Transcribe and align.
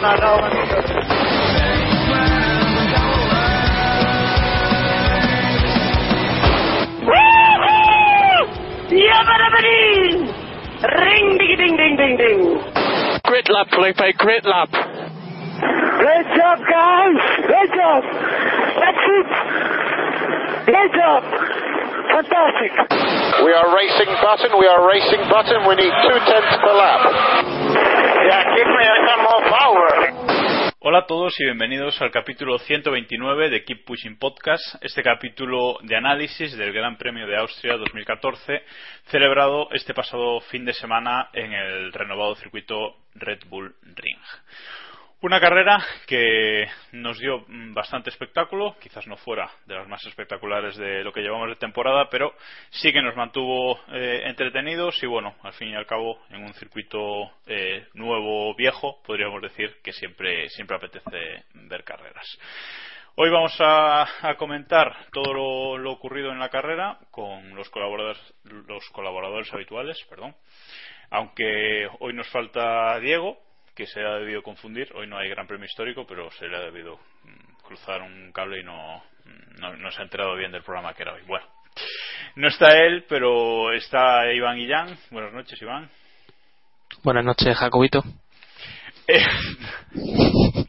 leave 0.00 0.08
me 0.08 0.24
alone, 0.24 0.44
I 0.44 0.54
know 0.54 0.66
what 0.72 0.86
to 0.86 0.92
do. 0.92 1.00
Yabba-dabba-dee! 8.90 10.26
Ring 10.82 11.38
ding 11.38 11.56
ding 11.56 11.76
ding 11.76 11.96
ding 11.96 12.16
ding. 12.16 12.40
Great 13.24 13.48
lap, 13.48 13.68
Felipe, 13.70 14.16
great 14.18 14.44
lap. 14.44 14.70
Great 14.70 16.26
job, 16.36 16.58
guys! 16.68 17.16
Great 17.46 17.70
job! 17.70 18.02
That's 18.80 19.04
it! 19.06 19.30
Great 20.66 20.92
job! 20.92 21.22
Fantastic! 22.10 22.72
We 23.44 23.52
are 23.52 23.68
racing 23.76 24.10
button, 24.20 24.58
we 24.58 24.66
are 24.66 24.88
racing 24.88 25.22
button, 25.30 25.68
we 25.68 25.74
need 25.76 25.92
two 26.02 26.18
tenths 26.26 26.56
per 26.58 26.74
lap. 26.74 27.59
Hola 30.82 31.00
a 31.00 31.06
todos 31.06 31.38
y 31.38 31.44
bienvenidos 31.44 32.00
al 32.00 32.10
capítulo 32.10 32.58
129 32.58 33.50
de 33.50 33.64
Keep 33.64 33.84
Pushing 33.84 34.18
Podcast, 34.18 34.82
este 34.82 35.02
capítulo 35.02 35.78
de 35.82 35.94
análisis 35.94 36.56
del 36.56 36.72
Gran 36.72 36.96
Premio 36.96 37.26
de 37.26 37.36
Austria 37.36 37.76
2014, 37.76 38.62
celebrado 39.06 39.68
este 39.72 39.94
pasado 39.94 40.40
fin 40.40 40.64
de 40.64 40.72
semana 40.72 41.28
en 41.32 41.52
el 41.52 41.92
renovado 41.92 42.34
circuito 42.36 42.96
Red 43.14 43.40
Bull 43.48 43.74
Ring. 43.82 44.18
Una 45.22 45.38
carrera 45.38 45.84
que 46.06 46.66
nos 46.92 47.18
dio 47.18 47.44
mm, 47.46 47.74
bastante 47.74 48.08
espectáculo, 48.08 48.76
quizás 48.80 49.06
no 49.06 49.18
fuera 49.18 49.50
de 49.66 49.74
las 49.74 49.86
más 49.86 50.02
espectaculares 50.06 50.78
de 50.78 51.04
lo 51.04 51.12
que 51.12 51.20
llevamos 51.20 51.50
de 51.50 51.56
temporada, 51.56 52.08
pero 52.08 52.32
sí 52.70 52.90
que 52.90 53.02
nos 53.02 53.14
mantuvo 53.14 53.78
eh, 53.92 54.22
entretenidos 54.24 55.02
y 55.02 55.06
bueno, 55.06 55.34
al 55.42 55.52
fin 55.52 55.68
y 55.68 55.74
al 55.74 55.84
cabo 55.84 56.22
en 56.30 56.42
un 56.42 56.54
circuito 56.54 57.32
eh, 57.46 57.86
nuevo 57.92 58.54
viejo, 58.54 59.02
podríamos 59.04 59.42
decir 59.42 59.76
que 59.84 59.92
siempre 59.92 60.48
siempre 60.48 60.76
apetece 60.76 61.44
ver 61.52 61.84
carreras. 61.84 62.38
Hoy 63.16 63.28
vamos 63.28 63.54
a, 63.60 64.08
comentar 64.38 65.04
todo 65.12 65.76
lo 65.76 65.92
ocurrido 65.92 66.32
en 66.32 66.38
la 66.38 66.48
carrera 66.48 66.98
con 67.10 67.54
los 67.54 67.68
colaboradores 67.68 68.18
los 68.44 68.88
colaboradores 68.88 69.52
habituales, 69.52 70.02
perdón. 70.08 70.34
Aunque 71.10 71.88
hoy 71.98 72.14
nos 72.14 72.28
falta 72.30 72.98
Diego, 73.00 73.36
que 73.80 73.86
se 73.86 74.04
ha 74.04 74.16
debido 74.16 74.42
confundir. 74.42 74.92
Hoy 74.94 75.06
no 75.06 75.16
hay 75.16 75.30
gran 75.30 75.46
premio 75.46 75.64
histórico, 75.64 76.04
pero 76.06 76.30
se 76.32 76.46
le 76.46 76.54
ha 76.54 76.60
debido 76.60 76.96
mm, 77.24 77.62
cruzar 77.64 78.02
un 78.02 78.30
cable 78.30 78.60
y 78.60 78.62
no, 78.62 79.02
mm, 79.24 79.58
no, 79.58 79.74
no 79.76 79.90
se 79.90 80.02
ha 80.02 80.04
enterado 80.04 80.36
bien 80.36 80.52
del 80.52 80.62
programa 80.62 80.92
que 80.92 81.00
era 81.00 81.14
hoy. 81.14 81.22
Bueno, 81.26 81.46
no 82.36 82.48
está 82.48 82.76
él, 82.76 83.06
pero 83.08 83.72
está 83.72 84.30
Iván 84.34 84.58
Guillán. 84.58 84.98
Buenas 85.10 85.32
noches, 85.32 85.62
Iván. 85.62 85.88
Buenas 87.02 87.24
noches, 87.24 87.56
Jacobito. 87.56 88.04
Eh, 89.08 89.24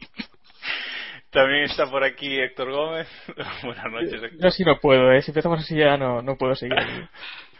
También 1.30 1.64
está 1.64 1.90
por 1.90 2.02
aquí 2.04 2.40
Héctor 2.40 2.70
Gómez. 2.70 3.08
Buenas 3.62 3.92
noches, 3.92 4.22
Héctor. 4.22 4.40
Yo 4.40 4.50
sí 4.50 4.64
no 4.64 4.78
puedo, 4.78 5.12
¿eh? 5.12 5.20
Si 5.20 5.32
empezamos 5.32 5.60
así 5.60 5.76
ya 5.76 5.98
no, 5.98 6.22
no 6.22 6.36
puedo 6.36 6.54
seguir. 6.54 6.78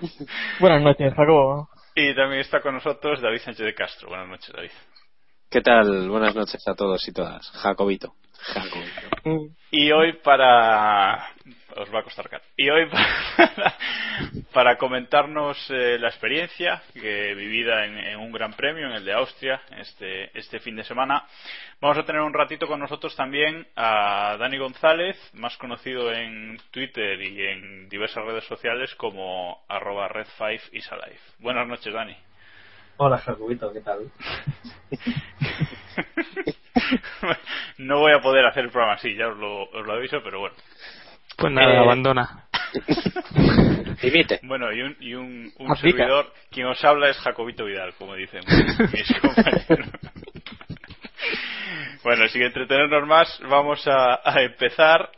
Buenas 0.61 0.81
noches, 0.81 1.13
Jacobo. 1.13 1.69
Y 1.95 2.15
también 2.15 2.41
está 2.41 2.63
con 2.63 2.73
nosotros 2.73 3.21
David 3.21 3.41
Sánchez 3.41 3.67
de 3.67 3.75
Castro. 3.75 4.09
Buenas 4.09 4.29
noches, 4.29 4.51
David. 4.55 4.71
¿Qué 5.53 5.61
tal? 5.61 6.09
Buenas 6.09 6.35
noches 6.35 6.67
a 6.67 6.75
todos 6.75 7.07
y 7.07 7.13
todas. 7.13 7.47
Jacobito. 7.51 8.15
Jacobito. 8.41 9.55
Y 9.71 9.93
hoy 9.93 10.15
para... 10.15 11.27
Os 11.77 11.95
va 11.95 11.99
a 11.99 12.03
costar 12.03 12.31
caro. 12.31 12.43
Y 12.57 12.71
hoy 12.71 12.87
para, 13.37 13.75
para 14.55 14.79
comentarnos 14.79 15.59
eh, 15.69 15.99
la 16.01 16.09
experiencia 16.09 16.83
que 16.95 17.35
vivida 17.35 17.85
en, 17.85 17.99
en, 17.99 18.19
un 18.19 18.33
gran 18.33 18.55
premio, 18.55 18.87
en 18.87 18.93
el 18.95 19.05
de 19.05 19.13
Austria, 19.13 19.61
este, 19.77 20.31
este 20.39 20.59
fin 20.59 20.75
de 20.75 20.85
semana, 20.85 21.27
vamos 21.83 21.99
a 21.99 22.05
tener 22.05 22.23
un 22.23 22.33
ratito 22.33 22.67
con 22.67 22.81
nosotros 22.81 23.15
también 23.15 23.67
a 23.77 24.39
Dani 24.39 24.57
González, 24.57 25.19
más 25.35 25.59
conocido 25.59 26.11
en 26.15 26.59
Twitter 26.71 27.21
y 27.21 27.47
en 27.47 27.91
diversas 27.91 28.25
redes 28.25 28.45
sociales 28.45 28.95
como 28.95 29.63
arroba 29.69 30.09
red5 30.09 30.71
isalife. 30.73 31.21
Buenas 31.41 31.69
noches, 31.69 31.93
Dani. 31.93 32.17
Hola, 33.05 33.19
Jacobito, 33.19 33.73
¿qué 33.73 33.81
tal? 33.81 34.11
no 37.79 37.99
voy 37.99 38.13
a 38.13 38.21
poder 38.21 38.45
hacer 38.47 38.65
el 38.65 38.71
programa 38.71 38.95
así, 38.95 39.15
ya 39.15 39.29
os 39.29 39.37
lo, 39.39 39.65
os 39.65 39.87
lo 39.87 39.93
aviso, 39.93 40.21
pero 40.23 40.41
bueno. 40.41 40.55
Pues 41.37 41.53
nada, 41.53 41.75
Eh, 41.75 41.79
abandona. 41.79 42.45
Dimite. 44.03 44.41
Bueno, 44.43 44.73
y 44.73 44.83
un, 44.83 44.97
y 45.01 45.15
un, 45.15 45.53
un 45.59 45.77
servidor, 45.77 46.33
quien 46.51 46.67
os 46.67 46.83
habla 46.85 47.09
es 47.11 47.19
Jacobito 47.19 47.65
Vidal, 47.65 47.95
como 47.99 48.15
dicen 48.15 48.41
mis 48.93 49.19
compañeros. 49.21 49.89
bueno, 52.03 52.27
sin 52.29 52.43
entretenernos 52.43 53.07
más, 53.07 53.41
vamos 53.49 53.87
a, 53.87 54.21
a 54.25 54.43
empezar 54.43 55.11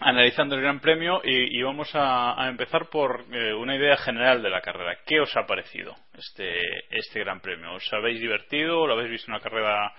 analizando 0.00 0.54
el 0.54 0.62
Gran 0.62 0.80
Premio 0.80 1.20
y, 1.24 1.58
y 1.58 1.62
vamos 1.62 1.94
a, 1.94 2.42
a 2.42 2.48
empezar 2.48 2.88
por 2.88 3.24
eh, 3.32 3.54
una 3.54 3.76
idea 3.76 3.96
general 3.98 4.42
de 4.42 4.50
la 4.50 4.60
carrera. 4.62 4.98
¿Qué 5.06 5.20
os 5.20 5.36
ha 5.36 5.46
parecido 5.46 5.94
este, 6.18 6.58
este 6.90 7.20
Gran 7.20 7.40
Premio? 7.40 7.74
¿Os 7.74 7.92
habéis 7.92 8.20
divertido? 8.20 8.86
¿Lo 8.86 8.94
habéis 8.94 9.10
visto 9.10 9.30
una 9.30 9.40
carrera 9.40 9.92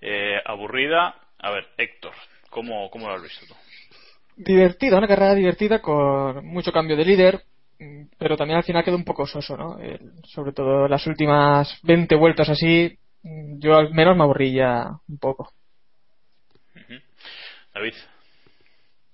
eh, 0.00 0.40
aburrida? 0.44 1.14
A 1.38 1.50
ver, 1.50 1.66
Héctor, 1.78 2.12
¿cómo, 2.50 2.90
cómo 2.90 3.08
lo 3.08 3.14
has 3.14 3.22
visto 3.22 3.46
tú? 3.46 3.54
Divertida, 4.36 4.98
una 4.98 5.06
carrera 5.06 5.34
divertida 5.34 5.80
con 5.80 6.44
mucho 6.44 6.72
cambio 6.72 6.96
de 6.96 7.04
líder, 7.04 7.42
pero 8.18 8.36
también 8.36 8.56
al 8.58 8.64
final 8.64 8.82
quedó 8.84 8.96
un 8.96 9.04
poco 9.04 9.26
soso, 9.26 9.56
¿no? 9.56 9.78
El- 9.78 10.12
sobre 10.24 10.52
todo 10.52 10.88
las 10.88 11.06
últimas 11.06 11.78
20 11.84 12.16
vueltas 12.16 12.48
así, 12.48 12.98
yo 13.22 13.76
al 13.76 13.92
menos 13.94 14.16
me 14.16 14.24
aburrí 14.24 14.52
ya 14.52 14.86
un 15.08 15.18
poco. 15.18 15.52
David. 17.74 17.94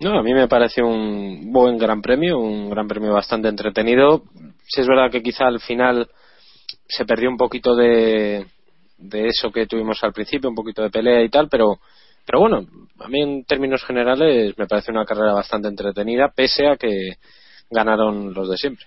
No, 0.01 0.19
a 0.19 0.23
mí 0.23 0.33
me 0.33 0.49
parece 0.49 0.83
un 0.83 1.53
buen 1.53 1.77
gran 1.77 2.01
premio, 2.01 2.39
un 2.39 2.71
gran 2.71 2.89
premio 2.89 3.13
bastante 3.13 3.49
entretenido. 3.49 4.23
Sí 4.67 4.81
es 4.81 4.87
verdad 4.87 5.11
que 5.11 5.23
quizá 5.23 5.47
al 5.47 5.61
final 5.61 6.09
se 6.89 7.05
perdió 7.05 7.29
un 7.29 7.37
poquito 7.37 7.77
de, 7.77 8.47
de 8.97 9.27
eso 9.29 9.53
que 9.53 9.67
tuvimos 9.67 10.03
al 10.03 10.13
principio, 10.13 10.49
un 10.49 10.57
poquito 10.57 10.83
de 10.83 10.91
pelea 10.91 11.23
y 11.23 11.29
tal, 11.29 11.49
pero, 11.49 11.79
pero 12.25 12.41
bueno, 12.41 12.67
a 12.99 13.09
mí 13.09 13.21
en 13.21 13.45
términos 13.45 13.85
generales 13.85 14.57
me 14.57 14.67
parece 14.67 14.91
una 14.91 15.05
carrera 15.05 15.35
bastante 15.35 15.69
entretenida, 15.69 16.33
pese 16.35 16.67
a 16.67 16.77
que 16.77 17.17
ganaron 17.71 18.33
los 18.33 18.49
de 18.49 18.57
siempre. 18.57 18.87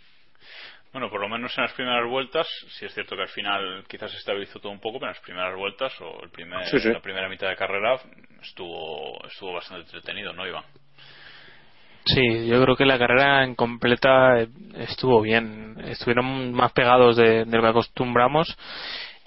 Bueno, 0.91 1.09
por 1.09 1.21
lo 1.21 1.29
menos 1.29 1.57
en 1.57 1.63
las 1.63 1.73
primeras 1.73 2.07
vueltas, 2.07 2.47
sí 2.77 2.85
es 2.85 2.93
cierto 2.93 3.15
que 3.15 3.23
al 3.23 3.29
final 3.29 3.83
quizás 3.87 4.11
se 4.11 4.17
estabilizó 4.17 4.59
todo 4.59 4.71
un 4.71 4.79
poco, 4.79 4.99
pero 4.99 5.11
en 5.11 5.15
las 5.15 5.23
primeras 5.23 5.55
vueltas 5.55 5.93
o 6.01 6.23
el 6.23 6.29
primer, 6.29 6.65
Sí, 6.65 6.79
sí. 6.79 6.89
la 6.89 7.01
primera 7.01 7.27
mitad 7.27 7.49
de 7.49 7.55
carrera 7.55 7.99
estuvo, 8.41 9.19
estuvo 9.27 9.53
bastante 9.53 9.85
entretenido, 9.85 10.33
¿no, 10.33 10.47
Iván? 10.47 10.63
Sí, 12.05 12.47
yo 12.47 12.61
creo 12.61 12.75
que 12.75 12.85
la 12.85 12.99
carrera 12.99 13.43
en 13.43 13.55
completa 13.55 14.41
eh, 14.41 14.49
estuvo 14.77 15.21
bien. 15.21 15.77
Estuvieron 15.85 16.53
más 16.53 16.71
pegados 16.73 17.15
de, 17.15 17.45
de 17.45 17.57
lo 17.57 17.63
que 17.63 17.69
acostumbramos 17.69 18.57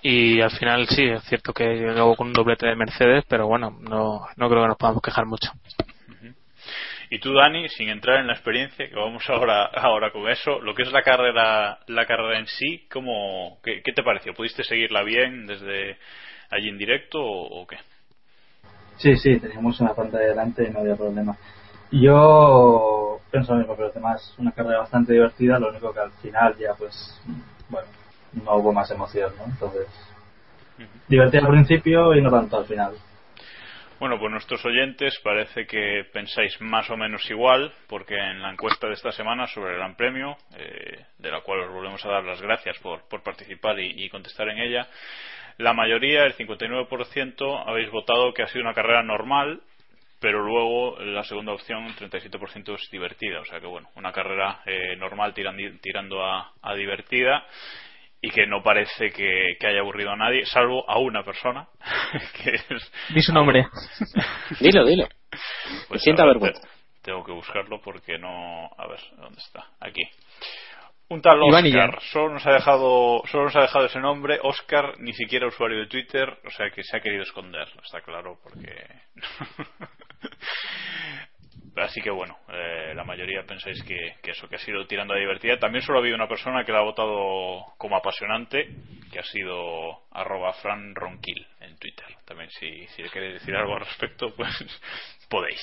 y 0.03 0.41
al 0.41 0.51
final 0.51 0.87
sí, 0.87 1.05
es 1.05 1.25
cierto 1.25 1.53
que 1.53 1.65
llegó 1.65 2.15
con 2.15 2.29
un 2.29 2.33
doblete 2.33 2.67
de 2.67 2.77
Mercedes, 2.77 3.25
pero 3.29 3.49
bueno, 3.49 3.77
no, 3.81 4.27
no 4.37 4.49
creo 4.49 4.63
que 4.63 4.69
nos 4.69 4.77
podamos 4.77 5.03
quejar 5.03 5.27
mucho. 5.27 5.51
Y 7.11 7.19
tú, 7.19 7.33
Dani, 7.33 7.69
sin 7.69 7.89
entrar 7.89 8.21
en 8.21 8.27
la 8.27 8.35
experiencia, 8.35 8.89
que 8.89 8.95
vamos 8.95 9.29
ahora, 9.31 9.65
ahora 9.65 10.13
con 10.13 10.29
eso, 10.29 10.61
lo 10.61 10.75
que 10.75 10.83
es 10.83 10.93
la 10.93 11.03
carrera, 11.03 11.79
la 11.87 12.07
carrera 12.07 12.39
en 12.39 12.47
sí, 12.47 12.87
¿cómo, 12.91 13.59
qué, 13.63 13.81
qué 13.85 13.93
te 13.93 14.03
pareció? 14.03 14.35
¿Pudiste 14.35 14.65
seguirla 14.65 15.03
bien 15.03 15.47
desde 15.47 15.99
allí 16.51 16.69
en 16.69 16.79
directo 16.79 17.21
o, 17.21 17.63
o 17.63 17.67
qué? 17.67 17.77
Sí, 18.97 19.17
sí, 19.17 19.39
teníamos 19.39 19.81
una 19.81 19.95
pantalla 19.95 20.27
delante 20.27 20.65
y 20.65 20.71
no 20.71 20.81
había 20.81 20.97
problema. 20.97 21.37
Yo 21.91 23.21
pienso 23.31 23.53
lo 23.53 23.59
mismo 23.61 23.77
que 23.77 23.83
los 23.83 23.95
demás, 23.95 24.35
una 24.39 24.53
carrera 24.53 24.81
bastante 24.81 25.13
divertida, 25.13 25.59
lo 25.59 25.71
único 25.71 25.93
que 25.93 26.01
al 26.01 26.11
final 26.13 26.57
ya 26.59 26.75
pues, 26.75 27.21
bueno, 27.69 27.89
no 28.45 28.57
hubo 28.57 28.73
más 28.73 28.91
emoción, 28.91 29.33
¿no? 29.39 29.45
Entonces, 29.45 29.87
divertida 31.09 31.43
al 31.43 31.49
principio 31.49 32.15
y 32.15 32.23
no 32.23 32.31
tanto 32.31 32.59
al 32.59 32.67
final. 32.67 32.95
Bueno, 33.99 34.19
pues 34.19 34.31
nuestros 34.31 34.63
oyentes 34.67 35.19
parece 35.25 35.67
que 35.67 36.05
pensáis 36.13 36.61
más 36.61 36.91
o 36.91 36.99
menos 36.99 37.31
igual, 37.31 37.73
porque 37.89 38.15
en 38.15 38.43
la 38.43 38.53
encuesta 38.53 38.89
de 38.89 38.93
esta 38.93 39.11
semana 39.11 39.47
sobre 39.47 39.71
el 39.71 39.79
Gran 39.79 39.97
Premio, 39.97 40.37
eh, 40.55 41.07
de 41.19 41.31
la 41.31 41.41
cual 41.41 41.61
os 41.61 41.73
volvemos 41.73 42.05
a 42.05 42.11
dar 42.11 42.25
las 42.25 42.43
gracias 42.43 42.79
por, 42.81 43.09
por 43.09 43.23
participar 43.23 43.81
y, 43.81 44.05
y 44.05 44.11
contestar 44.11 44.51
en 44.51 44.59
ella, 44.59 44.87
la 45.57 45.73
mayoría, 45.73 46.25
el 46.25 46.37
59%, 46.37 47.65
habéis 47.67 47.91
votado 47.91 48.35
que 48.35 48.43
ha 48.43 48.49
sido 48.49 48.65
una 48.65 48.75
carrera 48.75 49.03
normal, 49.03 49.63
pero 50.21 50.43
luego 50.43 50.99
la 51.01 51.23
segunda 51.25 51.53
opción, 51.53 51.95
37%, 51.97 52.75
es 52.75 52.91
divertida. 52.91 53.41
O 53.41 53.45
sea 53.45 53.61
que, 53.61 53.67
bueno, 53.67 53.89
una 53.97 54.13
carrera 54.13 54.61
eh, 54.67 54.97
normal 54.97 55.35
tirandi- 55.35 55.81
tirando 55.81 56.25
a, 56.25 56.53
a 56.63 56.75
divertida 56.75 57.45
y 58.21 58.31
que 58.31 58.47
no 58.47 58.63
parece 58.63 59.11
que, 59.11 59.57
que 59.61 59.67
haya 59.67 59.81
aburrido 59.81 60.11
a 60.11 60.17
nadie, 60.17 60.47
salvo 60.47 60.89
a 60.89 60.99
una 60.99 61.23
persona, 61.23 61.69
que 62.43 62.51
es... 62.55 62.93
Di 63.15 63.21
su 63.21 63.33
nombre. 63.33 63.67
Dilo, 64.61 64.85
dilo. 64.85 65.07
Pues 65.89 66.03
Sienta 66.03 66.25
ver, 66.25 66.35
vergüenza. 66.35 66.63
te- 66.63 66.69
Tengo 67.03 67.23
que 67.25 67.33
buscarlo 67.33 67.81
porque 67.83 68.19
no... 68.19 68.71
A 68.79 68.87
ver, 68.89 69.01
¿dónde 69.19 69.39
está? 69.39 69.67
Aquí. 69.81 70.03
Un 71.09 71.23
tal 71.23 71.41
Oscar. 71.41 72.01
Solo 72.11 72.31
nos 72.35 72.47
ha 72.47 72.53
dejado 72.53 73.23
solo 73.31 73.45
nos 73.45 73.55
ha 73.55 73.61
dejado 73.61 73.85
ese 73.87 74.01
nombre. 74.01 74.41
Oscar, 74.43 74.99
ni 74.99 75.13
siquiera 75.13 75.47
usuario 75.47 75.79
de 75.79 75.87
Twitter. 75.87 76.29
O 76.45 76.51
sea 76.51 76.71
que 76.71 76.83
se 76.83 76.97
ha 76.97 77.01
querido 77.01 77.23
esconder. 77.23 77.69
Está 77.85 78.01
claro 78.01 78.41
porque... 78.43 78.75
Así 81.77 82.01
que 82.01 82.11
bueno, 82.11 82.39
eh, 82.49 82.93
la 82.95 83.05
mayoría 83.05 83.43
pensáis 83.43 83.83
que, 83.83 84.15
eso, 84.31 84.49
que 84.49 84.57
ha 84.57 84.59
sido 84.59 84.87
tirando 84.87 85.13
a 85.13 85.19
divertida. 85.19 85.59
También 85.59 85.83
solo 85.85 85.99
ha 85.99 86.01
habido 86.01 86.17
una 86.17 86.29
persona 86.29 86.65
que 86.65 86.73
la 86.73 86.79
ha 86.79 86.83
votado 86.83 87.75
como 87.77 87.97
apasionante, 87.97 88.69
que 89.13 89.19
ha 89.19 89.25
sido 89.25 90.05
arroba 90.11 90.55
Fran 90.55 90.95
Ronquil 90.95 91.47
en 91.61 91.77
Twitter. 91.79 92.07
También 92.25 92.49
si, 92.51 92.87
si 92.89 93.03
le 93.03 93.11
queréis 93.11 93.35
decir 93.35 93.55
algo 93.55 93.75
al 93.75 93.81
respecto, 93.81 94.33
pues 94.37 94.51
podéis. 95.29 95.61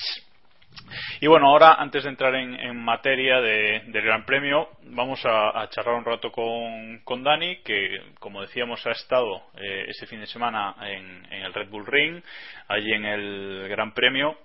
Y 1.21 1.27
bueno, 1.27 1.47
ahora 1.47 1.75
antes 1.75 2.03
de 2.03 2.09
entrar 2.09 2.33
en, 2.35 2.75
materia 2.77 3.39
de- 3.41 3.81
del 3.87 4.03
Gran 4.03 4.25
Premio, 4.25 4.69
vamos 4.83 5.21
a, 5.25 5.67
charlar 5.69 5.95
un 5.95 6.05
rato 6.05 6.31
con, 6.31 7.23
Dani, 7.23 7.57
que 7.63 8.01
como 8.19 8.41
decíamos 8.41 8.85
ha 8.87 8.91
estado 8.91 9.43
eh, 9.55 9.85
ese 9.87 10.07
fin 10.07 10.19
de 10.19 10.27
semana 10.27 10.75
en 10.81 11.25
el 11.31 11.53
Red 11.53 11.69
Bull 11.69 11.85
Ring, 11.85 12.21
allí 12.67 12.91
en 12.91 13.05
el 13.05 13.67
Gran 13.69 13.93
Premio, 13.93 14.35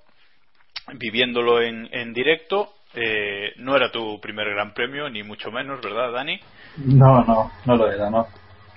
viviéndolo 0.94 1.60
en, 1.62 1.88
en 1.92 2.12
directo. 2.12 2.74
Eh, 2.94 3.52
no 3.56 3.76
era 3.76 3.90
tu 3.92 4.18
primer 4.20 4.48
Gran 4.50 4.72
Premio, 4.72 5.08
ni 5.10 5.22
mucho 5.22 5.50
menos, 5.50 5.80
¿verdad, 5.82 6.10
Dani? 6.12 6.40
No, 6.78 7.22
no, 7.24 7.50
no 7.66 7.76
lo 7.76 7.92
era, 7.92 8.08
no. 8.10 8.26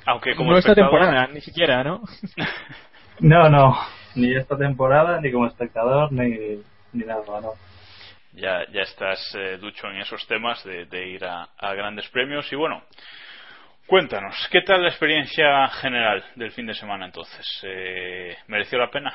Aunque 0.05 0.35
como 0.35 0.51
no 0.51 0.57
esta 0.57 0.73
espectador- 0.73 0.75
temporada, 0.99 1.27
ni 1.27 1.41
siquiera, 1.41 1.83
¿no? 1.83 2.01
No, 3.19 3.49
no, 3.49 3.77
ni 4.15 4.33
esta 4.35 4.57
temporada, 4.57 5.21
ni 5.21 5.31
como 5.31 5.45
espectador, 5.45 6.11
ni, 6.11 6.57
ni 6.93 7.05
nada, 7.05 7.21
no. 7.41 7.53
ya, 8.33 8.65
ya 8.71 8.81
estás 8.81 9.19
eh, 9.35 9.57
ducho 9.57 9.87
en 9.87 9.97
esos 10.01 10.25
temas 10.27 10.63
de, 10.63 10.85
de 10.85 11.07
ir 11.07 11.23
a, 11.25 11.49
a 11.57 11.73
grandes 11.75 12.07
premios. 12.09 12.51
Y 12.51 12.55
bueno, 12.55 12.81
cuéntanos, 13.85 14.35
¿qué 14.51 14.61
tal 14.61 14.81
la 14.81 14.89
experiencia 14.89 15.67
general 15.67 16.23
del 16.35 16.51
fin 16.51 16.65
de 16.65 16.73
semana 16.73 17.05
entonces? 17.05 17.45
Eh, 17.63 18.35
¿Mereció 18.47 18.79
la 18.79 18.89
pena? 18.89 19.13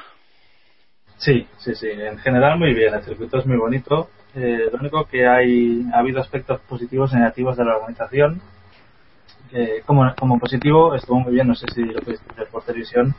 Sí, 1.18 1.46
sí, 1.58 1.74
sí, 1.74 1.88
en 1.90 2.18
general 2.18 2.58
muy 2.58 2.74
bien, 2.74 2.94
el 2.94 3.02
circuito 3.02 3.38
es 3.38 3.46
muy 3.46 3.56
bonito. 3.56 4.10
Eh, 4.34 4.68
lo 4.70 4.78
único 4.78 5.04
que 5.06 5.26
hay, 5.26 5.86
ha 5.94 5.98
habido 6.00 6.20
aspectos 6.20 6.60
positivos 6.68 7.12
y 7.12 7.16
negativos 7.16 7.56
de 7.56 7.64
la 7.64 7.76
organización. 7.76 8.40
Eh, 9.52 9.82
como, 9.86 10.14
como 10.14 10.38
positivo 10.38 10.94
estuvo 10.94 11.20
muy 11.20 11.32
bien, 11.32 11.48
no 11.48 11.54
sé 11.54 11.66
si 11.74 11.82
lo 11.82 12.00
pudiste 12.00 12.26
ver 12.36 12.48
por 12.48 12.62
televisión, 12.64 13.14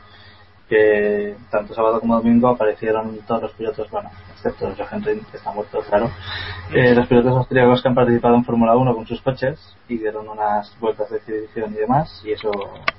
que 0.68 1.34
tanto 1.50 1.74
sábado 1.74 1.98
como 2.00 2.16
domingo 2.16 2.48
aparecieron 2.48 3.18
todos 3.26 3.42
los 3.42 3.52
pilotos, 3.52 3.90
bueno, 3.90 4.10
excepto 4.34 4.72
Jochen 4.76 5.02
Rindt, 5.02 5.30
que 5.30 5.38
está 5.38 5.50
muerto, 5.50 5.80
claro, 5.88 6.10
eh, 6.72 6.94
los 6.94 7.06
pilotos 7.06 7.32
austríacos 7.32 7.82
que 7.82 7.88
han 7.88 7.94
participado 7.94 8.36
en 8.36 8.44
Fórmula 8.44 8.76
1 8.76 8.94
con 8.94 9.06
sus 9.06 9.20
coches 9.22 9.58
y 9.88 9.96
dieron 9.96 10.28
unas 10.28 10.78
vueltas 10.78 11.10
de 11.10 11.16
exhibición 11.16 11.72
y 11.72 11.78
demás, 11.78 12.22
y 12.24 12.32
eso 12.32 12.50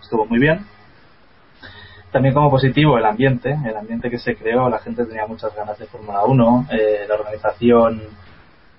estuvo 0.02 0.26
muy 0.26 0.40
bien. 0.40 0.66
También 2.12 2.34
como 2.34 2.50
positivo 2.50 2.98
el 2.98 3.06
ambiente, 3.06 3.56
el 3.66 3.78
ambiente 3.78 4.10
que 4.10 4.18
se 4.18 4.36
creó, 4.36 4.68
la 4.68 4.80
gente 4.80 5.06
tenía 5.06 5.28
muchas 5.28 5.56
ganas 5.56 5.78
de 5.78 5.86
Fórmula 5.86 6.24
1, 6.24 6.68
eh, 6.72 7.06
la 7.08 7.16
organización 7.16 8.02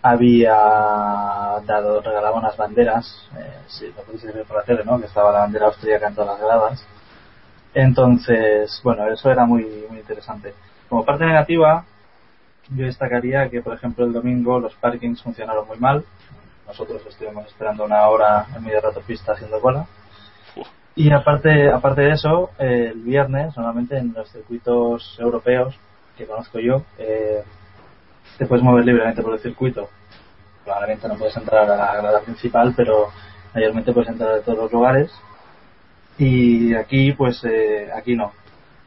había 0.03 0.53
dado, 1.65 2.01
regalaba 2.01 2.39
unas 2.39 2.57
banderas, 2.57 3.29
eh, 3.39 3.59
si 3.69 3.87
lo 3.89 4.03
podéis 4.03 4.25
ver 4.25 4.45
por 4.45 4.57
la 4.57 4.65
tele, 4.65 4.85
¿no? 4.85 4.99
Que 4.99 5.07
estaba 5.07 5.31
la 5.31 5.41
bandera 5.41 5.67
austríaca 5.67 6.09
en 6.09 6.15
todas 6.15 6.31
las 6.31 6.41
gradas. 6.41 6.87
Entonces, 7.75 8.81
bueno, 8.83 9.07
eso 9.13 9.31
era 9.31 9.45
muy, 9.47 9.65
muy 9.89 10.01
interesante. 10.01 10.55
Como 10.89 11.05
parte 11.05 11.25
negativa, 11.25 11.85
yo 12.71 12.87
destacaría 12.87 13.49
que, 13.49 13.63
por 13.63 13.75
ejemplo, 13.75 14.05
el 14.05 14.13
domingo 14.13 14.59
los 14.59 14.75
parkings 14.75 15.23
funcionaron 15.23 15.69
muy 15.69 15.79
mal. 15.79 16.05
Nosotros 16.67 17.03
estuvimos 17.07 17.47
esperando 17.47 17.85
una 17.85 18.09
hora 18.09 18.47
en 18.57 18.63
medio 18.63 18.77
de 18.77 18.83
la 18.83 18.89
autopista 18.89 19.33
haciendo 19.33 19.61
cola. 19.61 19.87
Y 20.97 21.13
aparte, 21.13 21.71
aparte 21.71 22.03
de 22.03 22.13
eso, 22.13 22.51
el 22.59 23.01
viernes, 23.01 23.57
normalmente 23.57 23.97
en 23.97 24.13
los 24.13 24.31
circuitos 24.31 25.17
europeos 25.19 25.75
que 26.17 26.27
conozco 26.27 26.59
yo, 26.59 26.83
eh, 26.99 27.43
te 28.37 28.47
puedes 28.47 28.65
mover 28.65 28.85
libremente 28.85 29.23
por 29.23 29.35
el 29.35 29.41
circuito. 29.41 29.89
Probablemente 30.65 31.09
no 31.09 31.15
puedes 31.15 31.37
entrar 31.37 31.71
a 31.71 31.77
la 31.77 31.97
grada 31.97 32.21
principal, 32.21 32.75
pero 32.77 33.09
mayormente 33.55 33.93
puedes 33.93 34.11
entrar 34.11 34.35
de 34.35 34.41
todos 34.43 34.59
los 34.59 34.73
lugares. 34.73 35.11
Y 36.19 36.75
aquí, 36.75 37.13
pues, 37.13 37.43
eh, 37.45 37.89
aquí 37.95 38.15
no. 38.15 38.33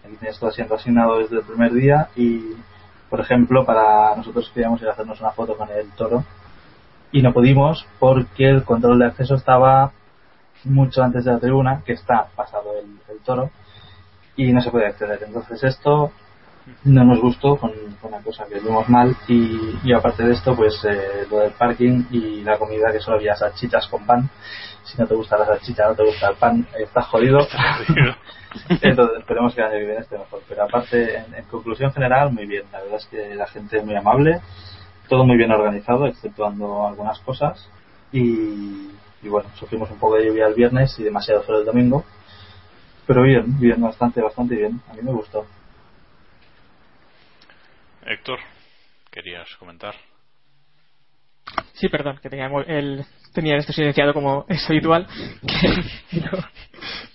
Aquí 0.05 0.15
tienes 0.17 0.37
todo 0.37 0.49
asiento 0.49 0.75
asignado 0.75 1.19
desde 1.19 1.37
el 1.37 1.43
primer 1.43 1.71
día 1.71 2.09
y, 2.15 2.41
por 3.09 3.21
ejemplo, 3.21 3.65
para 3.65 4.15
nosotros 4.15 4.51
queríamos 4.53 4.81
ir 4.81 4.87
a 4.89 4.91
hacernos 4.91 5.21
una 5.21 5.31
foto 5.31 5.55
con 5.55 5.69
el 5.69 5.89
toro 5.91 6.23
y 7.11 7.21
no 7.21 7.31
pudimos 7.31 7.85
porque 7.99 8.49
el 8.49 8.63
control 8.63 8.99
de 8.99 9.05
acceso 9.05 9.35
estaba 9.35 9.91
mucho 10.65 11.03
antes 11.03 11.25
de 11.25 11.31
la 11.31 11.39
tribuna, 11.39 11.81
que 11.85 11.93
está 11.93 12.27
pasado 12.35 12.71
el, 12.77 12.99
el 13.13 13.19
toro, 13.23 13.49
y 14.35 14.51
no 14.51 14.61
se 14.61 14.71
puede 14.71 14.87
acceder. 14.87 15.23
Entonces 15.23 15.63
esto 15.63 16.11
no 16.85 17.03
nos 17.03 17.19
gustó, 17.19 17.57
con, 17.57 17.71
con 18.01 18.13
una 18.13 18.23
cosa 18.23 18.45
que 18.45 18.59
vimos 18.59 18.87
mal 18.87 19.15
y, 19.27 19.77
y 19.83 19.93
aparte 19.93 20.23
de 20.23 20.33
esto, 20.33 20.55
pues 20.55 20.73
eh, 20.85 21.25
lo 21.29 21.39
del 21.39 21.51
parking 21.51 22.05
y 22.11 22.41
la 22.41 22.57
comida 22.57 22.91
que 22.91 22.99
solo 22.99 23.17
había 23.17 23.35
salchichas 23.35 23.87
con 23.87 24.05
pan. 24.05 24.29
Si 24.83 24.97
no 24.97 25.07
te 25.07 25.15
gusta 25.15 25.37
la 25.37 25.45
salchicha, 25.45 25.87
no 25.87 25.95
te 25.95 26.03
gusta 26.03 26.29
el 26.29 26.35
pan, 26.35 26.67
estás 26.79 27.05
jodido. 27.07 27.39
Entonces 28.81 29.19
esperemos 29.19 29.53
que 29.55 29.61
el 29.61 29.67
año 29.67 29.77
que 29.77 29.85
viene 29.85 30.01
esté 30.01 30.17
mejor. 30.17 30.41
Pero 30.47 30.63
aparte, 30.63 31.17
en, 31.17 31.33
en 31.33 31.43
conclusión 31.45 31.91
general, 31.93 32.31
muy 32.31 32.45
bien. 32.45 32.63
La 32.71 32.79
verdad 32.81 32.97
es 32.97 33.05
que 33.07 33.35
la 33.35 33.47
gente 33.47 33.77
es 33.77 33.85
muy 33.85 33.95
amable, 33.95 34.41
todo 35.07 35.25
muy 35.25 35.37
bien 35.37 35.51
organizado, 35.51 36.05
exceptuando 36.05 36.85
algunas 36.87 37.19
cosas. 37.19 37.69
Y, 38.11 38.89
y 39.23 39.29
bueno, 39.29 39.49
sufrimos 39.55 39.89
un 39.89 39.99
poco 39.99 40.17
de 40.17 40.25
lluvia 40.25 40.47
el 40.47 40.53
viernes 40.53 40.97
y 40.99 41.03
demasiado 41.03 41.43
solo 41.43 41.59
el 41.59 41.65
domingo. 41.65 42.03
Pero 43.07 43.23
bien, 43.23 43.59
bien, 43.59 43.81
bastante, 43.81 44.21
bastante 44.21 44.55
bien. 44.55 44.81
A 44.89 44.93
mí 44.93 45.01
me 45.01 45.11
gustó. 45.11 45.45
Héctor, 48.05 48.39
¿querías 49.09 49.47
comentar? 49.57 49.95
Sí, 51.73 51.89
perdón, 51.89 52.19
que 52.21 52.29
tenía 52.29 52.47
el, 52.67 53.05
tenía 53.33 53.57
esto 53.57 53.73
silenciado 53.73 54.13
como 54.13 54.45
es 54.47 54.69
habitual. 54.69 55.07
Que 56.09 56.19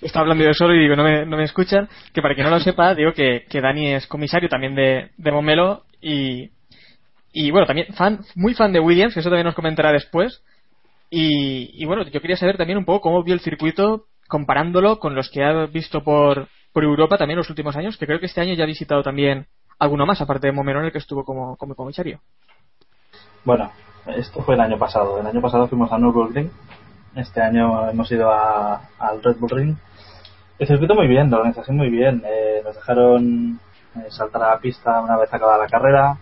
yo 0.01 0.07
estaba 0.07 0.23
hablando 0.23 0.45
yo 0.45 0.55
solo 0.55 0.75
y 0.75 0.81
digo, 0.81 0.97
no 0.97 1.05
me, 1.05 1.27
no 1.27 1.37
me 1.37 1.45
escuchan. 1.45 1.89
Que 2.15 2.23
para 2.23 2.35
quien 2.35 2.47
no 2.47 2.51
lo 2.51 2.61
sepa, 2.61 2.95
digo 2.95 3.13
que, 3.13 3.45
que 3.49 3.61
Dani 3.61 3.95
es 3.95 4.07
comisario 4.07 4.49
también 4.49 4.75
de, 4.75 5.11
de 5.17 5.33
Momelo 5.33 5.85
y, 6.01 6.51
y 7.33 7.51
bueno, 7.51 7.67
también 7.67 7.93
fan, 7.95 8.21
muy 8.35 8.55
fan 8.55 8.73
de 8.73 8.81
Williams, 8.81 9.15
que 9.15 9.21
eso 9.21 9.29
también 9.29 9.47
nos 9.47 9.55
comentará 9.55 9.93
después. 9.93 10.43
Y, 11.11 11.83
y 11.83 11.87
bueno, 11.87 12.05
yo 12.05 12.21
quería 12.21 12.37
saber 12.37 12.57
también 12.57 12.79
un 12.79 12.85
poco 12.85 13.01
cómo 13.01 13.23
vio 13.23 13.35
el 13.35 13.41
circuito 13.41 14.07
comparándolo 14.29 14.99
con 14.99 15.15
los 15.15 15.31
que 15.31 15.43
ha 15.43 15.67
visto 15.67 16.03
por, 16.03 16.49
por 16.73 16.85
Europa 16.85 17.17
también 17.17 17.39
los 17.39 17.49
últimos 17.51 17.77
años, 17.77 17.97
que 17.97 18.07
creo 18.07 18.21
que 18.21 18.27
este 18.27 18.41
año 18.41 18.55
ya 18.55 18.65
ha 18.65 18.67
visitado 18.67 19.03
también 19.03 19.47
alguno 19.79 20.07
más, 20.07 20.21
aparte 20.21 20.49
de 20.49 20.53
Momelo, 20.53 20.81
en 20.81 20.87
el 20.87 20.93
que 20.93 20.99
estuvo 20.99 21.25
como, 21.25 21.57
como 21.57 21.75
comisario. 21.75 22.21
Bueno, 23.45 23.71
esto 24.07 24.43
fue 24.43 24.55
el 24.55 24.61
año 24.61 24.79
pasado. 24.79 25.21
El 25.21 25.27
año 25.27 25.41
pasado 25.41 25.69
fuimos 25.69 25.91
a 25.93 25.99
Nürburgring. 25.99 26.51
Este 27.15 27.41
año 27.41 27.89
hemos 27.89 28.11
ido 28.13 28.31
al 28.31 29.23
Red 29.23 29.39
Bull 29.39 29.51
Ring. 29.51 29.77
El 30.59 30.67
circuito 30.67 30.95
muy 30.95 31.09
bien, 31.09 31.31
la 31.31 31.39
organización 31.39 31.77
muy 31.77 31.89
bien. 31.89 32.23
Eh, 32.27 32.61
nos 32.65 32.75
dejaron 32.75 33.61
eh, 33.97 34.11
saltar 34.11 34.43
a 34.43 34.51
la 34.55 34.59
pista 34.59 35.01
una 35.01 35.17
vez 35.17 35.33
acabada 35.33 35.59
la 35.59 35.69
carrera. 35.69 36.19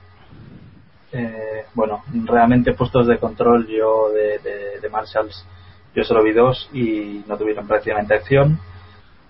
Eh, 1.12 1.64
bueno, 1.74 2.02
realmente 2.24 2.74
puestos 2.74 3.06
de 3.06 3.18
control 3.18 3.66
yo 3.66 4.10
de, 4.10 4.38
de, 4.80 4.88
Marshalls, 4.88 5.46
yo 5.94 6.04
solo 6.04 6.22
vi 6.22 6.32
dos 6.32 6.68
y 6.72 7.24
no 7.26 7.36
tuvieron 7.36 7.66
prácticamente 7.66 8.14
acción. 8.14 8.58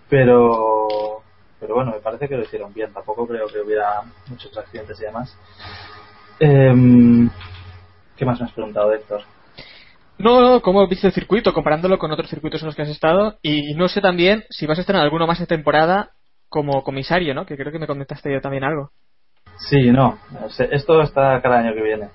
Pero, 0.09 1.23
pero 1.61 1.75
bueno, 1.75 1.93
me 1.93 2.01
parece 2.01 2.29
que 2.29 2.37
lo 2.37 2.43
hicieron 2.43 2.73
bien. 2.73 2.93
Tampoco 2.93 3.27
creo 3.27 3.47
que 3.47 3.61
hubiera 3.61 4.03
muchos 4.29 4.57
accidentes 4.57 5.01
y 5.01 5.05
demás. 5.05 5.37
Em, 6.39 7.29
¿Qué 8.17 8.25
más 8.25 8.41
me 8.41 8.47
has 8.47 8.53
preguntado, 8.53 8.93
Héctor? 8.93 9.23
No, 10.19 10.41
no, 10.41 10.63
¿cómo 10.63 10.87
viste 10.89 11.07
el 11.09 11.13
circuito 11.13 11.53
comparándolo 11.53 11.99
con 11.99 12.11
otros 12.11 12.31
circuitos 12.31 12.63
en 12.63 12.67
los 12.67 12.75
que 12.75 12.83
has 12.83 12.89
estado? 12.89 13.39
Y 13.43 13.75
no 13.75 13.89
sé 13.89 14.01
también 14.01 14.45
si 14.49 14.67
vas 14.67 14.79
a 14.79 14.81
estar 14.81 14.97
en 14.97 15.03
alguno 15.03 15.27
más 15.27 15.39
de 15.39 15.47
temporada 15.47 16.13
como 16.49 16.83
comisario, 16.83 17.35
¿no? 17.35 17.45
Que 17.45 17.57
creo 17.57 17.71
que 17.71 17.79
me 17.79 17.87
comentaste 17.87 18.33
yo 18.33 18.41
también 18.41 18.65
algo. 18.65 18.93
Sí, 19.59 19.91
no. 19.91 20.19
Esto 20.71 21.01
está 21.03 21.41
cada 21.41 21.59
año 21.59 21.75
que 21.75 21.83
viene. 21.83 22.09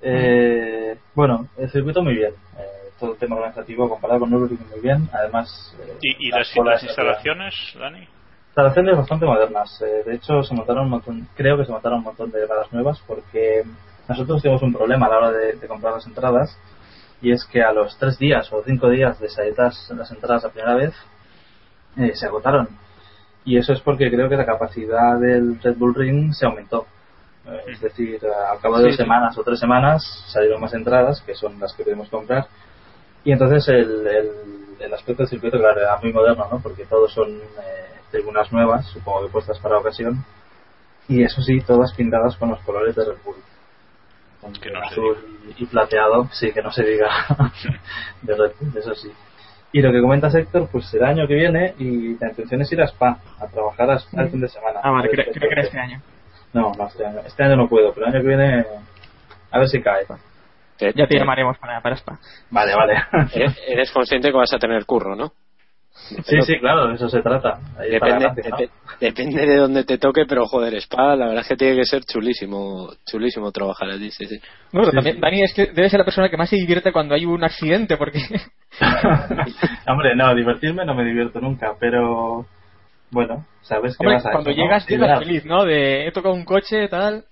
Eh, 0.00 0.96
bueno, 1.14 1.48
el 1.58 1.70
circuito 1.70 2.02
muy 2.02 2.14
bien. 2.14 2.32
Eh, 2.58 2.90
todo 2.98 3.12
el 3.12 3.18
tema 3.18 3.36
organizativo 3.36 3.88
comparado 3.88 4.20
con 4.20 4.30
Nürburgring 4.30 4.68
muy 4.70 4.80
bien. 4.80 5.08
Además, 5.12 5.74
eh, 5.80 5.96
¿Y, 6.02 6.28
y 6.28 6.30
las 6.30 6.48
instalaciones, 6.82 7.54
Dani? 7.78 8.06
instalaciones 8.46 8.96
bastante 8.96 9.26
modernas. 9.26 9.82
Eh, 9.82 10.02
de 10.04 10.14
hecho, 10.16 10.42
se 10.42 10.54
montaron 10.54 10.84
un 10.84 10.90
montón, 10.90 11.28
creo 11.34 11.56
que 11.56 11.64
se 11.64 11.72
montaron 11.72 11.98
un 11.98 12.04
montón 12.04 12.30
de 12.30 12.46
gradas 12.46 12.72
nuevas 12.72 13.00
porque 13.06 13.62
nosotros 14.08 14.42
tuvimos 14.42 14.62
un 14.62 14.72
problema 14.72 15.06
a 15.06 15.08
la 15.10 15.16
hora 15.18 15.32
de, 15.32 15.52
de 15.54 15.66
comprar 15.68 15.94
las 15.94 16.06
entradas 16.06 16.58
y 17.22 17.30
es 17.32 17.44
que 17.46 17.62
a 17.62 17.72
los 17.72 17.96
tres 17.98 18.18
días 18.18 18.52
o 18.52 18.62
cinco 18.64 18.90
días 18.90 19.18
de 19.20 19.28
salir 19.28 19.54
las, 19.56 19.88
las 19.96 20.10
entradas 20.10 20.42
la 20.42 20.50
primera 20.50 20.74
vez 20.74 20.92
eh, 21.96 22.12
se 22.14 22.26
agotaron. 22.26 22.68
Y 23.44 23.56
eso 23.58 23.72
es 23.72 23.80
porque 23.80 24.10
creo 24.10 24.28
que 24.28 24.36
la 24.36 24.46
capacidad 24.46 25.18
del 25.18 25.60
Red 25.60 25.76
Bull 25.76 25.94
Ring 25.94 26.32
se 26.32 26.46
aumentó. 26.46 26.86
Eh, 27.46 27.62
es 27.72 27.80
decir, 27.80 28.20
al 28.50 28.60
cabo 28.60 28.76
de 28.78 28.84
Sí, 28.84 28.86
dos 28.90 28.96
sí. 28.96 29.02
semanas 29.02 29.36
o 29.36 29.42
tres 29.42 29.58
semanas 29.58 30.24
salieron 30.28 30.60
más 30.60 30.74
entradas, 30.74 31.20
que 31.22 31.34
son 31.34 31.58
las 31.58 31.72
que 31.74 31.82
pudimos 31.82 32.08
comprar. 32.08 32.46
Y 33.24 33.32
entonces 33.32 33.66
el, 33.68 34.06
el, 34.06 34.30
el 34.78 34.94
aspecto 34.94 35.22
del 35.24 35.30
circuito, 35.30 35.58
claro, 35.58 35.80
era 35.80 35.96
muy 35.98 36.12
moderno, 36.12 36.46
¿no? 36.50 36.60
Porque 36.60 36.84
todos 36.86 37.12
son 37.12 37.30
eh, 37.30 38.00
tribunas 38.12 38.52
nuevas, 38.52 38.86
supongo 38.86 39.26
que 39.26 39.32
puestas 39.32 39.58
para 39.58 39.78
ocasión. 39.78 40.24
Y 41.08 41.22
eso 41.24 41.42
sí, 41.42 41.60
todas 41.66 41.92
pintadas 41.94 42.36
con 42.36 42.50
los 42.50 42.60
colores 42.60 42.94
de 42.94 43.04
Red 43.04 43.18
Bull. 43.24 43.36
Con 44.40 44.52
Que 44.54 44.70
no 44.70 44.80
azul 44.82 45.16
y, 45.56 45.62
y 45.64 45.66
plateado, 45.66 46.28
sí, 46.32 46.52
que 46.52 46.62
no 46.62 46.70
se 46.72 46.84
diga 46.84 47.08
de 48.22 48.36
Red 48.36 48.52
Bull, 48.60 48.76
eso 48.76 48.94
sí. 48.94 49.10
Y 49.72 49.80
lo 49.80 49.90
que 49.90 50.00
comentas, 50.00 50.34
Héctor, 50.34 50.68
pues 50.70 50.92
el 50.94 51.02
año 51.02 51.26
que 51.26 51.34
viene 51.34 51.74
y 51.78 52.18
la 52.18 52.28
intención 52.28 52.60
es 52.60 52.70
ir 52.72 52.82
a 52.82 52.84
Spa, 52.84 53.18
a 53.40 53.46
trabajar 53.46 53.90
a 53.90 53.96
Spa 53.96 54.22
el 54.22 54.30
fin 54.30 54.40
de 54.40 54.48
semana. 54.48 54.80
Ah, 54.82 54.90
vale, 54.90 55.08
creo, 55.08 55.32
creo 55.32 55.48
que 55.48 55.54
era 55.54 55.62
este 55.62 55.78
año. 55.78 56.00
No, 56.52 56.72
no, 56.76 56.86
este 56.86 57.06
año. 57.06 57.20
Este 57.26 57.42
año 57.42 57.56
no 57.56 57.68
puedo, 57.68 57.92
pero 57.94 58.06
el 58.06 58.14
año 58.14 58.22
que 58.22 58.28
viene 58.28 58.66
a 59.50 59.58
ver 59.58 59.68
si 59.68 59.80
cae. 59.80 60.04
Ya 60.94 61.06
te 61.06 61.18
llamaremos 61.18 61.56
para, 61.58 61.80
para 61.80 61.96
Spa. 61.96 62.18
Vale, 62.50 62.74
vale. 62.74 62.94
Eres, 63.34 63.58
eres 63.66 63.90
consciente 63.92 64.30
que 64.30 64.36
vas 64.36 64.52
a 64.52 64.58
tener 64.58 64.84
curro, 64.84 65.16
¿no? 65.16 65.32
Sí, 66.24 66.42
sí, 66.42 66.58
claro, 66.58 66.88
de 66.88 66.94
eso 66.94 67.08
se 67.08 67.22
trata. 67.22 67.58
Ahí 67.78 67.90
Depende, 67.90 68.24
gracia, 68.24 68.50
¿no? 68.50 68.56
depe- 68.56 68.70
depende 69.00 69.46
de 69.46 69.56
donde 69.56 69.84
te 69.84 69.98
toque, 69.98 70.24
pero 70.26 70.46
joder, 70.46 70.74
Spa, 70.74 71.16
la 71.16 71.26
verdad 71.26 71.42
es 71.42 71.48
que 71.48 71.56
tiene 71.56 71.76
que 71.76 71.84
ser 71.84 72.04
chulísimo, 72.04 72.90
chulísimo 73.06 73.52
trabajar 73.52 73.90
allí, 73.90 74.10
sí, 74.10 74.26
sí. 74.26 74.38
No, 74.72 74.80
pero 74.80 74.90
Sí, 74.90 74.96
también 74.96 75.16
sí. 75.16 75.20
Dani 75.20 75.42
es 75.42 75.54
que 75.54 75.66
debe 75.66 75.88
ser 75.88 75.98
la 76.00 76.04
persona 76.04 76.28
que 76.28 76.36
más 76.36 76.50
se 76.50 76.56
divierte 76.56 76.92
cuando 76.92 77.14
hay 77.14 77.24
un 77.24 77.44
accidente, 77.44 77.96
porque 77.96 78.18
Hombre, 79.86 80.16
no, 80.16 80.34
divertirme 80.34 80.84
no 80.84 80.94
me 80.94 81.04
divierto 81.04 81.40
nunca, 81.40 81.74
pero 81.78 82.46
bueno, 83.10 83.46
sabes 83.62 83.96
que 83.96 84.04
hombre, 84.04 84.16
vas 84.16 84.26
a 84.26 84.30
cuando 84.32 84.50
eso, 84.50 84.58
¿no? 84.58 84.64
llegas 84.64 84.86
llegas 84.88 85.00
Liberar. 85.00 85.18
feliz, 85.24 85.44
¿no? 85.44 85.64
De 85.64 86.06
he 86.08 86.12
tocado 86.12 86.34
un 86.34 86.44
coche, 86.44 86.88
tal. 86.88 87.24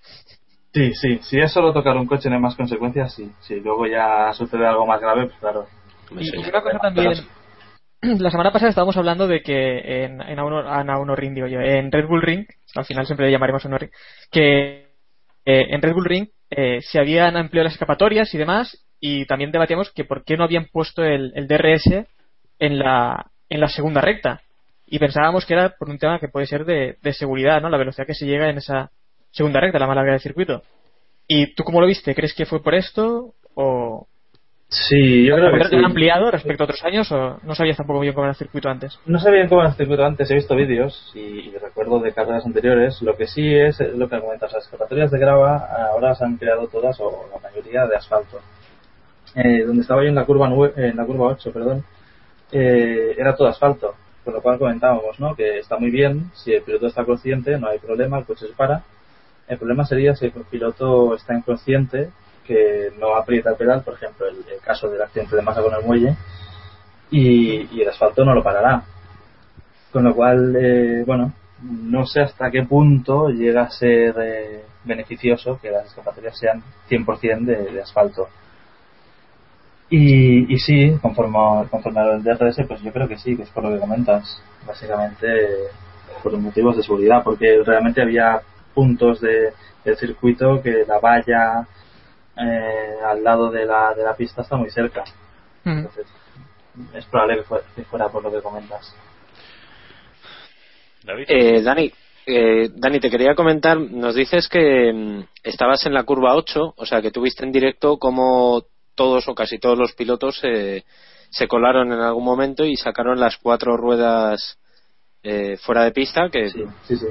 Sí, 0.73 0.93
sí, 0.95 1.19
si 1.23 1.39
es 1.41 1.53
solo 1.53 1.73
tocar 1.73 1.97
un 1.97 2.07
coche 2.07 2.29
no 2.29 2.37
hay 2.37 2.41
más 2.43 2.55
consecuencias, 2.55 3.13
sí. 3.15 3.31
Si 3.41 3.57
luego 3.61 3.87
ya 3.87 4.33
sucede 4.35 4.67
algo 4.67 4.87
más 4.87 5.01
grave, 5.01 5.27
pues 5.27 5.39
claro. 5.41 5.67
Y, 6.19 6.37
y 6.37 6.49
una 6.49 6.63
cosa 6.63 6.79
también, 6.79 7.13
la 8.19 8.31
semana 8.31 8.53
pasada 8.53 8.71
estábamos 8.71 8.97
hablando 8.97 9.27
de 9.27 9.43
que 9.43 10.05
en, 10.05 10.23
en 10.23 10.39
A1, 10.39 10.81
en 10.81 10.89
A1 10.89 11.17
Ring, 11.17 11.35
digo 11.35 11.47
yo, 11.47 11.61
en 11.61 11.93
Red 11.93 12.07
Bull 12.07 12.23
Ring, 12.23 12.47
al 12.75 12.85
final 12.85 13.07
siempre 13.07 13.27
le 13.27 13.33
llamaremos 13.33 13.65
A1 13.65 13.79
Ring, 13.79 13.91
que 14.31 14.87
eh, 15.45 15.67
en 15.71 15.83
Red 15.83 15.93
Bull 15.93 16.07
Ring 16.07 16.29
eh, 16.51 16.81
se 16.81 16.99
habían 16.99 17.37
ampliado 17.37 17.65
las 17.65 17.75
escapatorias 17.75 18.33
y 18.35 18.39
demás, 18.39 18.87
y 19.01 19.27
también 19.27 19.51
debatíamos 19.51 19.91
que 19.91 20.05
por 20.05 20.25
qué 20.25 20.37
no 20.37 20.45
habían 20.45 20.67
puesto 20.67 21.03
el, 21.03 21.33
el 21.35 21.47
DRS 21.47 22.07
en 22.59 22.79
la, 22.79 23.31
en 23.49 23.61
la 23.61 23.69
segunda 23.69 24.01
recta. 24.01 24.41
Y 24.87 24.99
pensábamos 24.99 25.47
que 25.47 25.55
era 25.55 25.71
por 25.79 25.89
un 25.89 25.99
tema 25.99 26.19
que 26.19 26.29
puede 26.29 26.47
ser 26.47 26.65
de, 26.65 26.97
de 27.01 27.13
seguridad, 27.13 27.61
¿no? 27.61 27.69
La 27.69 27.79
velocidad 27.79 28.07
que 28.07 28.15
se 28.15 28.27
llega 28.27 28.51
en 28.51 28.59
esa 28.59 28.91
segunda 29.31 29.61
recta, 29.61 29.79
la 29.79 29.87
más 29.87 29.97
larga 29.97 30.13
del 30.13 30.21
circuito. 30.21 30.63
¿Y 31.29 31.55
tú 31.55 31.63
cómo 31.65 31.81
lo 31.81 31.87
viste? 31.87 32.15
¿Crees 32.15 32.35
que 32.35 32.45
fue 32.45 32.63
por 32.63 32.75
esto? 32.75 33.35
¿O, 33.55 34.09
Sí, 34.73 35.25
yo 35.27 35.35
creo 35.35 35.51
que 35.51 35.59
¿Lo 35.59 35.65
sí. 35.65 35.77
han 35.77 35.85
ampliado 35.85 36.31
respecto 36.31 36.63
a 36.63 36.67
otros 36.67 36.85
años 36.85 37.11
o 37.11 37.41
no 37.43 37.55
sabías 37.57 37.77
tampoco 37.77 37.99
bien 38.01 38.15
cómo 38.15 38.27
era 38.27 38.31
el 38.33 38.37
circuito 38.37 38.69
antes? 38.69 38.97
No 39.05 39.19
sabía 39.19 39.39
bien 39.39 39.49
cómo 39.49 39.63
era 39.63 39.71
el 39.71 39.77
circuito 39.77 40.05
antes, 40.05 40.31
he 40.31 40.35
visto 40.35 40.55
vídeos 40.55 41.11
y, 41.13 41.19
y 41.19 41.57
recuerdo 41.61 41.99
de 41.99 42.13
carreras 42.13 42.47
anteriores. 42.47 43.03
Lo 43.03 43.17
que 43.17 43.27
sí 43.27 43.53
es 43.53 43.81
lo 43.81 44.09
que 44.09 44.21
comentas, 44.21 44.53
las 44.53 44.65
escapatorias 44.65 45.11
de 45.11 45.19
grava 45.19 45.57
ahora 45.91 46.15
se 46.15 46.25
han 46.25 46.37
creado 46.37 46.69
todas 46.69 46.97
o 47.01 47.29
la 47.35 47.41
mayoría 47.51 47.85
de 47.87 47.97
asfalto. 47.97 48.39
Eh, 49.35 49.65
donde 49.65 49.83
estaba 49.83 50.03
yo 50.03 50.09
en 50.09 50.15
la 50.15 50.25
curva 50.25 50.49
nue- 50.49 50.73
en 50.77 50.97
la 50.97 51.05
curva 51.05 51.27
8, 51.29 51.53
perdón, 51.53 51.85
eh, 52.53 53.15
era 53.19 53.35
todo 53.35 53.49
asfalto, 53.49 53.95
con 54.25 54.35
lo 54.35 54.41
cual 54.43 54.59
comentábamos, 54.59 55.19
¿no? 55.19 55.35
Que 55.35 55.59
está 55.59 55.79
muy 55.79 55.91
bien, 55.91 56.31
si 56.35 56.53
el 56.53 56.63
piloto 56.63 56.87
está 56.87 57.05
consciente, 57.05 57.59
no 57.59 57.69
hay 57.69 57.79
problema, 57.81 58.19
el 58.19 58.25
coche 58.25 58.47
se 58.47 58.55
para. 58.55 58.83
El 59.49 59.59
problema 59.59 59.85
sería 59.85 60.15
si 60.15 60.27
el 60.27 60.33
piloto 60.51 61.15
está 61.17 61.35
inconsciente, 61.37 62.11
que 62.51 62.93
no 62.99 63.15
aprieta 63.15 63.51
el 63.51 63.57
pedal, 63.57 63.83
por 63.83 63.95
ejemplo, 63.95 64.27
el, 64.27 64.45
caso 64.61 64.89
del 64.89 65.03
accidente 65.03 65.37
de 65.37 65.43
masa 65.43 65.63
con 65.63 65.73
el 65.75 65.85
muelle, 65.85 66.17
y, 67.11 67.81
el 67.81 67.89
asfalto 67.89 68.25
no 68.25 68.35
lo 68.35 68.43
parará. 68.43 68.83
Con 69.93 70.05
lo 70.05 70.15
cual, 70.15 70.57
eh, 70.57 71.03
bueno, 71.07 71.33
no 71.63 72.07
sé 72.07 72.23
hasta 72.23 72.51
qué 72.51 72.63
punto 72.65 73.29
llega 73.29 73.63
a 73.63 73.71
ser 73.71 74.15
eh, 74.21 74.65
beneficioso 74.85 75.59
que 75.61 75.71
las 75.71 75.87
escapatorias 75.87 76.39
sean 76.39 76.63
100% 76.89 77.45
de, 77.45 77.73
de 77.73 77.83
asfalto. 77.83 78.29
Y, 79.89 80.53
y 80.53 80.59
sí, 80.59 80.97
conforme, 81.03 81.39
a- 81.39 81.69
conforme 81.69 82.01
al 82.01 82.23
DRS, 82.23 82.65
pues 82.67 82.81
yo 82.83 82.93
creo 82.93 83.09
que 83.09 83.19
sí, 83.19 83.37
que 83.37 83.43
es 83.43 83.51
por 83.51 83.65
lo 83.65 83.71
que 83.71 83.81
comentas. 83.81 84.43
Básicamente 84.67 85.27
por 86.23 86.37
motivos 86.39 86.77
de 86.77 86.83
seguridad, 86.83 87.23
porque 87.25 87.63
realmente 87.65 88.03
había 88.03 88.41
puntos 88.75 89.21
de, 89.21 89.53
del 89.85 89.97
circuito 89.97 90.61
que 90.63 90.85
la 90.87 90.99
valla 90.99 91.67
eh, 92.37 92.97
al 93.05 93.23
lado 93.23 93.51
de 93.51 93.65
la, 93.67 93.95
de 93.95 94.05
la 94.05 94.15
pista 94.15 94.43
está 94.43 94.57
muy 94.57 94.71
cerca. 94.71 95.05
Entonces, 95.65 96.07
es 96.95 97.05
probable 97.07 97.39
que 97.39 97.43
fuera, 97.43 97.65
que 97.75 97.85
fuera 97.85 98.09
por 98.09 98.23
lo 98.23 98.31
que 98.31 98.41
comentas. 98.41 98.95
David. 101.05 101.25
Eh, 101.29 101.63
Dani, 101.63 101.93
Eh, 102.27 102.69
Dani, 102.75 103.01
te 103.01 103.11
quería 103.11 103.35
comentar, 103.35 103.81
nos 103.81 104.15
dices 104.15 104.49
que 104.49 104.93
mm, 104.93 105.25
estabas 105.43 105.85
en 105.87 105.95
la 105.95 106.05
curva 106.05 106.37
8, 106.37 106.75
o 106.77 106.87
sea, 106.87 107.01
que 107.03 107.11
tuviste 107.11 107.45
en 107.45 107.51
directo 107.51 107.99
como 107.99 108.63
todos 108.95 109.27
o 109.29 109.35
casi 109.35 109.59
todos 109.59 109.79
los 109.79 109.95
pilotos 109.95 110.39
eh, 110.45 110.85
se 111.31 111.49
colaron 111.49 111.93
en 111.93 112.01
algún 112.01 112.25
momento 112.25 112.65
y 112.65 112.77
sacaron 112.77 113.19
las 113.19 113.39
cuatro 113.39 113.77
ruedas 113.77 114.59
eh, 115.23 115.57
fuera 115.57 115.85
de 115.85 115.93
pista, 115.93 116.29
que 116.31 116.51
Sí, 116.51 116.65
sí, 116.87 116.97
sí. 116.97 117.07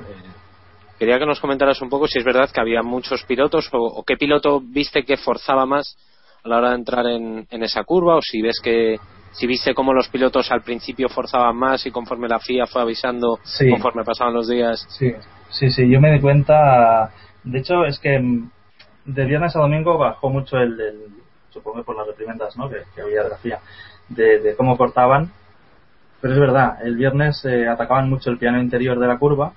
Quería 1.00 1.18
que 1.18 1.26
nos 1.26 1.40
comentaras 1.40 1.82
un 1.82 1.90
poco 1.90 2.08
si 2.08 2.20
es 2.20 2.26
verdad 2.26 2.50
que 2.52 2.60
había 2.62 2.84
muchos 2.84 3.24
pilotos 3.24 3.70
o, 3.72 3.78
o 3.80 4.04
qué 4.04 4.18
piloto 4.18 4.62
viste 4.62 5.04
que 5.04 5.18
forzaba 5.18 5.66
más 5.66 5.98
a 6.44 6.50
la 6.50 6.58
hora 6.58 6.70
de 6.70 6.76
entrar 6.76 7.06
en, 7.08 7.48
en 7.50 7.64
esa 7.64 7.84
curva 7.84 8.16
o 8.18 8.22
si 8.22 8.42
ves 8.42 8.60
que 8.62 8.98
si 9.32 9.48
viste 9.48 9.74
cómo 9.74 9.94
los 9.94 10.10
pilotos 10.10 10.52
al 10.52 10.62
principio 10.62 11.08
forzaban 11.10 11.56
más 11.56 11.86
y 11.86 11.92
conforme 11.92 12.28
la 12.28 12.40
FIA 12.40 12.66
fue 12.66 12.82
avisando 12.82 13.40
Sí. 13.44 13.70
conforme 13.70 14.04
pasaban 14.04 14.34
los 14.34 14.48
días 14.48 14.86
Sí, 14.90 15.12
sí, 15.50 15.70
sí, 15.72 15.90
yo 15.90 16.00
me 16.02 16.12
di 16.12 16.20
cuenta. 16.20 17.12
De 17.44 17.60
hecho, 17.60 17.86
es 17.86 18.00
que 18.00 18.20
mm, 18.20 18.50
de 19.06 19.26
viernes 19.26 19.56
a 19.56 19.60
domingo 19.60 19.98
bajó 19.98 20.30
mucho 20.30 20.58
el, 20.58 20.80
el- 20.80 21.06
supongo 21.52 21.84
por 21.84 21.96
las 21.96 22.08
reprimendas 22.08 22.56
¿no? 22.58 22.70
que, 22.70 22.78
que 22.96 23.02
había 23.02 23.24
de 23.24 23.30
la 23.30 23.38
FIA, 23.38 23.60
de, 24.10 24.40
de 24.40 24.56
cómo 24.56 24.78
cortaban. 24.78 25.32
Pero 26.22 26.34
es 26.34 26.40
verdad, 26.40 26.78
el 26.86 26.96
viernes 26.96 27.44
eh, 27.46 27.68
atacaban 27.68 28.10
mucho 28.10 28.30
el 28.30 28.38
piano 28.38 28.60
interior 28.62 29.00
de 29.00 29.08
la 29.08 29.18
curva 29.18 29.54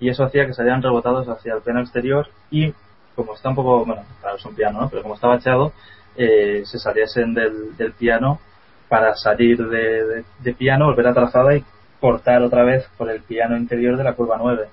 y 0.00 0.08
eso 0.08 0.24
hacía 0.24 0.46
que 0.46 0.54
salieran 0.54 0.82
rebotados 0.82 1.28
hacia 1.28 1.54
el 1.54 1.62
piano 1.62 1.80
exterior 1.80 2.28
y 2.50 2.72
como 3.16 3.34
está 3.34 3.48
un 3.48 3.56
poco, 3.56 3.84
bueno, 3.84 4.02
claro, 4.20 4.36
es 4.36 4.44
un 4.44 4.54
piano, 4.54 4.80
¿no? 4.80 4.88
pero 4.88 5.02
como 5.02 5.14
está 5.14 5.26
bacheado, 5.26 5.72
eh, 6.16 6.62
se 6.64 6.78
saliesen 6.78 7.34
del, 7.34 7.76
del 7.76 7.92
piano 7.92 8.38
para 8.88 9.14
salir 9.16 9.58
de, 9.68 10.04
de- 10.06 10.24
de 10.40 10.54
piano, 10.54 10.86
volver 10.86 11.08
a 11.08 11.14
trazada 11.14 11.54
y 11.56 11.64
cortar 12.00 12.42
otra 12.42 12.62
vez 12.64 12.88
por 12.96 13.10
el 13.10 13.20
piano 13.22 13.56
interior 13.56 13.96
de 13.96 14.04
la 14.04 14.14
curva 14.14 14.36
9. 14.40 14.68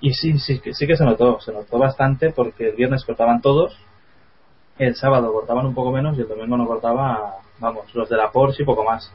Y 0.00 0.12
sí, 0.12 0.38
sí, 0.38 0.60
que- 0.60 0.74
sí 0.74 0.86
que 0.86 0.96
se 0.96 1.04
notó, 1.04 1.40
se 1.40 1.52
notó 1.52 1.78
bastante 1.78 2.30
porque 2.30 2.68
el 2.70 2.76
viernes 2.76 3.04
cortaban 3.04 3.40
todos, 3.40 3.76
el 4.78 4.94
sábado 4.94 5.32
cortaban 5.32 5.66
un 5.66 5.74
poco 5.74 5.90
menos 5.90 6.16
y 6.16 6.20
el 6.20 6.28
domingo 6.28 6.56
no 6.56 6.66
cortaba, 6.66 7.36
vamos, 7.58 7.92
los 7.94 8.08
de 8.08 8.16
la 8.16 8.30
Porsche 8.30 8.62
y 8.62 8.66
poco 8.66 8.84
más. 8.84 9.10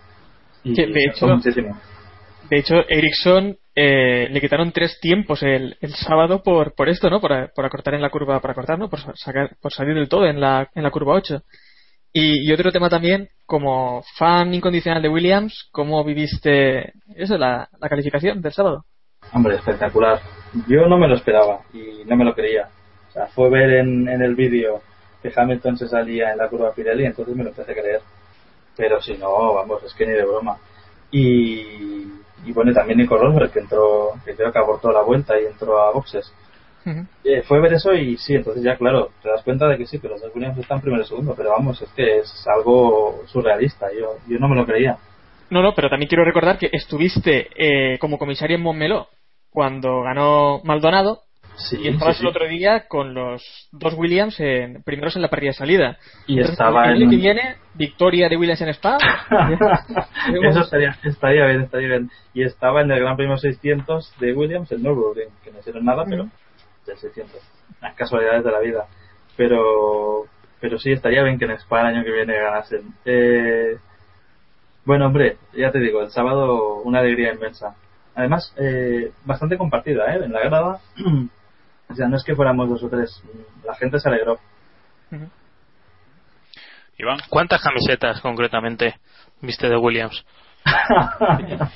Y 0.64 0.74
de 0.88 1.00
hecho- 1.06 1.26
muchísimo. 1.38 1.78
De 2.52 2.58
hecho, 2.58 2.76
Ericsson 2.90 3.58
eh, 3.74 4.28
le 4.30 4.42
quitaron 4.42 4.74
tres 4.74 5.00
tiempos 5.00 5.42
el, 5.42 5.78
el 5.80 5.94
sábado 5.94 6.44
por, 6.44 6.76
por 6.76 6.90
esto, 6.90 7.10
¿no? 7.10 7.22
Por, 7.22 7.54
por 7.54 7.66
acortar 7.66 7.94
en 7.94 8.02
la 8.02 8.10
curva, 8.10 8.42
para 8.42 8.52
acortar, 8.52 8.78
¿no? 8.78 8.90
Por, 8.90 9.00
sacar, 9.18 9.56
por 9.62 9.72
salir 9.72 9.96
del 9.96 10.10
todo 10.10 10.26
en 10.26 10.42
la, 10.42 10.70
en 10.76 10.84
la 10.84 10.92
curva 10.92 11.14
8. 11.14 11.42
Y, 12.12 12.46
y 12.46 12.52
otro 12.52 12.70
tema 12.74 12.90
también, 12.90 13.30
como 13.46 14.04
fan 14.18 14.54
incondicional 14.54 15.02
de 15.02 15.08
Williams, 15.08 15.70
¿cómo 15.72 16.04
viviste 16.04 16.92
eso, 17.16 17.38
la, 17.38 17.70
la 17.80 17.88
calificación 17.88 18.42
del 18.42 18.52
sábado? 18.52 18.84
Hombre, 19.32 19.56
espectacular. 19.56 20.20
Yo 20.68 20.88
no 20.88 20.98
me 20.98 21.08
lo 21.08 21.16
esperaba 21.16 21.62
y 21.74 22.04
no 22.06 22.18
me 22.18 22.26
lo 22.26 22.36
creía. 22.36 22.68
O 23.08 23.12
sea, 23.14 23.28
fue 23.28 23.50
ver 23.50 23.76
en, 23.76 24.10
en 24.10 24.22
el 24.22 24.36
vídeo 24.36 24.82
que 25.24 25.32
Hamilton 25.34 25.78
se 25.78 25.88
salía 25.88 26.34
en 26.34 26.38
la 26.38 26.50
curva 26.50 26.74
Pirelli, 26.74 27.06
entonces 27.06 27.34
me 27.34 27.46
lo 27.46 27.52
empecé 27.52 27.72
a 27.72 27.76
creer. 27.76 28.02
Pero 28.76 29.02
si 29.02 29.14
no, 29.14 29.54
vamos, 29.54 29.82
es 29.86 29.94
que 29.94 30.06
ni 30.06 30.12
de 30.12 30.26
broma. 30.26 30.58
Y, 31.12 32.20
y 32.46 32.52
bueno, 32.52 32.74
también 32.74 33.00
Nico 33.00 33.18
Rosberg, 33.18 33.52
que 33.52 33.60
entró, 33.60 34.12
que 34.26 34.36
creo 34.36 34.52
que 34.52 34.60
abortó 34.60 34.92
la 34.92 35.02
vuelta 35.02 35.40
y 35.40 35.46
entró 35.46 35.80
a 35.82 35.92
boxes. 35.92 36.34
Eh, 37.24 37.44
fue 37.44 37.60
ver 37.62 37.74
eso 37.74 37.94
y 37.94 38.18
sí, 38.18 38.36
entonces 38.36 38.64
ya 38.64 38.76
claro, 38.76 39.12
te 39.22 39.30
das 39.30 39.44
cuenta 39.44 39.68
de 39.68 39.78
que 39.78 39.86
sí, 39.86 40.00
que 40.00 40.08
los 40.08 40.20
dos 40.20 40.34
Williams 40.34 40.58
están 40.58 40.82
primero 40.82 41.04
y 41.04 41.06
segundo, 41.06 41.36
pero 41.38 41.52
vamos, 41.52 41.80
es 41.80 41.90
que 41.92 42.20
es 42.20 42.48
algo 42.48 43.22
surrealista, 43.28 43.88
yo, 43.94 44.16
yo 44.28 44.40
no 44.40 44.48
me 44.48 44.56
lo 44.56 44.66
creía. 44.66 44.98
No, 45.52 45.62
no, 45.62 45.74
pero 45.76 45.90
también 45.90 46.10
quiero 46.10 46.26
recordar 46.26 46.58
que 46.58 46.70
estuviste 46.72 47.50
eh, 47.56 48.00
como 48.00 48.18
comisario 48.18 48.56
en 48.56 48.64
Montmeló 48.64 49.10
cuando 49.52 50.02
ganó 50.02 50.62
Maldonado 50.64 51.20
Sí, 51.56 51.78
y 51.80 51.88
estabas 51.90 52.18
sí, 52.18 52.24
el 52.24 52.30
otro 52.30 52.48
día 52.48 52.88
con 52.88 53.14
los 53.14 53.70
dos 53.72 53.94
Williams 53.96 54.40
en, 54.40 54.82
primeros 54.84 55.16
en 55.16 55.22
la 55.22 55.30
parrilla 55.30 55.52
de 55.52 55.58
salida. 55.58 55.98
Y 56.26 56.34
Entonces, 56.34 56.54
estaba 56.54 56.86
el 56.86 56.94
año 56.96 57.04
en- 57.04 57.10
que 57.10 57.16
viene, 57.18 57.56
victoria 57.76 58.30
de 58.30 58.38
Williams 58.38 58.62
en 58.62 58.70
Spa. 58.70 58.98
Eso 60.50 60.62
estaría, 60.62 60.98
estaría 61.04 61.46
bien, 61.46 61.62
estaría 61.62 61.88
bien. 61.88 62.10
Y 62.34 62.44
estaba 62.44 62.82
en 62.82 62.92
el 62.92 63.00
Gran 63.00 63.16
Premio 63.18 63.38
600 63.38 64.14
de 64.20 64.34
Williams, 64.34 64.72
el 64.72 64.82
Nürburgring, 64.82 65.30
que 65.44 65.52
no 65.52 65.60
hicieron 65.60 65.86
nada, 65.86 66.06
pero 66.10 66.28
del 66.86 66.98
600. 66.98 67.40
Las 67.82 67.96
casualidades 67.96 68.44
de 68.44 68.52
la 68.52 68.60
vida. 68.60 68.86
Pero 69.38 70.26
pero 70.60 70.78
sí, 70.78 70.92
estaría 70.92 71.24
bien 71.24 71.40
que 71.40 71.46
en 71.46 71.52
Spa 71.52 71.82
el 71.82 71.88
año 71.96 72.04
que 72.04 72.12
viene 72.12 72.34
ganasen. 72.40 72.94
Eh, 73.06 73.78
bueno, 74.86 75.08
hombre, 75.08 75.38
ya 75.54 75.72
te 75.72 75.80
digo, 75.80 76.02
el 76.02 76.12
sábado 76.12 76.82
una 76.84 77.00
alegría 77.00 77.34
inmensa. 77.34 77.76
Además, 78.16 78.54
eh, 78.58 79.12
bastante 79.26 79.58
compartida, 79.58 80.14
¿eh? 80.16 80.22
En 80.24 80.32
la 80.34 80.42
grada. 80.42 80.80
o 81.92 81.96
sea, 81.96 82.08
no 82.08 82.18
es 82.18 82.24
que 82.24 82.36
fuéramos 82.36 82.70
dos 82.70 82.84
o 82.84 82.90
tres. 82.90 83.22
La 83.66 83.76
gente 83.76 84.00
se 84.00 84.10
alegró. 84.10 84.38
Iván. 86.98 87.20
¿Cuántas 87.30 87.62
camisetas 87.62 88.22
concretamente 88.22 88.96
viste 89.42 89.68
de 89.70 89.78
Williams? 89.78 90.26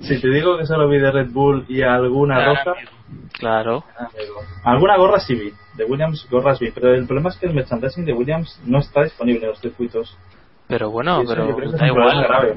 si 0.00 0.20
te 0.20 0.28
digo 0.28 0.58
que 0.58 0.66
solo 0.66 0.88
vi 0.88 0.98
de 0.98 1.10
Red 1.10 1.30
Bull 1.30 1.64
y 1.68 1.82
alguna 1.82 2.44
roja, 2.44 2.74
Claro. 3.32 3.84
alguna 4.64 4.96
gorra 4.96 5.18
sí 5.20 5.34
vi, 5.34 5.52
de 5.74 5.84
Williams 5.84 6.28
gorras 6.30 6.58
vi, 6.60 6.70
pero 6.70 6.92
el 6.94 7.06
problema 7.06 7.30
es 7.30 7.36
que 7.38 7.46
el 7.46 7.54
merchandising 7.54 8.04
de 8.04 8.12
Williams 8.12 8.60
no 8.66 8.78
está 8.80 9.02
disponible 9.02 9.40
en 9.44 9.48
los 9.50 9.60
circuitos. 9.60 10.16
Pero 10.66 10.90
bueno, 10.90 11.22
pero 11.26 11.46
da 11.46 11.54
un 11.54 11.56
problema 11.56 11.86
igual. 11.86 12.22
grave. 12.22 12.54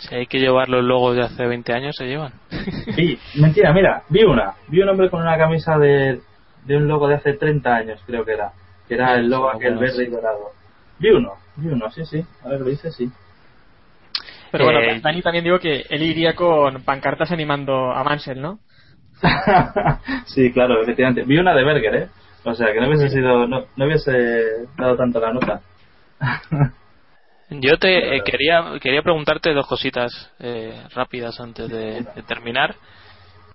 Si 0.00 0.14
hay 0.14 0.26
que 0.26 0.38
llevar 0.38 0.68
los 0.68 0.82
logos 0.84 1.16
de 1.16 1.22
hace 1.22 1.46
20 1.46 1.72
años, 1.72 1.94
se 1.96 2.06
llevan. 2.06 2.32
Vi, 2.96 3.18
mentira, 3.36 3.72
mira, 3.72 4.02
vi 4.08 4.24
una, 4.24 4.54
vi 4.68 4.80
un 4.82 4.88
hombre 4.88 5.10
con 5.10 5.20
una 5.22 5.36
camisa 5.36 5.78
de, 5.78 6.20
de 6.64 6.76
un 6.76 6.88
logo 6.88 7.06
de 7.08 7.14
hace 7.16 7.34
30 7.34 7.74
años, 7.74 8.00
creo 8.06 8.24
que 8.24 8.32
era, 8.32 8.52
que 8.88 8.94
era 8.94 9.14
el 9.14 9.28
logo 9.28 9.50
aquel 9.50 9.76
buenos. 9.76 9.96
verde 9.96 10.08
y 10.08 10.10
dorado. 10.10 10.50
Vi 10.98 11.10
uno, 11.10 11.34
vi 11.56 11.68
uno, 11.68 11.90
sí, 11.90 12.04
sí, 12.04 12.24
ahora 12.42 12.58
que 12.58 12.64
lo 12.64 12.70
dice, 12.70 12.90
sí. 12.90 13.10
Pero 14.50 14.64
bueno, 14.64 14.80
Eh, 14.80 15.00
Dani 15.00 15.22
también 15.22 15.44
digo 15.44 15.58
que 15.60 15.84
él 15.88 16.02
iría 16.02 16.34
con 16.34 16.82
pancartas 16.82 17.30
animando 17.30 17.92
a 17.92 18.02
Mansell, 18.02 18.40
¿no? 18.40 18.58
sí, 20.26 20.50
claro, 20.52 20.82
efectivamente. 20.82 21.24
Vi 21.24 21.38
una 21.38 21.54
de 21.54 21.64
Berger, 21.64 21.94
¿eh? 21.94 22.08
O 22.44 22.54
sea, 22.54 22.72
que 22.72 22.80
no 22.80 22.88
hubiese 22.88 23.10
sido, 23.10 23.46
no, 23.46 23.66
no 23.76 23.84
hubiese 23.84 24.66
dado 24.76 24.96
tanto 24.96 25.20
la 25.20 25.32
nota. 25.32 25.60
Yo 27.50 27.78
te 27.78 28.16
eh, 28.16 28.22
quería 28.24 28.78
quería 28.80 29.02
preguntarte 29.02 29.52
dos 29.52 29.66
cositas 29.66 30.32
eh, 30.38 30.82
rápidas 30.94 31.40
antes 31.40 31.68
de, 31.68 32.02
de 32.14 32.22
terminar. 32.22 32.76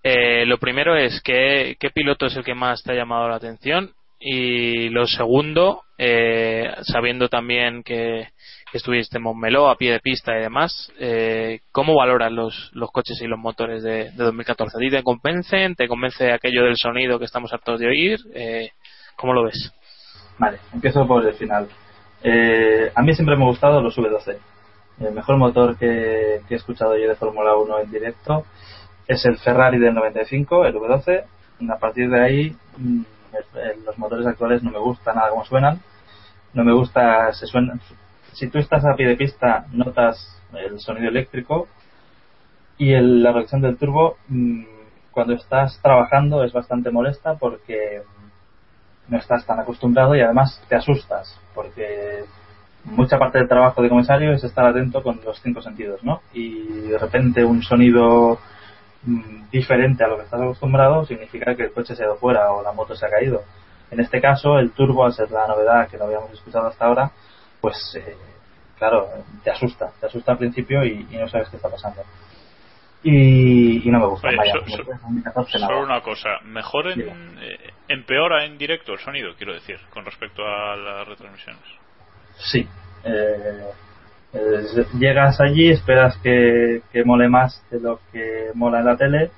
Eh, 0.03 0.45
lo 0.45 0.57
primero 0.57 0.95
es 0.95 1.21
¿qué, 1.21 1.77
qué 1.79 1.89
piloto 1.89 2.25
es 2.25 2.35
el 2.35 2.43
que 2.43 2.53
más 2.53 2.83
te 2.83 2.91
ha 2.91 2.95
llamado 2.95 3.27
la 3.29 3.37
atención 3.37 3.91
y 4.19 4.89
lo 4.89 5.07
segundo, 5.07 5.83
eh, 5.97 6.73
sabiendo 6.81 7.29
también 7.29 7.83
que, 7.83 8.29
que 8.71 8.77
estuviste 8.77 9.17
en 9.17 9.23
Montmeló 9.23 9.69
a 9.69 9.77
pie 9.77 9.91
de 9.91 9.99
pista 9.99 10.37
y 10.37 10.41
demás, 10.41 10.91
eh, 10.99 11.59
¿cómo 11.71 11.95
valoras 11.95 12.31
los, 12.31 12.71
los 12.73 12.91
coches 12.91 13.21
y 13.21 13.27
los 13.27 13.39
motores 13.39 13.83
de, 13.83 14.11
de 14.11 14.23
2014? 14.23 14.77
¿A 14.77 14.79
ti 14.79 14.89
te 14.89 15.03
convencen? 15.03 15.75
¿Te 15.75 15.87
convence 15.87 16.31
aquello 16.31 16.63
del 16.63 16.75
sonido 16.77 17.19
que 17.19 17.25
estamos 17.25 17.53
hartos 17.53 17.79
de 17.79 17.87
oír? 17.87 18.19
Eh, 18.33 18.69
¿Cómo 19.15 19.33
lo 19.33 19.43
ves? 19.43 19.73
Vale, 20.37 20.59
empiezo 20.73 21.05
por 21.07 21.25
el 21.25 21.33
final. 21.35 21.67
Eh, 22.27 22.91
a 22.95 23.03
mí 23.03 23.13
siempre 23.13 23.37
me 23.37 23.43
ha 23.43 23.47
gustado 23.47 23.81
los 23.81 23.95
V12. 23.95 24.37
El 24.99 25.13
mejor 25.13 25.37
motor 25.37 25.77
que, 25.77 26.41
he 26.49 26.55
escuchado 26.55 26.97
yo 26.97 27.07
de 27.07 27.15
Fórmula 27.15 27.55
1 27.55 27.81
en 27.81 27.91
directo 27.91 28.45
es 29.07 29.23
el 29.25 29.37
Ferrari 29.37 29.77
del 29.77 29.93
95, 29.93 30.65
el 30.65 30.73
V12. 30.73 31.23
Y 31.59 31.69
a 31.69 31.75
partir 31.77 32.09
de 32.09 32.19
ahí, 32.19 32.55
mm, 32.77 33.01
los 33.85 33.97
motores 33.99 34.25
actuales 34.25 34.63
no 34.63 34.71
me 34.71 34.79
gustan 34.79 35.17
nada 35.17 35.29
como 35.29 35.45
suenan. 35.45 35.79
No 36.53 36.63
me 36.63 36.73
gusta, 36.73 37.31
se 37.33 37.45
suenan. 37.45 37.79
Si 38.33 38.47
tú 38.47 38.57
estás 38.57 38.83
a 38.85 38.95
pie 38.95 39.07
de 39.07 39.17
pista, 39.17 39.67
notas 39.71 40.41
el 40.57 40.79
sonido 40.79 41.09
eléctrico 41.09 41.67
y 42.79 42.93
el- 42.93 43.21
la 43.21 43.33
reacción 43.33 43.61
del 43.61 43.77
turbo, 43.77 44.17
mm, 44.29 44.63
cuando 45.11 45.33
estás 45.33 45.79
trabajando, 45.83 46.43
es 46.43 46.53
bastante 46.53 46.89
molesta 46.89 47.35
porque 47.35 48.01
no 49.07 49.17
estás 49.17 49.45
tan 49.45 49.59
acostumbrado 49.59 50.15
y 50.15 50.21
además 50.21 50.61
te 50.67 50.75
asustas 50.75 51.39
porque 51.53 52.25
mucha 52.85 53.17
parte 53.17 53.39
del 53.39 53.47
trabajo 53.47 53.81
de 53.81 53.89
comisario 53.89 54.33
es 54.33 54.43
estar 54.43 54.65
atento 54.65 55.01
con 55.01 55.19
los 55.23 55.39
cinco 55.41 55.61
sentidos, 55.61 56.03
¿no? 56.03 56.21
Y 56.33 56.89
de 56.89 56.97
repente 56.97 57.43
un 57.43 57.61
sonido 57.63 58.39
mm, 59.03 59.49
diferente 59.51 60.03
a 60.03 60.07
lo 60.07 60.17
que 60.17 60.23
estás 60.23 60.41
acostumbrado 60.41 61.05
significa 61.05 61.55
que 61.55 61.63
el 61.63 61.73
coche 61.73 61.95
se 61.95 62.03
ha 62.03 62.07
ido 62.07 62.17
fuera 62.17 62.51
o 62.51 62.61
la 62.61 62.71
moto 62.71 62.95
se 62.95 63.05
ha 63.05 63.09
caído. 63.09 63.43
En 63.91 63.99
este 63.99 64.19
caso, 64.19 64.57
el 64.59 64.71
turbo, 64.71 65.05
al 65.05 65.13
ser 65.13 65.31
la 65.31 65.47
novedad 65.47 65.87
que 65.87 65.97
no 65.97 66.05
habíamos 66.05 66.31
escuchado 66.31 66.67
hasta 66.67 66.85
ahora, 66.85 67.11
pues 67.61 67.75
eh, 67.95 68.15
claro, 68.77 69.07
te 69.43 69.51
asusta, 69.51 69.91
te 69.99 70.07
asusta 70.07 70.33
al 70.33 70.37
principio 70.37 70.83
y, 70.83 71.07
y 71.09 71.17
no 71.17 71.27
sabes 71.27 71.49
qué 71.49 71.57
está 71.57 71.69
pasando. 71.69 72.01
Y, 73.07 73.87
y 73.87 73.91
no 73.91 73.99
me 73.99 74.07
gusta. 74.07 74.29
Oye, 74.29 74.37
vaya, 74.37 74.53
so- 74.53 74.59
como 74.63 74.77
so- 74.77 74.83
que 74.85 74.91
es 74.93 75.01
2014 75.01 75.59
nada. 75.59 75.67
Solo 75.67 75.83
una 75.85 76.01
cosa, 76.01 76.29
mejor 76.43 76.87
en, 76.87 77.01
eh, 77.39 77.69
empeora 77.87 78.45
en 78.45 78.57
directo 78.57 78.93
el 78.93 78.99
sonido, 78.99 79.35
quiero 79.37 79.53
decir, 79.53 79.77
con 79.91 80.03
respecto 80.05 80.41
a 80.43 80.75
las 80.75 81.07
retransmisiones. 81.07 81.61
Sí. 82.37 82.67
Eh, 83.03 83.63
eh, 84.33 84.85
llegas 84.99 85.39
allí, 85.39 85.69
esperas 85.69 86.17
que, 86.17 86.81
que 86.91 87.03
mole 87.05 87.29
más 87.29 87.63
de 87.69 87.79
lo 87.79 87.99
que 88.11 88.49
mola 88.55 88.79
en 88.79 88.85
la 88.85 88.97
tele 88.97 89.31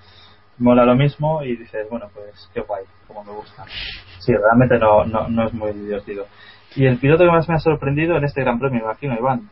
mola 0.60 0.86
lo 0.86 0.96
mismo 0.96 1.44
y 1.44 1.56
dices, 1.56 1.86
bueno, 1.90 2.10
pues 2.16 2.50
qué 2.54 2.62
guay, 2.62 2.84
como 3.06 3.24
me 3.24 3.32
gusta. 3.32 3.64
Sí, 4.20 4.34
realmente 4.34 4.80
no, 4.80 5.06
no, 5.06 5.28
no 5.28 5.46
es 5.46 5.54
muy 5.54 5.72
divertido. 5.74 6.26
Y 6.76 6.86
el 6.88 6.98
piloto 6.98 7.26
que 7.26 7.30
más 7.32 7.48
me 7.48 7.56
ha 7.56 7.60
sorprendido 7.60 8.18
en 8.18 8.24
este 8.24 8.42
Gran 8.42 8.58
Premio, 8.60 8.82
imagino, 8.82 9.14
Iván. 9.16 9.50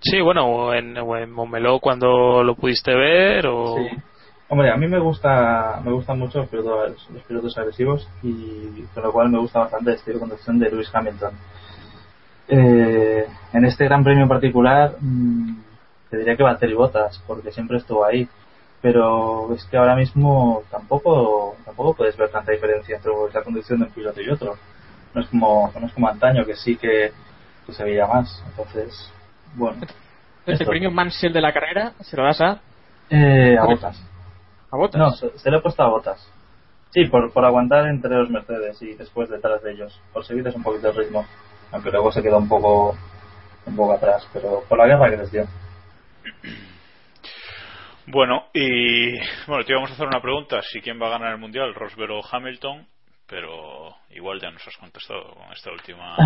Sí, 0.00 0.20
bueno, 0.20 0.46
o 0.46 0.74
en, 0.74 0.96
o 0.98 1.16
en 1.16 1.30
Montmeló 1.30 1.78
cuando 1.78 2.42
lo 2.42 2.54
pudiste 2.54 2.94
ver 2.94 3.46
o... 3.46 3.76
Sí. 3.76 3.96
Hombre, 4.48 4.72
a 4.72 4.76
mí 4.76 4.88
me 4.88 4.98
gusta 4.98 5.80
me 5.84 5.92
gustan 5.92 6.18
mucho 6.18 6.40
los 6.40 6.48
pilotos, 6.48 7.08
los 7.12 7.22
pilotos 7.22 7.56
agresivos 7.56 8.08
y 8.22 8.82
con 8.92 9.04
lo 9.04 9.12
cual 9.12 9.28
me 9.28 9.38
gusta 9.38 9.60
bastante 9.60 9.90
el 9.90 9.96
estilo 9.96 10.14
de 10.14 10.20
conducción 10.20 10.58
de 10.58 10.70
Lewis 10.70 10.90
Hamilton. 10.92 11.34
Eh, 12.48 13.26
en 13.52 13.64
este 13.64 13.84
Gran 13.84 14.02
Premio 14.02 14.24
en 14.24 14.28
particular 14.28 14.96
mm, 15.00 15.56
te 16.10 16.16
diría 16.16 16.36
que 16.36 16.42
Valtteri 16.42 16.74
Bottas 16.74 17.22
porque 17.28 17.52
siempre 17.52 17.76
estuvo 17.76 18.04
ahí 18.04 18.28
pero 18.82 19.54
es 19.54 19.64
que 19.66 19.76
ahora 19.76 19.94
mismo 19.94 20.64
tampoco 20.68 21.54
tampoco 21.64 21.94
puedes 21.94 22.16
ver 22.16 22.30
tanta 22.30 22.50
diferencia 22.50 22.96
entre 22.96 23.12
la 23.32 23.42
conducción 23.42 23.78
de 23.78 23.84
un 23.84 23.92
piloto 23.92 24.20
y 24.20 24.30
otro 24.30 24.56
no 25.14 25.20
es 25.20 25.28
como 25.28 25.70
no 25.78 25.86
es 25.86 25.92
como 25.92 26.08
antaño 26.08 26.44
que 26.44 26.56
sí 26.56 26.76
que, 26.76 27.12
que 27.66 27.72
se 27.72 27.84
veía 27.84 28.08
más 28.08 28.42
entonces 28.48 29.12
bueno 29.54 29.78
Entonces, 30.40 30.60
el 30.60 30.66
premio 30.66 30.90
Mansell 30.90 31.32
de 31.32 31.40
la 31.40 31.52
carrera 31.52 31.92
se 32.00 32.16
lo 32.16 32.24
das 32.24 32.40
a. 32.40 32.60
eh, 33.10 33.56
a 33.58 33.64
Bottas 33.64 34.02
¿A 34.70 34.76
Bottas? 34.76 34.98
no 35.00 35.10
se, 35.12 35.38
se 35.38 35.50
lo 35.50 35.58
he 35.58 35.62
puesto 35.62 35.82
a 35.82 35.88
Bottas 35.88 36.32
sí 36.92 37.04
por, 37.06 37.32
por 37.32 37.44
aguantar 37.44 37.86
entre 37.86 38.10
los 38.16 38.30
Mercedes 38.30 38.80
y 38.82 38.94
después 38.94 39.28
detrás 39.28 39.62
de 39.62 39.72
ellos. 39.72 40.00
Por 40.12 40.24
seguirles 40.24 40.56
un 40.56 40.62
poquito 40.64 40.88
el 40.88 40.96
ritmo. 40.96 41.24
Aunque 41.70 41.90
luego 41.90 42.10
se 42.10 42.20
quedó 42.22 42.38
un 42.38 42.48
poco 42.48 42.96
un 43.66 43.76
poco 43.76 43.92
atrás 43.92 44.26
pero 44.32 44.64
por 44.68 44.76
la 44.78 44.86
guerra 44.86 45.08
que 45.10 45.16
les 45.18 45.30
dio. 45.30 45.46
Bueno, 48.06 48.46
y 48.52 49.18
bueno, 49.46 49.64
te 49.64 49.72
íbamos 49.72 49.90
a 49.90 49.94
hacer 49.94 50.06
una 50.06 50.20
pregunta, 50.20 50.60
si 50.62 50.80
quién 50.80 51.00
va 51.00 51.06
a 51.06 51.10
ganar 51.10 51.32
el 51.32 51.38
Mundial, 51.38 51.74
Rosberg 51.74 52.10
o 52.10 52.22
Hamilton, 52.28 52.86
pero 53.30 53.94
igual 54.10 54.40
ya 54.40 54.50
nos 54.50 54.66
has 54.66 54.76
contestado 54.76 55.22
con 55.34 55.52
esta 55.52 55.70
última. 55.70 56.16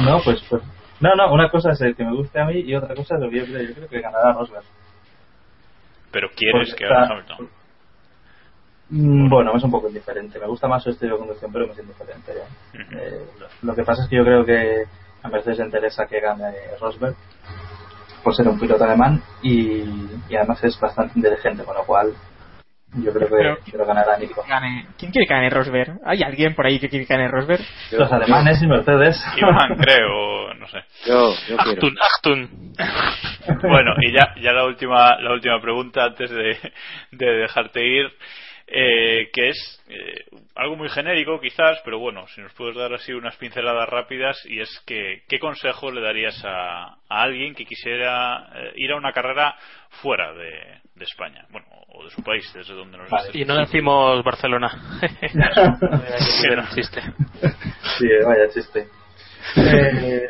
no 0.00 0.20
pues, 0.24 0.42
pues 0.48 0.62
no 1.00 1.14
no 1.14 1.32
una 1.32 1.50
cosa 1.50 1.72
es 1.72 1.80
el 1.82 1.94
que 1.94 2.04
me 2.04 2.16
guste 2.16 2.40
a 2.40 2.46
mí 2.46 2.60
y 2.60 2.74
otra 2.74 2.94
cosa 2.94 3.16
es 3.16 3.20
lo 3.20 3.30
que 3.30 3.36
yo 3.40 3.44
creo 3.44 3.62
yo 3.62 3.74
creo 3.74 3.88
que 3.88 4.00
ganará 4.00 4.32
Rosberg 4.32 4.64
Pero 6.10 6.28
quieres 6.34 6.70
Porque 6.70 6.84
que 6.84 6.88
gane 6.90 7.12
Hamilton. 7.12 7.48
Mm, 8.88 9.28
Bueno, 9.28 9.56
es 9.56 9.62
un 9.62 9.70
poco 9.70 9.86
indiferente. 9.88 10.40
Me 10.40 10.46
gusta 10.46 10.66
más 10.66 10.82
su 10.82 10.90
estilo 10.90 11.14
de 11.14 11.20
conducción, 11.20 11.52
pero 11.52 11.66
me 11.66 11.72
es 11.74 11.78
indiferente. 11.78 12.32
Eh, 12.72 13.24
lo 13.62 13.74
que 13.74 13.84
pasa 13.84 14.02
es 14.02 14.08
que 14.08 14.16
yo 14.16 14.24
creo 14.24 14.44
que 14.44 14.84
a 15.22 15.28
Mercedes 15.28 15.58
le 15.58 15.66
interesa 15.66 16.06
que 16.06 16.20
gane 16.20 16.52
Rosberg 16.80 17.14
por 18.24 18.34
ser 18.34 18.48
un 18.48 18.58
piloto 18.58 18.82
alemán 18.84 19.22
y, 19.42 19.82
y 20.28 20.36
además 20.36 20.62
es 20.64 20.78
bastante 20.80 21.12
inteligente, 21.18 21.64
con 21.64 21.74
lo 21.76 21.84
cual 21.84 22.12
yo 22.96 23.12
creo 23.12 23.28
que, 23.28 23.34
Pero- 23.36 23.58
que 23.64 23.76
lo 23.76 23.86
ganará 23.86 24.16
Nico. 24.18 24.44
Gane. 24.48 24.86
¿Quién 24.98 25.12
quiere 25.12 25.26
que 25.26 25.34
gane 25.34 25.50
Rosberg? 25.50 25.98
¿Hay 26.04 26.22
alguien 26.22 26.54
por 26.54 26.66
ahí 26.66 26.78
que 26.80 26.88
quiere 26.88 27.06
que 27.06 27.14
gane 27.14 27.28
Rosberg? 27.28 27.60
Los 27.92 28.10
alemanes 28.12 28.60
y 28.62 28.66
Mercedes. 28.66 29.22
Iván, 29.36 29.76
creo, 29.80 30.54
no 30.54 30.66
sé. 30.68 30.78
Yo, 31.06 31.32
yo 31.48 31.56
quiero. 31.56 31.70
Achtun, 31.72 31.96
Achtun. 32.00 32.72
Bueno, 33.62 33.94
y 34.00 34.12
ya, 34.12 34.34
ya 34.40 34.52
la 34.52 34.64
última, 34.64 35.18
la 35.18 35.32
última 35.32 35.60
pregunta 35.60 36.04
antes 36.04 36.30
de, 36.30 36.56
de 37.10 37.26
dejarte 37.38 37.84
ir, 37.84 38.06
eh, 38.66 39.28
que 39.32 39.48
es 39.48 39.82
eh, 39.88 40.24
algo 40.54 40.76
muy 40.76 40.88
genérico 40.88 41.40
quizás, 41.40 41.80
pero 41.84 41.98
bueno, 41.98 42.26
si 42.28 42.40
nos 42.40 42.52
puedes 42.52 42.76
dar 42.76 42.92
así 42.92 43.12
unas 43.12 43.36
pinceladas 43.36 43.88
rápidas, 43.88 44.38
y 44.46 44.60
es 44.60 44.68
que, 44.86 45.22
¿qué 45.28 45.38
consejo 45.38 45.90
le 45.90 46.00
darías 46.00 46.40
a, 46.44 46.84
a 46.84 47.22
alguien 47.22 47.54
que 47.54 47.64
quisiera 47.64 48.46
eh, 48.54 48.72
ir 48.76 48.92
a 48.92 48.96
una 48.96 49.12
carrera 49.12 49.54
fuera 50.02 50.32
de, 50.34 50.78
de 51.00 51.04
España? 51.06 51.44
Bueno, 51.50 51.66
o 51.88 52.04
de 52.04 52.10
su 52.10 52.22
país, 52.22 52.48
desde 52.54 52.74
donde 52.74 52.98
nos 52.98 53.10
Vale. 53.10 53.26
estés 53.26 53.40
Y 53.40 53.44
no 53.44 53.56
decimos 53.56 54.22
Barcelona. 54.22 54.70
Que 55.32 56.56
no. 56.56 56.68
chiste. 56.74 57.02
Sí, 57.98 58.06
vaya 58.24 58.48
chiste. 58.52 58.86
Eh, 59.56 60.28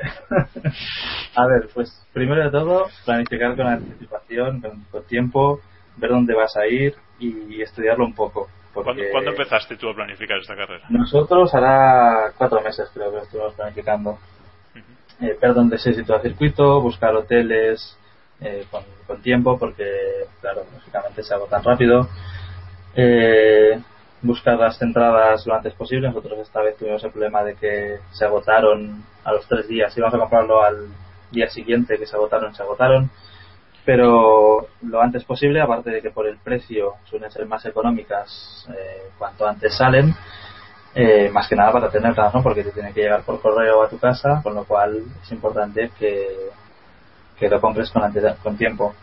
a 1.34 1.46
ver, 1.46 1.68
pues 1.74 1.90
primero 2.12 2.42
de 2.44 2.50
todo, 2.50 2.86
planificar 3.04 3.56
con 3.56 3.66
anticipación, 3.66 4.60
con, 4.60 4.84
con 4.84 5.04
tiempo, 5.04 5.60
ver 5.96 6.10
dónde 6.10 6.34
vas 6.34 6.56
a 6.56 6.66
ir 6.66 6.94
y 7.18 7.60
estudiarlo 7.60 8.06
un 8.06 8.14
poco. 8.14 8.48
¿Cuándo, 8.72 9.02
cuándo 9.10 9.30
empezaste 9.32 9.76
tú 9.76 9.88
a 9.88 9.94
planificar 9.94 10.38
esta 10.38 10.54
carrera? 10.54 10.86
Nosotros 10.90 11.52
hará 11.54 12.32
cuatro 12.38 12.60
meses 12.60 12.88
creo 12.94 13.10
que 13.10 13.16
lo 13.16 13.22
estuvimos 13.22 13.54
planificando. 13.54 14.18
Eh, 15.20 15.36
ver 15.40 15.54
dónde 15.54 15.76
se 15.76 15.92
sitúa 15.92 16.16
el 16.16 16.22
circuito, 16.22 16.80
buscar 16.80 17.14
hoteles 17.14 17.98
eh, 18.40 18.66
con, 18.70 19.20
tiempo, 19.22 19.58
porque, 19.58 19.84
claro, 20.40 20.64
lógicamente 20.72 21.22
se 21.22 21.34
agotan 21.34 21.62
rápido. 21.62 22.08
Eh, 22.94 23.80
buscar 24.22 24.58
las 24.58 24.80
entradas 24.80 25.46
lo 25.46 25.54
antes 25.54 25.74
posible. 25.74 26.08
Nosotros 26.08 26.38
esta 26.38 26.62
vez 26.62 26.76
tuvimos 26.76 27.02
el 27.04 27.10
problema 27.10 27.42
de 27.42 27.54
que 27.54 27.98
se 28.12 28.24
agotaron 28.24 29.04
a 29.24 29.32
los 29.32 29.46
tres 29.46 29.68
días. 29.68 29.96
Íbamos 29.96 30.14
a 30.14 30.18
comprarlo 30.18 30.62
al 30.62 30.88
día 31.30 31.48
siguiente 31.48 31.98
que 31.98 32.06
se 32.06 32.16
agotaron, 32.16 32.54
se 32.54 32.62
agotaron. 32.62 33.10
Pero 33.84 34.68
lo 34.82 35.00
antes 35.00 35.24
posible, 35.24 35.60
aparte 35.60 35.90
de 35.90 36.02
que 36.02 36.10
por 36.10 36.26
el 36.26 36.38
precio 36.38 36.94
suelen 37.04 37.30
ser 37.30 37.46
más 37.46 37.64
económicas 37.64 38.66
eh, 38.70 39.08
cuanto 39.18 39.46
antes 39.46 39.74
salen, 39.74 40.14
eh, 40.94 41.30
más 41.30 41.48
que 41.48 41.56
nada 41.56 41.72
para 41.72 41.90
tenerlas, 41.90 42.34
¿no? 42.34 42.42
Porque 42.42 42.62
te 42.62 42.72
tiene 42.72 42.92
que 42.92 43.00
llegar 43.02 43.22
por 43.22 43.40
correo 43.40 43.82
a 43.82 43.88
tu 43.88 43.98
casa, 43.98 44.40
con 44.42 44.54
lo 44.54 44.64
cual 44.64 45.02
es 45.22 45.32
importante 45.32 45.90
que, 45.98 46.50
que 47.40 47.48
lo 47.48 47.60
compres 47.60 47.90
con, 47.90 48.56
tiempo. 48.56 48.94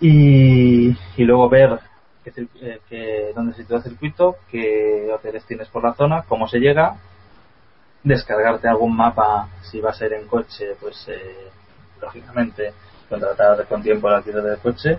Y, 0.00 0.94
luego 1.18 1.48
ver 1.48 1.78
qué 2.24 2.46
eh, 2.90 3.32
dónde 3.34 3.54
se 3.54 3.62
sitúa 3.62 3.78
el 3.78 3.84
circuito, 3.84 4.36
qué 4.50 5.08
hoteles 5.14 5.46
tienes 5.46 5.68
por 5.68 5.84
la 5.84 5.94
zona, 5.94 6.24
cómo 6.28 6.48
se 6.48 6.58
llega, 6.58 6.96
descargarte 8.02 8.68
algún 8.68 8.96
mapa, 8.96 9.48
si 9.62 9.80
va 9.80 9.90
a 9.90 9.94
ser 9.94 10.12
en 10.12 10.26
coche, 10.26 10.76
pues 10.80 11.06
eh, 11.08 11.48
lógicamente 12.02 12.74
contratar 13.08 13.66
con 13.66 13.82
tiempo 13.82 14.08
el 14.08 14.16
alquiler 14.16 14.42
del 14.42 14.58
coche 14.58 14.98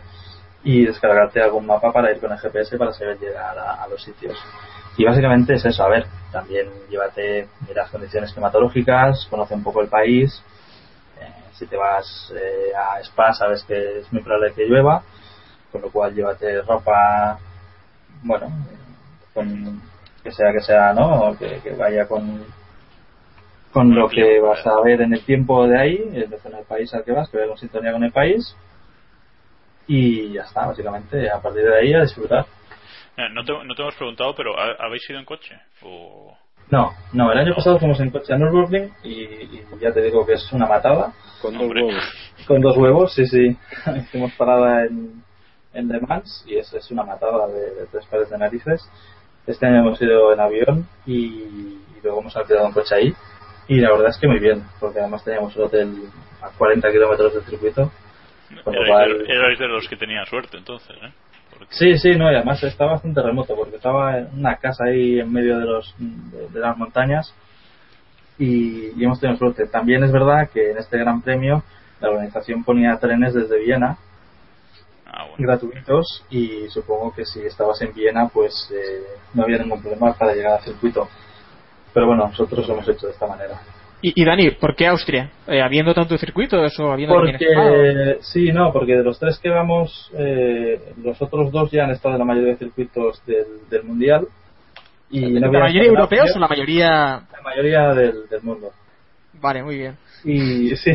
y 0.64 0.86
descargarte 0.86 1.42
algún 1.42 1.66
mapa 1.66 1.92
para 1.92 2.12
ir 2.12 2.20
con 2.20 2.32
el 2.32 2.40
GPS 2.40 2.78
para 2.78 2.92
saber 2.94 3.20
llegar 3.20 3.58
a, 3.58 3.88
los 3.88 4.02
sitios. 4.02 4.38
Y 4.98 5.06
básicamente 5.06 5.54
es 5.54 5.66
eso, 5.66 5.84
a 5.84 5.90
ver, 5.90 6.06
también 6.32 6.68
llévate 6.90 7.48
las 7.74 7.90
condiciones 7.90 8.32
climatológicas, 8.34 9.28
conoce 9.30 9.54
un 9.54 9.64
poco 9.64 9.82
el 9.82 9.88
país, 9.88 10.44
si 11.60 11.68
te 11.68 11.76
vas 11.78 12.34
eh, 12.36 12.72
a 12.76 13.00
Spa 13.02 13.34
sabes 13.34 13.64
que 13.66 14.00
es 14.00 14.12
muy 14.14 14.22
probable 14.24 14.54
que 14.54 14.66
llueva, 14.66 15.04
con 15.72 15.82
lo 15.82 15.92
cual 15.92 16.16
llévate 16.16 16.62
ropa, 16.62 17.38
bueno, 18.24 18.48
con, 19.34 19.82
que 20.24 20.32
sea 20.32 20.52
que 20.54 20.62
sea, 20.62 20.94
¿no? 20.94 21.38
Que, 21.38 21.60
que 21.62 21.72
vaya 21.72 22.08
con 22.08 22.46
con 23.72 23.94
lo 23.94 24.10
que 24.10 24.40
vas 24.40 24.66
a 24.66 24.82
ver 24.82 25.02
en 25.02 25.14
el 25.14 25.24
tiempo 25.24 25.68
de 25.68 25.80
ahí, 25.80 26.02
en 26.14 26.30
del 26.32 26.66
país 26.68 26.92
al 26.94 27.04
que 27.04 27.12
vas, 27.12 27.30
que 27.30 27.38
vaya 27.38 27.50
con 27.50 27.58
sintonía 27.60 27.92
con 27.92 28.04
el 28.04 28.12
país 28.12 28.56
y 29.88 30.34
ya 30.34 30.44
está, 30.44 30.66
básicamente, 30.68 31.30
a 31.30 31.40
partir 31.40 31.64
de 31.64 31.78
ahí 31.78 31.94
a 31.94 32.02
disfrutar. 32.02 32.46
Eh, 33.18 33.28
No 33.32 33.44
te, 33.44 33.52
no 33.66 33.76
te 33.76 33.82
hemos 33.82 33.96
preguntado, 33.96 34.34
pero 34.36 34.58
¿ha- 34.60 34.76
¿habéis 34.80 35.08
ido 35.10 35.20
en 35.20 35.26
coche? 35.26 35.56
O... 35.84 36.36
No, 36.72 36.94
no, 37.14 37.32
el 37.32 37.40
año 37.40 37.56
pasado 37.56 37.80
fuimos 37.80 38.00
en 38.00 38.12
coche 38.12 38.34
a 38.34 38.38
Nürburgring 38.38 38.92
y, 39.04 39.24
y 39.24 39.66
ya 39.80 39.92
te 39.92 40.02
digo 40.04 40.26
que 40.26 40.34
es 40.34 40.52
una 40.54 40.68
matada. 40.68 41.14
Con 41.42 41.58
dos 41.58 41.68
huevos. 41.68 41.96
Con 42.48 42.62
dos 42.62 42.78
huevos, 42.78 43.14
sí, 43.14 43.26
sí. 43.26 43.58
Hicimos 43.98 44.32
parada 44.34 44.86
en, 44.86 45.24
en 45.74 45.88
Le 45.88 46.00
Mans 46.02 46.44
y 46.48 46.58
es, 46.58 46.72
es 46.74 46.92
una 46.92 47.04
matada 47.04 47.48
de, 47.48 47.76
de 47.76 47.86
tres 47.92 48.06
pares 48.06 48.30
de 48.30 48.38
narices. 48.38 48.88
Este 49.48 49.66
año 49.66 49.80
hemos 49.80 50.00
ido 50.02 50.32
en 50.32 50.40
avión 50.40 50.88
y, 51.08 51.16
y 51.16 51.82
luego 52.04 52.22
hemos 52.22 52.36
alquilado 52.38 52.68
un 52.68 52.74
coche 52.74 52.96
ahí. 52.96 53.16
Y 53.68 53.80
la 53.80 53.92
verdad 53.92 54.10
es 54.10 54.18
que 54.18 54.28
muy 54.28 54.40
bien, 54.40 54.64
porque 54.80 55.00
además 55.00 55.24
teníamos 55.24 55.56
el 55.56 55.64
hotel 55.64 55.94
a 56.42 56.50
40 56.50 56.92
kilómetros 56.92 57.34
del 57.34 57.44
circuito. 57.44 57.92
Cual, 58.64 59.26
erais 59.28 59.60
de 59.60 59.68
los 59.68 59.88
que 59.88 59.96
tenían 59.96 60.26
suerte, 60.26 60.58
entonces, 60.58 60.96
¿eh? 61.04 61.12
Sí, 61.70 61.98
sí, 61.98 62.16
no, 62.16 62.32
y 62.32 62.36
además 62.36 62.64
está 62.64 62.86
bastante 62.86 63.22
remoto 63.22 63.56
porque 63.56 63.76
estaba 63.76 64.18
en 64.18 64.28
una 64.40 64.56
casa 64.58 64.86
ahí 64.86 65.20
en 65.20 65.32
medio 65.32 65.60
de, 65.60 65.66
los, 65.66 65.94
de, 65.98 66.50
de 66.50 66.60
las 66.60 66.76
montañas 66.78 67.34
y, 68.40 69.00
y 69.00 69.04
hemos 69.04 69.20
tenido 69.20 69.38
suerte. 69.38 69.68
También 69.68 70.04
es 70.04 70.12
verdad 70.12 70.50
que 70.52 70.72
en 70.72 70.78
este 70.78 70.98
Gran 70.98 71.22
Premio 71.22 71.64
la 72.02 72.10
organización 72.10 72.64
ponía 72.64 72.98
trenes 72.98 73.34
desde 73.34 73.60
Viena 73.60 73.98
Ah, 75.12 75.26
bueno. 75.28 75.36
gratuitos 75.40 76.24
y 76.30 76.68
supongo 76.70 77.14
que 77.14 77.26
si 77.26 77.42
estabas 77.42 77.82
en 77.82 77.94
Viena 77.94 78.28
pues 78.30 78.70
eh, 78.72 79.04
no 79.34 79.44
había 79.44 79.58
ningún 79.58 79.82
problema 79.82 80.14
para 80.14 80.34
llegar 80.34 80.54
al 80.60 80.64
circuito. 80.64 81.08
Pero 81.94 82.08
bueno, 82.08 82.28
nosotros 82.28 82.68
lo 82.68 82.76
hemos 82.76 82.88
hecho 82.88 83.08
de 83.08 83.14
esta 83.14 83.26
manera. 83.28 83.60
Y, 84.02 84.22
y 84.22 84.26
Dani, 84.26 84.52
¿por 84.52 84.76
qué 84.76 84.88
Austria? 84.88 85.30
Eh, 85.48 85.62
¿Habiendo 85.62 85.94
tanto 85.94 86.18
circuitos 86.18 86.80
o 86.80 86.92
habiendo? 86.92 87.16
Porque, 87.16 88.18
sí, 88.22 88.52
no, 88.52 88.72
porque 88.72 88.96
de 88.96 89.04
los 89.04 89.20
tres 89.20 89.38
que 89.40 89.50
vamos, 89.50 90.12
eh, 90.18 90.80
los 91.04 91.22
otros 91.22 91.52
dos 91.52 91.70
ya 91.72 91.84
han 91.84 91.92
estado 91.92 92.16
en 92.16 92.20
la 92.20 92.26
mayoría 92.26 92.52
de 92.52 92.58
circuitos 92.58 93.22
del, 93.26 93.70
del 93.70 93.84
Mundial. 93.84 94.28
Y 95.10 95.22
no 95.40 95.52
¿La 95.52 95.60
mayoría 95.60 95.90
europeos 95.90 96.22
Austria. 96.22 96.38
o 96.38 96.40
la 96.40 96.48
mayoría...? 96.48 96.88
La 97.34 97.42
mayoría 97.44 97.94
del, 97.94 98.30
del 98.30 98.42
mundo. 98.42 98.72
Vale, 99.42 99.64
muy 99.64 99.78
bien. 99.78 99.98
Y 100.24 100.76
sí. 100.78 100.92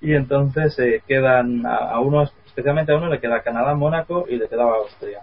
y 0.00 0.12
entonces 0.14 0.78
eh, 0.78 1.02
quedan 1.06 1.64
a, 1.64 1.76
a 1.76 2.00
unos 2.00 2.32
especialmente 2.46 2.92
a 2.92 2.96
uno 2.96 3.08
le 3.08 3.18
queda 3.18 3.42
Canadá, 3.42 3.74
Mónaco 3.74 4.26
y 4.28 4.36
le 4.36 4.48
quedaba 4.48 4.76
Austria. 4.76 5.20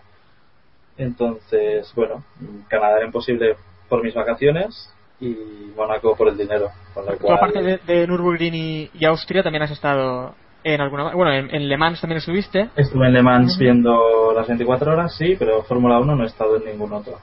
Entonces, 0.98 1.92
bueno, 1.96 2.24
Canadá 2.68 2.98
era 2.98 3.06
imposible 3.06 3.56
por 3.88 4.04
mis 4.04 4.14
vacaciones 4.14 4.94
y 5.22 5.72
Mónaco 5.76 6.16
por 6.16 6.28
el 6.28 6.38
dinero. 6.38 6.70
Con 6.94 7.06
Tú, 7.06 7.18
cual, 7.20 7.38
aparte 7.38 7.62
de, 7.62 7.78
de 7.78 8.08
Nürburgring 8.08 8.54
y, 8.54 8.90
y 8.94 9.06
Austria, 9.06 9.44
también 9.44 9.64
has 9.64 9.72
estado 9.72 10.36
en 10.64 10.82
alguna. 10.82 11.14
Bueno, 11.14 11.32
en, 11.32 11.54
en 11.54 11.70
Le 11.70 11.78
Mans 11.78 12.02
también 12.02 12.18
estuviste. 12.18 12.70
Estuve 12.76 13.08
en 13.08 13.14
Le 13.14 13.22
Mans 13.22 13.58
viendo 13.58 14.34
las 14.36 14.48
24 14.48 14.92
horas, 14.92 15.16
sí, 15.16 15.36
pero 15.38 15.64
Fórmula 15.64 16.00
1 16.00 16.16
no 16.16 16.24
he 16.24 16.28
estado 16.28 16.58
en 16.58 16.66
ningún 16.66 16.92
otro. 16.94 17.20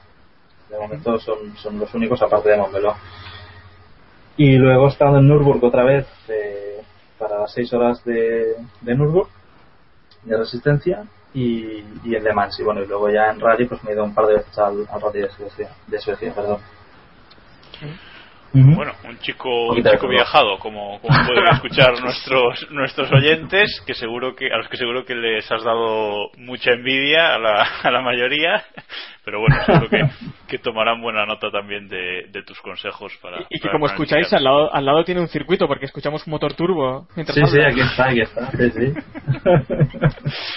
De 0.69 0.77
momento 0.79 1.17
son, 1.19 1.55
son 1.57 1.79
los 1.79 1.93
únicos 1.93 2.21
aparte 2.21 2.49
de 2.49 2.57
Montmeló. 2.57 2.95
Y 4.37 4.55
luego 4.57 4.85
he 4.85 4.89
estado 4.89 5.17
en 5.17 5.27
Nürburg 5.27 5.63
otra 5.63 5.83
vez 5.83 6.07
eh, 6.29 6.81
para 7.17 7.39
las 7.39 7.53
6 7.53 7.73
horas 7.73 8.03
de, 8.05 8.55
de 8.81 8.95
Nürburg, 8.95 9.27
de 10.23 10.37
resistencia, 10.37 11.03
y, 11.33 11.83
y 12.03 12.15
en 12.15 12.23
Le 12.23 12.33
Mans. 12.33 12.59
Y 12.59 12.63
bueno, 12.63 12.81
y 12.81 12.87
luego 12.87 13.09
ya 13.09 13.29
en 13.31 13.39
Rally 13.39 13.65
pues 13.65 13.83
me 13.83 13.91
he 13.91 13.93
ido 13.93 14.03
un 14.03 14.13
par 14.13 14.27
de 14.27 14.35
veces 14.35 14.57
al, 14.57 14.85
al 14.89 15.01
Rally 15.01 15.21
de 15.21 15.29
Suecia. 15.29 15.69
De 15.87 15.99
Suecia 15.99 16.33
perdón. 16.33 16.59
Bueno, 18.51 18.93
un 19.07 19.19
chico, 19.19 19.73
un 19.73 19.83
chico 19.83 20.07
viajado, 20.07 20.57
como, 20.57 20.99
como 21.01 21.15
pueden 21.27 21.47
escuchar 21.53 21.99
nuestros 22.01 22.71
nuestros 22.71 23.11
oyentes, 23.11 23.83
que 23.85 23.93
seguro 23.93 24.35
que 24.35 24.51
a 24.51 24.57
los 24.57 24.67
que 24.69 24.77
seguro 24.77 25.05
que 25.05 25.13
les 25.13 25.49
has 25.51 25.63
dado 25.63 26.31
mucha 26.37 26.71
envidia 26.71 27.35
a 27.35 27.37
la, 27.39 27.61
a 27.83 27.91
la 27.91 28.01
mayoría, 28.01 28.63
pero 29.23 29.39
bueno, 29.39 29.55
seguro 29.65 29.89
que, 29.89 30.09
que 30.47 30.57
tomarán 30.57 30.99
buena 30.99 31.25
nota 31.27 31.51
también 31.51 31.87
de, 31.87 32.27
de 32.31 32.43
tus 32.43 32.59
consejos 32.61 33.15
para. 33.21 33.41
Y 33.49 33.59
que 33.59 33.67
para 33.67 33.73
como 33.73 33.85
escucháis, 33.85 34.33
al 34.33 34.43
lado, 34.43 34.73
al 34.73 34.85
lado 34.85 35.03
tiene 35.03 35.21
un 35.21 35.27
circuito 35.27 35.67
porque 35.67 35.85
escuchamos 35.85 36.25
un 36.25 36.31
motor 36.31 36.53
turbo. 36.55 37.07
mientras 37.15 37.37
Sí, 37.37 37.45
sí, 37.45 37.61
aquí 37.61 37.81
está, 37.81 38.09
aquí 38.09 38.21
está. 38.21 38.51
Sí, 38.51 38.71
sí. 38.71 38.93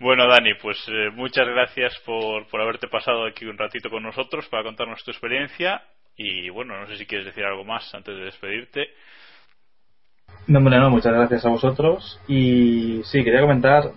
Bueno, 0.00 0.26
Dani, 0.26 0.54
pues 0.54 0.82
eh, 0.88 1.10
muchas 1.12 1.46
gracias 1.46 1.92
por, 2.06 2.46
por 2.48 2.62
haberte 2.62 2.88
pasado 2.88 3.26
aquí 3.26 3.44
un 3.44 3.58
ratito 3.58 3.90
con 3.90 4.02
nosotros 4.02 4.48
para 4.48 4.62
contarnos 4.62 5.04
tu 5.04 5.10
experiencia. 5.10 5.82
Y 6.22 6.50
bueno, 6.50 6.78
no 6.78 6.86
sé 6.86 6.98
si 6.98 7.06
quieres 7.06 7.24
decir 7.24 7.42
algo 7.46 7.64
más 7.64 7.94
antes 7.94 8.14
de 8.14 8.24
despedirte. 8.24 8.88
No, 10.48 10.58
hombre, 10.58 10.78
no, 10.78 10.90
muchas 10.90 11.14
gracias 11.14 11.46
a 11.46 11.48
vosotros. 11.48 12.20
Y 12.28 13.00
sí, 13.04 13.24
quería 13.24 13.40
comentar, 13.40 13.90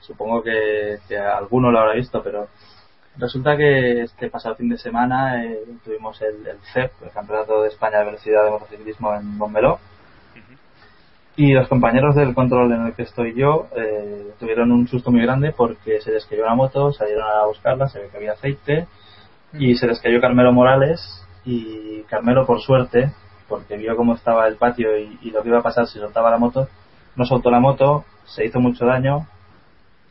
supongo 0.00 0.42
que, 0.42 0.98
que 1.08 1.16
alguno 1.16 1.70
lo 1.70 1.78
habrá 1.78 1.94
visto, 1.94 2.22
pero 2.22 2.48
resulta 3.16 3.56
que 3.56 4.02
este 4.02 4.28
pasado 4.28 4.56
fin 4.56 4.68
de 4.68 4.76
semana 4.76 5.46
eh, 5.46 5.60
tuvimos 5.82 6.20
el, 6.20 6.46
el 6.46 6.58
CEP, 6.74 6.92
el 7.04 7.10
Campeonato 7.10 7.62
de 7.62 7.68
España 7.68 8.00
de 8.00 8.04
Velocidad 8.04 8.44
de 8.44 8.50
Motociclismo 8.50 9.14
en 9.14 9.38
Montmeló. 9.38 9.78
Y 11.36 11.54
los 11.54 11.68
compañeros 11.68 12.14
del 12.14 12.34
control 12.34 12.70
en 12.72 12.88
el 12.88 12.92
que 12.92 13.04
estoy 13.04 13.34
yo 13.34 13.68
eh, 13.74 14.32
tuvieron 14.38 14.72
un 14.72 14.86
susto 14.88 15.10
muy 15.10 15.22
grande 15.22 15.54
porque 15.56 16.02
se 16.02 16.12
les 16.12 16.26
cayó 16.26 16.42
una 16.42 16.54
moto, 16.54 16.92
salieron 16.92 17.24
a 17.24 17.46
buscarla, 17.46 17.88
se 17.88 17.98
ve 17.98 18.08
que 18.10 18.18
había 18.18 18.32
aceite 18.32 18.86
y 19.54 19.74
se 19.76 19.86
les 19.86 19.98
cayó 20.00 20.20
Carmelo 20.20 20.52
Morales 20.52 21.22
y 21.44 22.02
Carmelo 22.04 22.46
por 22.46 22.60
suerte 22.60 23.12
porque 23.48 23.76
vio 23.76 23.96
cómo 23.96 24.14
estaba 24.14 24.46
el 24.46 24.56
patio 24.56 24.96
y, 24.98 25.18
y 25.22 25.30
lo 25.30 25.42
que 25.42 25.48
iba 25.48 25.58
a 25.58 25.62
pasar 25.62 25.86
si 25.86 25.98
soltaba 25.98 26.30
la 26.30 26.38
moto 26.38 26.68
no 27.16 27.24
soltó 27.24 27.50
la 27.50 27.60
moto 27.60 28.04
se 28.24 28.44
hizo 28.46 28.60
mucho 28.60 28.86
daño 28.86 29.26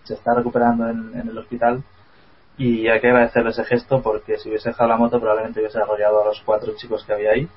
se 0.03 0.13
está 0.15 0.33
recuperando 0.35 0.87
en, 0.89 1.11
en 1.19 1.29
el 1.29 1.37
hospital 1.37 1.83
y 2.57 2.87
hay 2.89 2.99
que 2.99 3.07
agradecerle 3.07 3.51
ese 3.51 3.63
gesto 3.63 4.01
porque 4.01 4.37
si 4.37 4.49
hubiese 4.49 4.69
dejado 4.69 4.89
la 4.89 4.97
moto 4.97 5.19
probablemente 5.19 5.59
hubiese 5.61 5.79
arrollado 5.79 6.21
a 6.21 6.25
los 6.25 6.41
cuatro 6.41 6.73
chicos 6.75 7.03
que 7.05 7.13
había 7.13 7.31
ahí 7.31 7.47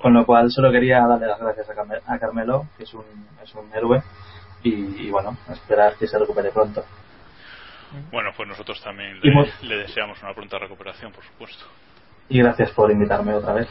con 0.00 0.14
lo 0.14 0.24
cual 0.24 0.50
solo 0.50 0.72
quería 0.72 1.06
darle 1.06 1.26
las 1.26 1.38
gracias 1.40 1.68
a, 1.68 1.74
Carme- 1.74 2.00
a 2.06 2.18
Carmelo 2.18 2.66
que 2.76 2.84
es 2.84 2.94
un, 2.94 3.04
es 3.42 3.54
un 3.54 3.70
héroe 3.74 4.02
y, 4.62 5.06
y 5.06 5.10
bueno 5.10 5.36
esperar 5.52 5.94
que 5.96 6.06
se 6.06 6.18
recupere 6.18 6.50
pronto 6.50 6.82
Bueno, 8.12 8.30
pues 8.36 8.48
nosotros 8.48 8.80
también 8.82 9.20
le, 9.20 9.30
le 9.62 9.76
deseamos 9.78 10.22
una 10.22 10.32
pronta 10.32 10.58
recuperación, 10.58 11.10
por 11.12 11.24
supuesto. 11.24 11.64
Y 12.30 12.38
gracias 12.38 12.70
por 12.70 12.90
invitarme 12.90 13.34
otra 13.34 13.52
vez 13.52 13.68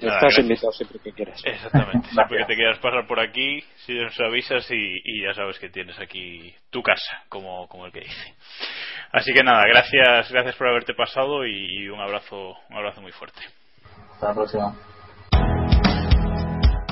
Nada, 0.00 0.16
Estás 0.16 0.34
gracias. 0.34 0.38
invitado 0.46 0.72
siempre 0.72 0.98
que 0.98 1.12
quieras. 1.12 1.40
Exactamente. 1.44 2.08
Siempre 2.12 2.38
que 2.38 2.44
te 2.46 2.54
quieras 2.56 2.78
pasar 2.80 3.06
por 3.06 3.20
aquí, 3.20 3.60
si 3.86 3.94
nos 3.94 4.18
avisas 4.20 4.68
y, 4.72 5.00
y 5.04 5.22
ya 5.22 5.32
sabes 5.32 5.60
que 5.60 5.68
tienes 5.70 5.96
aquí 6.00 6.52
tu 6.70 6.82
casa, 6.82 7.22
como, 7.28 7.68
como 7.68 7.86
el 7.86 7.92
que 7.92 8.00
dice. 8.00 8.34
Así 9.12 9.32
que 9.32 9.44
nada, 9.44 9.62
gracias, 9.68 10.28
gracias 10.32 10.56
por 10.56 10.66
haberte 10.66 10.94
pasado 10.94 11.46
y, 11.46 11.84
y 11.84 11.88
un 11.88 12.00
abrazo, 12.00 12.56
un 12.70 12.76
abrazo 12.78 13.00
muy 13.00 13.12
fuerte. 13.12 13.42
hasta 14.14 14.28
la 14.30 14.34
próxima 14.34 14.74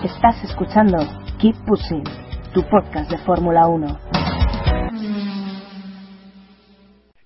Estás 0.04 0.44
escuchando 0.44 0.98
Keep 1.40 1.56
Pushing, 1.66 2.04
tu 2.54 2.62
podcast 2.68 3.10
de 3.10 3.18
Fórmula 3.18 3.66
1. 3.66 4.29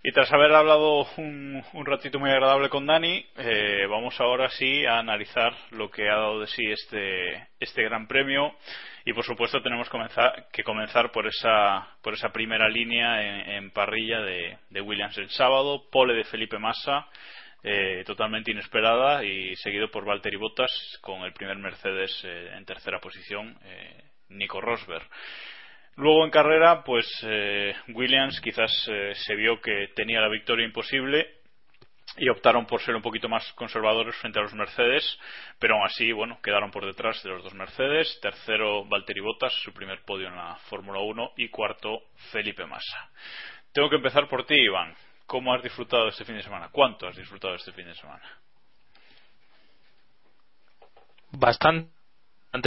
Y 0.07 0.13
tras 0.13 0.31
haber 0.35 0.53
hablado 0.53 1.07
un, 1.17 1.65
un 1.73 1.87
ratito 1.87 2.19
muy 2.19 2.29
agradable 2.31 2.69
con 2.69 2.85
Dani, 2.85 3.25
eh, 3.39 3.87
vamos 3.89 4.21
ahora 4.21 4.51
sí 4.51 4.85
a 4.85 4.99
analizar 4.99 5.57
lo 5.71 5.91
que 5.91 6.11
ha 6.11 6.17
dado 6.17 6.41
de 6.41 6.47
sí 6.47 6.63
este, 6.71 7.49
este 7.59 7.83
gran 7.85 8.07
premio. 8.07 8.55
Y 9.07 9.15
por 9.15 9.25
supuesto 9.25 9.63
tenemos 9.63 9.89
que 10.53 10.63
comenzar 10.63 11.11
por 11.11 11.27
esa, 11.27 11.89
por 12.03 12.13
esa 12.13 12.31
primera 12.31 12.69
línea 12.69 13.23
en, 13.23 13.51
en 13.51 13.71
parrilla 13.71 14.21
de, 14.21 14.59
de 14.69 14.81
Williams 14.83 15.17
el 15.17 15.31
sábado, 15.31 15.89
pole 15.91 16.13
de 16.13 16.25
Felipe 16.25 16.59
Massa, 16.59 17.09
eh, 17.63 18.05
totalmente 18.05 18.51
inesperada 18.51 19.25
y 19.25 19.57
seguido 19.57 19.91
por 19.91 20.05
Valtteri 20.05 20.37
Bottas 20.37 20.99
con 21.01 21.23
el 21.23 21.33
primer 21.33 21.57
Mercedes 21.57 22.21
eh, 22.25 22.51
en 22.55 22.67
tercera 22.67 23.01
posición, 23.01 23.59
eh, 23.65 24.05
Nico 24.29 24.61
Rosberg. 24.61 25.09
Luego 25.97 26.25
en 26.25 26.31
carrera, 26.31 26.83
pues 26.83 27.07
eh, 27.23 27.75
Williams 27.89 28.41
quizás 28.41 28.73
eh, 28.89 29.13
se 29.15 29.35
vio 29.37 29.61
que 29.61 29.89
tenía 29.95 30.21
la 30.21 30.29
victoria 30.29 30.67
imposible 30.67 31.41
y 32.17 32.29
optaron 32.29 32.67
por 32.67 32.81
ser 32.81 32.95
un 32.95 33.03
poquito 33.03 33.29
más 33.29 33.53
conservadores 33.55 34.15
frente 34.17 34.39
a 34.39 34.43
los 34.43 34.55
Mercedes, 34.55 35.19
pero 35.59 35.75
aún 35.75 35.87
así, 35.87 36.13
bueno, 36.13 36.41
quedaron 36.43 36.71
por 36.71 36.85
detrás 36.85 37.23
de 37.23 37.31
los 37.31 37.43
dos 37.43 37.55
Mercedes. 37.55 38.19
Tercero, 38.21 38.85
Valtteri 38.85 39.21
Bottas, 39.21 39.53
su 39.63 39.73
primer 39.73 40.03
podio 40.05 40.29
en 40.29 40.37
la 40.37 40.57
Fórmula 40.69 41.01
1 41.01 41.33
y 41.37 41.49
cuarto, 41.49 42.03
Felipe 42.33 42.67
Massa. 42.67 43.11
Tengo 43.73 43.89
que 43.89 43.97
empezar 43.97 44.29
por 44.29 44.45
ti, 44.45 44.55
Iván. 44.55 44.95
¿Cómo 45.27 45.55
has 45.55 45.63
disfrutado 45.63 46.09
este 46.09 46.25
fin 46.25 46.37
de 46.37 46.43
semana? 46.43 46.69
¿Cuánto 46.71 47.07
has 47.09 47.17
disfrutado 47.17 47.55
este 47.55 47.73
fin 47.73 47.87
de 47.87 47.95
semana? 47.95 48.25
bastante 51.39 51.94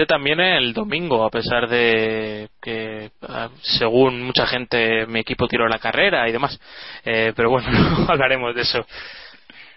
también 0.05 0.39
el 0.41 0.73
domingo, 0.73 1.23
a 1.25 1.29
pesar 1.29 1.67
de 1.69 2.49
que, 2.61 3.11
ah, 3.21 3.49
según 3.61 4.21
mucha 4.21 4.45
gente, 4.45 5.05
mi 5.07 5.19
equipo 5.21 5.47
tiró 5.47 5.67
la 5.67 5.79
carrera 5.79 6.27
y 6.27 6.31
demás. 6.33 6.59
Eh, 7.05 7.31
pero 7.35 7.49
bueno, 7.49 7.69
no 7.71 8.05
hablaremos 8.11 8.53
de 8.53 8.61
eso. 8.61 8.85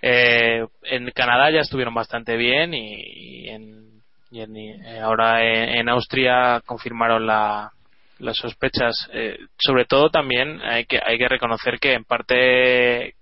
Eh, 0.03 0.67
en 0.83 1.11
Canadá 1.13 1.51
ya 1.51 1.61
estuvieron 1.61 1.95
bastante 1.95 2.37
bien 2.37 2.75
y, 2.75 3.49
en, 3.51 4.03
y 4.31 4.41
en- 4.41 5.03
ahora 5.03 5.45
en, 5.45 5.79
en 5.79 5.89
Austria 5.89 6.61
confirmaron 6.67 7.27
la, 7.27 7.71
las 8.19 8.37
sospechas. 8.37 9.09
Eh, 9.13 9.39
sobre 9.59 9.85
todo 9.85 10.11
también 10.11 10.61
hay 10.63 10.87
que, 10.87 11.01
hay 11.05 11.19
que 11.19 11.29
reconocer 11.29 11.79
que 11.79 11.93
en 11.95 12.05
parte, 12.05 13.15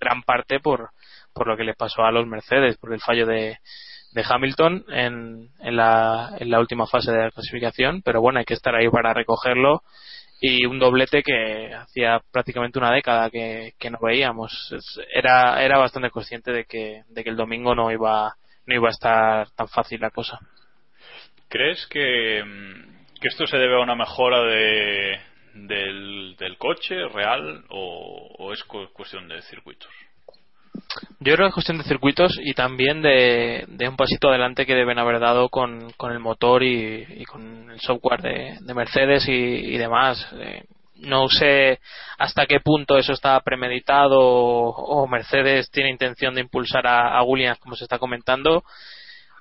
gran 0.00 0.22
parte 0.22 0.58
por, 0.60 0.90
por 1.34 1.46
lo 1.48 1.56
que 1.56 1.64
les 1.64 1.76
pasó 1.76 2.02
a 2.02 2.12
los 2.12 2.26
Mercedes, 2.26 2.78
por 2.78 2.94
el 2.94 3.00
fallo 3.00 3.26
de, 3.26 3.58
de 4.12 4.24
Hamilton 4.28 4.84
en, 4.88 5.48
en, 5.60 5.76
la, 5.76 6.34
en 6.38 6.50
la 6.50 6.60
última 6.60 6.86
fase 6.86 7.12
de 7.12 7.24
la 7.24 7.30
clasificación, 7.30 8.02
pero 8.02 8.20
bueno, 8.20 8.38
hay 8.38 8.44
que 8.44 8.54
estar 8.54 8.74
ahí 8.74 8.88
para 8.88 9.14
recogerlo 9.14 9.82
y 10.40 10.64
un 10.64 10.78
doblete 10.78 11.22
que 11.22 11.74
hacía 11.74 12.20
prácticamente 12.32 12.78
una 12.78 12.92
década 12.92 13.30
que, 13.30 13.74
no 13.90 13.98
veíamos. 14.00 14.74
Era, 15.12 15.62
era 15.62 15.78
bastante 15.78 16.10
consciente 16.10 16.50
de 16.50 16.64
que, 16.64 17.02
de 17.08 17.22
que 17.22 17.30
el 17.30 17.36
domingo 17.36 17.74
no 17.74 17.92
iba, 17.92 18.34
no 18.66 18.74
iba 18.74 18.88
a 18.88 18.92
estar 18.92 19.50
tan 19.50 19.68
fácil 19.68 20.00
la 20.00 20.10
cosa. 20.10 20.38
¿Crees 21.48 21.86
que, 21.88 22.42
que 23.20 23.28
esto 23.28 23.46
se 23.46 23.58
debe 23.58 23.74
a 23.76 23.82
una 23.82 23.96
mejora 23.96 24.42
de, 24.44 25.20
del, 25.54 26.56
coche 26.58 27.08
real 27.08 27.64
o, 27.68 28.52
es 28.52 28.64
cu- 28.64 28.88
cuestión 28.92 29.28
de 29.28 29.42
circuitos? 29.42 29.90
Yo 31.22 31.34
creo 31.34 31.46
que 31.46 31.48
es 31.48 31.54
cuestión 31.54 31.76
de 31.76 31.84
circuitos 31.84 32.38
y 32.42 32.54
también 32.54 33.02
de, 33.02 33.66
de 33.68 33.88
un 33.88 33.96
pasito 33.96 34.30
adelante 34.30 34.64
que 34.64 34.74
deben 34.74 34.98
haber 34.98 35.20
dado 35.20 35.50
con, 35.50 35.92
con 35.98 36.12
el 36.12 36.18
motor 36.18 36.62
y, 36.62 37.04
y 37.10 37.24
con 37.26 37.70
el 37.70 37.78
software 37.78 38.22
de, 38.22 38.56
de 38.58 38.74
Mercedes 38.74 39.28
y, 39.28 39.32
y 39.32 39.76
demás. 39.76 40.26
Eh, 40.38 40.64
no 40.96 41.28
sé 41.28 41.78
hasta 42.18 42.46
qué 42.46 42.60
punto 42.60 42.96
eso 42.96 43.12
está 43.12 43.38
premeditado 43.40 44.18
o, 44.18 44.70
o 44.70 45.06
Mercedes 45.06 45.70
tiene 45.70 45.90
intención 45.90 46.34
de 46.34 46.40
impulsar 46.40 46.86
a, 46.86 47.18
a 47.18 47.22
Williams 47.22 47.58
como 47.58 47.76
se 47.76 47.84
está 47.84 47.98
comentando 47.98 48.64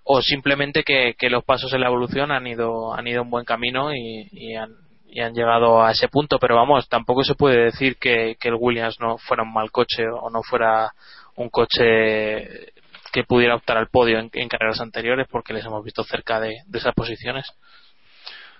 o 0.04 0.22
simplemente 0.22 0.84
que, 0.84 1.16
que 1.18 1.30
los 1.30 1.44
pasos 1.46 1.74
en 1.74 1.82
la 1.82 1.88
evolución 1.88 2.32
han 2.32 2.46
ido 2.48 2.94
han 2.94 3.08
ido 3.08 3.22
un 3.22 3.30
buen 3.30 3.46
camino 3.46 3.94
y, 3.94 4.28
y 4.32 4.56
han, 4.56 4.72
y 5.08 5.22
han 5.22 5.34
llegado 5.34 5.82
a 5.84 5.92
ese 5.92 6.08
punto 6.08 6.40
pero 6.40 6.56
vamos 6.56 6.88
tampoco 6.90 7.24
se 7.24 7.36
puede 7.36 7.64
decir 7.66 7.98
que, 7.98 8.36
que 8.40 8.50
el 8.50 8.56
Williams 8.58 9.00
no 9.00 9.18
fuera 9.18 9.44
un 9.44 9.54
mal 9.54 9.72
coche 9.72 10.04
o 10.10 10.30
no 10.30 10.42
fuera 10.44 10.92
un 11.40 11.50
coche 11.50 12.72
que 13.12 13.24
pudiera 13.28 13.56
optar 13.56 13.78
al 13.78 13.90
podio 13.90 14.20
en, 14.20 14.30
en 14.34 14.48
carreras 14.50 14.82
anteriores 14.82 15.28
porque 15.30 15.54
les 15.54 15.66
hemos 15.66 15.84
visto 15.84 16.04
cerca 16.04 16.40
de, 16.40 16.58
de 16.66 16.78
esas 16.78 16.94
posiciones 16.94 17.46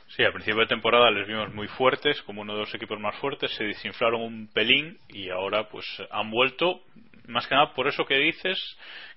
Sí, 0.08 0.16
Sí, 0.16 0.24
al 0.24 0.34
principio 0.34 0.62
de 0.62 0.68
temporada 0.68 1.12
les 1.12 1.28
vimos 1.28 1.54
muy 1.54 1.68
fuertes, 1.68 2.22
como 2.24 2.42
uno 2.42 2.54
de 2.54 2.60
los 2.62 2.76
equipos 2.76 3.00
más 3.00 3.16
fuertes, 3.18 3.52
se 3.52 3.64
desinflaron 3.64 4.22
un 4.22 4.48
pelín 4.52 4.98
y 5.08 5.30
ahora 5.30 5.70
pues 5.70 5.86
han 6.12 6.30
vuelto, 6.30 6.82
más 7.28 7.48
que 7.48 7.56
nada 7.56 7.74
por 7.74 7.88
eso 7.88 8.06
que 8.06 8.18
dices, 8.18 8.58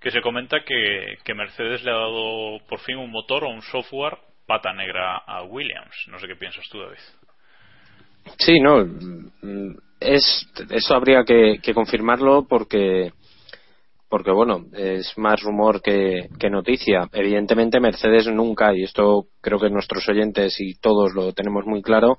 que 0.01 0.11
se 0.11 0.20
comenta 0.20 0.62
que, 0.64 1.16
que 1.25 1.35
Mercedes 1.35 1.83
le 1.83 1.90
ha 1.90 1.94
dado 1.94 2.61
por 2.68 2.79
fin 2.81 2.98
un 2.98 3.11
motor 3.11 3.42
o 3.42 3.48
un 3.48 3.62
software 3.62 4.18
pata 4.46 4.72
negra 4.75 5.16
a 5.16 5.42
Williams. 5.42 5.96
No 6.09 6.20
sé 6.20 6.29
qué 6.29 6.37
piensas 6.37 6.68
tú, 6.70 6.79
David. 6.79 6.98
Sí, 8.38 8.61
no, 8.61 8.87
es, 9.98 10.46
eso 10.70 10.94
habría 10.94 11.25
que, 11.25 11.59
que 11.62 11.75
confirmarlo 11.75 12.46
porque 12.48 13.12
porque 14.12 14.31
bueno, 14.31 14.66
es 14.75 15.16
más 15.16 15.40
rumor 15.40 15.81
que, 15.81 16.29
que, 16.38 16.51
noticia. 16.51 17.09
Evidentemente 17.14 17.81
Mercedes 17.81 18.27
nunca, 18.27 18.75
y 18.75 18.83
esto 18.83 19.29
creo 19.40 19.59
que 19.59 19.70
nuestros 19.70 20.07
oyentes 20.07 20.61
y 20.61 20.75
todos 20.75 21.14
lo 21.14 21.33
tenemos 21.33 21.64
muy 21.64 21.81
claro, 21.81 22.18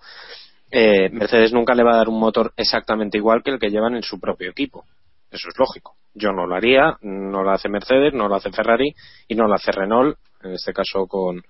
eh, 0.72 1.12
Mercedes 1.12 1.54
nunca 1.54 1.76
le 1.76 1.84
va 1.84 1.94
a 1.94 1.98
dar 1.98 2.10
un 2.10 2.20
motor 2.20 2.52
exactamente 2.58 3.20
igual 3.20 3.44
que 3.44 3.52
el 3.52 3.60
que 3.60 3.70
llevan 3.70 3.94
en 3.94 4.02
su 4.02 4.20
propio 4.20 4.50
equipo. 4.50 4.86
Eso 5.30 5.50
es 5.50 5.60
lógico. 5.60 5.98
Yo 6.16 6.32
no 6.32 6.48
lo 6.48 6.56
haría, 6.56 6.98
no 7.02 7.44
lo 7.44 7.52
hace 7.52 7.70
Mercedes, 7.70 8.12
no 8.12 8.28
lo 8.28 8.38
hace 8.38 8.52
Ferrari 8.52 8.96
y 9.28 9.36
no 9.36 9.48
lo 9.48 9.54
hace 9.54 9.72
Renault, 9.72 10.18
en 10.42 10.54
este 10.54 10.74
caso 10.74 11.06
con, 11.06 11.44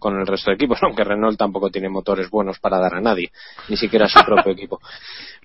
con 0.00 0.18
el 0.18 0.26
resto 0.26 0.50
de 0.50 0.56
equipos, 0.56 0.78
aunque 0.82 1.04
Renault 1.04 1.38
tampoco 1.38 1.70
tiene 1.70 1.88
motores 1.88 2.28
buenos 2.28 2.58
para 2.58 2.80
dar 2.80 2.94
a 2.94 3.00
nadie, 3.00 3.30
ni 3.68 3.76
siquiera 3.76 4.06
a 4.06 4.08
su 4.08 4.24
propio 4.24 4.52
equipo. 4.52 4.80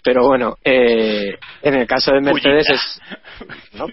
Pero 0.04 0.26
bueno, 0.26 0.56
eh, 0.64 1.38
en 1.62 1.74
el 1.76 1.86
caso 1.86 2.12
de 2.12 2.22
Mercedes 2.22 2.70
es, 2.70 3.02
¿no? 3.74 3.86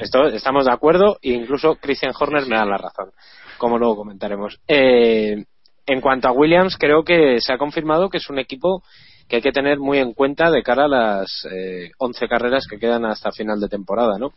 Esto, 0.00 0.26
estamos 0.26 0.66
de 0.66 0.72
acuerdo 0.72 1.18
e 1.22 1.30
incluso 1.30 1.76
Christian 1.76 2.12
Horner 2.18 2.46
me 2.46 2.56
da 2.56 2.64
la 2.64 2.76
razón, 2.76 3.10
como 3.58 3.78
luego 3.78 3.96
comentaremos. 3.96 4.60
Eh, 4.68 5.44
en 5.86 6.00
cuanto 6.00 6.28
a 6.28 6.32
Williams, 6.32 6.76
creo 6.78 7.02
que 7.02 7.40
se 7.40 7.52
ha 7.52 7.58
confirmado 7.58 8.10
que 8.10 8.18
es 8.18 8.30
un 8.30 8.38
equipo 8.38 8.84
que 9.28 9.36
hay 9.36 9.42
que 9.42 9.52
tener 9.52 9.78
muy 9.78 9.98
en 9.98 10.12
cuenta 10.12 10.50
de 10.50 10.62
cara 10.62 10.84
a 10.84 10.88
las 10.88 11.46
eh, 11.50 11.90
11 11.98 12.28
carreras 12.28 12.66
que 12.68 12.78
quedan 12.78 13.04
hasta 13.04 13.30
final 13.30 13.60
de 13.60 13.68
temporada, 13.68 14.18
¿no? 14.18 14.32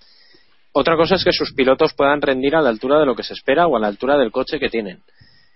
Otra 0.71 0.95
cosa 0.95 1.15
es 1.15 1.23
que 1.23 1.31
sus 1.31 1.53
pilotos 1.53 1.93
puedan 1.93 2.21
rendir 2.21 2.55
a 2.55 2.61
la 2.61 2.69
altura 2.69 2.99
de 2.99 3.05
lo 3.05 3.15
que 3.15 3.23
se 3.23 3.33
espera 3.33 3.67
o 3.67 3.75
a 3.75 3.79
la 3.79 3.87
altura 3.87 4.17
del 4.17 4.31
coche 4.31 4.59
que 4.59 4.69
tienen. 4.69 5.01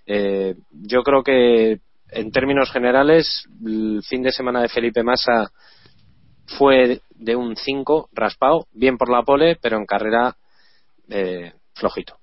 Eh, 0.07 0.55
yo 0.71 1.03
creo 1.03 1.21
que 1.21 1.79
en 2.11 2.31
términos 2.31 2.71
generales 2.71 3.43
el 3.65 4.01
fin 4.07 4.23
de 4.23 4.31
semana 4.31 4.61
de 4.61 4.69
Felipe 4.69 5.03
Massa 5.03 5.51
fue 6.57 7.01
de 7.15 7.35
un 7.35 7.55
5 7.57 8.09
raspado, 8.13 8.67
bien 8.73 8.97
por 8.97 9.09
la 9.09 9.23
pole, 9.23 9.57
pero 9.61 9.77
en 9.77 9.85
carrera 9.85 10.35
eh, 11.09 11.51
flojito. 11.73 12.15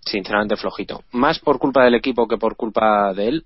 Sinceramente 0.00 0.56
flojito. 0.56 1.02
Más 1.12 1.38
por 1.38 1.58
culpa 1.58 1.82
del 1.84 1.94
equipo 1.94 2.28
que 2.28 2.36
por 2.36 2.56
culpa 2.56 3.14
de 3.14 3.28
él, 3.28 3.44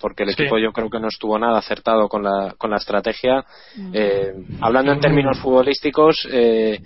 porque 0.00 0.24
el 0.24 0.30
Sí. 0.34 0.42
equipo 0.42 0.58
yo 0.58 0.72
creo 0.72 0.90
que 0.90 0.98
no 0.98 1.06
estuvo 1.06 1.38
nada 1.38 1.58
acertado 1.58 2.08
con 2.08 2.24
la, 2.24 2.54
con 2.58 2.70
la 2.70 2.78
estrategia. 2.78 3.44
Eh, 3.92 4.32
hablando 4.60 4.90
en 4.92 5.00
términos 5.00 5.38
futbolísticos, 5.38 6.26
eh, 6.32 6.80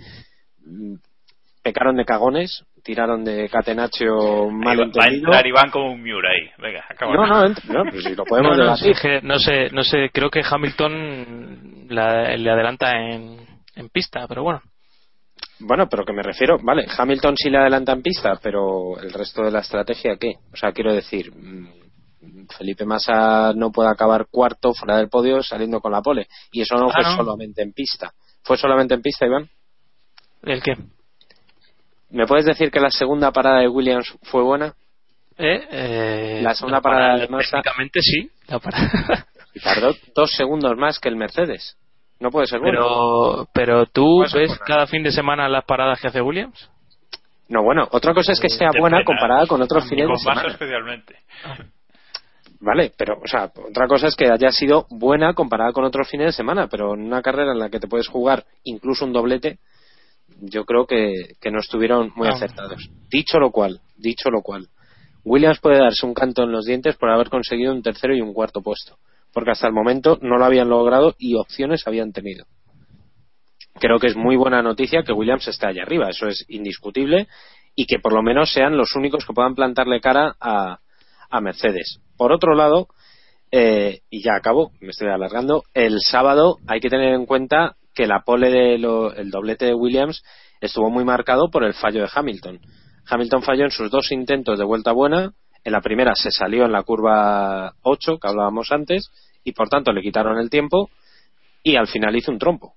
pecaron 1.63 1.95
de 1.97 2.05
cagones, 2.05 2.63
tiraron 2.87 3.25
de 3.25 3.49
catenaccio 3.49 4.49
mal 4.49 4.79
Ahí 4.79 4.87
va- 4.87 4.91
va 4.97 5.03
a 5.03 5.07
entrar 5.13 5.45
Iván 5.45 5.69
como 5.69 5.91
un 5.91 6.01
Miura 6.01 6.29
ahí. 6.29 6.49
Venga, 6.57 6.85
acaba. 6.89 7.13
No, 7.13 7.25
no, 7.27 7.49
no, 7.49 7.91
pues 7.91 8.03
si 8.05 8.15
lo 8.15 8.23
podemos 8.23 8.57
no, 8.57 8.63
no, 8.65 9.37
sé, 9.39 9.69
no 9.71 9.83
sé, 9.83 10.09
creo 10.13 10.29
que 10.29 10.41
Hamilton 10.49 11.87
la- 11.89 12.35
le 12.37 12.49
adelanta 12.49 12.93
en, 12.97 13.37
en 13.75 13.89
pista, 13.89 14.25
pero 14.27 14.43
bueno. 14.43 14.61
Bueno, 15.59 15.87
pero 15.89 16.05
que 16.05 16.13
me 16.13 16.23
refiero, 16.23 16.57
vale, 16.63 16.85
Hamilton 16.97 17.35
sí 17.35 17.49
le 17.49 17.57
adelanta 17.57 17.91
en 17.91 18.01
pista, 18.01 18.39
pero 18.41 18.97
el 19.01 19.11
resto 19.11 19.43
de 19.43 19.51
la 19.51 19.59
estrategia, 19.59 20.15
¿qué? 20.17 20.35
O 20.53 20.55
sea, 20.55 20.71
quiero 20.71 20.93
decir, 20.93 21.31
mm, 21.35 22.47
Felipe 22.57 22.85
Massa 22.85 23.51
no 23.53 23.71
puede 23.71 23.89
acabar 23.89 24.27
cuarto 24.31 24.73
fuera 24.73 24.97
del 24.97 25.09
podio 25.09 25.43
saliendo 25.43 25.81
con 25.81 25.91
la 25.91 26.01
pole. 26.01 26.27
Y 26.51 26.61
eso 26.61 26.75
no 26.77 26.87
Ah, 26.89 26.93
fue 26.93 27.03
¿no? 27.03 27.15
solamente 27.17 27.61
en 27.61 27.73
pista. 27.73 28.13
¿Fue 28.43 28.55
solamente 28.55 28.93
en 28.93 29.01
pista, 29.01 29.25
Iván? 29.25 29.49
¿El 30.43 30.61
qué? 30.63 30.75
¿Me 32.09 32.25
puedes 32.25 32.45
decir 32.45 32.71
que 32.71 32.79
la 32.79 32.89
segunda 32.89 33.31
parada 33.31 33.59
de 33.59 33.67
Williams 33.67 34.17
fue 34.23 34.41
buena? 34.43 34.73
Eh, 35.37 35.67
eh, 35.71 36.39
La 36.43 36.55
segunda 36.55 36.81
parada 36.81 37.17
de 37.17 37.27
Massa- 37.27 37.61
Técnicamente 37.61 37.99
sí, 38.01 38.29
la 38.47 38.59
parada. 38.59 39.27
Y 39.53 39.59
tardó 39.59 39.93
dos 40.15 40.31
segundos 40.31 40.75
más 40.77 40.99
que 40.99 41.09
el 41.09 41.15
Mercedes. 41.15 41.77
No 42.19 42.31
puede 42.31 42.47
ser 42.47 42.59
bueno. 42.59 42.79
Pero, 42.81 43.47
pero 43.53 43.85
tú 43.85 44.23
ves 44.33 44.57
cada 44.65 44.87
fin 44.87 45.03
de 45.03 45.11
semana 45.11 45.47
las 45.47 45.65
paradas 45.65 45.99
que 46.01 46.07
hace 46.07 46.21
Williams. 46.21 46.69
No, 47.49 47.63
bueno, 47.63 47.87
otra 47.91 48.13
cosa 48.13 48.31
es 48.33 48.39
que 48.39 48.49
sea 48.49 48.69
buena 48.77 49.03
comparada 49.05 49.45
con 49.47 49.61
otros 49.61 49.87
fines 49.87 50.07
de 50.07 50.17
semana. 50.17 50.47
especialmente. 50.49 51.15
Vale, 52.59 52.91
pero, 52.97 53.19
o 53.23 53.27
sea, 53.27 53.51
otra 53.69 53.87
cosa 53.87 54.07
es 54.07 54.15
que 54.15 54.25
haya 54.31 54.51
sido 54.51 54.87
buena 54.89 55.33
comparada 55.33 55.71
con 55.71 55.83
otros 55.85 56.09
fines 56.09 56.27
de 56.27 56.31
semana, 56.31 56.67
pero 56.67 56.95
en 56.95 57.01
una 57.01 57.21
carrera 57.21 57.51
en 57.51 57.59
la 57.59 57.69
que 57.69 57.79
te 57.79 57.87
puedes 57.87 58.07
jugar 58.07 58.45
incluso 58.63 59.05
un 59.05 59.13
doblete, 59.13 59.59
yo 60.41 60.65
creo 60.65 60.85
que, 60.85 61.35
que 61.41 61.51
no 61.51 61.59
estuvieron 61.59 62.11
muy 62.15 62.27
Ah. 62.27 62.33
acertados. 62.33 62.89
Dicho 63.09 63.39
lo 63.39 63.51
cual, 63.51 63.81
dicho 63.95 64.29
lo 64.29 64.41
cual, 64.41 64.67
Williams 65.23 65.59
puede 65.59 65.79
darse 65.79 66.05
un 66.05 66.13
canto 66.13 66.43
en 66.43 66.51
los 66.51 66.65
dientes 66.65 66.95
por 66.95 67.09
haber 67.09 67.29
conseguido 67.29 67.73
un 67.73 67.81
tercero 67.81 68.15
y 68.15 68.21
un 68.21 68.33
cuarto 68.33 68.61
puesto, 68.61 68.97
porque 69.33 69.51
hasta 69.51 69.67
el 69.67 69.73
momento 69.73 70.17
no 70.21 70.37
lo 70.37 70.45
habían 70.45 70.69
logrado 70.69 71.15
y 71.17 71.35
opciones 71.35 71.85
habían 71.87 72.11
tenido. 72.13 72.45
Creo 73.79 73.99
que 73.99 74.07
es 74.07 74.15
muy 74.15 74.35
buena 74.35 74.61
noticia 74.61 75.03
que 75.03 75.13
Williams 75.13 75.47
esté 75.47 75.67
allá 75.67 75.83
arriba, 75.83 76.09
eso 76.09 76.27
es 76.27 76.45
indiscutible, 76.49 77.27
y 77.75 77.85
que 77.85 77.99
por 77.99 78.13
lo 78.13 78.23
menos 78.23 78.51
sean 78.51 78.75
los 78.75 78.95
únicos 78.95 79.25
que 79.25 79.33
puedan 79.33 79.53
plantarle 79.53 80.01
cara 80.01 80.35
a, 80.39 80.79
a 81.29 81.41
Mercedes. 81.41 81.99
Por 82.17 82.31
otro 82.31 82.55
lado, 82.55 82.87
eh, 83.51 83.99
y 84.09 84.23
ya 84.23 84.35
acabo, 84.35 84.71
me 84.81 84.89
estoy 84.89 85.09
alargando, 85.09 85.63
el 85.73 85.99
sábado 86.01 86.57
hay 86.67 86.79
que 86.79 86.89
tener 86.89 87.13
en 87.13 87.25
cuenta 87.25 87.76
que 87.97 88.05
la 88.05 88.21
pole 88.21 88.51
del 88.51 89.31
doblete 89.31 89.65
de 89.65 89.73
Williams 89.73 90.23
estuvo 90.61 90.91
muy 90.91 91.03
marcado 91.03 91.49
por 91.49 91.63
el 91.63 91.73
fallo 91.73 92.01
de 92.01 92.09
Hamilton. 92.13 92.59
Hamilton 93.09 93.41
falló 93.41 93.63
en 93.63 93.71
sus 93.71 93.89
dos 93.89 94.11
intentos 94.11 94.59
de 94.59 94.65
vuelta 94.65 94.91
buena, 94.91 95.31
en 95.63 95.71
la 95.71 95.81
primera 95.81 96.13
se 96.13 96.29
salió 96.29 96.65
en 96.65 96.73
la 96.73 96.83
curva 96.83 97.73
8 97.81 98.19
que 98.19 98.27
hablábamos 98.27 98.71
antes 98.71 99.09
y 99.43 99.53
por 99.53 99.67
tanto 99.67 99.91
le 99.91 100.03
quitaron 100.03 100.37
el 100.37 100.51
tiempo 100.51 100.91
y 101.63 101.75
al 101.75 101.87
final 101.87 102.15
hizo 102.15 102.31
un 102.31 102.37
trompo. 102.37 102.75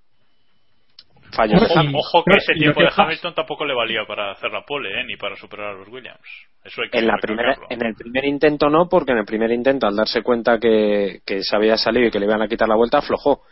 Fallo 1.32 1.60
de 1.60 1.66
Ojo, 1.66 1.78
Hamilton. 1.78 2.00
ojo 2.00 2.24
que 2.24 2.36
ese 2.38 2.54
tiempo 2.54 2.80
que 2.80 2.86
de 2.86 2.92
Hamilton 2.96 3.34
tampoco 3.34 3.66
le 3.66 3.74
valía 3.74 4.06
para 4.08 4.32
hacer 4.32 4.50
la 4.50 4.62
pole, 4.62 4.88
¿eh? 4.88 5.04
ni 5.06 5.16
para 5.16 5.36
superar 5.36 5.74
a 5.74 5.78
los 5.78 5.88
Williams. 5.88 6.18
Eso 6.64 6.80
hay 6.80 6.88
que 6.88 6.98
En, 6.98 7.06
la 7.06 7.18
primera, 7.20 7.58
en 7.68 7.84
el 7.84 7.94
primer 7.94 8.24
intento 8.24 8.70
no, 8.70 8.88
porque 8.88 9.12
en 9.12 9.18
el 9.18 9.26
primer 9.26 9.50
intento, 9.52 9.86
al 9.86 9.94
darse 9.94 10.22
cuenta 10.22 10.58
que, 10.58 11.20
que 11.26 11.42
se 11.42 11.54
había 11.54 11.76
salido 11.76 12.06
y 12.06 12.10
que 12.10 12.18
le 12.18 12.24
iban 12.24 12.40
a 12.40 12.48
quitar 12.48 12.66
la 12.66 12.76
vuelta, 12.76 12.98
aflojó. 12.98 13.42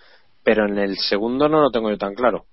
Pero 0.45 0.67
en 0.67 0.79
el 0.79 0.97
segundo 0.97 1.49
no 1.49 1.61
lo 1.61 1.71
tengo 1.71 1.91
yo 1.91 1.99
tan 1.99 2.15
claro. 2.15 2.47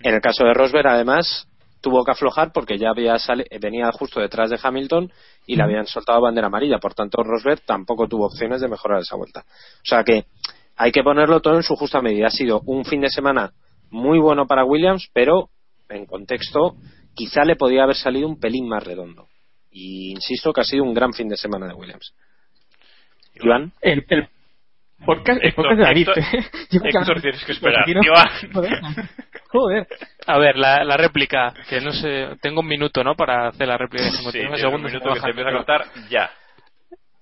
En 0.00 0.14
el 0.14 0.20
caso 0.20 0.44
de 0.44 0.52
Rosberg, 0.54 0.86
además, 0.88 1.48
tuvo 1.80 2.04
que 2.04 2.10
aflojar 2.12 2.52
porque 2.52 2.78
ya 2.78 2.90
había 2.90 3.18
sali- 3.18 3.46
venía 3.60 3.90
justo 3.92 4.20
detrás 4.20 4.50
de 4.50 4.58
Hamilton 4.62 5.10
y 5.46 5.56
le 5.56 5.62
habían 5.62 5.86
soltado 5.86 6.20
bandera 6.20 6.48
amarilla. 6.48 6.78
Por 6.78 6.94
tanto, 6.94 7.22
Rosberg 7.22 7.60
tampoco 7.64 8.08
tuvo 8.08 8.26
opciones 8.26 8.60
de 8.60 8.68
mejorar 8.68 9.00
esa 9.00 9.16
vuelta. 9.16 9.40
O 9.40 9.84
sea 9.84 10.04
que 10.04 10.24
hay 10.76 10.92
que 10.92 11.02
ponerlo 11.02 11.40
todo 11.40 11.56
en 11.56 11.62
su 11.62 11.74
justa 11.76 12.00
medida. 12.00 12.26
Ha 12.26 12.30
sido 12.30 12.60
un 12.66 12.84
fin 12.84 13.00
de 13.00 13.10
semana 13.10 13.52
muy 13.90 14.18
bueno 14.18 14.46
para 14.46 14.64
Williams, 14.64 15.08
pero 15.12 15.50
en 15.88 16.06
contexto 16.06 16.76
quizá 17.14 17.44
le 17.44 17.56
podía 17.56 17.84
haber 17.84 17.96
salido 17.96 18.26
un 18.28 18.40
pelín 18.40 18.68
más 18.68 18.82
redondo. 18.82 19.28
Y 19.70 20.10
insisto 20.12 20.52
que 20.52 20.62
ha 20.62 20.64
sido 20.64 20.82
un 20.84 20.94
gran 20.94 21.12
fin 21.12 21.28
de 21.28 21.36
semana 21.36 21.66
de 21.66 21.74
Williams. 21.74 22.14
Iván, 23.34 23.72
El, 23.80 24.04
el 24.08 24.28
podcast, 25.04 25.40
el 25.42 25.48
Héctor, 25.48 25.64
podcast 25.64 25.78
de 25.78 25.84
David. 25.84 26.08
Héctor, 26.84 27.20
tienes 27.20 27.44
que 27.44 27.52
esperar. 27.52 27.84
Joder. 28.52 28.80
Joder. 29.48 29.86
A 30.26 30.38
ver, 30.38 30.56
la, 30.56 30.84
la 30.84 30.96
réplica, 30.96 31.52
que 31.68 31.80
no 31.80 31.92
sé, 31.92 32.28
tengo 32.40 32.60
un 32.60 32.66
minuto, 32.66 33.04
¿no? 33.04 33.14
Para 33.14 33.48
hacer 33.48 33.68
la 33.68 33.76
réplica 33.76 34.04
de 34.04 34.10
Sí, 34.10 34.16
59 34.18 34.32
tienes 34.32 34.52
un 34.52 34.70
segundos. 34.70 34.92
minuto 34.92 35.14
que 35.14 35.20
te 35.20 35.30
empieza 35.30 35.50
a 35.50 35.52
contar 35.52 35.84
ya. 36.08 36.30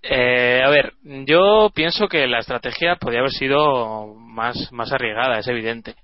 Eh, 0.03 0.63
a 0.65 0.71
ver, 0.71 0.93
yo 1.03 1.71
pienso 1.75 2.09
que 2.09 2.27
la 2.27 2.39
estrategia 2.39 2.97
podría 2.97 3.21
haber 3.21 3.33
sido 3.33 4.15
más, 4.15 4.73
más 4.73 4.93
arriesgada, 4.93 5.39
es 5.39 5.49
evidente. 5.49 5.95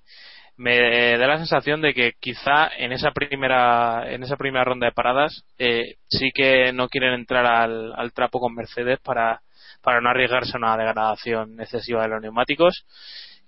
Me 0.58 1.16
da 1.18 1.26
la 1.26 1.36
sensación 1.36 1.82
de 1.82 1.92
que 1.94 2.12
quizá 2.18 2.68
en 2.78 2.92
esa 2.92 3.10
primera, 3.10 4.10
en 4.10 4.22
esa 4.22 4.36
primera 4.36 4.64
ronda 4.64 4.86
de 4.86 4.92
paradas 4.92 5.44
eh, 5.58 5.96
sí 6.08 6.30
que 6.34 6.72
no 6.72 6.88
quieren 6.88 7.12
entrar 7.12 7.46
al, 7.46 7.92
al 7.94 8.12
trapo 8.12 8.40
con 8.40 8.54
Mercedes 8.54 8.98
para, 9.00 9.40
para 9.82 10.00
no 10.00 10.10
arriesgarse 10.10 10.52
a 10.54 10.58
una 10.58 10.76
degradación 10.76 11.60
excesiva 11.60 12.02
de 12.02 12.08
los 12.08 12.22
neumáticos. 12.22 12.84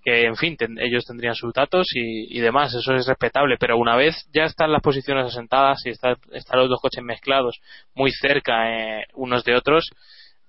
Que 0.02 0.22
en 0.26 0.36
fin, 0.36 0.56
ellos 0.78 1.04
tendrían 1.04 1.34
sus 1.34 1.52
datos 1.52 1.88
y, 1.94 2.38
demás, 2.40 2.72
eso 2.74 2.94
es 2.94 3.06
respetable. 3.06 3.56
Pero 3.58 3.76
una 3.76 3.96
vez 3.96 4.14
ya 4.32 4.44
están 4.44 4.72
las 4.72 4.80
posiciones 4.82 5.26
asentadas 5.26 5.84
y 5.84 5.90
está- 5.90 6.16
están 6.32 6.60
los 6.60 6.68
dos 6.68 6.80
coches 6.80 7.02
mezclados 7.02 7.58
muy 7.94 8.10
cerca 8.12 8.70
eh, 9.00 9.06
unos 9.14 9.44
de 9.44 9.56
otros, 9.56 9.84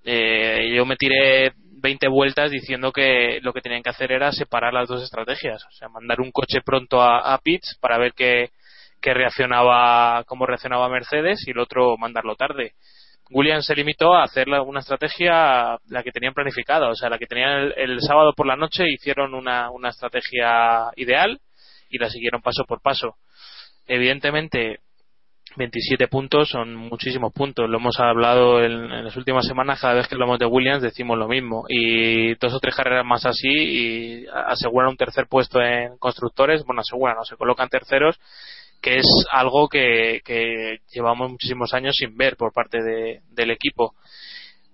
eh, 0.05 0.71
yo 0.75 0.85
me 0.85 0.95
tiré 0.95 1.53
20 1.81 2.07
vueltas 2.07 2.51
diciendo 2.51 2.91
que 2.91 3.39
lo 3.41 3.53
que 3.53 3.61
tenían 3.61 3.83
que 3.83 3.89
hacer 3.89 4.11
era 4.11 4.31
separar 4.31 4.73
las 4.73 4.87
dos 4.87 5.01
estrategias, 5.03 5.63
o 5.65 5.71
sea, 5.71 5.89
mandar 5.89 6.19
un 6.21 6.31
coche 6.31 6.59
pronto 6.63 7.01
a, 7.01 7.33
a 7.33 7.37
pits 7.39 7.77
para 7.81 7.97
ver 7.97 8.13
qué 8.13 8.49
reaccionaba, 9.01 10.23
cómo 10.25 10.45
reaccionaba 10.45 10.89
Mercedes 10.89 11.47
y 11.47 11.51
el 11.51 11.59
otro 11.59 11.97
mandarlo 11.97 12.35
tarde. 12.35 12.73
Williams 13.31 13.65
se 13.65 13.75
limitó 13.75 14.15
a 14.15 14.23
hacer 14.23 14.47
una 14.49 14.79
estrategia 14.79 15.77
la 15.87 16.03
que 16.03 16.11
tenían 16.11 16.33
planificada, 16.33 16.89
o 16.89 16.95
sea, 16.95 17.09
la 17.09 17.19
que 17.19 17.27
tenían 17.27 17.71
el, 17.77 18.01
sábado 18.01 18.33
por 18.35 18.47
la 18.47 18.55
noche 18.55 18.89
hicieron 18.89 19.35
una, 19.35 19.69
una 19.69 19.89
estrategia 19.89 20.89
ideal 20.95 21.39
y 21.89 21.99
la 21.99 22.09
siguieron 22.09 22.41
paso 22.41 22.65
por 22.65 22.81
paso. 22.81 23.15
Evidentemente, 23.85 24.79
27 25.57 26.07
puntos 26.07 26.49
son 26.49 26.75
muchísimos 26.75 27.33
puntos. 27.33 27.69
Lo 27.69 27.77
hemos 27.77 27.99
hablado 27.99 28.63
en, 28.63 28.91
en 28.91 29.05
las 29.05 29.15
últimas 29.15 29.45
semanas, 29.45 29.81
cada 29.81 29.95
vez 29.95 30.07
que 30.07 30.15
hablamos 30.15 30.39
de 30.39 30.45
Williams 30.45 30.81
decimos 30.81 31.17
lo 31.17 31.27
mismo. 31.27 31.65
Y 31.67 32.35
dos 32.35 32.53
o 32.53 32.59
tres 32.59 32.75
carreras 32.75 33.05
más 33.05 33.25
así 33.25 33.49
y 33.49 34.25
aseguran 34.27 34.89
un 34.89 34.97
tercer 34.97 35.27
puesto 35.27 35.61
en 35.61 35.97
constructores. 35.97 36.63
Bueno, 36.65 36.81
aseguran, 36.81 37.17
no 37.17 37.25
se 37.25 37.35
colocan 37.35 37.69
terceros, 37.69 38.19
que 38.81 38.99
es 38.99 39.07
algo 39.31 39.67
que, 39.67 40.21
que 40.23 40.79
llevamos 40.93 41.31
muchísimos 41.31 41.73
años 41.73 41.95
sin 41.97 42.15
ver 42.17 42.35
por 42.37 42.53
parte 42.53 42.81
de- 42.81 43.21
del 43.31 43.51
equipo. 43.51 43.93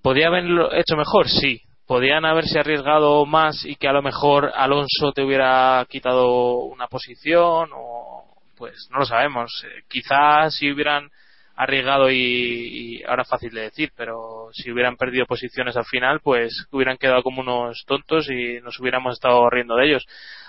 ¿Podía 0.01 0.27
haberlo 0.27 0.73
hecho 0.73 0.95
mejor? 0.95 1.27
Sí. 1.27 1.61
¿Podían 1.87 2.25
haberse 2.25 2.59
arriesgado 2.59 3.25
más 3.27 3.63
y 3.63 3.75
que 3.75 3.87
a 3.87 3.93
lo 3.93 4.01
mejor 4.01 4.51
Alonso 4.55 5.11
te 5.13 5.21
hubiera 5.23 5.85
quitado 5.89 6.55
una 6.63 6.87
posición? 6.87 7.69
O, 7.75 8.23
pues 8.57 8.87
no 8.91 8.99
lo 8.99 9.05
sabemos. 9.05 9.63
Eh, 9.65 9.83
quizás 9.87 10.55
si 10.55 10.71
hubieran 10.71 11.09
arriesgado 11.55 12.09
y, 12.11 12.17
y 12.99 13.03
ahora 13.03 13.23
fácil 13.23 13.51
de 13.53 13.61
decir, 13.61 13.91
pero 13.95 14.49
si 14.51 14.71
hubieran 14.71 14.97
perdido 14.97 15.25
posiciones 15.25 15.77
al 15.77 15.85
final, 15.85 16.19
pues 16.21 16.65
hubieran 16.71 16.97
quedado 16.97 17.23
como 17.23 17.41
unos 17.41 17.83
tontos 17.85 18.29
y 18.29 18.59
nos 18.61 18.79
hubiéramos 18.79 19.13
estado 19.13 19.47
riendo 19.49 19.75
de 19.75 19.85
ellos. 19.87 20.05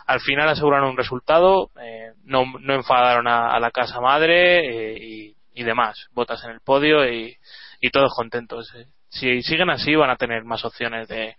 Al 0.06 0.20
final 0.20 0.48
aseguraron 0.48 0.90
un 0.90 0.96
resultado, 0.96 1.70
eh, 1.80 2.12
no, 2.24 2.44
no 2.60 2.74
enfadaron 2.74 3.26
a, 3.26 3.48
a 3.54 3.60
la 3.60 3.70
casa 3.70 4.00
madre 4.00 4.94
eh, 4.94 4.98
y, 5.00 5.36
y 5.54 5.64
demás. 5.64 6.08
Botas 6.12 6.44
en 6.44 6.52
el 6.52 6.60
podio 6.60 7.08
y, 7.10 7.36
y 7.80 7.90
todos 7.90 8.12
contentos. 8.14 8.72
eh. 8.76 8.86
Si 9.08 9.42
siguen 9.42 9.70
así, 9.70 9.94
van 9.94 10.10
a 10.10 10.16
tener 10.16 10.44
más 10.44 10.64
opciones 10.64 11.08
de, 11.08 11.36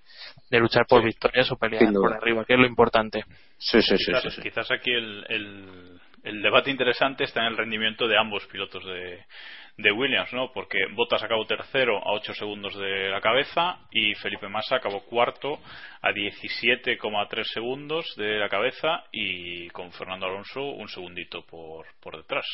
de 0.50 0.60
luchar 0.60 0.86
por 0.88 1.04
victorias 1.04 1.52
o 1.52 1.58
pelear 1.58 1.94
por 1.94 2.14
arriba, 2.14 2.44
que 2.46 2.54
es 2.54 2.60
lo 2.60 2.66
importante. 2.66 3.24
Sí, 3.58 3.82
sí, 3.82 3.98
sí, 3.98 4.06
quizás, 4.08 4.24
sí, 4.24 4.30
sí. 4.32 4.42
quizás 4.42 4.72
aquí 4.72 4.92
el, 4.92 5.26
el- 5.30 5.97
el 6.28 6.42
debate 6.42 6.72
interesante 6.72 7.24
está 7.24 7.42
en 7.42 7.48
el 7.48 7.58
rendimiento 7.58 8.08
de 8.08 8.18
ambos 8.18 8.46
pilotos 8.48 8.84
de, 8.86 9.26
de 9.78 9.92
Williams, 9.92 10.34
¿no? 10.34 10.52
Porque 10.52 10.78
Bottas 10.94 11.24
acabó 11.24 11.46
tercero 11.46 11.98
a 12.00 12.14
8 12.14 12.34
segundos 12.34 12.76
de 12.78 13.10
la 13.10 13.22
cabeza 13.22 13.80
y 13.92 14.16
Felipe 14.16 14.50
Massa 14.50 14.78
acabó 14.78 15.02
cuarto 15.02 15.60
a 16.02 16.10
17,3 16.12 17.44
segundos 17.46 18.06
de 18.18 18.40
la 18.40 18.50
cabeza 18.50 19.04
y 19.12 19.70
con 19.70 19.92
Fernando 19.92 20.26
Alonso 20.26 20.62
un 20.62 20.90
segundito 20.90 21.46
por, 21.46 21.86
por 22.02 22.18
detrás. 22.18 22.46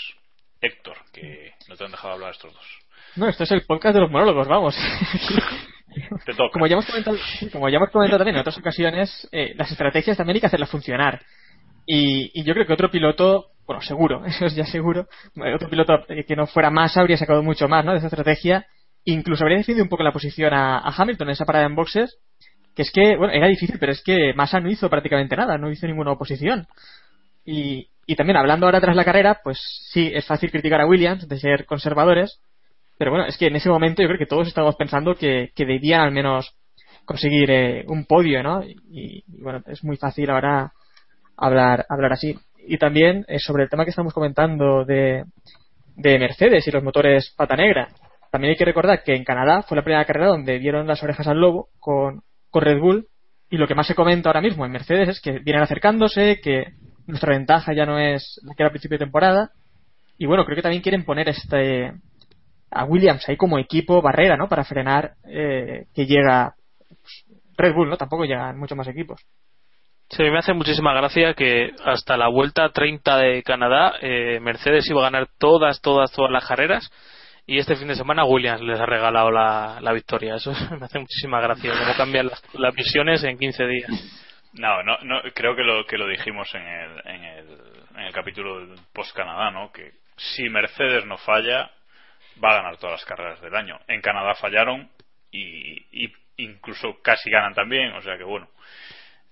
Héctor, 0.62 0.98
que 1.12 1.54
no 1.68 1.76
te 1.76 1.84
han 1.84 1.92
dejado 1.92 2.14
hablar 2.14 2.32
estos 2.32 2.54
dos. 2.54 2.80
No, 3.16 3.28
esto 3.28 3.44
es 3.44 3.52
el 3.52 3.66
podcast 3.66 3.96
de 3.96 4.02
los 4.02 4.12
monólogos, 4.12 4.48
vamos. 4.48 4.76
Te 6.26 6.34
toca. 6.34 6.54
Como 6.54 6.68
ya 6.68 6.74
hemos 6.74 6.86
comentado, 6.86 7.18
como 7.52 7.70
ya 7.70 7.78
hemos 7.78 7.90
comentado 7.92 8.18
también 8.18 8.36
en 8.36 8.42
otras 8.42 8.58
ocasiones, 8.58 9.30
eh, 9.32 9.54
las 9.56 9.72
estrategias 9.72 10.18
también 10.18 10.38
hay 10.38 10.42
que 10.42 10.48
hacerlas 10.48 10.70
funcionar. 10.70 11.22
Y, 11.86 12.32
y 12.34 12.44
yo 12.44 12.54
creo 12.54 12.66
que 12.66 12.74
otro 12.74 12.90
piloto, 12.90 13.48
bueno, 13.66 13.82
seguro, 13.82 14.26
eso 14.26 14.46
es 14.46 14.56
ya 14.56 14.66
seguro, 14.66 15.08
eh, 15.36 15.54
otro 15.54 15.70
piloto 15.70 15.94
eh, 16.10 16.24
que 16.26 16.36
no 16.36 16.48
fuera 16.48 16.70
más 16.70 16.96
habría 16.98 17.18
sacado 17.18 17.44
mucho 17.44 17.68
más 17.68 17.86
¿no? 17.86 17.92
de 17.92 17.98
esa 17.98 18.08
estrategia. 18.08 18.66
Incluso 19.06 19.44
habría 19.44 19.58
defendido 19.58 19.84
un 19.84 19.90
poco 19.90 20.04
la 20.04 20.14
posición 20.14 20.54
a, 20.54 20.80
Hamilton 20.80 21.28
en 21.28 21.34
esa 21.34 21.46
parada 21.46 21.66
en 21.66 21.76
boxes, 21.76 22.18
que 22.74 22.84
es 22.84 22.92
que, 22.92 23.18
bueno, 23.18 23.34
era 23.34 23.48
difícil, 23.48 23.78
pero 23.80 23.92
es 23.92 24.02
que 24.02 24.34
Massa 24.34 24.60
no 24.60 24.70
hizo 24.70 24.90
prácticamente 24.90 25.36
nada, 25.36 25.58
no 25.58 25.70
hizo 25.70 25.86
ninguna 25.88 26.14
oposición. 26.14 26.68
Y, 27.46 27.90
y 28.06 28.16
también 28.16 28.38
hablando 28.38 28.66
ahora 28.66 28.80
tras 28.80 28.96
la 28.96 29.04
carrera, 29.04 29.42
pues 29.44 29.60
sí, 29.92 30.10
es 30.14 30.26
fácil 30.26 30.52
criticar 30.52 30.80
a 30.80 30.88
Williams 30.88 31.28
de 31.28 31.38
ser 31.38 31.66
conservadores, 31.66 32.40
pero 32.98 33.12
bueno, 33.12 33.26
es 33.26 33.38
que 33.38 33.48
en 33.48 33.56
ese 33.56 33.70
momento 33.70 34.02
yo 34.02 34.08
creo 34.08 34.20
que 34.20 34.26
todos 34.26 34.48
estábamos 34.48 34.76
pensando 34.76 35.16
que, 35.16 35.52
que 35.56 35.66
debían 35.66 36.02
al 36.02 36.12
menos 36.12 36.56
conseguir 37.06 37.50
eh, 37.52 37.86
un 37.88 38.06
podio, 38.06 38.44
¿no? 38.44 38.64
Y, 38.64 39.24
bueno, 39.28 39.62
es 39.68 39.84
muy 39.84 39.98
fácil 39.98 40.30
ahora 40.30 40.72
hablar, 41.38 41.86
hablar 41.90 42.14
así. 42.14 42.38
Y 42.66 42.78
también 42.78 43.26
eh, 43.28 43.40
sobre 43.40 43.64
el 43.64 43.70
tema 43.70 43.84
que 43.84 43.90
estamos 43.90 44.14
comentando 44.14 44.86
de, 44.86 45.26
de 45.96 46.20
Mercedes 46.20 46.68
y 46.68 46.72
los 46.72 46.84
motores 46.84 47.34
pata 47.36 47.56
negra. 47.56 47.90
También 48.32 48.52
hay 48.52 48.58
que 48.58 48.66
recordar 48.66 49.04
que 49.04 49.16
en 49.16 49.24
Canadá 49.24 49.62
fue 49.64 49.78
la 49.78 49.84
primera 49.84 50.06
carrera 50.06 50.28
donde 50.28 50.58
vieron 50.58 50.88
las 50.88 51.04
orejas 51.04 51.28
al 51.28 51.40
lobo 51.40 51.70
con, 51.80 52.22
con 52.50 52.64
Red 52.64 52.80
Bull 52.80 53.08
y 53.50 53.58
lo 53.58 53.68
que 53.68 53.76
más 53.76 53.86
se 53.86 53.96
comenta 53.96 54.30
ahora 54.30 54.42
mismo 54.42 54.66
en 54.66 54.72
Mercedes 54.72 55.10
es 55.10 55.22
que 55.22 55.40
vienen 55.40 55.62
acercándose, 55.62 56.40
que 56.42 56.74
nuestra 57.06 57.34
ventaja 57.34 57.74
ya 57.74 57.86
no 57.86 58.00
es 58.00 58.40
la 58.44 58.56
que 58.56 58.64
era 58.64 58.68
al 58.68 58.72
principio 58.72 58.98
de 58.98 59.06
temporada 59.06 59.52
y 60.18 60.26
bueno, 60.26 60.46
creo 60.46 60.56
que 60.56 60.62
también 60.62 60.82
quieren 60.82 61.06
poner 61.06 61.30
este 61.30 61.94
a 62.72 62.86
Williams 62.86 63.28
ahí 63.30 63.38
como 63.38 63.60
equipo 63.60 64.02
barrera, 64.02 64.36
¿no? 64.36 64.48
Para 64.48 64.64
frenar 64.64 65.14
eh, 65.26 65.86
que 65.94 66.06
llega 66.06 66.56
pues, 66.88 67.26
Red 67.56 67.74
Bull, 67.74 67.90
¿no? 67.90 67.98
Tampoco 67.98 68.26
llegan 68.26 68.58
muchos 68.58 68.78
más 68.78 68.88
equipos. 68.88 69.22
Sí, 70.10 70.24
me 70.24 70.38
hace 70.38 70.54
muchísima 70.54 70.93
gracia 70.93 71.34
que 71.34 71.72
hasta 71.84 72.18
la 72.18 72.28
vuelta 72.28 72.70
30 72.70 73.18
de 73.18 73.43
Canadá 73.43 73.95
eh, 74.01 74.39
Mercedes 74.39 74.88
iba 74.89 75.01
a 75.01 75.10
ganar 75.12 75.28
todas, 75.39 75.82
todas, 75.82 76.12
todas 76.12 76.32
las 76.32 76.47
carreras 76.47 76.91
y 77.45 77.58
este 77.58 77.76
fin 77.76 77.88
de 77.88 77.95
semana 77.95 78.24
Williams 78.24 78.62
les 78.62 78.80
ha 78.80 78.86
regalado 78.86 79.32
la, 79.32 79.80
la 79.82 79.91
victoria. 79.91 80.36
Eso 80.36 80.51
me 80.80 80.86
hace 80.86 80.99
muchísima 80.99 81.41
gracia, 81.41 81.72
cómo 81.72 81.93
cambian 81.95 82.28
las, 82.28 82.41
las 82.54 82.74
visiones 82.74 83.24
en 83.24 83.38
15 83.38 83.66
días. 83.66 83.91
No, 84.54 84.84
no, 84.84 84.97
no, 85.01 85.22
creo 85.34 85.56
que 85.56 85.64
lo 85.64 85.86
que 85.86 85.97
lo 85.97 86.08
dijimos 86.08 86.54
en 86.54 86.62
el, 86.62 87.01
en 87.06 87.24
el, 87.24 87.47
en 87.95 88.01
el 88.01 88.14
capítulo 88.14 88.76
post 88.93 89.16
Canadá, 89.16 89.49
¿no? 89.49 89.72
Que 89.72 89.93
si 90.16 90.47
Mercedes 90.47 91.06
no 91.06 91.18
falla, 91.18 91.72
va 92.43 92.51
a 92.51 92.56
ganar 92.58 92.78
todas 92.78 92.99
las 92.99 93.06
carreras 93.06 93.41
del 93.41 93.56
año. 93.56 93.80
En 93.88 94.01
Canadá 94.01 94.36
fallaron 94.36 94.89
y, 95.32 96.06
y 96.06 96.14
incluso 96.38 97.01
casi 97.01 97.32
ganan 97.32 97.56
también, 97.56 97.93
o 97.93 98.01
sea 98.01 98.18
que 98.18 98.24
bueno. 98.24 98.47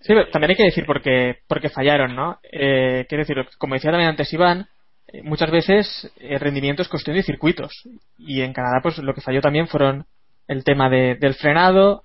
Sí, 0.02 0.14
pero 0.14 0.30
también 0.30 0.52
hay 0.52 0.58
que 0.58 0.64
decir 0.64 0.86
por 0.86 1.02
qué, 1.02 1.38
por 1.48 1.62
qué 1.62 1.70
fallaron, 1.70 2.16
¿no? 2.16 2.40
Eh, 2.52 3.06
quiero 3.08 3.24
decir, 3.24 3.38
como 3.60 3.76
decía 3.76 3.92
también 3.92 4.10
antes 4.10 4.34
Iván, 4.34 4.68
eh, 5.08 5.22
muchas 5.24 5.52
veces 5.52 6.12
el 6.20 6.40
rendimiento 6.40 6.82
es 6.82 6.90
cuestión 6.90 7.16
de 7.16 7.24
circuitos. 7.24 7.72
Y 8.18 8.42
en 8.42 8.52
Canadá, 8.52 8.80
pues 8.82 8.98
lo 8.98 9.14
que 9.14 9.22
falló 9.22 9.42
también 9.42 9.68
fueron 9.68 10.06
el 10.48 10.64
tema 10.64 10.90
de, 10.90 11.16
del 11.16 11.36
frenado 11.36 12.04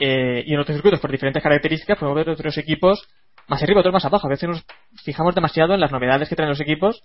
eh, 0.00 0.42
y 0.46 0.54
en 0.54 0.60
otros 0.60 0.76
circuitos, 0.76 1.00
por 1.00 1.10
diferentes 1.10 1.42
características, 1.42 1.98
podemos 1.98 2.16
ver 2.16 2.30
otros 2.30 2.56
equipos 2.56 3.06
más 3.46 3.62
arriba, 3.62 3.80
otros 3.80 3.92
más 3.92 4.04
abajo. 4.06 4.26
A 4.26 4.30
veces 4.30 4.48
nos 4.48 4.64
fijamos 5.04 5.34
demasiado 5.34 5.74
en 5.74 5.80
las 5.80 5.92
novedades 5.92 6.30
que 6.30 6.36
traen 6.36 6.48
los 6.48 6.60
equipos 6.60 7.02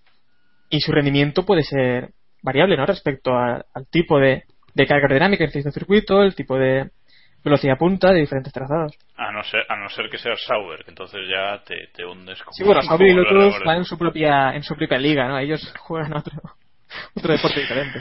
y 0.69 0.79
su 0.79 0.93
rendimiento 0.93 1.45
puede 1.45 1.63
ser 1.63 2.11
variable, 2.41 2.77
¿no? 2.77 2.85
Respecto 2.85 3.31
al 3.35 3.65
tipo 3.91 4.19
de, 4.19 4.43
de 4.73 4.87
carga 4.87 5.03
aerodinámica 5.03 5.39
que 5.39 5.47
necesita 5.47 5.69
un 5.69 5.73
circuito, 5.73 6.23
el 6.23 6.35
tipo 6.35 6.57
de 6.57 6.91
velocidad 7.43 7.77
punta 7.77 8.11
de 8.11 8.21
diferentes 8.21 8.51
trazados. 8.53 8.93
A 9.17 9.31
no 9.31 9.43
ser, 9.43 9.65
a 9.69 9.75
no 9.77 9.89
ser 9.89 10.09
que 10.09 10.17
seas 10.17 10.41
Sauber, 10.45 10.83
que 10.83 10.91
entonces 10.91 11.21
ya 11.29 11.61
te, 11.63 11.87
te 11.93 12.05
hundes 12.05 12.41
como 12.43 12.53
Sí, 12.53 12.63
bueno, 12.63 12.81
Sauber 12.81 13.07
y 13.07 13.13
Lotus 13.13 13.59
van 13.65 13.77
en 13.77 13.85
su 13.85 13.97
propia 13.97 14.51
en 14.55 14.63
su 14.63 14.75
propia 14.75 14.97
liga, 14.97 15.27
¿no? 15.27 15.37
Ellos 15.39 15.73
juegan 15.79 16.13
otro 16.17 16.33
otro 17.15 17.33
deporte 17.33 17.59
diferente. 17.59 17.99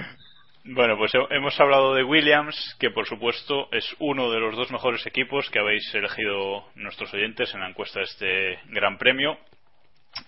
Bueno, 0.65 0.97
pues 0.99 1.13
he- 1.15 1.35
hemos 1.37 1.59
hablado 1.61 1.95
de 1.95 2.05
Williams, 2.05 2.77
que 2.79 2.91
por 2.91 3.07
supuesto 3.07 3.69
es 3.73 3.85
uno 4.01 4.31
de 4.31 4.39
los 4.41 4.55
dos 4.57 4.71
mejores 4.71 5.07
equipos 5.07 5.49
que 5.51 5.59
habéis 5.61 5.95
elegido 5.95 6.65
nuestros 6.75 7.13
oyentes 7.15 7.55
en 7.55 7.61
la 7.61 7.69
encuesta 7.71 8.01
de 8.01 8.05
este 8.05 8.59
Gran 8.73 8.99
Premio. 8.99 9.39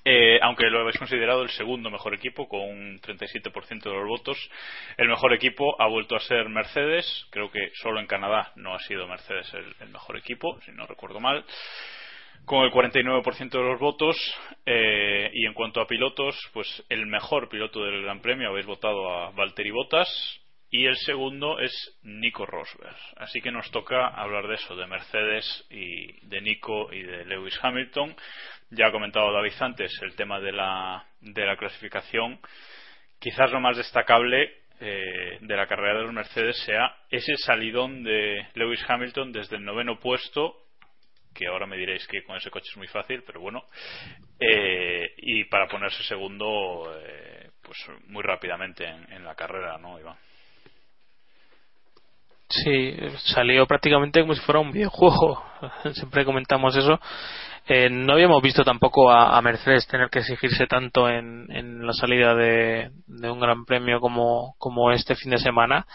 Eh, 0.05 0.39
aunque 0.43 0.71
lo 0.71 0.81
habéis 0.81 0.99
considerado 0.99 1.43
el 1.43 1.51
segundo 1.51 1.91
mejor 1.91 2.15
equipo 2.15 2.49
con 2.49 2.61
un 2.61 3.01
37% 3.01 3.83
de 3.83 3.91
los 3.91 4.09
votos, 4.09 4.39
el 4.97 5.09
mejor 5.09 5.35
equipo 5.35 5.81
ha 5.81 5.89
vuelto 5.89 6.17
a 6.17 6.21
ser 6.21 6.49
Mercedes. 6.49 7.27
Creo 7.31 7.51
que 7.51 7.71
solo 7.75 8.01
en 8.01 8.07
Canadá 8.07 8.53
no 8.57 8.75
ha 8.75 8.79
sido 8.81 9.07
Mercedes 9.07 9.53
el, 9.55 9.89
mejor 9.89 10.17
equipo, 10.17 10.59
si 10.63 10.73
no 10.73 10.87
recuerdo 10.87 11.21
mal. 11.21 11.45
Con 12.47 12.65
el 12.65 12.73
49% 12.73 13.51
de 13.51 13.63
los 13.63 13.79
votos 13.79 14.17
eh, 14.65 15.31
y 15.35 15.47
en 15.47 15.53
cuanto 15.53 15.81
a 15.81 15.87
pilotos 15.87 16.37
pues 16.55 16.85
el 16.89 17.07
mejor 17.07 17.51
piloto 17.51 17.85
del 17.85 18.03
Gran 18.03 18.21
Premio 18.21 18.49
habéis 18.49 18.67
votado 18.67 19.13
a 19.13 19.31
Valtteri 19.31 19.71
Bottas 19.71 20.09
y 20.71 20.87
el 20.87 20.97
segundo 20.97 21.59
es 21.59 21.73
Nico 22.03 22.47
Rosberg. 22.47 22.97
Así 23.17 23.43
que 23.43 23.51
nos 23.51 23.71
toca 23.73 24.07
hablar 24.07 24.47
de 24.47 24.55
eso 24.55 24.75
de 24.75 24.87
Mercedes 24.87 25.67
y 25.69 26.27
de 26.27 26.41
Nico 26.41 26.93
y 26.93 27.03
de 27.03 27.25
Lewis 27.27 27.59
Hamilton 27.61 28.17
ya 28.71 28.87
ha 28.87 28.93
comentado 28.93 29.33
David 29.33 29.53
antes 29.61 29.93
el 30.03 30.15
tema 30.15 30.41
de 30.41 30.53
la, 30.53 31.05
de 31.21 31.47
la 31.47 31.57
clasificación 31.57 32.41
quizás 33.19 33.51
lo 33.51 33.61
más 33.61 33.77
destacable 33.77 34.61
eh, 34.81 35.39
de 35.41 35.57
la 35.57 35.67
carrera 35.67 35.99
de 35.99 36.05
los 36.05 36.13
Mercedes 36.13 36.57
sea 36.65 36.95
ese 37.11 37.37
salidón 37.37 38.03
de 38.03 38.47
Lewis 38.55 38.85
Hamilton 38.89 39.33
desde 39.33 39.57
el 39.57 39.65
noveno 39.65 39.99
puesto 39.99 40.57
que 41.35 41.47
ahora 41.47 41.67
me 41.67 41.77
diréis 41.77 42.07
que 42.07 42.23
con 42.25 42.37
ese 42.37 42.51
coche 42.51 42.69
es 42.71 42.77
muy 42.77 42.89
fácil, 42.89 43.23
pero 43.25 43.41
bueno, 43.41 43.63
eh, 44.39 45.13
y 45.19 45.45
para 45.45 45.69
ponerse 45.69 46.03
segundo, 46.03 46.93
eh, 47.01 47.51
pues 47.63 47.79
muy 48.09 48.23
rápidamente 48.23 48.85
en, 48.85 49.13
en 49.13 49.25
la 49.25 49.37
carrera, 49.37 49.79
¿no, 49.79 49.99
Iván? 49.99 50.17
Sí, 52.49 52.97
salió 53.33 53.65
prácticamente 53.65 54.21
como 54.21 54.35
si 54.35 54.41
fuera 54.41 54.59
un 54.59 54.73
videojuego. 54.73 55.45
Siempre 55.95 56.25
comentamos 56.25 56.77
eso. 56.77 57.01
Eh, 57.73 57.89
no 57.89 58.15
habíamos 58.15 58.43
visto 58.43 58.65
tampoco 58.65 59.13
a, 59.13 59.41
Mercedes 59.43 59.87
tener 59.87 60.11
que 60.11 60.19
exigirse 60.19 60.67
tanto 60.67 61.09
en, 61.09 61.87
la 61.87 61.93
salida 61.93 62.35
de, 62.35 62.91
un 63.07 63.39
gran 63.39 63.65
premio 63.65 64.01
como, 64.01 64.57
como 64.59 64.91
este 64.91 65.15
fin 65.15 65.31
de 65.31 65.39
semana. 65.39 65.87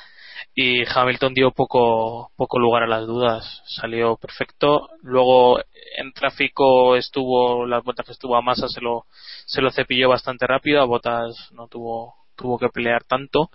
y 0.55 0.86
Hamilton 0.88 1.34
dio 1.34 1.51
poco 1.51 2.32
poco 2.38 2.59
lugar 2.59 2.84
a 2.84 2.88
las 2.88 3.05
dudas. 3.05 3.61
Salió 3.67 4.15
perfecto. 4.15 4.88
Luego 5.01 5.59
en 5.97 6.13
tráfico 6.13 6.95
estuvo 6.95 7.65
las 7.65 7.84
vueltas 7.84 8.05
que 8.05 8.13
estuvo 8.13 8.38
a 8.38 8.41
masa 8.41 8.69
se 8.69 8.80
lo 8.80 9.05
se 9.45 9.61
lo 9.61 9.69
cepilló 9.69 10.07
bastante 10.09 10.47
rápido. 10.47 10.82
A 10.82 10.86
Botas 10.86 11.51
no 11.51 11.67
tuvo 11.67 12.15
tuvo 12.38 12.57
que 12.57 12.69
pelear 12.69 13.03
tanto. 13.03 13.49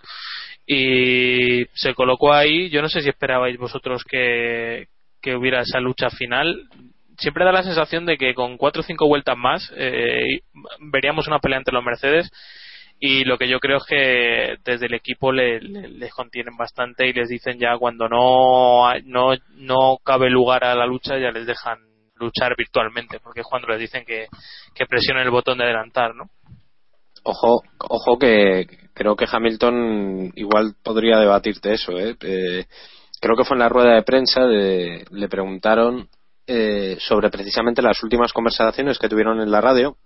Y 0.66 1.64
se 1.72 1.94
colocó 1.94 2.34
ahí. 2.34 2.68
Yo 2.68 2.82
no 2.82 2.90
sé 2.90 3.00
si 3.00 3.08
esperabais 3.08 3.56
vosotros 3.58 4.04
que 4.04 4.88
que 5.22 5.36
hubiera 5.36 5.62
esa 5.62 5.80
lucha 5.80 6.10
final 6.10 6.68
siempre 7.20 7.44
da 7.44 7.52
la 7.52 7.62
sensación 7.62 8.06
de 8.06 8.16
que 8.16 8.34
con 8.34 8.56
cuatro 8.56 8.80
o 8.80 8.84
cinco 8.84 9.06
vueltas 9.06 9.36
más 9.36 9.72
eh, 9.76 10.40
veríamos 10.92 11.28
una 11.28 11.38
pelea 11.38 11.58
entre 11.58 11.74
los 11.74 11.84
Mercedes 11.84 12.30
y 12.98 13.24
lo 13.24 13.38
que 13.38 13.48
yo 13.48 13.60
creo 13.60 13.78
es 13.78 13.84
que 13.86 14.56
desde 14.64 14.86
el 14.86 14.94
equipo 14.94 15.32
le, 15.32 15.60
le- 15.60 15.88
les 15.88 16.12
contienen 16.12 16.56
bastante 16.56 17.06
y 17.08 17.12
les 17.12 17.28
dicen 17.28 17.58
ya 17.58 17.76
cuando 17.78 18.08
no, 18.08 18.92
no, 19.04 19.34
no 19.54 19.98
cabe 20.04 20.28
lugar 20.30 20.64
a 20.64 20.74
la 20.74 20.86
lucha 20.86 21.18
ya 21.18 21.30
les 21.30 21.46
dejan 21.46 21.78
luchar 22.16 22.54
virtualmente 22.56 23.18
porque 23.20 23.40
es 23.40 23.46
cuando 23.48 23.68
les 23.68 23.78
dicen 23.80 24.04
que, 24.04 24.26
que 24.74 24.86
presionen 24.86 25.22
el 25.24 25.30
botón 25.30 25.56
de 25.58 25.64
adelantar 25.64 26.14
¿no? 26.14 26.24
Ojo, 27.22 27.62
ojo 27.78 28.18
que 28.18 28.66
creo 28.94 29.14
que 29.16 29.26
Hamilton 29.30 30.32
igual 30.36 30.74
podría 30.82 31.18
debatirte 31.18 31.72
eso. 31.74 31.92
¿eh? 31.98 32.16
Eh, 32.20 32.64
creo 33.20 33.36
que 33.36 33.44
fue 33.44 33.56
en 33.56 33.60
la 33.60 33.68
rueda 33.68 33.94
de 33.94 34.02
prensa, 34.02 34.42
de- 34.46 35.04
le 35.10 35.28
preguntaron 35.28 36.08
eh, 36.52 36.96
sobre 36.98 37.30
precisamente 37.30 37.80
las 37.80 38.02
últimas 38.02 38.32
conversaciones 38.32 38.98
que 38.98 39.08
tuvieron 39.08 39.40
en 39.40 39.52
la 39.52 39.60
radio, 39.60 39.96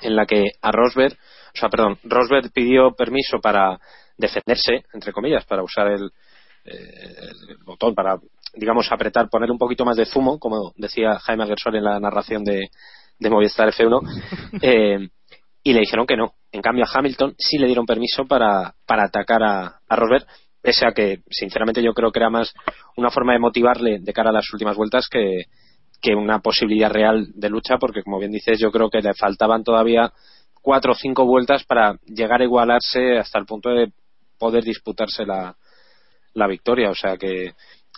en 0.00 0.14
la 0.14 0.24
que 0.24 0.52
a 0.62 0.70
Rosberg, 0.70 1.14
o 1.14 1.58
sea, 1.58 1.68
perdón, 1.68 1.98
Rosberg 2.04 2.52
pidió 2.52 2.92
permiso 2.92 3.40
para 3.42 3.76
defenderse, 4.16 4.84
entre 4.92 5.12
comillas, 5.12 5.44
para 5.44 5.64
usar 5.64 5.88
el, 5.88 6.12
eh, 6.66 7.30
el 7.48 7.56
botón, 7.64 7.96
para, 7.96 8.16
digamos, 8.54 8.92
apretar, 8.92 9.28
poner 9.28 9.50
un 9.50 9.58
poquito 9.58 9.84
más 9.84 9.96
de 9.96 10.06
zumo, 10.06 10.38
como 10.38 10.72
decía 10.76 11.18
Jaime 11.18 11.48
Gersol 11.48 11.74
en 11.74 11.84
la 11.84 11.98
narración 11.98 12.44
de, 12.44 12.70
de 13.18 13.30
Movistar 13.30 13.68
F1. 13.72 14.60
Eh, 14.62 15.08
y 15.64 15.72
le 15.72 15.80
dijeron 15.80 16.06
que 16.06 16.16
no. 16.16 16.34
En 16.52 16.62
cambio, 16.62 16.84
a 16.84 16.96
Hamilton 16.96 17.34
sí 17.36 17.58
le 17.58 17.66
dieron 17.66 17.86
permiso 17.86 18.24
para, 18.24 18.76
para 18.86 19.06
atacar 19.06 19.42
a, 19.42 19.80
a 19.88 19.96
Rosberg, 19.96 20.26
pese 20.66 20.84
a 20.84 20.90
que, 20.90 21.20
sinceramente, 21.30 21.80
yo 21.80 21.94
creo 21.94 22.10
que 22.10 22.18
era 22.18 22.28
más 22.28 22.52
una 22.96 23.10
forma 23.10 23.32
de 23.34 23.38
motivarle 23.38 24.00
de 24.00 24.12
cara 24.12 24.30
a 24.30 24.32
las 24.32 24.52
últimas 24.52 24.76
vueltas 24.76 25.06
que, 25.08 25.44
que 26.02 26.12
una 26.12 26.40
posibilidad 26.40 26.90
real 26.90 27.28
de 27.36 27.48
lucha, 27.48 27.78
porque, 27.78 28.02
como 28.02 28.18
bien 28.18 28.32
dices, 28.32 28.58
yo 28.58 28.72
creo 28.72 28.90
que 28.90 29.00
le 29.00 29.14
faltaban 29.14 29.62
todavía 29.62 30.12
cuatro 30.60 30.90
o 30.90 30.96
cinco 30.96 31.24
vueltas 31.24 31.62
para 31.62 31.94
llegar 32.06 32.40
a 32.40 32.44
igualarse 32.44 33.16
hasta 33.16 33.38
el 33.38 33.46
punto 33.46 33.70
de 33.70 33.92
poder 34.40 34.64
disputarse 34.64 35.24
la, 35.24 35.54
la 36.34 36.48
victoria. 36.48 36.90
O 36.90 36.96
sea 36.96 37.16
que 37.16 37.52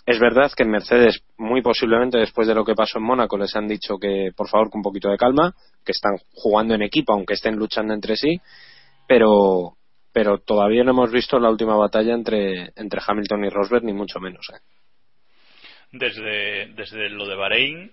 es 0.04 0.18
verdad 0.20 0.52
que 0.54 0.64
en 0.64 0.70
Mercedes, 0.70 1.22
muy 1.38 1.62
posiblemente 1.62 2.18
después 2.18 2.46
de 2.46 2.54
lo 2.54 2.66
que 2.66 2.74
pasó 2.74 2.98
en 2.98 3.04
Mónaco, 3.04 3.38
les 3.38 3.56
han 3.56 3.66
dicho 3.66 3.96
que 3.98 4.32
por 4.36 4.46
favor 4.46 4.68
con 4.68 4.80
un 4.80 4.82
poquito 4.82 5.08
de 5.08 5.16
calma, 5.16 5.54
que 5.86 5.92
están 5.92 6.18
jugando 6.34 6.74
en 6.74 6.82
equipo, 6.82 7.14
aunque 7.14 7.32
estén 7.32 7.56
luchando 7.56 7.94
entre 7.94 8.14
sí, 8.16 8.38
pero 9.06 9.77
pero 10.12 10.38
todavía 10.38 10.84
no 10.84 10.92
hemos 10.92 11.12
visto 11.12 11.38
la 11.38 11.50
última 11.50 11.76
batalla 11.76 12.14
entre, 12.14 12.72
entre 12.76 13.00
Hamilton 13.06 13.44
y 13.44 13.48
Rosberg, 13.50 13.84
ni 13.84 13.92
mucho 13.92 14.20
menos. 14.20 14.46
¿eh? 14.54 14.58
Desde, 15.92 16.66
desde 16.74 17.08
lo 17.10 17.26
de 17.26 17.36
Bahrein 17.36 17.92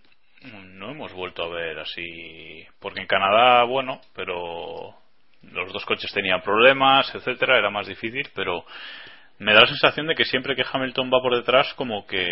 no 0.75 0.91
hemos 0.91 1.13
vuelto 1.13 1.43
a 1.43 1.49
ver 1.49 1.79
así. 1.79 2.65
Porque 2.79 3.01
en 3.01 3.07
Canadá, 3.07 3.63
bueno, 3.63 4.01
pero 4.13 4.93
los 5.51 5.73
dos 5.73 5.85
coches 5.85 6.11
tenían 6.13 6.41
problemas, 6.41 7.13
etcétera, 7.13 7.57
era 7.57 7.69
más 7.69 7.87
difícil, 7.87 8.27
pero 8.33 8.65
me 9.39 9.53
da 9.53 9.61
la 9.61 9.67
sensación 9.67 10.07
de 10.07 10.15
que 10.15 10.25
siempre 10.25 10.55
que 10.55 10.65
Hamilton 10.69 11.11
va 11.13 11.21
por 11.21 11.35
detrás, 11.35 11.73
como 11.75 12.05
que 12.05 12.27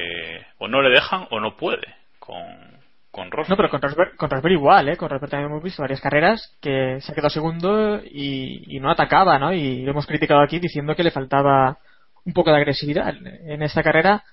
o 0.58 0.68
no 0.68 0.82
le 0.82 0.90
dejan 0.90 1.28
o 1.32 1.40
no 1.40 1.58
puede 1.58 1.96
con, 2.20 2.83
con 3.14 3.30
Rosberg. 3.30 3.50
No, 3.52 3.56
pero 3.56 3.70
con 3.70 3.80
Rosberg, 3.80 4.16
con 4.18 4.28
Rosberg 4.28 4.54
igual, 4.54 4.90
¿eh? 4.90 4.98
Con 4.98 5.08
Rosberg 5.08 5.30
también 5.30 5.52
hemos 5.52 5.64
visto 5.64 5.84
varias 5.84 6.02
carreras 6.02 6.58
que 6.60 6.98
se 7.00 7.12
ha 7.12 7.16
quedado 7.16 7.30
segundo 7.30 8.02
y, 8.04 8.76
y 8.76 8.80
no 8.80 8.90
atacaba, 8.90 9.38
¿no? 9.38 9.54
Y 9.54 9.84
lo 9.84 9.92
hemos 9.92 10.08
criticado 10.08 10.42
aquí 10.42 10.58
diciendo 10.58 10.96
que 10.96 11.04
le 11.04 11.12
faltaba 11.12 11.78
un 12.26 12.34
poco 12.34 12.50
de 12.50 12.58
agresividad. 12.58 13.14
En 13.46 13.62
esta 13.62 13.84
carrera 13.84 14.24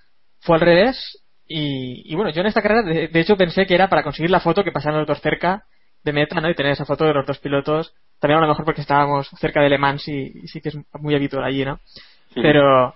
fue 0.41 0.57
al 0.57 0.62
revés 0.62 1.22
y, 1.47 2.11
y 2.11 2.14
bueno, 2.16 2.31
yo 2.31 2.41
en 2.41 2.47
esta 2.47 2.62
carrera 2.62 2.83
de, 2.83 3.09
de 3.09 3.20
hecho 3.20 3.37
pensé 3.37 3.66
que 3.66 3.74
era 3.74 3.91
para 3.91 4.03
conseguir 4.03 4.31
la 4.31 4.41
foto 4.41 4.64
que 4.64 4.72
pasaran 4.72 5.01
los 5.01 5.07
dos 5.07 5.20
cerca 5.20 5.64
de 6.03 6.14
meta, 6.14 6.41
¿no? 6.41 6.49
Y 6.49 6.55
tener 6.55 6.72
esa 6.72 6.87
foto 6.87 7.05
de 7.05 7.12
los 7.12 7.26
dos 7.26 7.39
pilotos. 7.39 7.95
También 8.18 8.39
a 8.39 8.43
lo 8.43 8.49
mejor 8.49 8.64
porque 8.64 8.81
estábamos 8.81 9.28
cerca 9.39 9.61
de 9.61 9.68
Le 9.68 9.76
Mans 9.76 10.09
y, 10.09 10.33
y 10.43 10.49
sí 10.49 10.62
que 10.62 10.70
es 10.70 10.78
muy 10.95 11.14
habitual 11.14 11.45
allí, 11.45 11.66
¿no? 11.66 11.81
Sí. 12.33 12.41
Pero, 12.41 12.95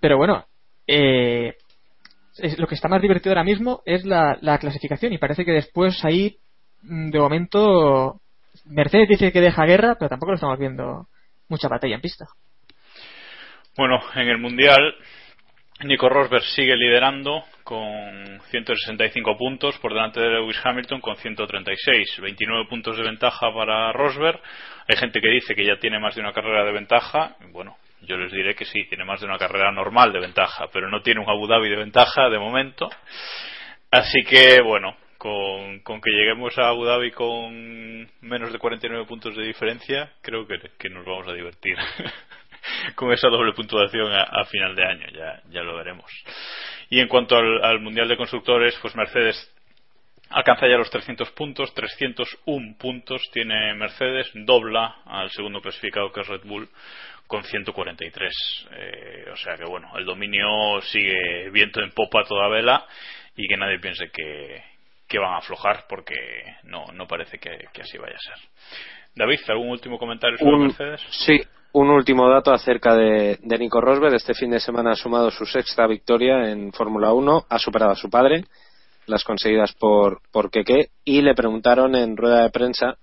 pero 0.00 0.16
bueno, 0.16 0.46
eh, 0.86 1.54
es- 2.40 2.58
lo 2.58 2.66
que 2.66 2.74
está 2.74 2.88
más 2.88 3.02
divertido 3.02 3.32
ahora 3.32 3.44
mismo 3.44 3.82
es 3.84 4.04
la, 4.04 4.38
la 4.40 4.58
clasificación 4.58 5.12
y 5.12 5.18
parece 5.18 5.44
que 5.44 5.52
después 5.52 6.04
ahí 6.04 6.36
mm, 6.82 7.10
de 7.10 7.18
momento 7.18 8.20
Mercedes 8.66 9.08
dice 9.08 9.32
que 9.32 9.40
deja 9.40 9.64
guerra 9.66 9.96
pero 9.98 10.08
tampoco 10.08 10.32
lo 10.32 10.36
estamos 10.36 10.58
viendo 10.58 11.06
mucha 11.48 11.68
batalla 11.68 11.94
en 11.94 12.00
pista 12.00 12.26
Bueno, 13.76 14.00
en 14.14 14.28
el 14.28 14.38
Mundial, 14.38 14.94
Nico 15.84 16.08
Rosberg 16.08 16.42
sigue 16.42 16.74
liderando 16.76 17.44
con 17.62 18.40
165 18.50 19.36
puntos 19.36 19.78
por 19.78 19.92
delante 19.92 20.20
de 20.20 20.28
Lewis 20.30 20.58
Hamilton 20.64 21.00
con 21.00 21.14
136. 21.16 22.20
29 22.20 22.66
puntos 22.68 22.96
de 22.96 23.04
ventaja 23.04 23.52
para 23.54 23.92
Rosberg. 23.92 24.40
Hay 24.88 24.96
gente 24.96 25.20
que 25.20 25.28
dice 25.30 25.54
que 25.54 25.64
ya 25.64 25.76
tiene 25.78 26.00
más 26.00 26.14
de 26.16 26.22
una 26.22 26.32
carrera 26.32 26.64
de 26.64 26.72
ventaja. 26.72 27.36
Bueno, 27.52 27.76
yo 28.02 28.16
les 28.16 28.32
diré 28.32 28.54
que 28.54 28.64
sí, 28.64 28.84
tiene 28.88 29.04
más 29.04 29.20
de 29.20 29.26
una 29.26 29.38
carrera 29.38 29.72
normal 29.72 30.12
de 30.12 30.20
ventaja, 30.20 30.68
pero 30.72 30.88
no 30.88 31.02
tiene 31.02 31.20
un 31.20 31.28
Abu 31.28 31.46
Dhabi 31.46 31.68
de 31.68 31.76
ventaja 31.76 32.28
de 32.28 32.38
momento. 32.38 32.88
Así 33.90 34.22
que, 34.24 34.60
bueno, 34.62 34.96
con, 35.18 35.80
con 35.80 36.00
que 36.00 36.10
lleguemos 36.10 36.56
a 36.58 36.68
Abu 36.68 36.84
Dhabi 36.84 37.10
con 37.10 38.08
menos 38.20 38.52
de 38.52 38.58
49 38.58 39.06
puntos 39.06 39.36
de 39.36 39.44
diferencia, 39.44 40.12
creo 40.22 40.46
que, 40.46 40.58
que 40.78 40.88
nos 40.88 41.04
vamos 41.04 41.26
a 41.28 41.32
divertir 41.32 41.76
con 42.94 43.12
esa 43.12 43.28
doble 43.28 43.52
puntuación 43.52 44.12
a, 44.12 44.44
final 44.44 44.74
de 44.74 44.84
año, 44.84 45.06
ya, 45.12 45.42
ya 45.50 45.62
lo 45.62 45.76
veremos. 45.76 46.10
Y 46.90 47.00
en 47.00 47.08
cuanto 47.08 47.36
al 47.36 47.80
Mundial 47.80 48.08
de 48.08 48.16
Constructores, 48.16 48.78
pues 48.80 48.94
Mercedes 48.94 49.54
alcanza 50.30 50.68
ya 50.68 50.76
los 50.76 50.90
300 50.90 51.30
puntos, 51.32 51.74
301 51.74 52.76
puntos 52.78 53.22
tiene 53.32 53.74
Mercedes, 53.74 54.30
dobla 54.34 55.02
al 55.04 55.30
segundo 55.30 55.60
clasificado 55.60 56.12
que 56.12 56.20
es 56.20 56.28
Red 56.28 56.42
Bull 56.44 56.68
con 57.28 57.44
143. 57.44 58.32
Eh, 58.72 59.24
o 59.32 59.36
sea 59.36 59.54
que 59.56 59.64
bueno, 59.70 59.88
el 59.96 60.04
dominio 60.04 60.80
sigue 60.82 61.50
viento 61.52 61.80
en 61.80 61.92
popa 61.92 62.22
a 62.22 62.24
toda 62.24 62.48
vela 62.48 62.84
y 63.36 63.46
que 63.46 63.56
nadie 63.56 63.78
piense 63.78 64.10
que, 64.10 64.62
que 65.06 65.18
van 65.20 65.34
a 65.34 65.38
aflojar 65.38 65.84
porque 65.88 66.16
no, 66.64 66.86
no 66.94 67.06
parece 67.06 67.38
que, 67.38 67.50
que 67.72 67.82
así 67.82 67.96
vaya 67.98 68.16
a 68.16 68.18
ser. 68.18 68.48
David, 69.14 69.40
¿algún 69.48 69.68
último 69.70 69.98
comentario 69.98 70.36
sobre 70.38 70.52
Un- 70.52 70.62
Mercedes? 70.68 71.00
Sí, 71.10 71.40
un 71.72 71.90
último 71.90 72.28
dato 72.28 72.52
acerca 72.52 72.94
de, 72.96 73.38
de 73.42 73.58
Nico 73.58 73.80
Rosberg. 73.80 74.14
Este 74.14 74.34
fin 74.34 74.50
de 74.50 74.58
semana 74.60 74.92
ha 74.92 74.96
sumado 74.96 75.30
su 75.30 75.44
sexta 75.44 75.86
victoria 75.86 76.50
en 76.50 76.72
Fórmula 76.72 77.12
1, 77.12 77.46
ha 77.48 77.58
superado 77.58 77.92
a 77.92 77.96
su 77.96 78.08
padre, 78.08 78.44
las 79.06 79.22
conseguidas 79.22 79.74
por, 79.74 80.20
por 80.32 80.50
Keke, 80.50 80.88
y 81.04 81.20
le 81.22 81.34
preguntaron 81.34 81.94
en 81.94 82.16
rueda 82.16 82.42
de 82.42 82.50
prensa 82.50 82.96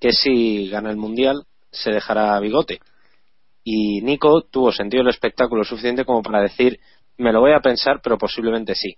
que 0.00 0.12
si 0.12 0.68
gana 0.68 0.90
el 0.90 0.96
Mundial 0.96 1.42
se 1.72 1.90
dejará 1.90 2.38
bigote. 2.40 2.78
Y 3.64 4.02
Nico 4.02 4.42
tuvo 4.42 4.70
sentido 4.72 5.02
del 5.02 5.10
espectáculo 5.14 5.64
suficiente 5.64 6.04
como 6.04 6.22
para 6.22 6.40
decir, 6.42 6.78
me 7.18 7.32
lo 7.32 7.40
voy 7.40 7.52
a 7.52 7.60
pensar, 7.60 8.00
pero 8.02 8.18
posiblemente 8.18 8.74
sí. 8.74 8.94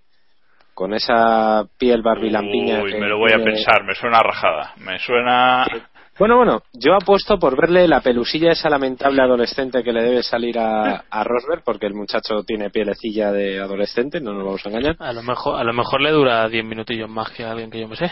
Con 0.75 0.93
esa 0.93 1.64
piel 1.79 2.03
barbilampiña 2.03 2.83
Uy, 2.83 2.93
que 2.93 2.99
me 2.99 3.09
lo 3.09 3.19
voy 3.19 3.31
a 3.33 3.37
tiene- 3.37 3.53
pensar, 3.53 3.85
me 3.85 3.95
suena 3.95 4.19
rajada. 4.19 4.75
Me 4.77 4.99
suena. 4.99 5.67
bueno, 6.19 6.37
bueno, 6.37 6.62
yo 6.75 6.95
apuesto 6.95 7.39
por 7.39 7.57
verle 7.59 7.89
la 7.89 8.01
pelusilla 8.01 8.51
esa 8.53 8.69
lamentable 8.69 9.23
adolescente 9.23 9.83
que 9.83 9.93
le 9.93 10.03
debe 10.03 10.23
salir 10.23 10.59
a, 10.59 11.05
a 11.09 11.25
Rosberg, 11.25 11.62
porque 11.64 11.87
el 11.87 11.95
muchacho 11.95 12.43
tiene 12.45 12.69
pielecilla 12.69 13.33
de 13.33 13.59
adolescente, 13.61 14.21
no 14.21 14.35
nos 14.35 14.45
vamos 14.45 14.67
a 14.67 14.69
engañar. 14.69 14.97
A 14.99 15.12
lo 15.14 15.23
mejor, 15.23 15.59
a 15.59 15.64
lo 15.64 15.73
mejor 15.73 16.03
le 16.03 16.11
dura 16.11 16.47
10 16.49 16.64
minutillos 16.64 17.09
más 17.09 17.31
que 17.31 17.45
a 17.45 17.53
alguien 17.53 17.71
que 17.71 17.81
yo 17.81 17.89
me 17.89 17.97
sé. 17.97 18.11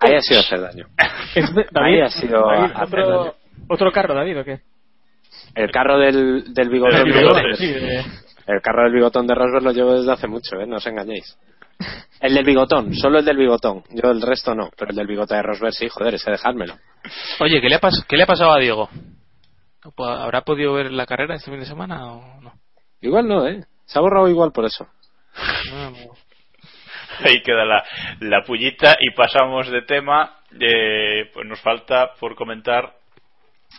Ahí 0.00 0.14
ha 0.16 0.20
sido 0.20 0.40
hacer 0.40 0.60
daño. 0.60 0.86
Ahí 1.74 2.00
ha 2.00 2.08
sido 2.08 2.42
David, 2.46 2.72
hacer 2.74 3.00
daño. 3.00 3.20
otro, 3.20 3.34
otro 3.68 3.92
carro 3.92 4.14
David 4.14 4.40
o 4.40 4.44
qué 4.44 4.60
El 5.54 5.70
carro 5.70 5.98
del, 5.98 6.52
del 6.52 6.68
bigotón. 6.68 7.04
De 7.04 7.56
sí, 7.56 7.66
de- 7.72 8.04
El 8.46 8.60
carro 8.62 8.84
del 8.84 8.92
bigotón 8.92 9.26
de 9.26 9.34
Rosberg 9.34 9.62
lo 9.64 9.72
llevo 9.72 9.94
desde 9.94 10.12
hace 10.12 10.26
mucho, 10.26 10.56
¿eh? 10.60 10.66
no 10.66 10.76
os 10.76 10.86
engañéis. 10.86 11.38
El 12.20 12.34
del 12.34 12.44
bigotón, 12.44 12.94
solo 12.94 13.18
el 13.18 13.24
del 13.24 13.36
bigotón. 13.36 13.82
Yo 13.90 14.10
el 14.10 14.22
resto 14.22 14.54
no, 14.54 14.70
pero 14.76 14.90
el 14.90 14.96
del 14.96 15.06
bigote 15.06 15.34
de 15.34 15.42
Rosberg 15.42 15.72
sí, 15.74 15.88
joder, 15.88 16.14
ese 16.14 16.30
dejármelo. 16.30 16.74
Oye, 17.40 17.60
¿qué 17.60 17.68
le 17.68 17.74
ha, 17.76 17.80
pas- 17.80 18.04
qué 18.08 18.16
le 18.16 18.22
ha 18.22 18.26
pasado 18.26 18.52
a 18.52 18.58
Diego? 18.60 18.88
¿Habrá 19.98 20.42
podido 20.42 20.72
ver 20.74 20.90
la 20.92 21.04
carrera 21.06 21.34
este 21.34 21.50
fin 21.50 21.60
de 21.60 21.66
semana 21.66 22.06
o 22.12 22.40
no? 22.40 22.52
Igual 23.00 23.28
no, 23.28 23.46
¿eh? 23.46 23.64
Se 23.84 23.98
ha 23.98 24.02
borrado 24.02 24.28
igual 24.28 24.50
por 24.52 24.64
eso. 24.64 24.86
No. 25.70 25.92
Ahí 27.20 27.42
queda 27.42 27.64
la, 27.64 27.84
la 28.20 28.42
pullita 28.44 28.96
y 29.00 29.10
pasamos 29.14 29.68
de 29.70 29.82
tema. 29.82 30.36
Eh, 30.58 31.30
pues 31.34 31.46
nos 31.46 31.60
falta 31.60 32.12
por 32.18 32.34
comentar 32.34 32.94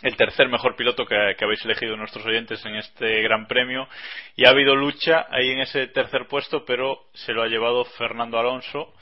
el 0.02 0.16
tercer 0.16 0.48
mejor 0.48 0.76
piloto 0.76 1.06
que, 1.06 1.34
que, 1.38 1.44
habéis 1.44 1.64
elegido 1.64 1.96
nuestros 1.96 2.24
oyentes 2.26 2.64
en 2.64 2.76
este 2.76 3.22
Gran 3.22 3.46
Premio. 3.46 3.88
Y 4.36 4.46
ha 4.46 4.50
habido 4.50 4.74
lucha 4.74 5.26
ahí 5.30 5.50
en 5.50 5.60
ese 5.60 5.88
tercer 5.88 6.26
puesto 6.28 6.64
pero 6.64 7.06
se 7.14 7.32
lo 7.32 7.42
ha 7.42 7.48
llevado 7.48 7.84
Fernando 7.84 8.38
Alonso 8.38 8.94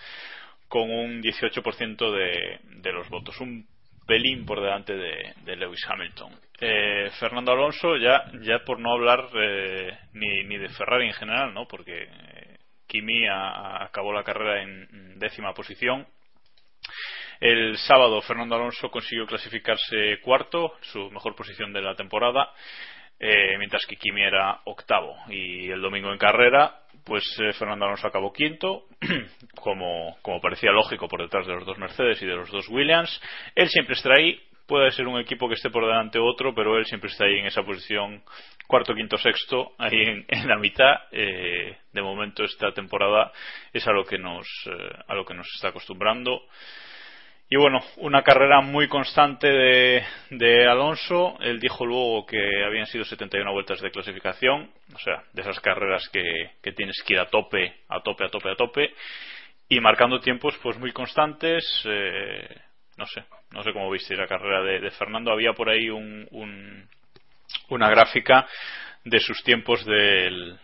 con 0.69 0.91
un 0.91 1.23
18% 1.23 2.11
de, 2.13 2.61
de 2.81 2.93
los 2.93 3.09
votos. 3.09 3.41
Un 3.41 3.67
pelín 4.07 4.45
por 4.45 4.61
delante 4.61 4.95
de, 4.95 5.35
de 5.45 5.57
Lewis 5.57 5.85
Hamilton. 5.89 6.33
Eh, 6.61 7.11
Fernando 7.19 7.53
Alonso 7.53 7.97
ya 7.97 8.25
ya 8.43 8.61
por 8.65 8.79
no 8.79 8.93
hablar 8.93 9.29
eh, 9.35 9.99
ni, 10.13 10.45
ni 10.45 10.57
de 10.57 10.69
Ferrari 10.69 11.07
en 11.07 11.13
general 11.15 11.53
no 11.53 11.67
porque 11.67 12.03
eh, 12.05 12.59
Kimi 12.87 13.27
a, 13.27 13.83
acabó 13.83 14.13
la 14.13 14.23
carrera 14.23 14.63
en 14.63 15.19
décima 15.19 15.53
posición 15.53 16.07
el 17.41 17.77
sábado 17.79 18.21
Fernando 18.23 18.55
Alonso 18.55 18.91
consiguió 18.91 19.27
clasificarse 19.27 20.21
cuarto, 20.23 20.75
su 20.81 21.11
mejor 21.11 21.35
posición 21.35 21.73
de 21.73 21.83
la 21.83 21.95
temporada, 21.95 22.51
eh, 23.19 23.57
mientras 23.59 23.87
que 23.87 23.97
Kimi 23.97 24.23
era 24.23 24.61
octavo. 24.65 25.17
Y 25.29 25.71
el 25.71 25.81
domingo 25.81 26.13
en 26.13 26.19
carrera, 26.19 26.81
pues 27.05 27.25
eh, 27.41 27.53
Fernando 27.53 27.87
Alonso 27.87 28.07
acabó 28.07 28.33
quinto, 28.33 28.85
como, 29.57 30.17
como 30.23 30.41
parecía 30.41 30.73
lógico 30.73 31.09
por 31.09 31.23
detrás 31.23 31.47
de 31.47 31.55
los 31.55 31.65
dos 31.65 31.79
Mercedes 31.79 32.21
y 32.23 32.27
de 32.27 32.37
los 32.37 32.51
dos 32.51 32.69
Williams. 32.69 33.21
Él 33.55 33.69
siempre 33.69 33.95
está 33.95 34.11
ahí, 34.17 34.41
puede 34.67 34.91
ser 34.91 35.07
un 35.07 35.21
equipo 35.21 35.49
que 35.49 35.55
esté 35.55 35.71
por 35.71 35.87
delante 35.87 36.19
otro, 36.19 36.55
pero 36.55 36.77
él 36.77 36.87
siempre 36.87 37.11
está 37.11 37.25
ahí 37.25 37.39
en 37.39 37.47
esa 37.47 37.63
posición 37.63 38.23
cuarto, 38.67 38.95
quinto, 38.95 39.17
sexto, 39.17 39.73
ahí 39.79 40.25
en, 40.27 40.27
la 40.49 40.59
mitad. 40.59 40.95
Eh, 41.13 41.77
de 41.93 42.03
momento 42.03 42.43
esta 42.43 42.73
temporada 42.73 43.31
es 43.73 43.87
a 43.87 43.93
lo 43.93 44.05
que 44.05 44.19
nos, 44.19 44.47
a 45.07 45.15
lo 45.15 45.25
que 45.25 45.35
nos 45.35 45.47
está 45.55 45.69
acostumbrando. 45.69 46.43
Y 47.51 47.57
bueno, 47.57 47.81
una 47.99 48.23
carrera 48.23 48.63
muy 48.63 48.89
constante 48.89 49.47
de, 49.47 50.03
de, 50.31 50.67
Alonso. 50.67 51.37
Él 51.41 51.61
dijo 51.61 51.85
luego 51.85 52.25
que 52.25 52.39
habían 52.65 52.87
sido 52.87 53.05
71 53.05 53.53
vueltas 53.53 53.81
de 53.81 53.91
clasificación, 53.91 54.71
o 54.95 54.99
sea, 54.99 55.23
de 55.33 55.43
esas 55.43 55.61
carreras 55.61 56.09
que, 56.09 56.23
que 56.63 56.73
tienes 56.73 56.97
que 57.07 57.15
ir 57.15 57.21
a 57.21 57.29
tope, 57.29 57.83
a 57.89 58.01
tope, 58.01 58.25
a 58.25 58.31
tope, 58.31 58.51
a 58.51 58.57
tope, 58.57 58.95
y 59.69 59.79
marcando 59.81 60.21
tiempos 60.21 60.59
pues 60.63 60.79
muy 60.79 60.93
constantes. 60.93 61.65
Eh, 61.85 62.49
no 62.97 63.07
sé, 63.07 63.25
no 63.51 63.63
sé 63.63 63.73
cómo 63.73 63.91
viste 63.91 64.17
la 64.17 64.27
carrera 64.27 64.63
de, 64.63 64.81
de 64.81 64.91
Fernando. 64.93 65.31
Había 65.31 65.53
por 65.53 65.69
ahí 65.69 65.91
un, 65.91 66.27
un, 66.31 66.89
una 67.69 67.91
gráfica 67.91 68.47
de 69.05 69.21
sus 69.21 69.43
tiempos 69.45 69.85
del, 69.85 70.59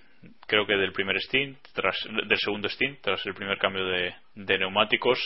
creo 0.47 0.67
que 0.67 0.77
del 0.77 0.93
primer 0.93 1.17
stint, 1.21 1.59
tras, 1.73 1.97
del 2.27 2.39
segundo 2.39 2.69
stint, 2.69 3.01
tras 3.01 3.25
el 3.27 3.35
primer 3.35 3.59
cambio 3.59 3.85
de, 3.87 4.15
de 4.35 4.59
neumáticos, 4.59 5.19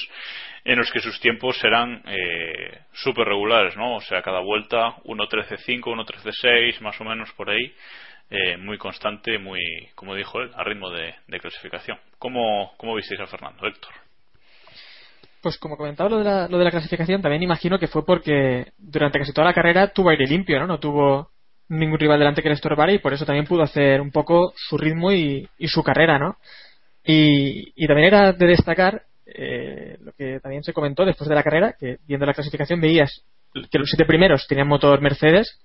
en 0.64 0.78
los 0.78 0.90
que 0.90 1.01
sus 1.01 1.18
tiempos 1.20 1.62
eran 1.64 2.03
eh, 2.07 2.80
súper 2.92 3.26
regulares, 3.26 3.76
¿no? 3.76 3.97
O 3.97 4.01
sea, 4.01 4.22
cada 4.22 4.40
vuelta 4.40 4.97
1.13.5, 5.05 5.80
1.13.6, 5.80 6.80
más 6.80 7.01
o 7.01 7.05
menos 7.05 7.32
por 7.32 7.51
ahí, 7.51 7.74
eh, 8.30 8.57
muy 8.57 8.78
constante, 8.78 9.38
muy, 9.38 9.61
como 9.95 10.14
dijo 10.14 10.40
él, 10.40 10.51
a 10.55 10.64
ritmo 10.64 10.90
de, 10.90 11.14
de 11.26 11.40
clasificación. 11.40 11.99
¿Cómo, 12.18 12.72
¿Cómo 12.76 12.95
visteis 12.95 13.20
a 13.20 13.26
Fernando, 13.26 13.66
Héctor? 13.66 13.92
Pues 15.42 15.59
como 15.59 15.76
comentaba 15.76 16.09
lo 16.09 16.18
de, 16.18 16.24
la, 16.24 16.49
lo 16.49 16.57
de 16.57 16.64
la 16.64 16.70
clasificación, 16.70 17.20
también 17.20 17.42
imagino 17.42 17.78
que 17.78 17.86
fue 17.86 18.05
porque 18.07 18.72
durante 18.78 19.18
casi 19.18 19.34
toda 19.34 19.49
la 19.49 19.53
carrera 19.53 19.88
tuvo 19.88 20.09
aire 20.09 20.26
limpio, 20.26 20.59
¿no? 20.59 20.66
No 20.66 20.80
tuvo 20.80 21.34
ningún 21.68 21.98
rival 21.98 22.18
delante 22.18 22.42
que 22.42 22.48
le 22.48 22.54
estorbara 22.54 22.92
y 22.92 22.98
por 22.98 23.12
eso 23.12 23.24
también 23.24 23.46
pudo 23.46 23.62
hacer 23.62 24.00
un 24.00 24.10
poco 24.10 24.52
su 24.56 24.76
ritmo 24.76 25.12
y, 25.12 25.48
su 25.66 25.82
carrera, 25.82 26.18
¿no? 26.18 26.36
Y, 27.04 27.86
también 27.86 28.08
era 28.08 28.32
de 28.32 28.46
destacar 28.46 29.02
eh, 29.26 29.96
lo 30.00 30.12
que 30.12 30.40
también 30.40 30.62
se 30.62 30.72
comentó 30.72 31.04
después 31.04 31.28
de 31.28 31.34
la 31.34 31.42
carrera, 31.42 31.74
que 31.78 31.98
viendo 32.06 32.26
la 32.26 32.34
clasificación 32.34 32.80
veías 32.80 33.24
que 33.70 33.78
los 33.78 33.88
siete 33.88 34.04
primeros 34.04 34.46
tenían 34.46 34.68
motor 34.68 35.00
Mercedes 35.00 35.60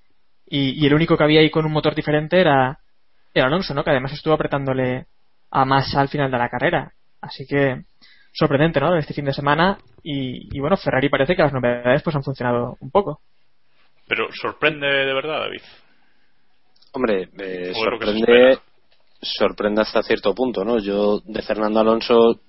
y, 0.45 0.85
el 0.85 0.93
único 0.93 1.17
que 1.17 1.23
había 1.23 1.41
ahí 1.41 1.49
con 1.49 1.65
un 1.65 1.71
motor 1.71 1.95
diferente 1.95 2.39
era, 2.39 2.79
era 3.33 3.47
Alonso, 3.47 3.73
¿no? 3.73 3.83
Que 3.83 3.91
además 3.91 4.13
estuvo 4.13 4.33
apretándole 4.33 5.05
a 5.51 5.65
más 5.65 5.95
al 5.95 6.09
final 6.09 6.31
de 6.31 6.37
la 6.37 6.49
carrera. 6.49 6.93
Así 7.21 7.45
que 7.45 7.83
sorprendente, 8.31 8.79
¿no? 8.79 8.95
Este 8.95 9.13
fin 9.13 9.25
de 9.25 9.33
semana 9.33 9.77
y, 10.03 10.55
y 10.55 10.59
bueno, 10.59 10.77
Ferrari 10.77 11.09
parece 11.09 11.35
que 11.35 11.41
las 11.41 11.53
novedades 11.53 12.01
pues 12.03 12.15
han 12.15 12.23
funcionado 12.23 12.77
un 12.79 12.89
poco. 12.89 13.21
Pero 14.07 14.27
sorprende 14.31 14.87
de 14.87 15.13
verdad, 15.13 15.41
David. 15.41 15.61
Hombre, 16.91 17.29
eh, 17.37 17.73
sorprende, 17.73 18.59
sorprende 19.21 19.81
hasta 19.81 20.03
cierto 20.03 20.33
punto, 20.33 20.63
¿no? 20.63 20.79
Yo 20.79 21.19
de 21.23 21.41
Fernando 21.41 21.79
Alonso 21.79 22.39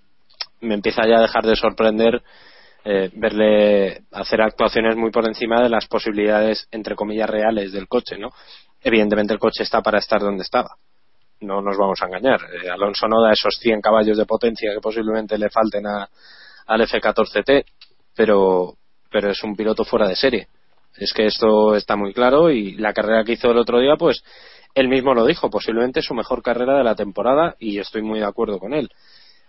me 0.61 0.75
empieza 0.75 1.07
ya 1.07 1.19
a 1.19 1.23
dejar 1.23 1.45
de 1.45 1.57
sorprender 1.57 2.23
eh, 2.85 3.11
verle 3.15 4.05
hacer 4.13 4.41
actuaciones 4.41 4.97
muy 4.97 5.11
por 5.11 5.27
encima 5.27 5.63
de 5.63 5.69
las 5.69 5.87
posibilidades, 5.87 6.67
entre 6.71 6.95
comillas, 6.95 7.29
reales 7.29 7.73
del 7.73 7.89
coche, 7.89 8.17
¿no? 8.19 8.31
Evidentemente 8.83 9.35
el 9.35 9.39
coche 9.39 9.63
está 9.63 9.83
para 9.83 9.99
estar 9.99 10.21
donde 10.21 10.43
estaba. 10.43 10.77
No 11.41 11.61
nos 11.61 11.77
vamos 11.77 12.01
a 12.03 12.07
engañar. 12.07 12.41
Eh, 12.63 12.71
Alonso 12.71 13.07
no 13.07 13.23
da 13.23 13.33
esos 13.33 13.57
100 13.61 13.83
caballos 13.83 14.17
de 14.17 14.25
potencia 14.25 14.73
que 14.73 14.81
posiblemente 14.81 15.37
le 15.37 15.51
falten 15.51 15.87
a, 15.87 16.09
al 16.67 16.81
F14T, 16.81 17.65
pero, 18.15 18.75
pero 19.11 19.31
es 19.31 19.43
un 19.43 19.55
piloto 19.55 19.85
fuera 19.85 20.09
de 20.09 20.17
serie. 20.17 20.49
Es 20.97 21.13
que 21.13 21.27
esto 21.27 21.75
está 21.77 21.97
muy 21.97 22.13
claro 22.13 22.51
y 22.51 22.73
la 22.73 22.93
carrera 22.93 23.25
que 23.25 23.33
hizo 23.33 23.51
el 23.51 23.59
otro 23.59 23.79
día, 23.79 23.97
pues 23.97 24.23
él 24.75 24.89
mismo 24.89 25.15
lo 25.15 25.27
dijo, 25.27 25.51
posiblemente 25.51 26.03
su 26.03 26.15
mejor 26.15 26.43
carrera 26.43 26.77
de 26.79 26.85
la 26.85 26.95
temporada 26.95 27.57
y 27.59 27.79
estoy 27.79 28.03
muy 28.03 28.21
de 28.21 28.27
acuerdo 28.27 28.59
con 28.59 28.75
él. 28.75 28.91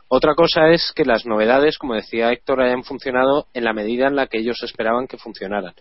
Otra 0.08 0.36
cosa 0.36 0.70
es 0.70 0.92
que 0.94 1.06
las 1.06 1.26
novedades, 1.26 1.78
como 1.78 1.96
decía 1.96 2.32
Héctor, 2.32 2.62
hayan 2.62 2.84
funcionado 2.84 3.48
en 3.54 3.64
la 3.64 3.74
medida 3.74 4.08
en 4.08 4.16
la 4.16 4.28
que 4.28 4.40
ellos 4.40 4.62
esperaban 4.64 5.08
que 5.08 5.18
funcionaran. 5.18 5.74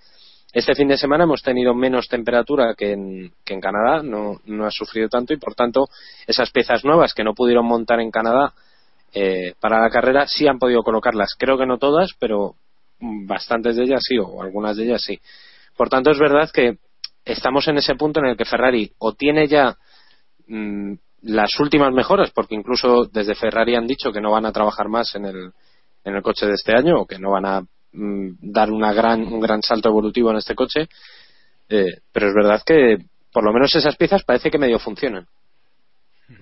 Este 0.52 0.74
fin 0.74 0.88
de 0.88 0.98
semana 0.98 1.24
hemos 1.24 1.42
tenido 1.42 1.74
menos 1.74 2.08
temperatura 2.08 2.74
que 2.76 2.92
en, 2.92 3.32
que 3.44 3.54
en 3.54 3.61
Canadá, 3.61 4.02
no, 4.02 4.40
no, 4.46 4.66
ha 4.66 4.70
sufrido 4.70 5.08
tanto 5.08 5.32
y 5.32 5.36
por 5.36 5.54
tanto 5.54 5.86
esas 6.26 6.50
piezas 6.50 6.84
nuevas 6.84 7.14
que 7.14 7.22
no 7.22 7.34
pudieron 7.34 7.66
montar 7.66 8.00
en 8.00 8.11
Canadá 8.11 8.52
eh, 9.12 9.54
para 9.61 9.80
la 9.80 9.90
carrera 9.90 10.26
sí 10.26 10.46
han 10.46 10.58
podido 10.58 10.82
colocarlas. 10.82 11.34
Creo 11.38 11.58
que 11.58 11.66
no 11.66 11.78
todas, 11.78 12.11
pero 12.18 12.54
bastantes 13.00 13.76
de 13.76 13.84
ellas 13.84 14.02
sí, 14.06 14.16
o 14.18 14.42
algunas 14.42 14.76
de 14.76 14.84
ellas 14.84 15.02
sí. 15.04 15.18
Por 15.76 15.88
tanto, 15.88 16.10
es 16.10 16.18
verdad 16.18 16.50
que 16.52 16.78
estamos 17.24 17.66
en 17.68 17.78
ese 17.78 17.94
punto 17.94 18.20
en 18.20 18.26
el 18.26 18.36
que 18.36 18.44
Ferrari 18.44 18.92
o 18.98 19.12
tiene 19.14 19.46
ya 19.46 19.76
mm, 20.46 20.94
las 21.22 21.58
últimas 21.60 21.92
mejoras, 21.92 22.30
porque 22.30 22.54
incluso 22.54 23.04
desde 23.04 23.34
Ferrari 23.34 23.76
han 23.76 23.86
dicho 23.86 24.12
que 24.12 24.20
no 24.20 24.32
van 24.32 24.46
a 24.46 24.52
trabajar 24.52 24.88
más 24.88 25.14
en 25.14 25.26
el, 25.26 25.52
en 26.04 26.14
el 26.14 26.22
coche 26.22 26.46
de 26.46 26.54
este 26.54 26.74
año 26.74 27.00
o 27.00 27.06
que 27.06 27.18
no 27.18 27.32
van 27.32 27.46
a 27.46 27.60
mm, 27.92 28.36
dar 28.40 28.70
una 28.70 28.92
gran, 28.92 29.22
un 29.22 29.40
gran 29.40 29.62
salto 29.62 29.88
evolutivo 29.88 30.30
en 30.30 30.36
este 30.36 30.54
coche. 30.54 30.88
Eh, 31.68 32.00
pero 32.12 32.28
es 32.28 32.34
verdad 32.34 32.62
que 32.64 32.98
por 33.32 33.44
lo 33.44 33.52
menos 33.52 33.74
esas 33.74 33.96
piezas 33.96 34.24
parece 34.24 34.50
que 34.50 34.58
medio 34.58 34.78
funcionan. 34.78 35.26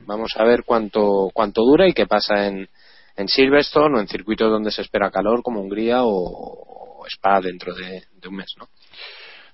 Vamos 0.06 0.32
a 0.36 0.44
ver 0.44 0.64
cuánto, 0.64 1.30
cuánto 1.32 1.62
dura 1.62 1.88
y 1.88 1.92
qué 1.92 2.06
pasa 2.06 2.46
en, 2.46 2.68
en 3.16 3.28
Silverstone 3.28 3.96
o 3.96 4.00
en 4.00 4.08
circuitos 4.08 4.50
donde 4.50 4.70
se 4.70 4.82
espera 4.82 5.10
calor 5.10 5.42
como 5.42 5.60
Hungría 5.60 6.00
o, 6.02 7.04
Spa 7.06 7.40
dentro 7.40 7.74
de, 7.74 8.04
de 8.12 8.28
un 8.28 8.36
mes, 8.36 8.52
¿no? 8.58 8.68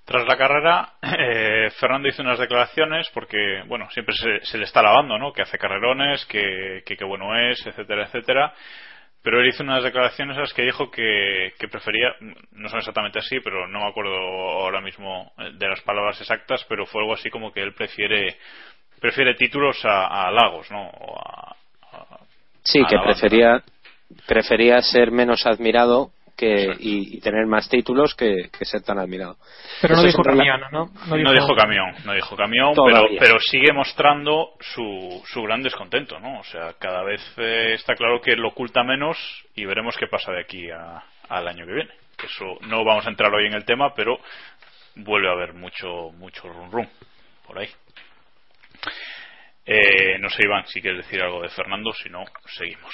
Tras 0.04 0.26
la 0.26 0.36
carrera, 0.36 0.92
eh, 1.02 1.70
Fernando 1.78 2.08
hizo 2.08 2.22
unas 2.22 2.38
declaraciones 2.38 3.08
porque, 3.14 3.62
bueno, 3.66 3.88
siempre 3.90 4.14
se, 4.42 4.58
le 4.58 4.64
está 4.64 4.82
lavando, 4.82 5.18
¿no? 5.18 5.32
Que 5.32 5.42
hace 5.42 5.58
carrerones, 5.58 6.24
que, 6.26 6.82
qué 6.84 7.04
bueno 7.04 7.36
es, 7.38 7.66
etcétera, 7.66 8.04
etcétera. 8.04 8.52
Pero 9.22 9.40
él 9.40 9.48
hizo 9.48 9.62
unas 9.62 9.82
declaraciones 9.82 10.36
en 10.36 10.42
las 10.42 10.52
que 10.52 10.62
dijo 10.62 10.90
que, 10.90 11.52
prefería, 11.70 12.14
no 12.52 12.68
son 12.68 12.80
exactamente 12.80 13.18
así, 13.18 13.40
pero 13.40 13.66
no 13.66 13.80
me 13.80 13.88
acuerdo 13.88 14.14
ahora 14.14 14.82
mismo 14.82 15.32
de 15.54 15.68
las 15.68 15.80
palabras 15.80 16.20
exactas, 16.20 16.62
pero 16.68 16.84
fue 16.84 17.00
algo 17.00 17.14
así 17.14 17.30
como 17.30 17.50
que 17.50 17.62
él 17.62 17.72
prefiere 17.72 18.36
prefiere 19.00 19.34
títulos 19.34 19.80
a, 19.84 20.30
Lagos, 20.30 20.70
¿no? 20.70 20.90
sí, 22.62 22.82
que 22.88 22.96
prefería 22.98 23.62
prefería 24.26 24.80
ser 24.80 25.10
menos 25.10 25.44
admirado 25.46 26.10
que, 26.36 26.74
y, 26.78 27.20
tener 27.20 27.46
más 27.46 27.68
títulos 27.68 28.14
que, 28.14 28.50
ser 28.62 28.82
tan 28.82 28.98
admirado. 28.98 29.36
Pero 29.80 29.96
no 29.96 30.02
dijo 30.02 30.22
camión, 30.22 30.60
¿no? 30.72 30.90
No 31.06 31.32
dijo, 31.32 31.54
camión, 31.54 31.94
no 32.04 32.12
dijo 32.12 32.36
camión, 32.36 32.74
pero, 32.74 33.06
pero, 33.18 33.38
sigue 33.40 33.72
mostrando 33.72 34.54
su, 34.60 35.22
su 35.26 35.42
gran 35.42 35.62
descontento, 35.62 36.18
¿no? 36.18 36.40
O 36.40 36.44
sea, 36.44 36.74
cada 36.78 37.02
vez 37.02 37.20
eh, 37.36 37.74
está 37.74 37.94
claro 37.94 38.20
que 38.20 38.36
lo 38.36 38.48
oculta 38.48 38.82
menos 38.82 39.16
y 39.54 39.64
veremos 39.64 39.96
qué 39.96 40.06
pasa 40.06 40.32
de 40.32 40.40
aquí 40.40 40.68
al 40.70 41.48
año 41.48 41.66
que 41.66 41.72
viene. 41.72 41.90
Eso 42.22 42.58
no 42.68 42.84
vamos 42.84 43.06
a 43.06 43.10
entrar 43.10 43.32
hoy 43.32 43.46
en 43.46 43.54
el 43.54 43.64
tema, 43.64 43.94
pero 43.94 44.18
vuelve 44.96 45.28
a 45.28 45.32
haber 45.32 45.54
mucho, 45.54 46.10
mucho 46.12 46.48
rum 46.48 46.70
rum 46.70 46.86
por 47.46 47.58
ahí. 47.58 47.68
Eh, 49.66 50.18
no 50.18 50.28
sé, 50.28 50.42
Iván, 50.44 50.66
si 50.66 50.80
quieres 50.80 51.04
decir 51.04 51.22
algo 51.22 51.42
de 51.42 51.48
Fernando, 51.48 51.92
si 51.92 52.10
no, 52.10 52.24
seguimos 52.46 52.92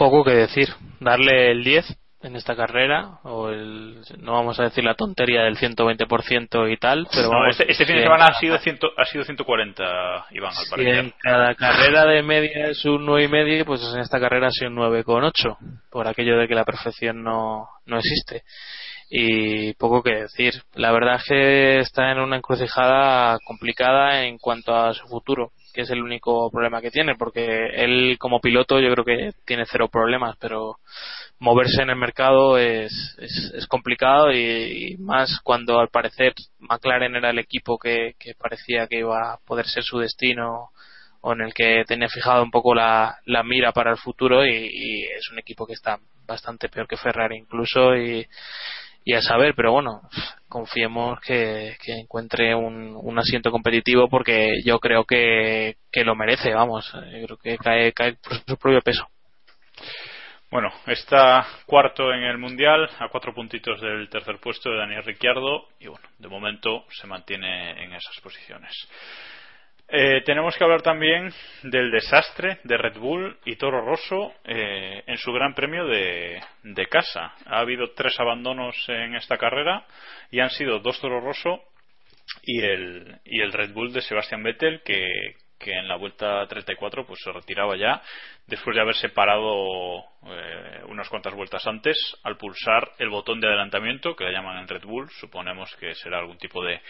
poco 0.00 0.24
que 0.24 0.30
decir. 0.30 0.70
Darle 0.98 1.50
el 1.50 1.62
10 1.62 1.84
en 2.22 2.36
esta 2.36 2.56
carrera, 2.56 3.18
o 3.22 3.50
el, 3.50 4.00
no 4.18 4.32
vamos 4.32 4.58
a 4.58 4.64
decir 4.64 4.82
la 4.82 4.94
tontería 4.94 5.42
del 5.42 5.58
120% 5.58 6.72
y 6.72 6.76
tal, 6.78 7.06
pero 7.12 7.30
vamos, 7.30 7.50
este, 7.50 7.70
este 7.70 7.84
fin 7.86 7.96
de 7.96 8.02
semana 8.02 8.26
ha 8.26 8.38
sido, 8.38 8.54
ha 8.54 9.04
sido 9.04 9.24
140, 9.24 10.26
Iván, 10.30 10.52
al 10.56 10.70
parecer. 10.70 10.94
en 10.96 11.14
cada 11.18 11.54
carrera 11.54 12.04
de 12.06 12.22
media 12.22 12.68
es 12.68 12.84
un 12.84 13.06
9,5, 13.06 13.64
pues 13.64 13.82
en 13.94 14.00
esta 14.00 14.20
carrera 14.20 14.48
ha 14.48 14.50
sido 14.50 14.70
un 14.70 14.76
9,8, 14.76 15.56
por 15.90 16.08
aquello 16.08 16.38
de 16.38 16.48
que 16.48 16.54
la 16.54 16.64
perfección 16.64 17.22
no, 17.22 17.68
no 17.86 17.98
existe. 17.98 18.42
y 19.10 19.72
poco 19.74 20.02
que 20.02 20.14
decir. 20.14 20.54
La 20.74 20.92
verdad 20.92 21.16
es 21.16 21.24
que 21.24 21.78
está 21.80 22.12
en 22.12 22.20
una 22.20 22.36
encrucijada 22.36 23.38
complicada 23.44 24.24
en 24.24 24.38
cuanto 24.38 24.74
a 24.74 24.94
su 24.94 25.06
futuro, 25.08 25.52
que 25.72 25.82
es 25.82 25.90
el 25.90 26.02
único 26.02 26.50
problema 26.50 26.80
que 26.80 26.90
tiene, 26.90 27.14
porque 27.16 27.66
él 27.74 28.16
como 28.18 28.40
piloto 28.40 28.80
yo 28.80 28.92
creo 28.92 29.04
que 29.04 29.32
tiene 29.44 29.64
cero 29.66 29.88
problemas, 29.88 30.36
pero 30.38 30.76
moverse 31.38 31.82
en 31.82 31.90
el 31.90 31.96
mercado 31.96 32.58
es, 32.58 32.92
es, 33.18 33.52
es 33.54 33.66
complicado 33.66 34.32
y, 34.32 34.96
más 34.98 35.40
cuando 35.42 35.78
al 35.78 35.88
parecer 35.88 36.34
McLaren 36.58 37.16
era 37.16 37.30
el 37.30 37.38
equipo 37.38 37.78
que, 37.78 38.14
parecía 38.38 38.86
que 38.86 38.98
iba 38.98 39.32
a 39.32 39.38
poder 39.38 39.66
ser 39.66 39.82
su 39.82 39.98
destino 39.98 40.70
o 41.22 41.32
en 41.32 41.42
el 41.42 41.54
que 41.54 41.84
tenía 41.86 42.08
fijado 42.08 42.42
un 42.42 42.50
poco 42.50 42.74
la, 42.74 43.18
la 43.26 43.42
mira 43.42 43.72
para 43.72 43.90
el 43.90 43.98
futuro 43.98 44.44
y, 44.46 44.50
y, 44.50 45.02
es 45.04 45.30
un 45.30 45.38
equipo 45.38 45.66
que 45.66 45.74
está 45.74 45.98
bastante 46.26 46.68
peor 46.68 46.86
que 46.86 46.96
Ferrari 46.96 47.36
incluso 47.36 47.96
y, 47.96 48.26
y 49.04 49.14
a 49.14 49.22
saber, 49.22 49.54
pero 49.54 49.72
bueno, 49.72 50.02
confiemos 50.48 51.20
que, 51.20 51.76
que 51.82 51.92
encuentre 51.92 52.54
un, 52.54 52.96
un, 52.96 53.18
asiento 53.18 53.50
competitivo 53.50 54.08
porque 54.08 54.60
yo 54.64 54.78
creo 54.78 55.04
que, 55.04 55.76
que 55.90 56.04
lo 56.04 56.14
merece, 56.14 56.52
vamos, 56.52 56.92
yo 56.92 57.26
creo 57.26 57.36
que 57.38 57.56
cae, 57.58 57.92
cae 57.92 58.14
por 58.14 58.34
su 58.34 58.56
propio 58.56 58.80
peso. 58.82 59.08
Bueno, 60.50 60.68
está 60.86 61.46
cuarto 61.64 62.12
en 62.12 62.24
el 62.24 62.36
Mundial, 62.36 62.90
a 62.98 63.08
cuatro 63.08 63.32
puntitos 63.32 63.80
del 63.80 64.08
tercer 64.08 64.38
puesto 64.40 64.68
de 64.68 64.78
Daniel 64.78 65.04
Ricciardo, 65.04 65.68
y 65.78 65.86
bueno, 65.86 66.04
de 66.18 66.28
momento 66.28 66.84
se 66.90 67.06
mantiene 67.06 67.84
en 67.84 67.92
esas 67.92 68.18
posiciones. 68.20 68.72
Eh, 69.92 70.22
tenemos 70.24 70.56
que 70.56 70.62
hablar 70.62 70.82
también 70.82 71.32
del 71.64 71.90
desastre 71.90 72.60
de 72.62 72.76
Red 72.76 72.98
Bull 72.98 73.36
y 73.44 73.56
Toro 73.56 73.84
Rosso 73.84 74.34
eh, 74.44 75.02
en 75.04 75.16
su 75.16 75.32
Gran 75.32 75.52
Premio 75.52 75.84
de, 75.86 76.40
de, 76.62 76.86
casa. 76.86 77.34
Ha 77.46 77.58
habido 77.58 77.90
tres 77.92 78.14
abandonos 78.20 78.76
en 78.88 79.16
esta 79.16 79.36
carrera 79.36 79.84
y 80.30 80.38
han 80.38 80.50
sido 80.50 80.78
dos 80.78 81.00
Toro 81.00 81.20
Rosso 81.20 81.64
y 82.44 82.60
el, 82.62 83.18
y 83.24 83.40
el 83.40 83.52
Red 83.52 83.72
Bull 83.72 83.92
de 83.92 84.00
Sebastian 84.00 84.44
Vettel 84.44 84.80
que, 84.84 85.34
que 85.60 85.72
en 85.72 85.86
la 85.86 85.96
vuelta 85.96 86.46
34 86.46 87.06
pues 87.06 87.20
se 87.22 87.30
retiraba 87.30 87.76
ya 87.76 88.02
después 88.46 88.74
de 88.74 88.82
haberse 88.82 89.10
parado 89.10 90.00
eh, 90.26 90.82
unas 90.88 91.08
cuantas 91.08 91.34
vueltas 91.34 91.66
antes 91.66 91.96
al 92.24 92.36
pulsar 92.36 92.92
el 92.98 93.10
botón 93.10 93.40
de 93.40 93.46
adelantamiento 93.46 94.16
que 94.16 94.24
le 94.24 94.32
llaman 94.32 94.58
en 94.58 94.68
Red 94.68 94.84
Bull 94.84 95.08
suponemos 95.20 95.74
que 95.76 95.94
será 95.94 96.18
algún 96.18 96.38
tipo 96.38 96.64
de, 96.64 96.80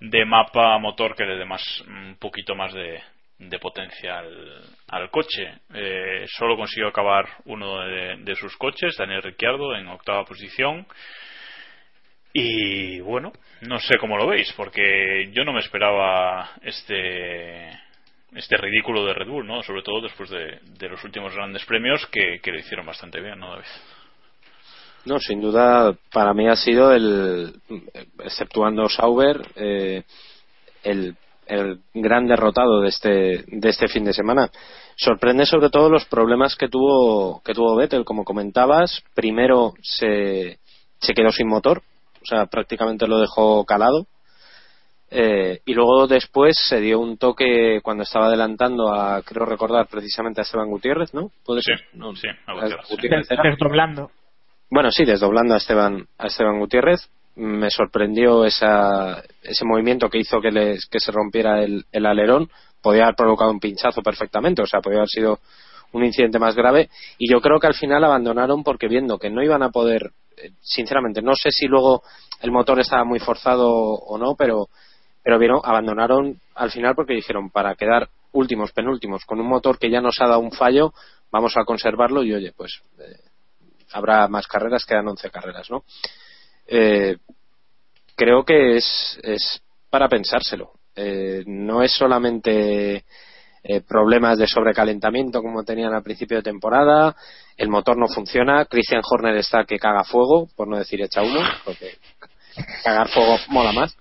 de 0.00 0.24
mapa 0.24 0.76
motor 0.78 1.14
que 1.14 1.24
le 1.24 1.36
dé 1.36 1.44
más 1.44 1.62
un 1.86 2.16
poquito 2.18 2.54
más 2.54 2.74
de, 2.74 3.00
de 3.38 3.58
potencia 3.58 4.18
al, 4.18 4.62
al 4.88 5.10
coche. 5.10 5.60
Eh, 5.72 6.26
solo 6.26 6.56
consiguió 6.56 6.88
acabar 6.88 7.26
uno 7.46 7.80
de, 7.86 8.16
de, 8.18 8.34
sus 8.34 8.56
coches 8.56 8.96
Daniel 8.98 9.22
Ricciardo 9.22 9.74
en 9.74 9.88
octava 9.88 10.24
posición. 10.24 10.86
Y 12.32 13.00
bueno 13.00 13.32
no 13.62 13.78
sé 13.78 13.98
cómo 13.98 14.16
lo 14.16 14.26
veis 14.26 14.52
porque 14.56 15.30
yo 15.32 15.44
no 15.44 15.52
me 15.52 15.60
esperaba 15.60 16.50
este 16.62 17.70
este 18.34 18.56
ridículo 18.56 19.04
de 19.04 19.14
Red 19.14 19.28
Bull, 19.28 19.46
¿no? 19.46 19.62
Sobre 19.62 19.82
todo 19.82 20.00
después 20.00 20.30
de, 20.30 20.88
los 20.88 21.02
últimos 21.04 21.34
grandes 21.34 21.64
premios 21.64 22.06
que, 22.06 22.40
que, 22.42 22.52
le 22.52 22.60
hicieron 22.60 22.86
bastante 22.86 23.20
bien, 23.20 23.38
¿no, 23.38 23.50
David? 23.50 23.64
No, 25.04 25.18
sin 25.18 25.40
duda, 25.40 25.94
para 26.12 26.34
mí 26.34 26.48
ha 26.48 26.56
sido 26.56 26.92
el, 26.92 27.54
exceptuando 28.22 28.88
Sauber, 28.88 29.40
eh, 29.56 30.02
el, 30.82 31.16
el, 31.46 31.80
gran 31.94 32.26
derrotado 32.26 32.80
de 32.80 32.88
este, 32.88 33.44
de 33.46 33.68
este 33.68 33.88
fin 33.88 34.04
de 34.04 34.12
semana. 34.12 34.50
Sorprende 34.96 35.46
sobre 35.46 35.70
todo 35.70 35.88
los 35.88 36.04
problemas 36.04 36.54
que 36.54 36.68
tuvo, 36.68 37.42
que 37.42 37.54
tuvo 37.54 37.76
Vettel, 37.76 38.04
como 38.04 38.24
comentabas. 38.24 39.02
Primero 39.14 39.72
se, 39.80 40.58
se 41.00 41.14
quedó 41.14 41.32
sin 41.32 41.48
motor, 41.48 41.82
o 42.22 42.26
sea, 42.26 42.46
prácticamente 42.46 43.06
lo 43.06 43.18
dejó 43.18 43.64
calado 43.64 44.06
eh, 45.10 45.60
y 45.64 45.74
luego 45.74 46.06
después 46.06 46.56
se 46.68 46.80
dio 46.80 47.00
un 47.00 47.18
toque 47.18 47.80
cuando 47.82 48.04
estaba 48.04 48.26
adelantando 48.26 48.94
a, 48.94 49.22
creo 49.22 49.44
recordar, 49.44 49.88
precisamente 49.88 50.40
a 50.40 50.42
Esteban 50.42 50.70
Gutiérrez, 50.70 51.12
¿no? 51.12 51.30
¿Puede 51.44 51.62
sí, 51.62 51.72
ser? 51.72 51.84
No, 51.94 52.14
sí, 52.14 52.28
a 52.28 52.52
Gutiérrez. 52.54 52.88
Gutiérrez 52.88 53.28
desdoblando. 53.42 54.10
Bueno, 54.70 54.92
sí, 54.92 55.04
desdoblando 55.04 55.54
a 55.54 55.56
Esteban, 55.56 56.06
a 56.16 56.26
Esteban 56.28 56.60
Gutiérrez. 56.60 57.10
Me 57.34 57.70
sorprendió 57.70 58.44
esa, 58.44 59.22
ese 59.42 59.64
movimiento 59.64 60.08
que 60.08 60.18
hizo 60.18 60.40
que, 60.40 60.50
les, 60.50 60.86
que 60.86 61.00
se 61.00 61.10
rompiera 61.10 61.62
el, 61.64 61.84
el 61.90 62.06
alerón. 62.06 62.48
Podía 62.80 63.04
haber 63.04 63.16
provocado 63.16 63.50
un 63.50 63.60
pinchazo 63.60 64.02
perfectamente, 64.02 64.62
o 64.62 64.66
sea, 64.66 64.80
podía 64.80 64.98
haber 64.98 65.08
sido 65.08 65.40
un 65.92 66.04
incidente 66.04 66.38
más 66.38 66.54
grave. 66.54 66.88
Y 67.18 67.30
yo 67.30 67.40
creo 67.40 67.58
que 67.58 67.66
al 67.66 67.74
final 67.74 68.04
abandonaron 68.04 68.62
porque 68.62 68.88
viendo 68.88 69.18
que 69.18 69.30
no 69.30 69.42
iban 69.42 69.62
a 69.62 69.70
poder, 69.70 70.12
eh, 70.36 70.50
sinceramente, 70.60 71.20
no 71.20 71.34
sé 71.34 71.50
si 71.50 71.66
luego 71.66 72.02
el 72.42 72.52
motor 72.52 72.78
estaba 72.78 73.04
muy 73.04 73.18
forzado 73.18 73.68
o 73.70 74.18
no, 74.18 74.34
pero 74.36 74.68
pero 75.22 75.38
vieron, 75.38 75.60
abandonaron 75.64 76.40
al 76.54 76.70
final 76.70 76.94
porque 76.94 77.14
dijeron 77.14 77.50
para 77.50 77.74
quedar 77.74 78.08
últimos, 78.32 78.72
penúltimos, 78.72 79.24
con 79.24 79.40
un 79.40 79.48
motor 79.48 79.78
que 79.78 79.90
ya 79.90 80.00
nos 80.00 80.20
ha 80.20 80.26
dado 80.26 80.40
un 80.40 80.52
fallo, 80.52 80.92
vamos 81.30 81.56
a 81.56 81.64
conservarlo 81.64 82.22
y 82.22 82.32
oye, 82.32 82.52
pues 82.56 82.80
eh, 82.98 83.20
habrá 83.92 84.28
más 84.28 84.46
carreras, 84.46 84.84
quedan 84.84 85.08
11 85.08 85.30
carreras, 85.30 85.70
¿no? 85.70 85.84
Eh, 86.66 87.16
creo 88.14 88.44
que 88.44 88.76
es, 88.76 89.18
es 89.22 89.62
para 89.88 90.08
pensárselo. 90.08 90.72
Eh, 90.94 91.42
no 91.46 91.82
es 91.82 91.92
solamente 91.92 93.04
eh, 93.62 93.80
problemas 93.82 94.38
de 94.38 94.46
sobrecalentamiento 94.46 95.42
como 95.42 95.64
tenían 95.64 95.94
al 95.94 96.02
principio 96.02 96.38
de 96.38 96.42
temporada, 96.42 97.14
el 97.56 97.68
motor 97.68 97.96
no 97.98 98.08
funciona, 98.08 98.64
Christian 98.64 99.02
Horner 99.08 99.36
está 99.36 99.64
que 99.64 99.78
caga 99.78 100.04
fuego, 100.04 100.48
por 100.56 100.68
no 100.68 100.78
decir 100.78 101.00
echa 101.02 101.22
humo, 101.22 101.40
porque 101.64 101.98
cagar 102.84 103.08
fuego 103.08 103.36
mola 103.48 103.72
más. 103.72 103.96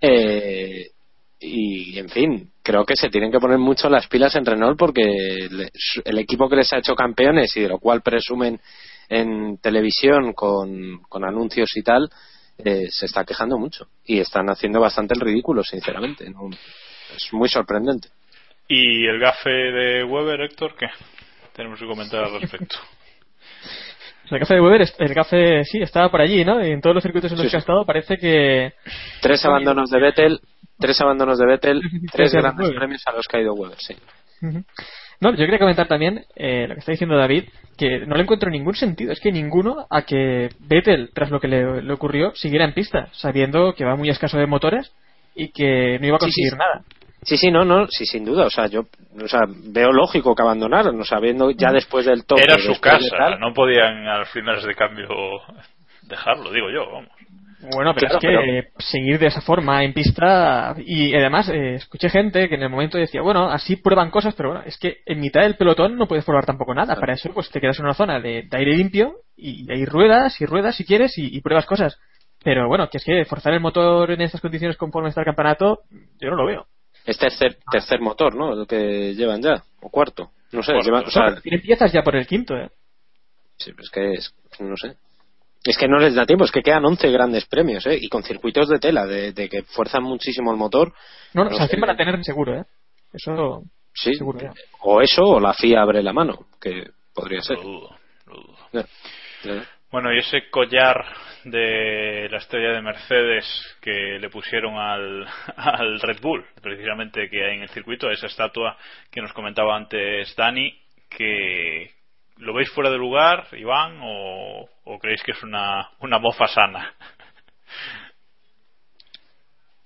Eh, 0.00 0.90
y 1.38 1.98
en 1.98 2.08
fin, 2.08 2.50
creo 2.62 2.84
que 2.84 2.96
se 2.96 3.10
tienen 3.10 3.30
que 3.30 3.38
poner 3.38 3.58
mucho 3.58 3.88
las 3.88 4.06
pilas 4.08 4.34
en 4.36 4.46
Renault 4.46 4.78
porque 4.78 5.02
el, 5.02 5.70
el, 6.04 6.18
equipo 6.18 6.48
que 6.48 6.56
les 6.56 6.72
ha 6.72 6.78
hecho 6.78 6.94
campeones 6.94 7.56
y 7.56 7.60
de 7.60 7.68
lo 7.68 7.78
cual 7.78 8.02
presumen 8.02 8.58
en 9.08 9.58
televisión 9.58 10.32
con, 10.32 11.02
con 11.08 11.24
anuncios 11.24 11.76
y 11.76 11.82
tal, 11.82 12.08
eh, 12.58 12.86
se 12.90 13.06
está 13.06 13.24
quejando 13.24 13.58
mucho 13.58 13.86
y 14.04 14.18
están 14.18 14.48
haciendo 14.48 14.80
bastante 14.80 15.14
el 15.14 15.20
ridículo, 15.20 15.62
sinceramente. 15.62 16.28
¿no? 16.30 16.48
Es 17.14 17.32
muy 17.32 17.48
sorprendente. 17.48 18.08
¿Y 18.68 19.06
el 19.06 19.20
gafe 19.20 19.50
de 19.50 20.04
Weber, 20.04 20.40
Héctor, 20.40 20.74
qué? 20.76 20.86
Tenemos 21.54 21.78
que 21.78 21.86
comentar 21.86 22.24
al 22.24 22.40
respecto. 22.40 22.76
El 24.30 24.38
gafe 24.40 24.54
de 24.54 24.60
Weber, 24.60 24.88
el 24.98 25.14
gafe 25.14 25.64
sí, 25.64 25.78
estaba 25.80 26.10
por 26.10 26.20
allí, 26.20 26.44
¿no? 26.44 26.64
Y 26.64 26.70
en 26.70 26.80
todos 26.80 26.94
los 26.94 27.02
circuitos 27.02 27.30
en 27.30 27.38
los 27.38 27.46
sí, 27.46 27.50
que 27.50 27.56
ha 27.56 27.60
estado 27.60 27.84
parece 27.84 28.16
que... 28.16 28.72
Tres 29.20 29.44
abandonos 29.44 29.90
de 29.90 30.00
Vettel, 30.00 30.40
tres 30.78 31.00
abandonos 31.00 31.38
de 31.38 31.46
Vettel, 31.46 31.80
tres 32.12 32.32
grandes 32.32 32.70
premios 32.72 33.02
a 33.06 33.12
los 33.12 33.26
que 33.26 33.36
ha 33.36 33.40
ido 33.40 33.54
Weber, 33.54 33.78
sí. 33.78 33.94
Uh 34.42 34.46
-huh. 34.46 34.64
No, 35.20 35.30
yo 35.30 35.38
quería 35.38 35.58
comentar 35.58 35.88
también 35.88 36.24
eh, 36.34 36.66
lo 36.68 36.74
que 36.74 36.80
está 36.80 36.92
diciendo 36.92 37.16
David, 37.16 37.44
que 37.78 38.00
no 38.06 38.16
le 38.16 38.22
encuentro 38.22 38.50
ningún 38.50 38.74
sentido. 38.74 39.12
Es 39.12 39.20
que 39.20 39.32
ninguno 39.32 39.86
a 39.88 40.02
que 40.02 40.50
Vettel, 40.60 41.10
tras 41.14 41.30
lo 41.30 41.40
que 41.40 41.48
le, 41.48 41.82
le 41.82 41.92
ocurrió, 41.92 42.34
siguiera 42.34 42.66
en 42.66 42.74
pista, 42.74 43.08
sabiendo 43.12 43.74
que 43.74 43.84
va 43.84 43.96
muy 43.96 44.10
escaso 44.10 44.36
de 44.36 44.46
motores 44.46 44.92
y 45.34 45.48
que 45.52 45.98
no 46.00 46.06
iba 46.06 46.16
a 46.16 46.20
conseguir 46.20 46.50
sí, 46.50 46.56
sí. 46.56 46.58
nada. 46.58 46.82
Sí, 47.26 47.36
sí, 47.36 47.50
no, 47.50 47.64
no, 47.64 47.88
sí, 47.88 48.06
sin 48.06 48.24
duda. 48.24 48.46
O 48.46 48.50
sea, 48.50 48.68
yo 48.68 48.82
o 49.22 49.28
sea, 49.28 49.40
veo 49.48 49.90
lógico 49.92 50.34
que 50.34 50.42
abandonaron, 50.42 50.98
o 51.00 51.04
sea, 51.04 51.18
viendo 51.18 51.50
ya 51.50 51.72
después 51.72 52.06
del 52.06 52.24
toque. 52.24 52.42
Era 52.44 52.56
su 52.58 52.80
casa, 52.80 53.16
tal, 53.16 53.40
no 53.40 53.52
podían 53.52 54.06
a 54.06 54.18
los 54.18 54.30
finales 54.30 54.64
de 54.64 54.74
cambio 54.74 55.08
dejarlo, 56.02 56.52
digo 56.52 56.70
yo, 56.70 56.86
vamos. 56.86 57.10
Bueno, 57.74 57.94
pero 57.94 58.18
claro, 58.18 58.18
es 58.18 58.20
que 58.20 58.62
pero... 58.68 58.74
seguir 58.78 59.18
de 59.18 59.26
esa 59.26 59.40
forma 59.40 59.82
en 59.82 59.92
pista 59.92 60.76
y 60.78 61.14
además 61.16 61.48
eh, 61.48 61.74
escuché 61.74 62.10
gente 62.10 62.48
que 62.48 62.54
en 62.54 62.62
el 62.62 62.68
momento 62.68 62.98
decía, 62.98 63.22
bueno, 63.22 63.50
así 63.50 63.76
prueban 63.76 64.10
cosas, 64.10 64.34
pero 64.36 64.50
bueno, 64.50 64.64
es 64.64 64.78
que 64.78 64.98
en 65.04 65.18
mitad 65.18 65.40
del 65.40 65.56
pelotón 65.56 65.96
no 65.96 66.06
puedes 66.06 66.24
probar 66.24 66.44
tampoco 66.44 66.74
nada. 66.74 66.88
Claro. 66.88 67.00
Para 67.00 67.14
eso 67.14 67.30
pues 67.32 67.50
te 67.50 67.60
quedas 67.60 67.78
en 67.78 67.86
una 67.86 67.94
zona 67.94 68.20
de, 68.20 68.42
de 68.48 68.56
aire 68.58 68.76
limpio 68.76 69.14
y 69.36 69.68
ahí 69.72 69.84
ruedas 69.84 70.40
y 70.40 70.46
ruedas 70.46 70.76
si 70.76 70.84
quieres 70.84 71.18
y, 71.18 71.34
y, 71.36 71.40
pruebas 71.40 71.66
cosas. 71.66 71.98
Pero 72.44 72.68
bueno, 72.68 72.88
que 72.88 72.98
es 72.98 73.04
que 73.04 73.24
forzar 73.24 73.54
el 73.54 73.60
motor 73.60 74.12
en 74.12 74.20
estas 74.20 74.40
condiciones 74.40 74.76
conforme 74.76 75.08
está 75.08 75.22
el 75.22 75.26
campeonato, 75.26 75.80
yo 76.20 76.30
no 76.30 76.36
lo 76.36 76.46
veo. 76.46 76.66
Es 77.06 77.18
tercer, 77.18 77.58
tercer 77.70 78.00
motor, 78.00 78.34
¿no? 78.34 78.60
El 78.60 78.66
que 78.66 79.14
llevan 79.14 79.40
ya, 79.40 79.62
o 79.80 79.88
cuarto. 79.88 80.32
No 80.52 80.62
sé, 80.62 80.72
bueno, 80.72 80.84
llevan, 80.84 81.04
o 81.06 81.10
sea, 81.10 81.40
tienen 81.40 81.60
piezas 81.60 81.92
ya 81.92 82.02
por 82.02 82.16
el 82.16 82.26
quinto, 82.26 82.56
¿eh? 82.56 82.68
Sí, 83.56 83.70
pero 83.72 83.82
es 83.82 83.90
que 83.90 84.12
es, 84.14 84.34
no 84.60 84.76
sé. 84.76 84.96
Es 85.64 85.76
que 85.76 85.88
no 85.88 85.98
les 85.98 86.14
da 86.14 86.26
tiempo, 86.26 86.44
es 86.44 86.52
que 86.52 86.62
quedan 86.62 86.84
11 86.84 87.10
grandes 87.10 87.46
premios, 87.46 87.86
¿eh? 87.86 87.98
Y 88.00 88.08
con 88.08 88.22
circuitos 88.22 88.68
de 88.68 88.78
tela, 88.78 89.06
de, 89.06 89.32
de 89.32 89.48
que 89.48 89.62
fuerzan 89.62 90.02
muchísimo 90.02 90.50
el 90.52 90.56
motor. 90.56 90.92
No, 91.32 91.44
no, 91.44 91.50
o 91.50 91.54
sea, 91.54 91.68
van 91.80 91.90
a 91.90 91.96
tener 91.96 92.22
seguro, 92.24 92.60
¿eh? 92.60 92.64
Eso. 93.12 93.62
Sí, 93.94 94.14
seguro, 94.14 94.38
ya. 94.40 94.52
o 94.82 95.00
eso, 95.00 95.22
o 95.22 95.40
la 95.40 95.54
FIA 95.54 95.80
abre 95.80 96.02
la 96.02 96.12
mano, 96.12 96.46
que 96.60 96.90
podría 97.14 97.40
ser. 97.40 97.56
Lo 97.56 97.62
dudo, 97.62 97.96
lo 98.26 98.34
dudo. 98.34 99.64
Bueno, 99.90 100.12
y 100.12 100.18
ese 100.18 100.50
collar 100.50 101.04
de 101.44 102.28
la 102.30 102.38
estrella 102.38 102.72
de 102.72 102.82
Mercedes 102.82 103.76
que 103.80 104.18
le 104.20 104.28
pusieron 104.30 104.76
al, 104.76 105.26
al 105.56 106.00
Red 106.00 106.20
Bull, 106.20 106.44
precisamente 106.60 107.28
que 107.30 107.44
hay 107.44 107.56
en 107.56 107.62
el 107.62 107.68
circuito, 107.68 108.10
esa 108.10 108.26
estatua 108.26 108.76
que 109.10 109.22
nos 109.22 109.32
comentaba 109.32 109.76
antes 109.76 110.34
Dani, 110.36 110.76
que, 111.08 111.90
¿Lo 112.38 112.52
veis 112.52 112.70
fuera 112.70 112.90
de 112.90 112.98
lugar, 112.98 113.46
Iván, 113.52 113.98
o, 114.02 114.68
o 114.84 114.98
creéis 114.98 115.22
que 115.22 115.32
es 115.32 115.42
una, 115.42 115.88
una 116.00 116.18
mofa 116.18 116.46
sana? 116.46 116.92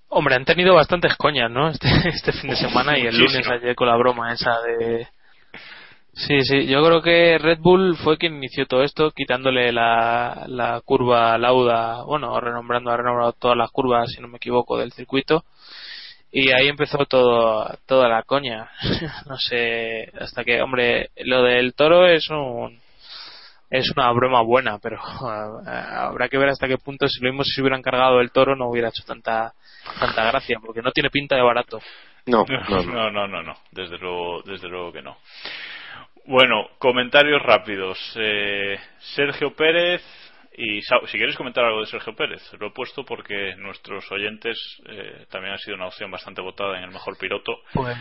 Hombre, 0.08 0.34
han 0.34 0.44
tenido 0.44 0.74
bastantes 0.74 1.16
coñas, 1.16 1.48
¿no? 1.50 1.68
Este, 1.68 1.88
este 2.08 2.32
fin 2.32 2.50
de 2.50 2.56
semana 2.56 2.98
y 2.98 3.02
el 3.06 3.16
Muchísimo. 3.16 3.44
lunes 3.44 3.48
ayer 3.48 3.74
con 3.76 3.86
la 3.86 3.96
broma 3.96 4.32
esa 4.32 4.60
de... 4.62 5.06
Sí, 6.26 6.42
sí, 6.42 6.66
yo 6.66 6.84
creo 6.84 7.00
que 7.00 7.38
Red 7.38 7.60
Bull 7.60 7.96
fue 7.96 8.18
quien 8.18 8.36
inició 8.36 8.66
todo 8.66 8.82
esto, 8.82 9.10
quitándole 9.10 9.72
la, 9.72 10.44
la 10.48 10.80
curva 10.84 11.38
lauda, 11.38 12.02
bueno, 12.04 12.38
renombrando, 12.38 12.90
ha 12.90 12.96
renombrado 12.98 13.32
todas 13.32 13.56
las 13.56 13.70
curvas, 13.70 14.10
si 14.10 14.20
no 14.20 14.28
me 14.28 14.36
equivoco, 14.36 14.76
del 14.76 14.92
circuito. 14.92 15.44
Y 16.30 16.52
ahí 16.52 16.68
empezó 16.68 17.06
todo, 17.06 17.66
toda 17.86 18.08
la 18.08 18.22
coña. 18.24 18.70
no 19.26 19.38
sé, 19.38 20.10
hasta 20.20 20.44
que, 20.44 20.60
hombre, 20.60 21.10
lo 21.24 21.42
del 21.42 21.72
toro 21.74 22.06
es 22.06 22.28
un, 22.28 22.78
es 23.70 23.90
una 23.96 24.12
broma 24.12 24.42
buena, 24.42 24.78
pero 24.78 24.98
ah, 25.02 26.06
habrá 26.08 26.28
que 26.28 26.36
ver 26.36 26.50
hasta 26.50 26.68
qué 26.68 26.76
punto 26.76 27.08
si 27.08 27.24
lo 27.24 27.30
mismo 27.30 27.44
si 27.44 27.52
se 27.52 27.62
hubieran 27.62 27.82
cargado 27.82 28.20
el 28.20 28.30
toro 28.30 28.56
no 28.56 28.68
hubiera 28.68 28.88
hecho 28.88 29.04
tanta, 29.06 29.54
tanta 29.98 30.24
gracia, 30.26 30.58
porque 30.60 30.82
no 30.82 30.92
tiene 30.92 31.08
pinta 31.08 31.34
de 31.34 31.42
barato. 31.42 31.80
No, 32.26 32.44
no, 32.68 32.82
no, 32.82 33.10
no, 33.10 33.26
no, 33.26 33.42
no. 33.42 33.54
Desde 33.70 33.96
luego, 33.96 34.42
desde 34.42 34.68
luego 34.68 34.92
que 34.92 35.00
no. 35.00 35.16
Bueno, 36.26 36.68
comentarios 36.78 37.42
rápidos. 37.42 37.98
Eh, 38.16 38.78
Sergio 39.14 39.54
Pérez 39.54 40.02
y 40.56 40.82
si 40.82 41.18
queréis 41.18 41.36
comentar 41.36 41.64
algo 41.64 41.80
de 41.80 41.86
Sergio 41.86 42.14
Pérez, 42.14 42.42
lo 42.58 42.68
he 42.68 42.72
puesto 42.72 43.04
porque 43.04 43.54
nuestros 43.56 44.10
oyentes 44.12 44.58
eh, 44.86 45.24
también 45.30 45.54
ha 45.54 45.58
sido 45.58 45.76
una 45.76 45.86
opción 45.86 46.10
bastante 46.10 46.42
votada 46.42 46.76
en 46.76 46.84
el 46.84 46.90
mejor 46.90 47.16
piloto. 47.16 47.56
Pues 47.72 47.96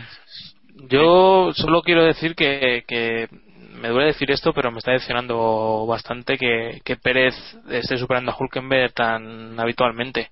yo 0.88 1.52
solo 1.54 1.82
quiero 1.82 2.04
decir 2.04 2.34
que, 2.34 2.84
que 2.86 3.28
me 3.72 3.88
duele 3.88 4.08
decir 4.08 4.30
esto, 4.30 4.52
pero 4.52 4.70
me 4.70 4.78
está 4.78 4.92
decepcionando 4.92 5.86
bastante 5.86 6.36
que, 6.36 6.80
que 6.84 6.96
Pérez 6.96 7.34
esté 7.70 7.96
superando 7.96 8.32
a 8.32 8.36
Hulkenberg 8.38 8.92
tan 8.92 9.58
habitualmente. 9.58 10.30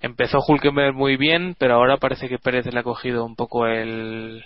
Empezó 0.00 0.38
Hulkenberg 0.46 0.94
muy 0.94 1.16
bien, 1.16 1.54
pero 1.58 1.74
ahora 1.74 1.98
parece 1.98 2.28
que 2.28 2.38
Pérez 2.38 2.66
le 2.66 2.80
ha 2.80 2.82
cogido 2.82 3.24
un 3.24 3.36
poco 3.36 3.66
el, 3.66 4.44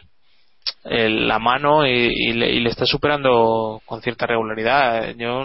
el- 0.84 1.26
la 1.28 1.38
mano 1.38 1.86
y, 1.86 1.90
y 1.90 2.32
le, 2.32 2.50
y 2.52 2.60
le 2.60 2.70
está 2.70 2.84
superando 2.86 3.80
con 3.86 4.00
cierta 4.02 4.26
regularidad. 4.26 5.14
Yo 5.16 5.44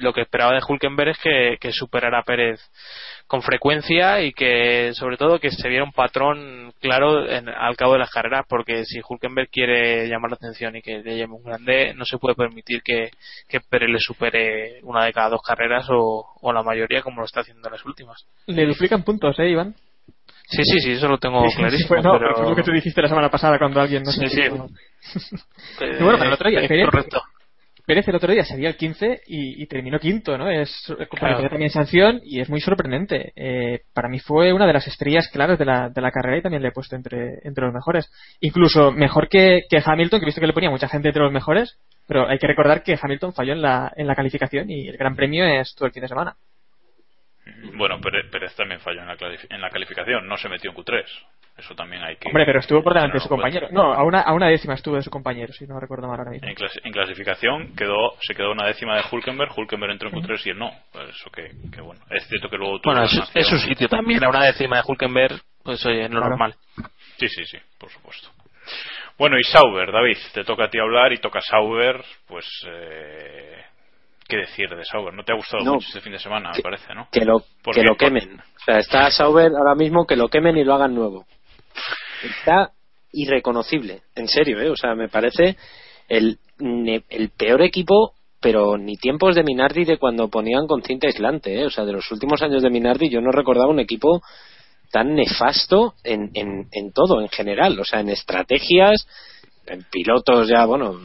lo 0.00 0.12
que 0.12 0.20
esperaba 0.22 0.52
de 0.52 0.60
Hulkenberg 0.66 1.10
es 1.10 1.18
que, 1.60 1.72
superara 1.72 2.20
a 2.20 2.22
Pérez 2.22 2.60
con 3.26 3.42
frecuencia 3.42 4.22
y 4.22 4.32
que 4.32 4.92
sobre 4.94 5.16
todo 5.16 5.38
que 5.40 5.50
se 5.50 5.68
viera 5.68 5.82
un 5.84 5.92
patrón 5.92 6.72
claro 6.80 7.28
en- 7.28 7.48
al 7.48 7.76
cabo 7.76 7.94
de 7.94 7.98
las 7.98 8.10
carreras 8.10 8.46
porque 8.48 8.84
si 8.84 9.00
Hulkenberg 9.06 9.48
quiere 9.50 10.08
llamar 10.08 10.30
la 10.30 10.36
atención 10.36 10.76
y 10.76 10.82
que 10.82 10.98
le 11.00 11.18
llame 11.18 11.34
un 11.34 11.42
grande 11.42 11.94
no 11.94 12.04
se 12.04 12.16
puede 12.16 12.36
permitir 12.36 12.80
que, 12.82 13.10
que 13.48 13.60
Pérez 13.60 13.90
le 13.90 13.98
supere 13.98 14.78
una 14.82 15.04
de 15.04 15.12
cada 15.12 15.30
dos 15.30 15.42
carreras 15.42 15.86
o, 15.90 16.24
o 16.40 16.52
la 16.52 16.62
mayoría 16.62 17.02
como 17.02 17.20
lo 17.20 17.26
está 17.26 17.40
haciendo 17.40 17.68
en 17.68 17.72
las 17.72 17.84
últimas 17.84 18.24
Le 18.46 18.66
duplican 18.66 19.02
puntos, 19.02 19.38
¿eh, 19.40 19.48
Iván? 19.50 19.74
Sí 20.50 20.62
sí 20.64 20.80
sí 20.80 20.92
eso 20.92 21.08
lo 21.08 21.18
tengo 21.18 21.42
Sí, 21.44 21.50
sí, 21.50 21.56
clarísimo 21.58 21.88
fue- 21.88 22.02
no, 22.02 22.12
pero... 22.18 22.34
fue 22.36 22.48
lo 22.50 22.56
que 22.56 22.62
tú 22.62 22.72
dijiste 22.72 23.02
la 23.02 23.08
semana 23.08 23.30
pasada 23.30 23.58
cuando 23.58 23.80
alguien 23.80 24.02
no 24.02 24.10
Sí, 24.12 24.20
sé 24.20 24.28
sí. 24.28 24.42
Y 25.80 26.02
bueno, 26.02 26.18
pero 26.18 26.24
el 26.24 26.32
otro 26.32 26.50
día, 26.50 26.66
Pérez, 26.66 26.86
correcto. 26.86 27.22
Pérez 27.86 28.06
el 28.08 28.16
otro 28.16 28.30
día 28.32 28.44
salía 28.44 28.68
el 28.68 28.76
15 28.76 29.22
y, 29.28 29.62
y 29.62 29.66
terminó 29.66 29.98
quinto, 29.98 30.36
¿no? 30.36 30.50
Es 30.50 30.70
Claro. 31.10 31.48
también 31.48 31.70
sanción 31.70 32.20
y 32.22 32.40
es 32.40 32.50
muy 32.50 32.60
sorprendente. 32.60 33.32
Eh, 33.34 33.80
para 33.94 34.08
mí 34.10 34.18
fue 34.18 34.52
una 34.52 34.66
de 34.66 34.74
las 34.74 34.86
estrellas 34.86 35.28
claras 35.32 35.58
de 35.58 35.64
la, 35.64 35.88
de 35.88 36.00
la 36.02 36.10
carrera 36.10 36.36
y 36.36 36.42
también 36.42 36.62
le 36.62 36.68
he 36.68 36.72
puesto 36.72 36.96
entre, 36.96 37.38
entre 37.44 37.64
los 37.64 37.72
mejores. 37.72 38.10
Incluso 38.40 38.92
mejor 38.92 39.28
que, 39.30 39.60
que 39.70 39.82
Hamilton, 39.82 40.20
que 40.20 40.24
he 40.24 40.26
visto 40.26 40.40
que 40.42 40.46
le 40.48 40.52
ponía 40.52 40.68
mucha 40.70 40.88
gente 40.88 41.08
entre 41.08 41.22
los 41.22 41.32
mejores, 41.32 41.78
pero 42.06 42.28
hay 42.28 42.38
que 42.38 42.46
recordar 42.46 42.82
que 42.82 42.98
Hamilton 43.00 43.32
falló 43.32 43.54
en 43.54 43.62
la, 43.62 43.90
en 43.96 44.06
la 44.06 44.14
calificación 44.14 44.68
y 44.70 44.88
el 44.88 44.96
gran 44.98 45.16
premio 45.16 45.46
es 45.46 45.74
todo 45.74 45.86
el 45.86 45.92
fin 45.92 46.02
de 46.02 46.08
semana. 46.08 46.36
Bueno, 47.74 48.00
Pérez, 48.00 48.26
Pérez 48.30 48.54
también 48.56 48.80
falló 48.80 49.00
en 49.00 49.06
la, 49.08 49.16
en 49.50 49.60
la 49.60 49.70
calificación, 49.70 50.26
no 50.26 50.36
se 50.36 50.48
metió 50.48 50.70
en 50.70 50.76
Q3. 50.76 51.04
Eso 51.56 51.74
también 51.74 52.02
hay 52.04 52.14
que. 52.16 52.28
Hombre, 52.28 52.44
pero 52.46 52.60
estuvo 52.60 52.82
por 52.84 52.94
delante 52.94 53.14
de 53.16 53.20
su 53.20 53.28
compañero. 53.28 53.66
No, 53.72 53.92
a 53.92 54.04
una, 54.04 54.20
a 54.20 54.32
una 54.32 54.46
décima 54.46 54.74
estuvo 54.74 54.94
de 54.94 55.02
su 55.02 55.10
compañero, 55.10 55.52
si 55.52 55.66
no 55.66 55.80
recuerdo 55.80 56.06
mal 56.06 56.18
ahora 56.20 56.30
mismo. 56.30 56.46
En, 56.48 56.54
clas- 56.54 56.80
en 56.84 56.92
clasificación 56.92 57.74
quedó 57.74 58.14
se 58.20 58.34
quedó 58.36 58.52
una 58.52 58.64
décima 58.66 58.94
de 58.96 59.02
Hulkenberg, 59.10 59.50
Hulkenberg 59.58 59.90
entró 59.92 60.08
en 60.08 60.14
Q3 60.14 60.46
y 60.46 60.50
él 60.50 60.58
no. 60.58 60.70
Pues 60.92 61.08
Eso 61.08 61.30
que, 61.30 61.50
que 61.74 61.80
bueno. 61.80 62.00
Es 62.10 62.28
cierto 62.28 62.48
que 62.48 62.56
luego 62.56 62.78
tuvo 62.80 62.92
bueno 62.94 63.08
una 63.12 63.24
es, 63.34 63.46
su 63.48 63.58
sitio 63.58 63.88
también 63.88 64.22
a 64.22 64.28
una 64.28 64.44
décima 64.44 64.76
de 64.76 64.82
Hulkenberg 64.86 65.40
pues 65.64 65.84
oye 65.84 66.02
es 66.04 66.10
lo 66.10 66.18
Claro. 66.20 66.28
normal 66.30 66.54
Sí, 67.18 67.28
sí, 67.28 67.44
sí, 67.44 67.58
por 67.76 67.90
supuesto. 67.90 68.28
Bueno, 69.18 69.36
y 69.36 69.42
Sauber, 69.42 69.90
David, 69.90 70.16
te 70.32 70.44
toca 70.44 70.66
a 70.66 70.70
ti 70.70 70.78
hablar 70.78 71.12
y 71.12 71.18
toca 71.18 71.40
Sauber, 71.40 72.04
pues. 72.28 72.46
Eh, 72.68 73.64
¿Qué 74.28 74.36
decir 74.36 74.68
de 74.68 74.84
Sauber? 74.84 75.14
¿No 75.14 75.24
te 75.24 75.32
ha 75.32 75.36
gustado 75.36 75.64
No. 75.64 75.74
mucho 75.74 75.88
este 75.88 76.00
fin 76.02 76.12
de 76.12 76.18
semana, 76.18 76.50
me 76.54 76.62
parece, 76.62 76.94
no? 76.94 77.08
que 77.10 77.24
lo, 77.24 77.40
¿Por 77.62 77.74
que 77.74 77.82
lo 77.82 77.96
quemen. 77.96 78.38
O 78.38 78.64
sea, 78.64 78.78
está 78.78 79.10
Sauber 79.10 79.50
ahora 79.56 79.74
mismo 79.74 80.06
que 80.06 80.16
lo 80.16 80.28
quemen 80.28 80.56
y 80.58 80.64
lo 80.64 80.74
hagan 80.74 80.94
nuevo. 80.94 81.24
Está 82.22 82.70
irreconocible, 83.12 84.02
en 84.14 84.28
serio, 84.28 84.60
¿eh? 84.60 84.68
O 84.68 84.76
sea, 84.76 84.94
me 84.94 85.08
parece 85.08 85.56
el, 86.08 86.38
el 86.58 87.30
peor 87.30 87.62
equipo, 87.62 88.12
pero 88.40 88.76
ni 88.76 88.96
tiempos 88.96 89.34
de 89.34 89.44
Minardi 89.44 89.84
de 89.84 89.96
cuando 89.98 90.28
ponían 90.28 90.66
con 90.66 90.82
cinta 90.82 91.06
aislante, 91.06 91.58
¿eh? 91.60 91.64
O 91.64 91.70
sea, 91.70 91.84
de 91.86 91.92
los 91.92 92.10
últimos 92.12 92.42
años 92.42 92.62
de 92.62 92.68
Minardi 92.70 93.08
yo 93.08 93.22
no 93.22 93.30
recordaba 93.32 93.70
un 93.70 93.80
equipo 93.80 94.20
tan 94.90 95.14
nefasto 95.14 95.94
en, 96.04 96.30
en, 96.34 96.68
en 96.72 96.92
todo, 96.92 97.20
en 97.22 97.28
general. 97.28 97.80
O 97.80 97.84
sea, 97.84 98.00
en 98.00 98.10
estrategias, 98.10 99.06
en 99.66 99.84
pilotos 99.90 100.48
ya, 100.48 100.66
bueno, 100.66 101.00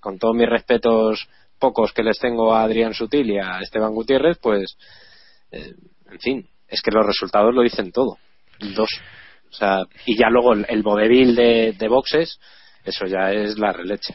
con 0.00 0.18
todos 0.18 0.34
mis 0.34 0.48
respetos 0.48 1.28
pocos 1.64 1.94
que 1.94 2.02
les 2.02 2.18
tengo 2.18 2.54
a 2.54 2.62
Adrián 2.64 2.92
Sutil 2.92 3.30
y 3.30 3.38
a 3.38 3.60
Esteban 3.60 3.94
Gutiérrez, 3.94 4.36
pues, 4.38 4.76
eh, 5.50 5.72
en 6.10 6.20
fin, 6.20 6.48
es 6.68 6.82
que 6.82 6.90
los 6.90 7.06
resultados 7.06 7.54
lo 7.54 7.62
dicen 7.62 7.90
todo. 7.90 8.18
Dos. 8.76 8.90
Y 10.04 10.18
ya 10.18 10.28
luego 10.28 10.52
el, 10.52 10.66
el 10.68 11.34
de, 11.34 11.72
de 11.72 11.88
boxes, 11.88 12.38
eso 12.84 13.06
ya 13.06 13.32
es 13.32 13.58
la 13.58 13.72
releche. 13.72 14.12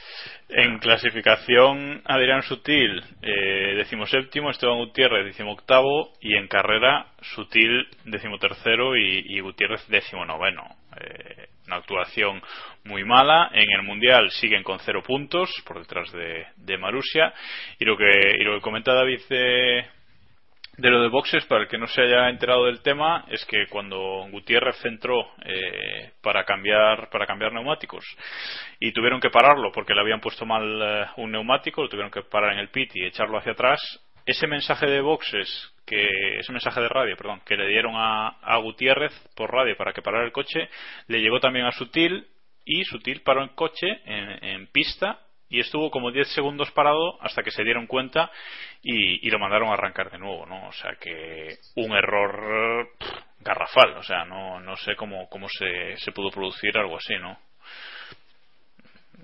En 0.47 0.77
clasificación, 0.77 2.03
Adrián 2.05 2.43
Sutil, 2.43 3.01
eh, 3.23 3.75
decimoséptimo, 3.77 4.51
Esteban 4.51 4.77
Gutiérrez, 4.77 5.25
decimoctavo, 5.25 6.13
y 6.21 6.35
en 6.35 6.47
carrera, 6.47 7.07
Sutil, 7.33 7.87
decimotercero 8.05 8.95
y, 8.95 9.25
y 9.25 9.39
Gutiérrez, 9.39 9.87
decimonoveno. 9.87 10.65
Eh, 11.01 11.47
una 11.69 11.77
actuación 11.77 12.41
muy 12.83 13.05
mala. 13.05 13.49
En 13.53 13.69
el 13.71 13.83
Mundial 13.83 14.29
siguen 14.31 14.63
con 14.63 14.79
cero 14.79 15.03
puntos, 15.05 15.49
por 15.65 15.79
detrás 15.79 16.11
de, 16.11 16.47
de 16.57 16.77
Marusia. 16.77 17.33
Y 17.79 17.85
lo 17.85 17.95
que, 17.95 18.09
y 18.39 18.43
lo 18.43 18.55
que 18.55 18.61
comenta 18.61 18.93
David 18.93 19.21
de, 19.29 19.85
de 20.77 20.89
lo 20.89 21.01
de 21.01 21.09
boxes, 21.09 21.45
para 21.45 21.61
el 21.61 21.67
que 21.67 21.77
no 21.77 21.87
se 21.87 22.01
haya 22.01 22.29
enterado 22.29 22.65
del 22.65 22.81
tema, 22.81 23.25
es 23.29 23.45
que 23.45 23.67
cuando 23.67 24.27
Gutiérrez 24.31 24.83
entró 24.85 25.31
eh, 25.45 26.11
para 26.21 26.43
cambiar 26.43 27.09
para 27.09 27.27
cambiar 27.27 27.53
neumáticos 27.53 28.03
y 28.79 28.91
tuvieron 28.91 29.19
que 29.19 29.29
pararlo 29.29 29.71
porque 29.71 29.93
le 29.93 30.01
habían 30.01 30.21
puesto 30.21 30.45
mal 30.45 30.81
eh, 30.81 31.05
un 31.17 31.31
neumático, 31.31 31.83
lo 31.83 31.89
tuvieron 31.89 32.11
que 32.11 32.23
parar 32.23 32.53
en 32.53 32.59
el 32.59 32.69
pit 32.69 32.91
y 32.95 33.05
echarlo 33.05 33.37
hacia 33.37 33.51
atrás. 33.51 33.79
Ese 34.25 34.47
mensaje 34.47 34.85
de 34.85 35.01
boxes, 35.01 35.73
que 35.85 36.39
ese 36.39 36.51
mensaje 36.51 36.79
de 36.81 36.89
radio, 36.89 37.17
perdón, 37.17 37.41
que 37.45 37.57
le 37.57 37.67
dieron 37.67 37.93
a, 37.95 38.27
a 38.41 38.57
Gutiérrez 38.57 39.13
por 39.35 39.51
radio 39.51 39.75
para 39.75 39.93
que 39.93 40.01
parara 40.01 40.25
el 40.25 40.31
coche, 40.31 40.69
le 41.07 41.21
llegó 41.21 41.39
también 41.39 41.65
a 41.65 41.71
Sutil 41.71 42.27
y 42.65 42.83
Sutil 42.85 43.21
paró 43.21 43.41
el 43.41 43.55
coche 43.55 43.87
en, 44.05 44.67
pista 44.67 45.19
y 45.49 45.59
estuvo 45.59 45.89
como 45.89 46.11
10 46.11 46.27
segundos 46.33 46.69
parado 46.71 47.19
hasta 47.21 47.41
que 47.41 47.49
se 47.49 47.63
dieron 47.63 47.87
cuenta 47.87 48.31
y, 48.83 49.27
y 49.27 49.31
lo 49.31 49.39
mandaron 49.39 49.69
a 49.69 49.73
arrancar 49.73 50.11
de 50.11 50.19
nuevo, 50.19 50.45
¿no? 50.45 50.67
O 50.67 50.71
sea 50.73 50.95
que 51.01 51.57
un 51.75 51.91
error 51.93 52.89
garrafal, 53.39 53.97
o 53.97 54.03
sea, 54.03 54.25
no, 54.25 54.59
no 54.59 54.77
sé 54.77 54.95
cómo, 54.95 55.27
cómo 55.29 55.47
se, 55.49 55.97
se 55.97 56.11
pudo 56.11 56.29
producir 56.29 56.77
algo 56.77 56.97
así, 56.97 57.15
¿no? 57.15 57.39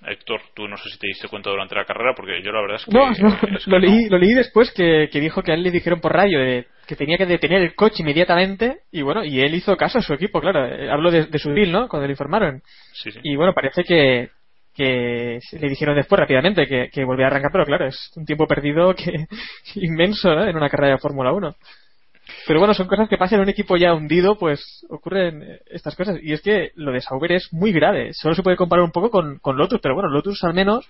Héctor, 0.08 0.42
tú 0.56 0.68
no 0.68 0.78
sé 0.78 0.90
si 0.90 0.98
te 1.00 1.08
diste 1.08 1.28
cuenta 1.28 1.50
durante 1.50 1.76
la 1.76 1.86
carrera, 1.86 2.14
porque 2.16 2.42
yo 2.44 2.52
la 2.52 2.62
verdad 2.62 2.78
es 2.78 2.86
que... 2.86 2.92
No, 2.92 3.08
no, 3.12 3.58
es 3.58 3.66
que 3.66 3.72
lo, 3.72 3.80
leí, 3.80 4.10
lo 4.10 4.18
leí 4.18 4.34
después 4.34 4.72
que, 4.72 5.10
que 5.12 5.20
dijo 5.20 5.42
que 5.42 5.52
a 5.52 5.56
él 5.56 5.64
le 5.64 5.72
dijeron 5.72 6.00
por 6.02 6.14
radio 6.14 6.40
de- 6.40 6.68
que 6.88 6.96
tenía 6.96 7.18
que 7.18 7.26
detener 7.26 7.62
el 7.64 7.74
coche 7.76 8.04
inmediatamente 8.04 8.82
y 8.92 9.02
bueno, 9.02 9.24
y 9.26 9.40
él 9.42 9.56
hizo 9.56 9.76
caso 9.76 9.98
a 9.98 10.02
su 10.02 10.14
equipo, 10.14 10.40
claro. 10.40 10.66
Eh, 10.68 10.90
Hablo 10.92 11.10
de, 11.12 11.26
de 11.26 11.40
su 11.40 11.52
deal, 11.52 11.72
¿no? 11.72 11.88
Cuando 11.88 12.06
le 12.08 12.14
informaron. 12.14 12.62
Sí, 12.94 13.12
sí. 13.12 13.20
Y 13.24 13.36
bueno, 13.36 13.54
parece 13.54 13.84
que, 13.84 14.30
que 14.76 15.40
le 15.54 15.70
dijeron 15.70 15.96
después 15.96 16.20
rápidamente 16.20 16.68
que, 16.68 16.90
que 16.92 17.04
volvía 17.04 17.26
a 17.26 17.30
arrancar, 17.30 17.52
pero 17.52 17.66
claro, 17.66 17.88
es 17.88 18.12
un 18.16 18.26
tiempo 18.26 18.46
perdido 18.46 18.94
que 18.94 19.26
inmenso 19.76 20.36
¿no? 20.36 20.46
en 20.46 20.56
una 20.56 20.70
carrera 20.70 20.94
de 20.94 21.00
Fórmula 21.00 21.32
1. 21.32 21.56
Pero 22.48 22.60
bueno, 22.60 22.74
son 22.74 22.88
cosas 22.88 23.08
que 23.10 23.18
pasan 23.18 23.38
en 23.38 23.44
un 23.44 23.50
equipo 23.50 23.78
ya 23.78 23.94
hundido, 23.94 24.38
pues 24.38 24.86
ocurren 24.90 25.44
eh, 25.44 25.60
estas 25.68 25.96
cosas. 25.96 26.18
Y 26.22 26.34
es 26.34 26.42
que 26.42 26.72
lo 26.76 26.92
de 26.92 27.02
Sauber 27.02 27.32
es 27.32 27.52
muy 27.54 27.72
grave. 27.72 28.14
Solo 28.14 28.36
se 28.36 28.44
puede 28.44 28.58
comparar 28.58 28.84
un 28.84 28.92
poco 28.92 29.10
con, 29.10 29.40
con 29.40 29.58
Lotus, 29.58 29.80
pero 29.82 29.96
bueno, 29.96 30.10
Lotus 30.10 30.44
al 30.44 30.54
menos 30.54 30.88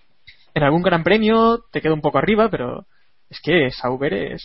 en 0.53 0.63
algún 0.63 0.81
gran 0.81 1.03
premio 1.03 1.59
te 1.71 1.81
queda 1.81 1.93
un 1.93 2.01
poco 2.01 2.17
arriba, 2.17 2.49
pero 2.49 2.85
es 3.29 3.39
que 3.41 3.69
Sauber 3.71 4.13
es 4.13 4.43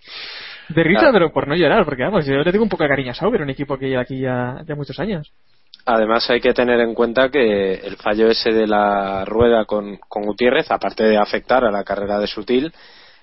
de 0.68 0.82
risa, 0.84 1.00
Claro. 1.00 1.12
pero 1.14 1.32
por 1.32 1.48
no 1.48 1.56
llorar, 1.56 1.84
porque 1.84 2.02
vamos, 2.04 2.26
yo 2.26 2.34
le 2.36 2.52
tengo 2.52 2.64
un 2.64 2.70
poco 2.70 2.84
de 2.84 2.88
cariño 2.90 3.10
a 3.10 3.14
Sauber, 3.14 3.42
un 3.42 3.50
equipo 3.50 3.76
que 3.76 3.88
lleva 3.88 4.02
aquí 4.02 4.20
ya, 4.20 4.62
ya 4.66 4.74
muchos 4.74 4.98
años. 5.00 5.32
Además 5.86 6.28
hay 6.30 6.40
que 6.40 6.52
tener 6.52 6.78
en 6.80 6.94
cuenta 6.94 7.30
que 7.30 7.72
el 7.74 7.96
fallo 7.96 8.28
ese 8.28 8.52
de 8.52 8.66
la 8.66 9.24
rueda 9.24 9.64
con, 9.64 9.96
con 10.08 10.22
Gutiérrez, 10.24 10.70
aparte 10.70 11.04
de 11.04 11.16
afectar 11.16 11.64
a 11.64 11.70
la 11.70 11.84
carrera 11.84 12.18
de 12.18 12.26
Sutil, 12.26 12.72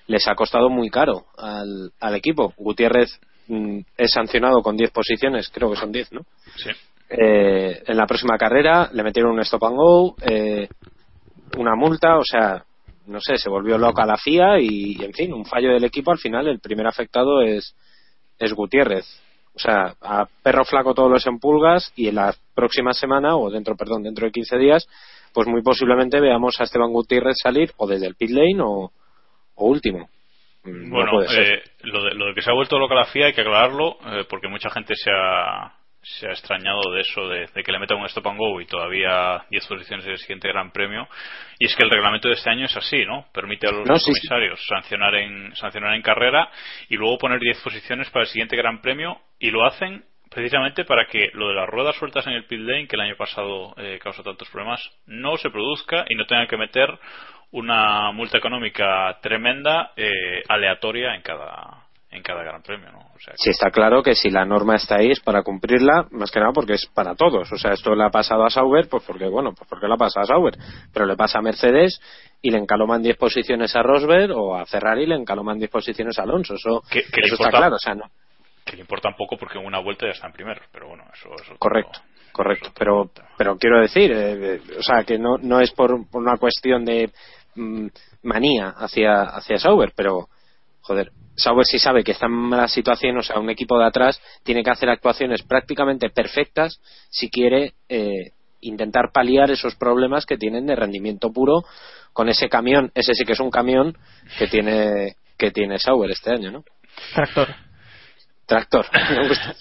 les 0.08 0.26
ha 0.26 0.34
costado 0.34 0.68
muy 0.68 0.90
caro 0.90 1.26
al, 1.36 1.92
al 2.00 2.14
equipo. 2.16 2.52
Gutiérrez 2.56 3.20
mm, 3.46 3.78
es 3.96 4.10
sancionado 4.10 4.62
con 4.62 4.76
10 4.76 4.90
posiciones, 4.90 5.48
creo 5.50 5.70
que 5.70 5.76
son 5.76 5.92
10, 5.92 6.12
¿no? 6.12 6.22
Sí. 6.56 6.70
Eh, 7.10 7.82
en 7.86 7.96
la 7.96 8.06
próxima 8.06 8.36
carrera 8.36 8.90
le 8.92 9.02
metieron 9.02 9.32
un 9.32 9.40
stop 9.40 9.64
and 9.64 9.76
go, 9.76 10.16
eh, 10.22 10.68
una 11.56 11.74
multa, 11.74 12.18
o 12.18 12.24
sea, 12.24 12.64
no 13.06 13.20
sé, 13.20 13.38
se 13.38 13.48
volvió 13.48 13.78
loca 13.78 14.04
la 14.04 14.18
FIA 14.18 14.60
y, 14.60 14.96
en 15.02 15.12
fin, 15.12 15.32
un 15.32 15.44
fallo 15.44 15.70
del 15.72 15.84
equipo. 15.84 16.10
Al 16.10 16.18
final, 16.18 16.46
el 16.48 16.60
primer 16.60 16.86
afectado 16.86 17.40
es, 17.40 17.74
es 18.38 18.52
Gutiérrez. 18.52 19.06
O 19.54 19.58
sea, 19.58 19.94
a 20.02 20.26
perro 20.42 20.64
flaco 20.64 20.94
todos 20.94 21.10
los 21.10 21.26
empulgas 21.26 21.92
y 21.96 22.08
en 22.08 22.16
la 22.16 22.34
próxima 22.54 22.92
semana, 22.92 23.36
o 23.36 23.50
dentro, 23.50 23.76
perdón, 23.76 24.02
dentro 24.02 24.26
de 24.26 24.32
15 24.32 24.58
días, 24.58 24.88
pues 25.32 25.48
muy 25.48 25.62
posiblemente 25.62 26.20
veamos 26.20 26.60
a 26.60 26.64
Esteban 26.64 26.92
Gutiérrez 26.92 27.36
salir 27.42 27.72
o 27.76 27.86
desde 27.86 28.06
el 28.06 28.14
pit 28.14 28.30
lane 28.30 28.60
o, 28.62 28.92
o 29.58 29.66
último. 29.66 30.08
Mm, 30.64 30.88
no 30.90 30.96
Bueno, 30.96 31.22
eh, 31.22 31.62
lo, 31.82 32.02
de, 32.04 32.14
lo 32.14 32.26
de 32.26 32.34
que 32.34 32.42
se 32.42 32.50
ha 32.50 32.54
vuelto 32.54 32.78
loca 32.78 32.94
la 32.94 33.04
FIA 33.06 33.26
hay 33.26 33.32
que 33.32 33.42
aclararlo, 33.42 33.98
eh, 34.06 34.24
porque 34.28 34.48
mucha 34.48 34.70
gente 34.70 34.94
se 34.96 35.10
ha, 35.10 35.72
se 36.02 36.28
ha 36.28 36.30
extrañado 36.30 36.80
de 36.92 37.00
eso, 37.00 37.28
de, 37.28 37.46
de 37.54 37.62
que 37.62 37.72
le 37.72 37.78
metan 37.78 37.98
un 37.98 38.06
stop 38.06 38.26
and 38.28 38.38
go 38.38 38.60
y 38.60 38.66
todavía 38.66 39.44
10 39.50 39.66
posiciones 39.66 40.04
del 40.04 40.18
siguiente 40.18 40.48
Gran 40.48 40.70
Premio. 40.72 41.08
Y 41.58 41.66
es 41.66 41.74
que 41.76 41.84
el 41.84 41.90
reglamento 41.90 42.28
de 42.28 42.34
este 42.34 42.50
año 42.50 42.66
es 42.66 42.76
así, 42.76 43.04
¿no? 43.04 43.26
Permite 43.32 43.68
a 43.68 43.72
los 43.72 43.86
No, 43.88 43.96
sí, 43.98 44.12
sí. 44.12 44.20
comisarios 44.28 44.64
sancionar, 44.66 45.14
en, 45.16 45.54
sancionar 45.56 45.94
en 45.94 46.02
carrera 46.02 46.50
y 46.88 46.96
luego 46.96 47.18
poner 47.18 47.40
10 47.40 47.60
posiciones 47.62 48.10
para 48.10 48.24
el 48.24 48.28
siguiente 48.28 48.56
Gran 48.56 48.80
Premio 48.80 49.20
y 49.38 49.50
lo 49.50 49.64
hacen 49.64 50.04
precisamente 50.30 50.84
para 50.84 51.06
que 51.06 51.30
lo 51.32 51.48
de 51.48 51.54
las 51.54 51.68
ruedas 51.68 51.96
sueltas 51.96 52.26
en 52.26 52.34
el 52.34 52.44
pit 52.44 52.60
lane, 52.60 52.86
que 52.86 52.96
el 52.96 53.00
año 53.02 53.16
pasado 53.16 53.74
eh, 53.78 53.98
causó 54.02 54.22
tantos 54.22 54.48
problemas, 54.50 54.80
no 55.06 55.36
se 55.38 55.50
produzca 55.50 56.04
y 56.08 56.14
no 56.14 56.26
tengan 56.26 56.46
que 56.46 56.56
meter 56.56 56.88
una 57.52 58.12
multa 58.12 58.38
económica 58.38 59.18
tremenda 59.22 59.92
eh, 59.96 60.42
aleatoria 60.48 61.14
en 61.14 61.22
cada 61.22 61.84
en 62.10 62.22
cada 62.22 62.42
gran 62.42 62.62
premio 62.62 62.90
¿no? 62.90 62.98
o 62.98 63.20
sea, 63.20 63.34
Sí, 63.36 63.50
está 63.50 63.70
claro 63.70 64.02
que 64.02 64.14
si 64.14 64.30
la 64.30 64.44
norma 64.44 64.76
está 64.76 64.96
ahí 64.96 65.10
es 65.10 65.20
para 65.20 65.42
cumplirla, 65.42 66.06
más 66.10 66.30
que 66.30 66.40
nada 66.40 66.52
porque 66.52 66.74
es 66.74 66.86
para 66.86 67.14
todos. 67.14 67.52
O 67.52 67.58
sea, 67.58 67.72
esto 67.72 67.94
le 67.94 68.04
ha 68.04 68.10
pasado 68.10 68.44
a 68.44 68.50
Sauber, 68.50 68.88
pues 68.88 69.04
porque, 69.06 69.26
bueno, 69.26 69.52
pues 69.52 69.68
porque 69.68 69.86
le 69.86 69.92
ha 69.92 69.98
pasado 69.98 70.24
a 70.24 70.26
Sauber. 70.26 70.54
Pero 70.90 71.04
le 71.04 71.16
pasa 71.16 71.38
a 71.38 71.42
Mercedes 71.42 72.00
y 72.40 72.50
le 72.50 72.58
encaloman 72.58 73.02
10 73.02 73.16
posiciones 73.18 73.76
a 73.76 73.82
Rosberg 73.82 74.30
o 74.34 74.56
a 74.56 74.64
Ferrari 74.64 75.06
le 75.06 75.16
encaloman 75.16 75.58
10 75.58 75.70
posiciones 75.70 76.18
a 76.18 76.22
Alonso. 76.22 76.54
Eso, 76.54 76.82
está 76.90 77.50
claro. 77.50 77.76
O 77.76 77.78
sea, 77.78 77.94
no, 77.94 78.04
que 78.68 78.76
le 78.76 78.82
importa 78.82 79.08
un 79.08 79.16
poco 79.16 79.36
porque 79.36 79.58
en 79.58 79.66
una 79.66 79.78
vuelta 79.78 80.06
ya 80.06 80.12
están 80.12 80.32
primeros 80.32 80.64
pero 80.70 80.88
bueno 80.88 81.04
eso, 81.12 81.30
eso 81.42 81.56
correcto, 81.58 82.00
correcto. 82.32 82.70
Pero, 82.78 83.10
pero 83.36 83.56
quiero 83.56 83.80
decir, 83.80 84.12
eh, 84.12 84.54
eh, 84.54 84.60
o 84.78 84.82
sea, 84.82 85.04
que 85.04 85.18
no, 85.18 85.38
no 85.38 85.60
es 85.60 85.72
por, 85.72 86.08
por 86.10 86.22
una 86.22 86.36
cuestión 86.36 86.84
de 86.84 87.10
manía 88.22 88.70
hacia, 88.76 89.22
hacia 89.22 89.58
Sauber, 89.58 89.92
pero, 89.96 90.28
joder, 90.80 91.10
Sauber 91.36 91.64
sí 91.64 91.78
sabe 91.78 92.02
que 92.02 92.12
está 92.12 92.26
en 92.26 92.32
mala 92.32 92.68
situación, 92.68 93.16
o 93.18 93.22
sea, 93.22 93.38
un 93.38 93.50
equipo 93.50 93.78
de 93.78 93.86
atrás 93.86 94.20
tiene 94.42 94.62
que 94.62 94.70
hacer 94.70 94.88
actuaciones 94.88 95.42
prácticamente 95.42 96.10
perfectas 96.10 96.80
si 97.10 97.30
quiere 97.30 97.74
eh, 97.88 98.32
intentar 98.60 99.10
paliar 99.12 99.50
esos 99.50 99.76
problemas 99.76 100.26
que 100.26 100.36
tienen 100.36 100.66
de 100.66 100.74
rendimiento 100.76 101.32
puro 101.32 101.62
con 102.12 102.28
ese 102.28 102.48
camión, 102.48 102.90
ese 102.94 103.14
sí 103.14 103.24
que 103.24 103.34
es 103.34 103.40
un 103.40 103.50
camión 103.50 103.96
que 104.38 104.48
tiene 104.48 105.14
que 105.36 105.52
tiene 105.52 105.78
Sauber 105.78 106.10
este 106.10 106.32
año, 106.32 106.50
¿no? 106.50 106.64
Tractor. 107.14 107.48
Tractor. 108.44 108.86
Me 109.10 109.28
gusta. 109.28 109.54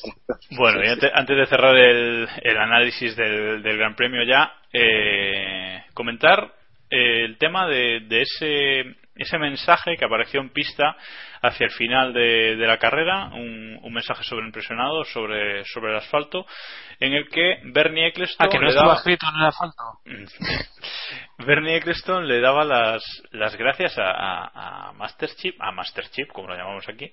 Bueno, 0.58 0.84
y 0.84 0.88
ante- 0.88 1.12
antes 1.14 1.38
de 1.38 1.46
cerrar 1.46 1.78
el, 1.78 2.28
el 2.42 2.58
análisis 2.58 3.16
del, 3.16 3.62
del 3.62 3.78
Gran 3.78 3.96
Premio 3.96 4.24
ya, 4.28 4.52
eh, 4.74 5.84
comentar 5.94 6.52
eh, 6.90 7.26
el 7.26 7.38
tema 7.38 7.68
de, 7.68 8.02
de 8.02 8.22
ese, 8.22 8.96
ese 9.16 9.38
mensaje 9.38 9.98
que 9.98 10.06
apareció 10.06 10.40
en 10.42 10.50
pista 10.50 10.96
hacia 11.42 11.66
el 11.66 11.72
final 11.72 12.14
de, 12.14 12.56
de 12.56 12.68
la 12.68 12.78
carrera, 12.78 13.26
un, 13.34 13.80
un 13.82 13.94
mensaje 13.94 14.24
sobreimpresionado 14.24 15.04
sobre, 15.06 15.64
sobre 15.66 15.92
el 15.92 15.98
asfalto, 15.98 16.46
en 17.00 17.14
el 17.14 17.30
que 17.30 17.60
Bernie 17.66 18.08
Eccleston 18.08 18.48
Ah, 18.48 18.50
que 18.50 18.58
no 18.58 18.64
le 18.64 18.70
estaba 18.70 18.88
daba- 18.88 18.98
escrito 19.00 19.26
en 19.32 19.40
el 19.42 19.46
asfalto. 19.48 19.84
Bernie 21.46 21.76
Eccleston 21.78 22.28
le 22.28 22.40
daba 22.40 22.64
las, 22.66 23.04
las 23.32 23.56
gracias 23.56 23.98
a, 23.98 24.12
a, 24.12 24.90
a 24.90 24.94
Master 24.94 25.30
Chip, 25.38 25.56
a 25.62 25.72
Master 25.72 26.06
Chip, 26.10 26.30
como 26.32 26.48
lo 26.50 26.56
llamamos 26.56 26.88
aquí, 26.90 27.06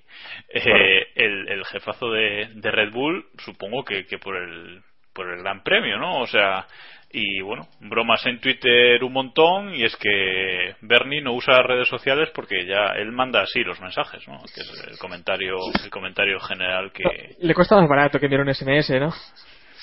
eh, 0.49 1.07
el, 1.15 1.47
el 1.49 1.65
jefazo 1.65 2.09
de, 2.11 2.49
de 2.55 2.71
Red 2.71 2.91
Bull, 2.91 3.25
supongo 3.37 3.83
que, 3.83 4.05
que 4.05 4.17
por 4.17 4.35
el 4.37 4.81
por 5.13 5.29
el 5.31 5.39
Gran 5.43 5.63
Premio, 5.63 5.97
¿no? 5.97 6.19
O 6.19 6.27
sea, 6.27 6.67
y 7.11 7.41
bueno, 7.41 7.67
bromas 7.79 8.25
en 8.25 8.39
Twitter 8.39 9.03
un 9.03 9.13
montón 9.13 9.73
y 9.73 9.83
es 9.83 9.95
que 9.95 10.75
Bernie 10.81 11.21
no 11.21 11.33
usa 11.33 11.61
redes 11.61 11.87
sociales 11.87 12.29
porque 12.33 12.65
ya 12.65 12.93
él 12.97 13.11
manda 13.11 13.41
así 13.41 13.63
los 13.63 13.79
mensajes, 13.79 14.27
¿no? 14.27 14.39
Que 14.53 14.61
es 14.61 14.87
el 14.89 14.97
comentario 14.97 15.55
el 15.83 15.89
comentario 15.89 16.39
general 16.39 16.91
que 16.91 17.03
Le 17.39 17.53
cuesta 17.53 17.77
más 17.77 17.87
barato 17.87 18.19
que 18.19 18.25
enviar 18.25 18.41
un 18.41 18.53
SMS, 18.53 18.89
¿no? 18.99 19.11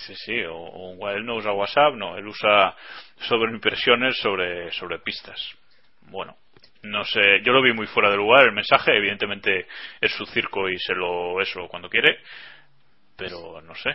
Sí, 0.07 0.15
sí, 0.17 0.43
o, 0.43 0.57
o 0.57 1.09
él 1.11 1.25
no 1.25 1.37
usa 1.37 1.53
WhatsApp, 1.53 1.95
no, 1.95 2.17
él 2.17 2.27
usa 2.27 2.75
sobreimpresiones 3.21 4.19
sobre, 4.19 4.73
sobre 4.73 4.99
pistas. 4.99 5.41
Bueno, 6.11 6.37
no 6.83 7.05
sé, 7.05 7.41
yo 7.45 7.53
lo 7.53 7.63
vi 7.63 7.73
muy 7.73 7.87
fuera 7.87 8.11
de 8.11 8.17
lugar 8.17 8.45
el 8.45 8.53
mensaje, 8.53 8.97
evidentemente 8.97 9.67
es 10.01 10.13
su 10.13 10.27
circo 10.27 10.69
y 10.69 10.77
se 10.79 10.95
lo 10.95 11.41
eso 11.41 11.69
cuando 11.69 11.89
quiere, 11.89 12.19
pero 13.17 13.61
no 13.63 13.75
sé. 13.75 13.91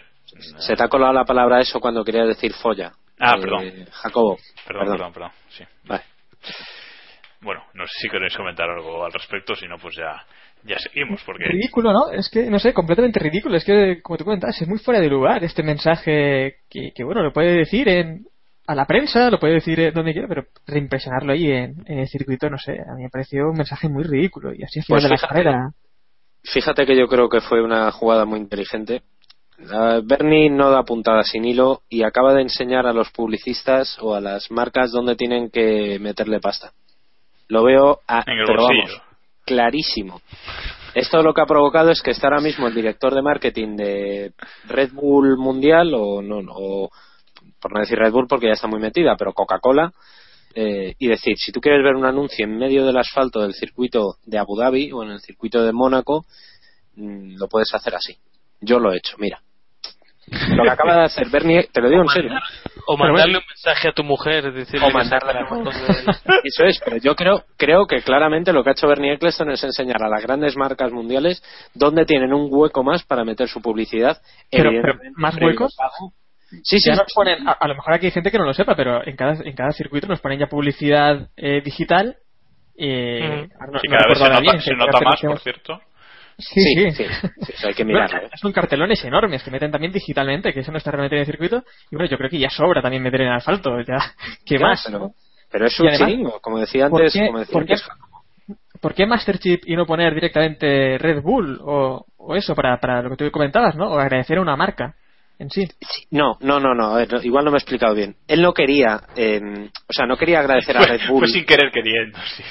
Se 0.59 0.75
te 0.75 0.83
ha 0.83 0.87
colado 0.87 1.13
la 1.13 1.25
palabra 1.25 1.59
eso 1.59 1.79
cuando 1.79 2.03
quería 2.03 2.23
decir 2.23 2.53
folla. 2.53 2.93
Ah, 3.19 3.35
Eh, 3.37 3.41
perdón. 3.41 3.85
Jacobo. 3.91 4.37
Perdón, 4.67 4.87
perdón, 4.91 5.13
perdón, 5.13 5.31
sí. 5.49 5.63
Vale. 5.85 6.03
Bueno, 7.41 7.63
no 7.73 7.85
sé 7.85 7.93
si 8.01 8.09
queréis 8.09 8.35
comentar 8.35 8.69
algo 8.69 9.05
al 9.05 9.11
respecto, 9.13 9.55
si 9.55 9.67
no, 9.67 9.77
pues 9.77 9.95
ya, 9.95 10.23
ya 10.63 10.77
seguimos, 10.79 11.21
porque... 11.23 11.45
Ridículo, 11.45 11.93
¿no? 11.93 12.11
Es 12.11 12.29
que, 12.29 12.49
no 12.49 12.59
sé, 12.59 12.73
completamente 12.73 13.19
ridículo. 13.19 13.55
Es 13.57 13.63
que, 13.63 14.01
como 14.01 14.17
tú 14.17 14.25
comentas, 14.25 14.59
es 14.59 14.67
muy 14.67 14.79
fuera 14.79 14.99
de 14.99 15.07
lugar 15.07 15.43
este 15.43 15.63
mensaje 15.63 16.57
que, 16.69 16.91
que 16.95 17.03
bueno, 17.03 17.21
lo 17.21 17.31
puede 17.31 17.57
decir 17.57 17.87
en 17.89 18.25
a 18.67 18.75
la 18.75 18.85
prensa, 18.85 19.29
lo 19.29 19.39
puede 19.39 19.53
decir 19.53 19.79
eh, 19.79 19.91
donde 19.91 20.11
quiera, 20.11 20.27
pero 20.27 20.43
reimpresionarlo 20.65 21.31
ahí 21.31 21.49
en, 21.49 21.83
en 21.85 21.99
el 21.99 22.07
circuito, 22.07 22.49
no 22.49 22.57
sé, 22.57 22.73
a 22.73 22.95
mí 22.95 23.03
me 23.03 23.09
pareció 23.09 23.49
un 23.49 23.55
mensaje 23.55 23.87
muy 23.87 24.03
ridículo. 24.03 24.53
Y 24.53 24.63
así 24.63 24.79
es 24.79 24.85
Pues 24.87 25.03
de 25.03 25.09
la 25.09 25.17
carrera. 25.17 25.71
Fíjate 26.43 26.85
que 26.85 26.97
yo 26.97 27.07
creo 27.07 27.29
que 27.29 27.39
fue 27.39 27.61
una 27.61 27.89
jugada 27.91 28.25
muy 28.25 28.39
inteligente. 28.39 29.03
Bernie 29.57 30.49
no 30.49 30.69
da 30.69 30.83
puntada 30.83 31.23
sin 31.23 31.45
hilo 31.45 31.81
y 31.89 32.03
acaba 32.03 32.33
de 32.33 32.43
enseñar 32.43 32.85
a 32.85 32.93
los 32.93 33.09
publicistas 33.11 33.97
o 33.99 34.13
a 34.13 34.21
las 34.21 34.51
marcas 34.51 34.91
dónde 34.91 35.15
tienen 35.15 35.49
que 35.49 35.97
meterle 35.99 36.39
pasta. 36.39 36.73
Lo 37.47 37.63
veo 37.63 37.99
a, 38.07 38.23
pero 38.23 38.63
vamos, 38.63 39.01
clarísimo. 39.45 40.21
Esto 40.93 41.23
lo 41.23 41.33
que 41.33 41.41
ha 41.41 41.45
provocado 41.45 41.91
es 41.91 42.01
que 42.01 42.11
está 42.11 42.27
ahora 42.27 42.41
mismo 42.41 42.67
el 42.67 42.75
director 42.75 43.13
de 43.13 43.21
marketing 43.21 43.75
de 43.75 44.33
Red 44.67 44.91
Bull 44.93 45.37
Mundial 45.37 45.93
o 45.95 46.21
no, 46.21 46.41
no, 46.41 46.53
o 46.55 46.89
por 47.59 47.73
no 47.73 47.79
decir 47.79 47.97
Red 47.97 48.11
Bull 48.11 48.27
porque 48.27 48.47
ya 48.47 48.53
está 48.53 48.67
muy 48.67 48.79
metida, 48.79 49.15
pero 49.17 49.33
Coca-Cola 49.33 49.91
eh, 50.55 50.95
y 50.97 51.07
decir, 51.07 51.37
si 51.37 51.51
tú 51.51 51.61
quieres 51.61 51.83
ver 51.83 51.95
un 51.95 52.05
anuncio 52.05 52.45
en 52.45 52.57
medio 52.57 52.85
del 52.85 52.97
asfalto 52.97 53.41
del 53.41 53.53
circuito 53.53 54.15
de 54.25 54.39
Abu 54.39 54.57
Dhabi 54.57 54.91
o 54.91 55.03
en 55.03 55.11
el 55.11 55.19
circuito 55.19 55.63
de 55.63 55.71
Mónaco, 55.71 56.25
mm, 56.95 57.37
lo 57.37 57.47
puedes 57.47 57.73
hacer 57.73 57.95
así. 57.95 58.17
Yo 58.59 58.79
lo 58.79 58.91
he 58.91 58.97
hecho, 58.97 59.17
mira. 59.19 59.41
Lo 60.29 60.63
que 60.63 60.69
acaba 60.69 60.95
de 60.97 61.03
hacer 61.05 61.29
Bernie, 61.29 61.69
te 61.71 61.81
lo 61.81 61.89
digo 61.89 62.01
en 62.01 62.09
serio. 62.09 62.31
O 62.85 62.97
mandarle 62.97 63.37
un 63.37 63.43
mensaje 63.47 63.87
a 63.89 63.91
tu 63.93 64.03
mujer, 64.03 64.51
decirle 64.51 64.85
O 64.87 64.91
mandarle 64.91 65.31
a- 65.39 66.39
Eso 66.43 66.65
es, 66.65 66.79
pero 66.83 66.97
yo 66.97 67.15
creo, 67.15 67.43
creo 67.57 67.85
que 67.87 68.01
claramente 68.01 68.51
lo 68.51 68.63
que 68.63 68.69
ha 68.69 68.73
hecho 68.73 68.87
Bernie 68.87 69.13
Eccleston 69.13 69.51
es 69.51 69.63
enseñar 69.63 70.03
a 70.03 70.09
las 70.09 70.21
grandes 70.21 70.55
marcas 70.57 70.91
mundiales 70.91 71.41
dónde 71.73 72.05
tienen 72.05 72.33
un 72.33 72.47
hueco 72.51 72.83
más 72.83 73.03
para 73.05 73.23
meter 73.23 73.47
su 73.47 73.61
publicidad. 73.61 74.21
Pero, 74.51 74.69
pero 74.81 74.99
¿más 75.15 75.35
huecos? 75.41 75.75
Sí, 76.63 76.79
sí, 76.79 76.89
Ya 76.89 76.95
sí. 76.95 77.01
nos 77.03 77.13
ponen, 77.13 77.47
a, 77.47 77.51
a 77.53 77.67
lo 77.67 77.75
mejor 77.75 77.93
aquí 77.93 78.05
hay 78.07 78.11
gente 78.11 78.31
que 78.31 78.37
no 78.37 78.45
lo 78.45 78.53
sepa, 78.53 78.75
pero 78.75 79.05
en 79.05 79.15
cada, 79.15 79.33
en 79.43 79.53
cada 79.55 79.71
circuito 79.71 80.07
nos 80.07 80.19
ponen 80.21 80.39
ya 80.39 80.47
publicidad 80.47 81.29
eh, 81.37 81.61
digital. 81.63 82.17
Eh, 82.77 83.47
no- 83.71 83.79
que 83.81 83.87
no 83.89 83.97
cada 83.97 84.07
vez 84.09 84.17
se 84.19 84.23
nota, 84.29 84.39
bien, 84.41 84.61
se 84.61 84.69
que 84.71 84.75
nota 84.77 84.91
cartel 84.91 85.05
más, 85.07 85.15
hacemos- 85.15 85.33
por 85.35 85.41
cierto. 85.43 85.81
Sí, 86.37 86.61
Sí, 86.61 86.75
sí. 86.75 86.91
sí, 86.91 87.03
sí, 87.45 87.53
eso 87.55 87.67
hay 87.67 87.73
que 87.73 87.83
mirarlo. 87.83 88.27
¿eh? 88.27 88.29
son 88.35 88.51
cartelones 88.53 89.03
enormes 89.03 89.41
que 89.43 89.49
meten 89.51 89.71
también 89.71 89.91
digitalmente, 89.91 90.53
que 90.53 90.59
eso 90.59 90.71
no 90.71 90.77
está 90.77 90.91
realmente 90.91 91.15
en 91.15 91.21
el 91.21 91.25
circuito. 91.25 91.63
Y 91.91 91.95
bueno, 91.95 92.09
yo 92.09 92.17
creo 92.17 92.29
que 92.29 92.37
ya 92.37 92.49
sobra 92.49 92.81
también 92.81 93.01
meter 93.01 93.21
en 93.21 93.29
asfalto. 93.29 93.79
Ya, 93.81 93.97
¿Qué 94.45 94.59
más? 94.59 94.87
Pero, 95.49 95.65
es 95.65 95.79
un 95.79 95.87
además, 95.87 96.09
chiringo, 96.09 96.39
como 96.41 96.59
decía 96.59 96.89
¿por 96.89 97.01
antes. 97.01 97.13
qué- 97.13 97.25
como 97.27 97.39
decía 97.39 97.53
por 97.53 97.65
qué- 97.65 97.73
antes 97.73 97.87
¿Por 98.79 98.93
qué 98.93 99.05
Master 99.07 99.39
Chip 99.39 99.63
y 99.65 99.75
no 99.75 99.87
poner 99.87 100.13
directamente 100.13 100.99
Red 100.99 101.23
Bull 101.23 101.59
o, 101.63 102.05
o 102.17 102.35
eso 102.35 102.53
para, 102.53 102.79
para 102.79 103.01
lo 103.01 103.09
que 103.09 103.15
tú 103.25 103.31
comentabas, 103.31 103.75
¿no? 103.75 103.89
O 103.89 103.97
agradecer 103.99 104.37
a 104.37 104.41
una 104.41 104.55
marca 104.55 104.93
en 105.39 105.49
sí. 105.49 105.67
No, 106.11 106.37
no, 106.41 106.59
no, 106.59 106.75
no, 106.75 106.93
ver, 106.93 107.11
no, 107.11 107.21
igual 107.23 107.45
no 107.45 107.49
me 107.51 107.57
he 107.57 107.59
explicado 107.59 107.95
bien. 107.95 108.15
Él 108.27 108.41
no 108.43 108.53
quería, 108.53 109.01
eh, 109.15 109.39
o 109.87 109.93
sea, 109.93 110.05
no 110.05 110.15
quería 110.17 110.39
agradecer 110.41 110.77
a 110.77 110.81
Fue, 110.81 110.87
Red 110.97 111.07
Bull. 111.09 111.19
fue 111.21 111.27
sin 111.27 111.45
querer 111.45 111.71
queriendo, 111.71 112.19
sí. 112.35 112.43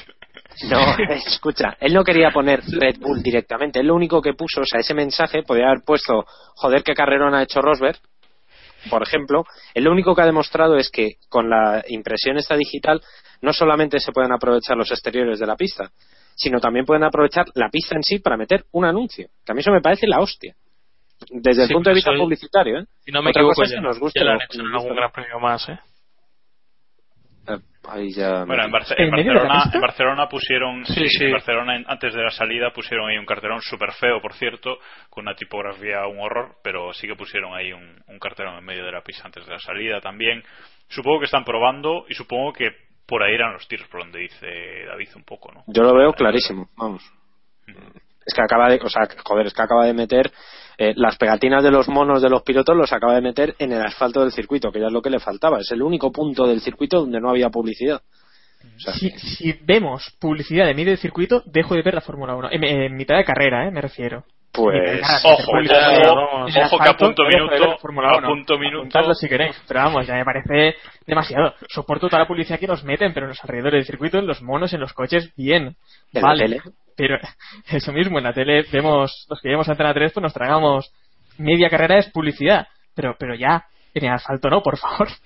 No, 0.70 0.78
escucha, 1.14 1.76
él 1.80 1.92
no 1.92 2.02
quería 2.02 2.30
poner 2.30 2.62
Red 2.66 2.96
Bull 2.98 3.22
directamente. 3.22 3.80
Él 3.80 3.86
lo 3.88 3.94
único 3.94 4.22
que 4.22 4.32
puso, 4.34 4.62
o 4.62 4.64
sea, 4.64 4.80
ese 4.80 4.94
mensaje 4.94 5.42
podía 5.42 5.66
haber 5.66 5.82
puesto, 5.84 6.24
joder, 6.54 6.82
qué 6.82 6.94
carrerón 6.94 7.34
ha 7.34 7.42
hecho 7.42 7.60
Rosberg. 7.60 7.98
por 8.88 9.02
ejemplo, 9.02 9.44
él 9.74 9.84
lo 9.84 9.92
único 9.92 10.14
que 10.14 10.22
ha 10.22 10.26
demostrado 10.26 10.76
es 10.76 10.90
que 10.90 11.16
con 11.28 11.50
la 11.50 11.82
impresión 11.88 12.38
esta 12.38 12.56
digital 12.56 13.02
no 13.42 13.52
solamente 13.52 14.00
se 14.00 14.12
pueden 14.12 14.32
aprovechar 14.32 14.76
los 14.76 14.90
exteriores 14.90 15.38
de 15.38 15.46
la 15.46 15.56
pista, 15.56 15.90
sino 16.34 16.60
también 16.60 16.86
pueden 16.86 17.04
aprovechar 17.04 17.46
la 17.54 17.68
pista 17.68 17.96
en 17.96 18.02
sí 18.02 18.18
para 18.20 18.36
meter 18.36 18.64
un 18.72 18.84
anuncio. 18.84 19.28
Que 19.44 19.52
a 19.52 19.54
mí 19.54 19.60
eso 19.60 19.72
me 19.72 19.80
parece 19.80 20.06
la 20.06 20.20
hostia. 20.20 20.54
Desde 21.30 21.62
el 21.62 21.68
Sí, 21.68 21.74
punto 21.74 21.90
de 21.90 21.94
vista 21.94 22.12
publicitario, 22.16 22.80
¿eh? 22.80 22.84
Si 23.04 23.10
no 23.10 23.22
me 23.22 23.30
Otra 23.30 23.40
equivoco, 23.40 23.54
cosa 23.62 23.64
es 23.64 23.70
que 23.72 23.80
nos 23.80 23.98
nos 24.00 24.82
algún 24.82 24.96
gran 24.96 25.10
premio 25.12 25.40
más, 25.40 25.68
¿eh? 25.68 25.78
Eh, 27.48 27.58
Ahí 27.88 28.10
ya 28.12 28.44
Bueno, 28.44 28.64
en, 28.64 28.72
Barce- 28.72 28.94
¿En 28.98 29.04
en 29.04 29.10
medio 29.12 29.32
de 29.32 29.38
la 29.38 29.42
Barcelona, 29.44 29.70
en 29.74 29.80
Barcelona 29.80 30.28
pusieron, 30.28 30.84
Sí, 30.86 30.94
sí, 30.94 31.08
sí. 31.08 31.24
en 31.26 31.32
Barcelona 31.32 31.76
en- 31.76 31.84
antes 31.88 32.12
de 32.14 32.20
la 32.22 32.30
salida 32.30 32.72
pusieron 32.72 33.08
ahí 33.08 33.16
un 33.16 33.24
cartelón 33.26 33.60
súper 33.62 33.92
feo, 33.92 34.20
por 34.20 34.32
cierto, 34.34 34.78
con 35.08 35.22
una 35.22 35.36
tipografía 35.36 36.04
un 36.06 36.18
horror, 36.18 36.56
pero 36.64 36.92
sí 36.92 37.06
que 37.06 37.14
pusieron 37.14 37.54
ahí 37.54 37.72
un, 37.72 38.02
un 38.08 38.18
cartelón 38.18 38.58
en 38.58 38.64
medio 38.64 38.84
de 38.84 38.90
la 38.90 39.02
pista 39.02 39.22
antes 39.26 39.46
de 39.46 39.52
la 39.52 39.60
salida 39.60 40.00
también. 40.00 40.42
Supongo 40.88 41.20
que 41.20 41.26
están 41.26 41.44
probando 41.44 42.06
y 42.08 42.14
supongo 42.14 42.52
que 42.52 42.70
por 43.06 43.22
ahí 43.22 43.34
eran 43.34 43.52
los 43.52 43.68
tiros 43.68 43.86
por 43.86 44.00
donde 44.00 44.18
dice 44.18 44.84
David 44.88 45.08
un 45.14 45.22
poco, 45.22 45.52
¿no? 45.52 45.62
Yo 45.68 45.84
lo 45.84 45.94
veo 45.94 46.12
clarísimo, 46.12 46.68
vamos. 46.76 47.04
Es 47.68 48.34
que 48.34 48.42
acaba 48.42 48.68
de, 48.68 48.80
o 48.82 48.88
sea, 48.88 49.02
joder, 49.24 49.46
es 49.46 49.54
que 49.54 49.62
acaba 49.62 49.86
de 49.86 49.94
meter 49.94 50.32
eh, 50.78 50.92
las 50.96 51.16
pegatinas 51.16 51.62
de 51.62 51.70
los 51.70 51.88
monos 51.88 52.20
de 52.22 52.28
los 52.30 52.42
pilotos 52.42 52.76
los 52.76 52.92
acaba 52.92 53.14
de 53.14 53.20
meter 53.22 53.54
en 53.58 53.72
el 53.72 53.82
asfalto 53.82 54.20
del 54.20 54.32
circuito, 54.32 54.70
que 54.70 54.80
ya 54.80 54.86
es 54.86 54.92
lo 54.92 55.02
que 55.02 55.10
le 55.10 55.18
faltaba. 55.20 55.60
Es 55.60 55.70
el 55.72 55.82
único 55.82 56.12
punto 56.12 56.46
del 56.46 56.60
circuito 56.60 57.00
donde 57.00 57.20
no 57.20 57.30
había 57.30 57.48
publicidad. 57.50 58.02
O 58.76 58.80
sea, 58.80 58.92
Si, 58.94 59.10
si 59.10 59.52
vemos 59.62 60.14
publicidad 60.20 60.66
de 60.66 60.74
medio 60.74 60.90
de 60.90 60.96
circuito, 60.96 61.42
dejo 61.46 61.74
de 61.74 61.82
ver 61.82 61.94
la 61.94 62.00
Fórmula 62.00 62.34
1. 62.34 62.50
En, 62.52 62.64
en 62.64 62.96
mitad 62.96 63.16
de 63.16 63.24
carrera, 63.24 63.66
¿eh? 63.66 63.70
Me 63.70 63.80
refiero. 63.80 64.24
pues, 64.52 65.02
Ojo, 65.24 65.52
de- 65.58 66.08
ojo, 66.08 66.46
en 66.46 66.52
que 66.84 66.88
a 66.88 66.96
punto 66.96 67.22
minuto, 67.24 67.76
a 68.08 68.18
1. 68.18 68.28
punto 68.28 68.58
minuto, 68.58 69.14
si 69.14 69.28
queréis, 69.28 69.54
pero 69.68 69.80
vamos, 69.80 70.06
ya 70.06 70.14
me 70.14 70.24
parece 70.24 70.74
demasiado. 71.06 71.54
Soporto 71.68 72.08
toda 72.08 72.22
la 72.22 72.28
publicidad 72.28 72.58
que 72.58 72.66
nos 72.66 72.82
meten, 72.82 73.12
pero 73.14 73.26
en 73.26 73.30
los 73.30 73.44
alrededores 73.44 73.72
del 73.80 73.84
circuito, 73.86 74.18
en 74.18 74.26
los 74.26 74.42
monos, 74.42 74.72
en 74.72 74.80
los 74.80 74.92
coches, 74.94 75.30
bien. 75.36 75.62
En 75.66 75.76
la 76.12 76.20
vale. 76.22 76.60
Pero 76.96 77.18
eso 77.70 77.92
mismo, 77.92 78.18
en 78.18 78.24
la 78.24 78.32
tele 78.32 78.64
vemos, 78.72 79.26
los 79.28 79.40
que 79.40 79.48
llevamos 79.48 79.68
Antena 79.68 79.94
3, 79.94 80.12
pues 80.12 80.22
nos 80.22 80.34
tragamos 80.34 80.92
media 81.38 81.70
carrera 81.70 81.98
es 81.98 82.10
publicidad. 82.10 82.66
Pero, 82.94 83.16
pero 83.18 83.34
ya, 83.34 83.66
en 83.94 84.04
el 84.04 84.12
asfalto 84.12 84.48
no, 84.48 84.62
por 84.62 84.78
favor. 84.78 85.08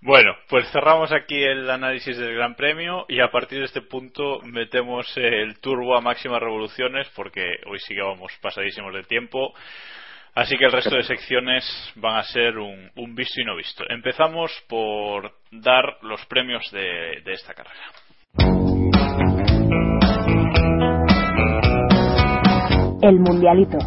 Bueno, 0.00 0.32
pues 0.48 0.70
cerramos 0.70 1.12
aquí 1.12 1.42
el 1.42 1.68
análisis 1.68 2.16
del 2.16 2.34
Gran 2.34 2.54
Premio 2.54 3.04
y 3.08 3.20
a 3.20 3.30
partir 3.30 3.58
de 3.58 3.66
este 3.66 3.82
punto 3.82 4.40
metemos 4.44 5.06
el 5.16 5.58
turbo 5.60 5.96
a 5.96 6.00
máximas 6.00 6.40
revoluciones 6.40 7.08
porque 7.14 7.42
hoy 7.66 7.78
sí 7.80 7.94
que 7.94 8.00
vamos 8.00 8.32
pasadísimos 8.40 8.94
de 8.94 9.02
tiempo. 9.02 9.52
Así 10.34 10.56
que 10.56 10.66
el 10.66 10.72
resto 10.72 10.94
de 10.94 11.02
secciones 11.02 11.64
van 11.96 12.16
a 12.16 12.22
ser 12.22 12.58
un, 12.58 12.90
un 12.94 13.14
visto 13.14 13.40
y 13.40 13.44
no 13.44 13.56
visto. 13.56 13.84
Empezamos 13.88 14.52
por 14.68 15.32
dar 15.50 15.98
los 16.02 16.24
premios 16.26 16.70
de, 16.70 17.20
de 17.24 17.32
esta 17.32 17.54
carrera. 17.54 18.67
El 23.00 23.20
Mundialito. 23.20 23.78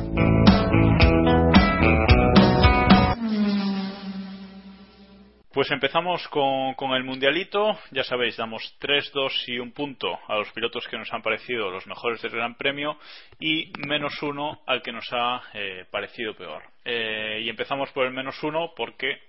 Pues 5.53 5.69
empezamos 5.69 6.25
con, 6.29 6.93
el 6.95 7.03
mundialito. 7.03 7.77
Ya 7.91 8.05
sabéis, 8.05 8.37
damos 8.37 8.77
3, 8.79 9.11
2 9.13 9.49
y 9.49 9.59
un 9.59 9.73
punto 9.73 10.17
a 10.29 10.37
los 10.37 10.49
pilotos 10.53 10.87
que 10.87 10.97
nos 10.97 11.11
han 11.11 11.21
parecido 11.21 11.69
los 11.69 11.85
mejores 11.87 12.21
del 12.21 12.31
Gran 12.31 12.55
Premio 12.55 12.97
y 13.37 13.73
menos 13.85 14.13
uno 14.23 14.61
al 14.65 14.81
que 14.81 14.93
nos 14.93 15.11
ha 15.11 15.41
eh, 15.53 15.85
parecido 15.91 16.33
peor. 16.33 16.63
Eh, 16.85 17.41
y 17.43 17.49
empezamos 17.49 17.91
por 17.91 18.05
el 18.05 18.13
menos 18.13 18.41
uno 18.43 18.71
porque 18.77 19.19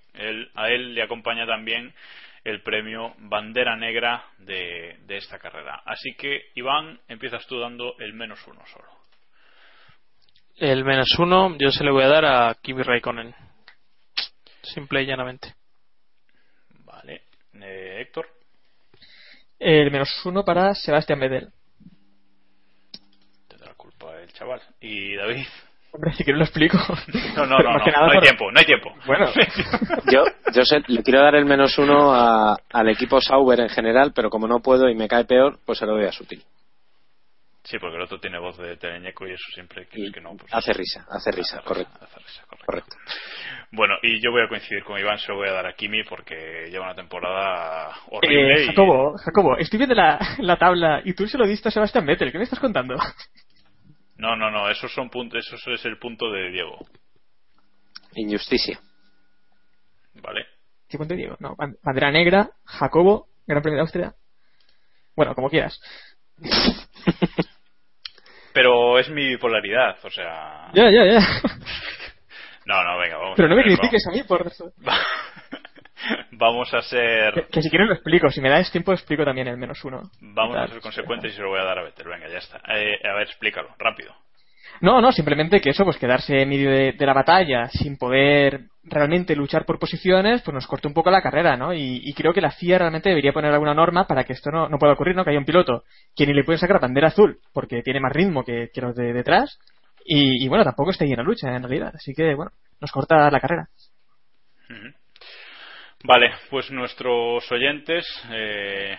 a 0.54 0.68
él 0.68 0.94
le 0.94 1.02
acompaña 1.02 1.44
también 1.44 1.92
el 2.44 2.62
premio 2.62 3.14
Bandera 3.18 3.74
Negra 3.74 4.26
de, 4.38 4.98
de 5.06 5.16
esta 5.16 5.40
carrera. 5.40 5.82
Así 5.84 6.14
que, 6.14 6.50
Iván, 6.54 7.00
empiezas 7.08 7.44
tú 7.48 7.58
dando 7.58 7.96
el 7.98 8.12
menos 8.12 8.46
uno 8.46 8.64
solo. 8.66 9.01
El 10.56 10.84
menos 10.84 11.08
uno 11.18 11.56
yo 11.58 11.70
se 11.70 11.82
le 11.84 11.90
voy 11.90 12.04
a 12.04 12.08
dar 12.08 12.24
a 12.24 12.54
Kimi 12.60 12.82
Raikkonen. 12.82 13.34
Simple 14.62 15.02
y 15.02 15.06
llanamente. 15.06 15.54
Vale. 16.84 17.22
Eh, 17.60 17.98
Héctor. 18.00 18.26
El 19.58 19.90
menos 19.90 20.08
uno 20.24 20.44
para 20.44 20.74
Sebastián 20.74 21.20
Vettel. 21.20 21.48
Te 23.48 23.56
da 23.56 23.66
la 23.66 23.74
culpa 23.74 24.16
el 24.20 24.32
chaval. 24.32 24.60
Y 24.80 25.14
David. 25.16 25.46
Hombre, 25.92 26.12
si 26.14 26.24
que 26.24 26.32
no 26.32 26.38
lo 26.38 26.44
explico. 26.44 26.78
No, 27.36 27.46
no, 27.46 27.58
no, 27.58 27.62
no, 27.62 27.78
no 27.78 28.04
hay 28.10 28.14
por- 28.18 28.22
tiempo, 28.22 28.50
no 28.52 28.58
hay 28.58 28.64
tiempo. 28.66 28.94
Bueno, 29.06 29.26
yo, 30.12 30.24
yo 30.54 30.64
sé- 30.64 30.82
le 30.86 31.02
quiero 31.02 31.20
dar 31.22 31.34
el 31.34 31.44
menos 31.44 31.76
uno 31.78 32.12
a- 32.14 32.56
al 32.72 32.88
equipo 32.88 33.20
Sauber 33.20 33.60
en 33.60 33.68
general, 33.68 34.12
pero 34.14 34.30
como 34.30 34.46
no 34.46 34.60
puedo 34.60 34.88
y 34.88 34.94
me 34.94 35.08
cae 35.08 35.24
peor, 35.24 35.58
pues 35.66 35.78
se 35.78 35.86
lo 35.86 35.92
doy 35.94 36.06
a 36.06 36.12
Sutil. 36.12 36.42
Sí, 37.64 37.78
porque 37.78 37.94
el 37.96 38.02
otro 38.02 38.18
tiene 38.18 38.38
voz 38.40 38.58
de 38.58 38.76
teleñeco 38.76 39.24
y 39.26 39.32
eso 39.32 39.44
siempre 39.54 39.86
que, 39.86 40.10
que 40.12 40.20
no. 40.20 40.36
Pues, 40.36 40.52
Hace 40.52 40.72
risa, 40.72 41.06
hace 41.08 41.30
risa, 41.30 41.58
hace 41.58 41.64
correcto. 41.68 41.92
hace 42.04 42.18
risa, 42.18 42.42
correcto. 42.46 42.66
correcto. 42.66 42.96
Bueno, 43.70 43.94
y 44.02 44.20
yo 44.20 44.32
voy 44.32 44.42
a 44.42 44.48
coincidir 44.48 44.82
con 44.82 44.98
Iván, 44.98 45.18
se 45.18 45.28
lo 45.28 45.36
voy 45.36 45.48
a 45.48 45.52
dar 45.52 45.66
a 45.66 45.74
Kimi 45.74 46.02
porque 46.02 46.66
lleva 46.70 46.86
una 46.86 46.94
temporada 46.96 47.94
horrible. 48.10 48.54
eh, 48.54 48.64
y- 48.64 48.66
Jacobo, 48.66 49.16
Jacobo, 49.16 49.56
estoy 49.58 49.78
viendo 49.78 49.94
la, 49.94 50.18
la 50.38 50.56
tabla 50.56 51.02
y 51.04 51.14
tú 51.14 51.28
se 51.28 51.38
lo 51.38 51.46
diste 51.46 51.68
a 51.68 51.72
Sebastián 51.72 52.04
Vettel. 52.04 52.32
¿Qué 52.32 52.38
me 52.38 52.44
estás 52.44 52.58
contando? 52.58 52.96
No, 54.16 54.34
no, 54.36 54.50
no, 54.50 54.68
esos 54.68 54.92
son 54.92 55.08
puntos, 55.08 55.46
eso 55.52 55.70
es 55.72 55.84
el 55.84 55.98
punto 55.98 56.30
de 56.32 56.50
Diego, 56.50 56.78
Injusticia. 58.14 58.78
¿vale? 60.14 60.44
¿Qué 60.88 60.98
punto 60.98 61.14
Diego? 61.14 61.36
No, 61.40 61.56
ban- 61.56 61.76
bandera 61.82 62.10
negra, 62.10 62.50
Jacobo, 62.64 63.28
Gran 63.46 63.62
Premio 63.62 63.76
de 63.76 63.82
Austria. 63.82 64.14
Bueno, 65.16 65.34
como 65.34 65.48
quieras. 65.48 65.80
Pero 68.52 68.98
es 68.98 69.08
mi 69.08 69.28
bipolaridad, 69.28 69.96
o 70.04 70.10
sea. 70.10 70.68
Ya, 70.74 70.90
ya, 70.90 71.04
ya. 71.04 71.20
No, 72.64 72.80
no, 72.84 72.96
venga, 72.96 73.16
vamos 73.16 73.34
Pero 73.36 73.46
a 73.46 73.50
no 73.50 73.56
me 73.56 73.64
critiques 73.64 74.06
a 74.06 74.12
mí 74.12 74.22
por 74.22 74.46
eso. 74.46 74.72
Vamos 76.32 76.72
a 76.74 76.82
ser. 76.82 77.34
Que, 77.34 77.46
que 77.46 77.62
si 77.62 77.70
quieres 77.70 77.88
lo 77.88 77.94
explico. 77.94 78.28
Si 78.30 78.40
me 78.40 78.50
das 78.50 78.70
tiempo, 78.70 78.92
explico 78.92 79.24
también 79.24 79.48
el 79.48 79.56
menos 79.56 79.84
uno. 79.84 80.10
Vamos 80.20 80.56
a 80.56 80.60
Tal. 80.60 80.68
ser 80.70 80.80
consecuentes 80.80 81.32
y 81.32 81.36
se 81.36 81.42
lo 81.42 81.48
voy 81.48 81.60
a 81.60 81.64
dar 81.64 81.78
a 81.78 81.82
Vettel. 81.82 82.08
Venga, 82.08 82.28
ya 82.28 82.38
está. 82.38 82.60
Eh, 82.72 82.98
a 83.04 83.14
ver, 83.14 83.22
explícalo, 83.28 83.74
rápido. 83.78 84.14
No, 84.80 85.00
no, 85.00 85.12
simplemente 85.12 85.60
que 85.60 85.70
eso, 85.70 85.84
pues 85.84 85.96
quedarse 85.96 86.42
en 86.42 86.48
medio 86.48 86.70
de, 86.70 86.94
la 86.98 87.12
batalla 87.12 87.68
sin 87.68 87.96
poder 87.96 88.66
realmente 88.82 89.36
luchar 89.36 89.64
por 89.64 89.78
posiciones, 89.78 90.42
pues 90.42 90.54
nos 90.54 90.66
corta 90.66 90.88
un 90.88 90.94
poco 90.94 91.10
la 91.10 91.22
carrera, 91.22 91.56
¿no? 91.56 91.72
Y, 91.72 92.12
creo 92.14 92.32
que 92.32 92.40
la 92.40 92.50
FIA 92.50 92.78
realmente 92.78 93.08
debería 93.08 93.32
poner 93.32 93.52
alguna 93.52 93.74
norma 93.74 94.06
para 94.06 94.24
que 94.24 94.32
esto 94.32 94.50
no, 94.50 94.68
no 94.68 94.78
pueda 94.78 94.94
ocurrir, 94.94 95.14
¿no? 95.14 95.24
Que 95.24 95.30
haya 95.30 95.38
un 95.38 95.44
piloto 95.44 95.84
que 96.16 96.26
ni 96.26 96.32
le 96.32 96.44
pueden 96.44 96.58
sacar 96.58 96.80
bandera 96.80 97.08
azul 97.08 97.38
porque 97.52 97.82
tiene 97.82 98.00
más 98.00 98.12
ritmo 98.12 98.44
que, 98.44 98.70
los 98.74 98.96
de 98.96 99.12
detrás 99.12 99.58
y, 100.04 100.44
y, 100.44 100.48
bueno, 100.48 100.64
tampoco 100.64 100.90
ahí 100.98 101.10
en 101.10 101.16
la 101.16 101.22
lucha 101.22 101.54
en 101.54 101.62
realidad. 101.62 101.92
Así 101.94 102.12
que, 102.12 102.34
bueno, 102.34 102.50
nos 102.80 102.90
corta 102.90 103.30
la 103.30 103.40
carrera. 103.40 103.68
Vale, 106.04 106.32
pues 106.50 106.70
nuestros 106.72 107.50
oyentes 107.52 108.04
eh, 108.30 108.96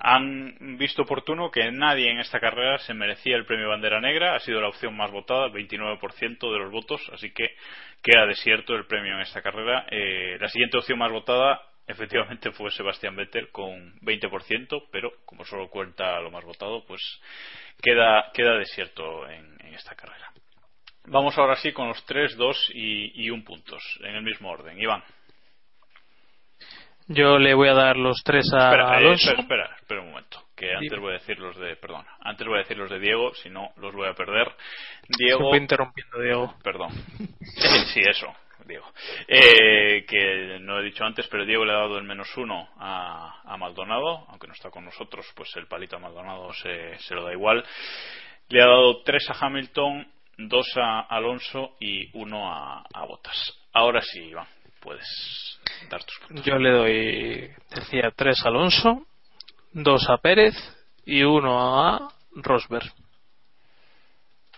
han 0.00 0.76
visto 0.78 1.02
oportuno 1.02 1.50
que 1.50 1.72
nadie 1.72 2.10
en 2.10 2.20
esta 2.20 2.38
carrera 2.38 2.78
se 2.78 2.94
merecía 2.94 3.36
el 3.36 3.44
premio 3.44 3.68
Bandera 3.68 4.00
Negra. 4.00 4.36
Ha 4.36 4.40
sido 4.40 4.60
la 4.60 4.68
opción 4.68 4.96
más 4.96 5.10
votada, 5.10 5.48
29% 5.48 6.52
de 6.52 6.58
los 6.58 6.70
votos, 6.70 7.00
así 7.12 7.32
que 7.32 7.56
queda 8.02 8.26
desierto 8.26 8.74
el 8.74 8.86
premio 8.86 9.14
en 9.14 9.20
esta 9.22 9.42
carrera. 9.42 9.86
Eh, 9.90 10.38
la 10.40 10.48
siguiente 10.48 10.78
opción 10.78 10.98
más 10.98 11.10
votada, 11.10 11.60
efectivamente, 11.86 12.52
fue 12.52 12.70
Sebastián 12.70 13.16
Vettel 13.16 13.50
con 13.50 13.98
20%, 14.00 14.86
pero 14.92 15.12
como 15.24 15.44
solo 15.44 15.68
cuenta 15.68 16.20
lo 16.20 16.30
más 16.30 16.44
votado, 16.44 16.84
pues 16.86 17.02
queda, 17.82 18.30
queda 18.32 18.56
desierto 18.56 19.28
en, 19.28 19.56
en 19.60 19.74
esta 19.74 19.96
carrera. 19.96 20.30
Vamos 21.06 21.36
ahora 21.38 21.56
sí 21.56 21.72
con 21.72 21.88
los 21.88 22.04
3, 22.04 22.36
2 22.36 22.70
y, 22.74 23.24
y 23.24 23.30
1 23.30 23.42
puntos, 23.42 23.82
en 24.04 24.14
el 24.14 24.22
mismo 24.22 24.50
orden. 24.50 24.80
Iván. 24.80 25.02
Yo 27.08 27.38
le 27.38 27.54
voy 27.54 27.68
a 27.68 27.74
dar 27.74 27.96
los 27.96 28.22
tres 28.22 28.44
a 28.52 28.66
Espera, 28.70 28.92
eh, 28.92 28.96
Alonso. 28.98 29.30
espera, 29.30 29.42
espera, 29.42 29.76
espera 29.80 30.00
un 30.02 30.10
momento. 30.10 30.42
Que 30.54 30.74
antes 30.74 30.98
voy 30.98 31.10
a 31.10 31.18
decir 31.18 31.38
los 31.38 31.56
de. 31.56 31.76
Perdona. 31.76 32.08
Antes 32.20 32.46
voy 32.46 32.56
a 32.56 32.62
decir 32.62 32.76
los 32.76 32.90
de 32.90 32.98
Diego, 32.98 33.32
si 33.34 33.48
no 33.48 33.70
los 33.76 33.94
voy 33.94 34.08
a 34.08 34.14
perder. 34.14 34.48
Se 35.16 35.24
Diego. 35.24 35.48
fue 35.50 35.58
interrumpiendo, 35.58 36.20
Diego. 36.20 36.54
Perdón. 36.62 36.90
Eh, 37.20 37.84
sí, 37.94 38.00
eso, 38.00 38.26
Diego. 38.66 38.84
Eh, 39.26 40.04
que 40.06 40.58
no 40.60 40.78
he 40.80 40.82
dicho 40.84 41.04
antes, 41.04 41.26
pero 41.28 41.44
Diego 41.46 41.64
le 41.64 41.72
ha 41.72 41.76
dado 41.78 41.96
el 41.98 42.04
menos 42.04 42.28
uno 42.36 42.68
a, 42.76 43.40
a 43.44 43.56
Maldonado, 43.56 44.26
aunque 44.28 44.46
no 44.48 44.52
está 44.52 44.70
con 44.70 44.84
nosotros, 44.84 45.26
pues 45.34 45.54
el 45.56 45.66
palito 45.68 45.96
a 45.96 46.00
Maldonado 46.00 46.52
se, 46.52 46.98
se 46.98 47.14
lo 47.14 47.24
da 47.24 47.32
igual. 47.32 47.64
Le 48.48 48.62
ha 48.62 48.66
dado 48.66 49.02
tres 49.02 49.28
a 49.30 49.46
Hamilton, 49.46 50.06
dos 50.38 50.66
a 50.76 51.00
Alonso 51.00 51.76
y 51.80 52.10
uno 52.18 52.52
a, 52.52 52.82
a 52.92 53.04
Bottas. 53.06 53.54
Ahora 53.72 54.00
sí, 54.00 54.24
Iván, 54.24 54.46
puedes 54.80 55.60
dar 55.90 56.02
tus 56.04 56.18
puntos. 56.20 56.44
Yo 56.44 56.58
le 56.58 56.70
doy, 56.70 57.50
decía, 57.74 58.12
tres 58.14 58.44
a 58.44 58.48
Alonso, 58.48 59.06
dos 59.72 60.08
a 60.08 60.18
Pérez 60.18 60.54
y 61.04 61.22
uno 61.22 61.80
a 61.80 62.12
Rosberg. 62.34 62.92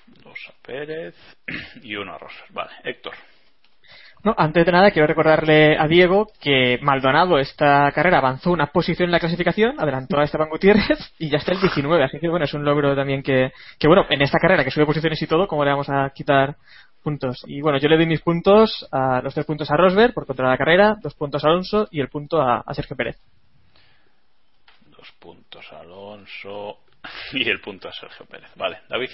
Dos 0.07 0.39
a 0.49 0.53
Pérez 0.63 1.15
y 1.83 1.97
uno 1.97 2.15
a 2.15 2.19
Rosas. 2.19 2.45
Vale, 2.51 2.71
Héctor. 2.85 3.15
No, 4.23 4.35
antes 4.37 4.67
de 4.67 4.73
nada 4.73 4.91
quiero 4.91 5.07
recordarle 5.07 5.79
a 5.79 5.87
Diego 5.87 6.29
que 6.43 6.79
Maldonado 6.83 7.39
esta 7.39 7.91
carrera 7.93 8.19
avanzó 8.19 8.51
una 8.53 8.67
posición 8.67 9.07
en 9.07 9.13
la 9.13 9.19
clasificación, 9.19 9.81
adelantó 9.81 10.19
a 10.19 10.25
Esteban 10.25 10.51
Gutiérrez 10.51 11.15
y 11.19 11.31
ya 11.31 11.39
está 11.39 11.53
el 11.53 11.61
19, 11.61 12.05
así 12.05 12.19
que 12.19 12.29
bueno, 12.29 12.45
es 12.45 12.53
un 12.53 12.63
logro 12.63 12.95
también 12.95 13.23
que, 13.23 13.51
que 13.79 13.89
bueno, 13.89 14.05
en 14.11 14.21
esta 14.21 14.39
carrera 14.39 14.63
que 14.63 14.71
sube 14.71 14.85
posiciones 14.85 15.21
y 15.23 15.27
todo, 15.27 15.49
¿cómo 15.49 15.65
le 15.65 15.71
vamos 15.71 15.89
a 15.89 16.11
quitar 16.15 16.57
puntos? 17.01 17.43
Y 17.47 17.61
bueno, 17.61 17.79
yo 17.79 17.89
le 17.89 17.97
doy 17.97 18.07
mis 18.07 18.21
puntos, 18.21 18.87
a 18.93 19.21
los 19.23 19.35
tres 19.35 19.47
puntos 19.47 19.71
a 19.71 19.77
Rosberg 19.77 20.15
por 20.15 20.27
controlar 20.27 20.55
la 20.55 20.59
carrera, 20.59 20.97
dos 21.03 21.15
puntos 21.15 21.45
a 21.45 21.49
Alonso 21.49 21.89
y 21.91 22.01
el 22.01 22.09
punto 22.09 22.41
a, 22.41 22.63
a 22.65 22.75
Sergio 22.75 22.97
Pérez. 22.97 23.19
Dos 24.87 25.11
puntos 25.19 25.67
a 25.73 25.81
Alonso 25.81 26.79
y 27.33 27.49
el 27.49 27.61
punto 27.61 27.89
a 27.89 27.93
Sergio 27.93 28.27
Pérez. 28.27 28.51
Vale, 28.57 28.81
David. 28.89 29.11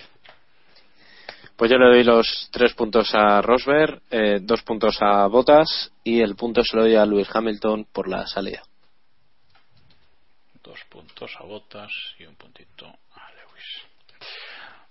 Pues 1.56 1.70
yo 1.70 1.78
le 1.78 1.86
doy 1.86 2.04
los 2.04 2.50
tres 2.52 2.74
puntos 2.74 3.14
a 3.14 3.40
Rosberg, 3.40 4.02
eh, 4.10 4.40
dos 4.42 4.62
puntos 4.62 4.98
a 5.00 5.26
Bottas 5.26 5.90
y 6.04 6.20
el 6.20 6.36
punto 6.36 6.62
se 6.62 6.76
lo 6.76 6.82
doy 6.82 6.96
a 6.96 7.06
Lewis 7.06 7.34
Hamilton 7.34 7.86
por 7.90 8.08
la 8.08 8.26
salida. 8.26 8.62
Dos 10.62 10.78
puntos 10.90 11.34
a 11.40 11.44
Bottas 11.44 11.90
y 12.18 12.26
un 12.26 12.34
puntito 12.34 12.86
a 12.86 13.32
Lewis. 13.32 13.86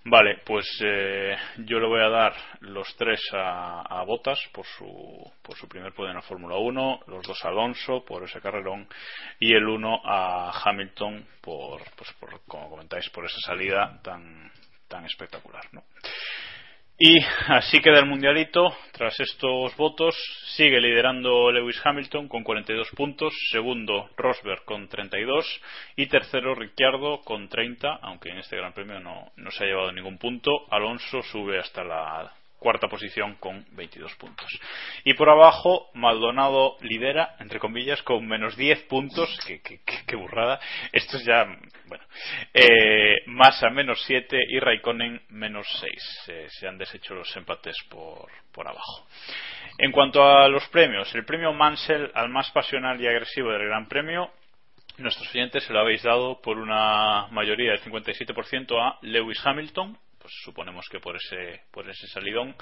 Vale, 0.08 0.38
pues 0.46 0.68
eh, 0.86 1.36
yo 1.66 1.80
le 1.80 1.88
voy 1.88 2.00
a 2.00 2.10
dar 2.10 2.36
los 2.60 2.96
tres 2.96 3.20
a, 3.34 4.04
Bottas 4.06 4.40
por 4.54 4.64
su, 4.64 5.32
por 5.42 5.58
su 5.58 5.68
primer 5.68 5.94
podio 5.94 6.12
en 6.12 6.18
la 6.18 6.22
Fórmula 6.22 6.58
1, 6.58 7.00
los 7.08 7.26
dos 7.26 7.44
a 7.44 7.48
Alonso 7.48 8.06
por 8.06 8.24
ese 8.24 8.40
carrerón 8.40 8.88
y 9.40 9.56
el 9.56 9.68
uno 9.68 10.00
a 10.06 10.52
Hamilton 10.64 11.26
por, 11.42 11.82
pues 11.96 12.14
por 12.20 12.40
como 12.46 12.70
comentáis, 12.70 13.10
por 13.10 13.26
esa 13.26 13.40
salida 13.48 14.00
tan, 14.04 14.52
tan 14.88 15.06
espectacular. 15.06 15.64
¿no? 15.72 15.82
Y 16.98 17.20
así 17.48 17.82
queda 17.82 18.00
el 18.00 18.06
mundialito. 18.06 18.74
Tras 18.94 19.20
estos 19.20 19.76
votos, 19.76 20.16
sigue 20.56 20.80
liderando 20.80 21.52
Lewis 21.52 21.82
Hamilton 21.84 22.30
con 22.30 22.44
42 22.44 22.90
puntos, 22.92 23.34
segundo 23.52 24.10
Rosberg 24.16 24.64
con 24.64 24.88
32 24.88 25.46
y 25.98 26.08
tercero 26.08 26.56
Ricciardo 26.56 27.20
con 27.20 27.50
30, 27.50 28.00
aunque 28.02 28.30
en 28.30 28.38
este 28.38 28.56
Gran 28.56 28.72
Premio 28.72 29.02
no, 29.02 29.30
no 29.36 29.52
se 29.52 29.66
ha 29.66 29.68
llevado 29.68 29.92
ningún 29.92 30.18
punto. 30.18 30.52
Alonso 30.72 31.22
sube 31.24 31.60
hasta 31.60 31.84
la 31.84 32.34
cuarta 32.66 32.88
posición 32.88 33.36
con 33.36 33.64
22 33.74 34.16
puntos. 34.16 34.50
Y 35.04 35.14
por 35.14 35.30
abajo, 35.30 35.92
Maldonado 35.94 36.78
lidera, 36.82 37.36
entre 37.40 37.60
comillas, 37.60 38.02
con 38.02 38.26
menos 38.28 38.58
10 38.58 38.86
puntos. 38.86 39.40
Qué, 39.46 39.62
qué 39.62 40.16
burrada. 40.16 40.60
Esto 40.92 41.18
es 41.18 41.26
ya, 41.26 41.46
bueno. 41.86 42.04
Eh, 42.52 43.18
Massa 43.28 43.70
menos 43.70 44.02
7 44.08 44.36
y 44.50 44.60
Raikkonen 44.60 45.22
menos 45.30 45.68
6. 45.80 46.24
Eh, 46.30 46.48
se 46.50 46.68
han 46.68 46.80
deshecho 46.80 47.14
los 47.14 47.38
empates 47.38 47.76
por, 47.88 48.32
por 48.52 48.68
abajo. 48.68 49.08
En 49.78 49.92
cuanto 49.92 50.24
a 50.24 50.48
los 50.48 50.68
premios, 50.70 51.14
el 51.14 51.24
premio 51.24 51.54
Mansell 51.54 52.10
al 52.16 52.30
más 52.30 52.50
pasional 52.50 53.00
y 53.00 53.06
agresivo 53.06 53.52
del 53.52 53.68
Gran 53.68 53.88
Premio 53.88 54.32
Nuestros 54.98 55.28
oyentes 55.36 55.66
se 55.66 55.74
lo 55.74 55.80
habéis 55.80 56.04
dado 56.04 56.40
por 56.42 56.58
una 56.58 57.28
mayoría 57.28 57.72
del 57.72 57.82
57% 57.82 58.82
a 58.82 58.98
Lewis 59.02 59.46
Hamilton, 59.46 59.98
pues 60.26 60.34
suponemos 60.44 60.88
que 60.90 61.00
por 61.00 61.16
ese, 61.16 61.62
por 61.72 61.88
ese 61.88 62.08
salidón. 62.08 62.56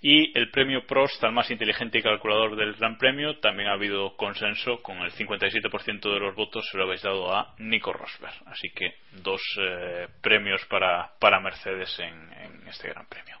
Y 0.00 0.36
el 0.38 0.50
premio 0.50 0.86
Prost 0.86 1.22
al 1.24 1.32
más 1.32 1.50
inteligente 1.50 1.98
y 1.98 2.02
calculador 2.02 2.56
del 2.56 2.72
Gran 2.72 2.96
Premio 2.96 3.38
también 3.38 3.68
ha 3.68 3.74
habido 3.74 4.16
consenso, 4.16 4.80
con 4.80 4.96
el 5.02 5.12
57% 5.12 6.00
de 6.10 6.18
los 6.18 6.34
votos 6.34 6.66
se 6.70 6.78
lo 6.78 6.84
habéis 6.84 7.02
dado 7.02 7.30
a 7.34 7.54
Nico 7.58 7.92
Rosberg. 7.92 8.32
Así 8.46 8.70
que 8.70 8.94
dos 9.22 9.42
eh, 9.60 10.08
premios 10.22 10.64
para, 10.70 11.12
para 11.18 11.38
Mercedes 11.38 11.98
en, 11.98 12.32
en 12.32 12.68
este 12.68 12.88
Gran 12.88 13.06
Premio. 13.06 13.36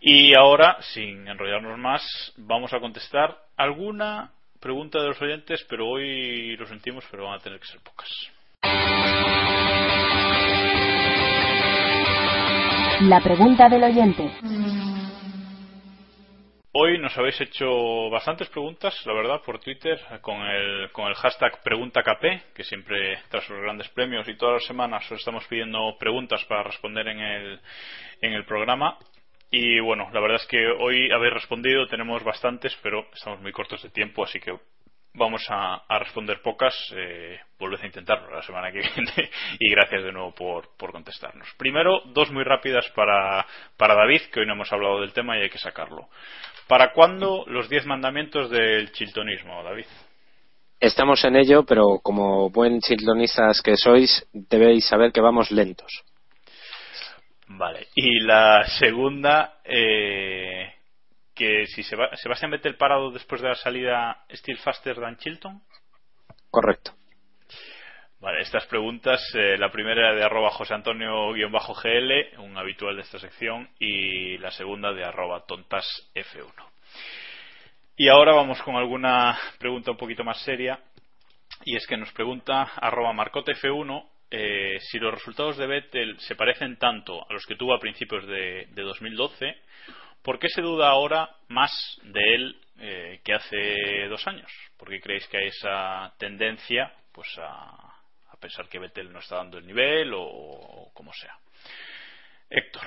Y 0.00 0.34
ahora, 0.34 0.78
sin 0.80 1.28
enrollarnos 1.28 1.78
más, 1.78 2.32
vamos 2.38 2.72
a 2.72 2.80
contestar 2.80 3.36
alguna 3.58 4.32
pregunta 4.58 5.02
de 5.02 5.08
los 5.08 5.20
oyentes, 5.20 5.66
pero 5.68 5.86
hoy 5.86 6.56
lo 6.56 6.66
sentimos, 6.66 7.04
pero 7.10 7.26
van 7.26 7.34
a 7.34 7.42
tener 7.42 7.60
que 7.60 7.66
ser 7.66 7.80
pocas. 7.80 9.37
La 13.02 13.20
pregunta 13.20 13.68
del 13.68 13.84
oyente. 13.84 14.28
Hoy 16.72 16.98
nos 16.98 17.16
habéis 17.16 17.40
hecho 17.40 18.10
bastantes 18.10 18.48
preguntas, 18.48 18.94
la 19.06 19.12
verdad, 19.12 19.40
por 19.44 19.60
Twitter 19.60 20.00
con 20.20 20.40
el, 20.42 20.90
con 20.90 21.06
el 21.06 21.14
hashtag 21.14 21.62
PreguntaKP, 21.62 22.54
que 22.54 22.64
siempre 22.64 23.18
tras 23.30 23.48
los 23.50 23.60
grandes 23.60 23.88
premios 23.90 24.28
y 24.28 24.36
todas 24.36 24.54
las 24.54 24.64
semanas 24.64 25.04
os 25.12 25.18
estamos 25.20 25.46
pidiendo 25.46 25.96
preguntas 25.98 26.44
para 26.46 26.64
responder 26.64 27.06
en 27.06 27.20
el, 27.20 27.60
en 28.20 28.32
el 28.32 28.44
programa. 28.44 28.98
Y 29.50 29.78
bueno, 29.78 30.08
la 30.12 30.20
verdad 30.20 30.38
es 30.42 30.46
que 30.48 30.66
hoy 30.66 31.10
habéis 31.12 31.34
respondido, 31.34 31.86
tenemos 31.86 32.24
bastantes, 32.24 32.76
pero 32.82 33.06
estamos 33.14 33.40
muy 33.40 33.52
cortos 33.52 33.82
de 33.82 33.90
tiempo, 33.90 34.24
así 34.24 34.40
que 34.40 34.52
vamos 35.14 35.44
a, 35.48 35.84
a 35.88 35.98
responder 35.98 36.40
pocas. 36.42 36.74
Eh, 36.96 37.38
volved 37.58 37.80
a 37.82 37.86
intentarlo 37.86 38.34
la 38.34 38.42
semana 38.42 38.70
que 38.70 38.80
viene 38.80 39.30
y 39.58 39.70
gracias 39.70 40.04
de 40.04 40.12
nuevo 40.12 40.32
por, 40.34 40.76
por 40.76 40.92
contestarnos. 40.92 41.48
Primero, 41.56 42.00
dos 42.06 42.30
muy 42.30 42.44
rápidas 42.44 42.88
para, 42.94 43.46
para 43.76 43.94
David, 43.94 44.22
que 44.32 44.40
hoy 44.40 44.46
no 44.46 44.54
hemos 44.54 44.72
hablado 44.72 45.00
del 45.00 45.12
tema 45.12 45.36
y 45.36 45.42
hay 45.42 45.50
que 45.50 45.58
sacarlo. 45.58 46.08
¿Para 46.66 46.92
cuándo 46.92 47.44
los 47.46 47.68
diez 47.68 47.86
mandamientos 47.86 48.50
del 48.50 48.92
chiltonismo, 48.92 49.62
David? 49.62 49.86
Estamos 50.80 51.24
en 51.24 51.34
ello, 51.34 51.64
pero 51.64 51.98
como 52.02 52.50
buen 52.50 52.80
chiltonistas 52.80 53.62
que 53.62 53.76
sois, 53.76 54.28
debéis 54.32 54.86
saber 54.86 55.10
que 55.10 55.20
vamos 55.20 55.50
lentos. 55.50 56.04
Vale. 57.48 57.88
Y 57.94 58.20
la 58.20 58.64
segunda, 58.78 59.60
eh, 59.64 60.74
que 61.38 61.66
si 61.68 61.82
Seb- 61.82 62.14
Sebastián 62.16 62.50
Vettel 62.50 62.76
parado 62.76 63.10
después 63.12 63.40
de 63.40 63.48
la 63.48 63.54
salida 63.54 64.24
Still 64.30 64.58
Faster 64.58 64.96
than 64.96 65.16
Chilton. 65.16 65.62
Correcto. 66.50 66.92
Vale, 68.20 68.40
estas 68.40 68.66
preguntas, 68.66 69.22
eh, 69.34 69.56
la 69.56 69.70
primera 69.70 70.12
de 70.12 70.24
arroba 70.24 70.50
José 70.50 70.74
Antonio-GL, 70.74 72.40
un 72.40 72.58
habitual 72.58 72.96
de 72.96 73.02
esta 73.02 73.20
sección, 73.20 73.68
y 73.78 74.36
la 74.38 74.50
segunda 74.50 74.92
de 74.92 75.04
arroba 75.04 75.46
tontasf1. 75.46 76.52
Y 77.96 78.08
ahora 78.08 78.32
vamos 78.32 78.60
con 78.62 78.74
alguna 78.74 79.38
pregunta 79.60 79.92
un 79.92 79.96
poquito 79.96 80.24
más 80.24 80.42
seria, 80.42 80.80
y 81.64 81.76
es 81.76 81.86
que 81.86 81.96
nos 81.96 82.12
pregunta 82.12 82.62
arroba 82.80 83.12
marcotf1 83.12 84.08
eh, 84.30 84.78
si 84.80 84.98
los 84.98 85.14
resultados 85.14 85.56
de 85.56 85.66
Vettel 85.66 86.18
se 86.20 86.34
parecen 86.34 86.76
tanto 86.76 87.24
a 87.28 87.32
los 87.32 87.46
que 87.46 87.56
tuvo 87.56 87.72
a 87.74 87.80
principios 87.80 88.26
de, 88.26 88.66
de 88.70 88.82
2012, 88.82 89.56
¿por 90.28 90.38
qué 90.38 90.50
se 90.50 90.60
duda 90.60 90.90
ahora 90.90 91.26
más 91.48 91.72
de 92.02 92.20
él 92.34 92.56
eh, 92.80 93.20
que 93.24 93.32
hace 93.32 94.08
dos 94.10 94.26
años? 94.26 94.52
¿Por 94.76 94.90
qué 94.90 95.00
creéis 95.00 95.26
que 95.28 95.38
hay 95.38 95.46
esa 95.46 96.12
tendencia 96.18 96.92
pues 97.12 97.28
a, 97.38 97.94
pensar 98.38 98.68
que 98.68 98.78
Vettel 98.78 99.10
no 99.10 99.20
está 99.20 99.36
dando 99.36 99.56
el 99.56 99.66
nivel 99.66 100.12
o, 100.12 100.20
o 100.20 100.92
como 100.92 101.14
sea? 101.14 101.32
Héctor. 102.50 102.82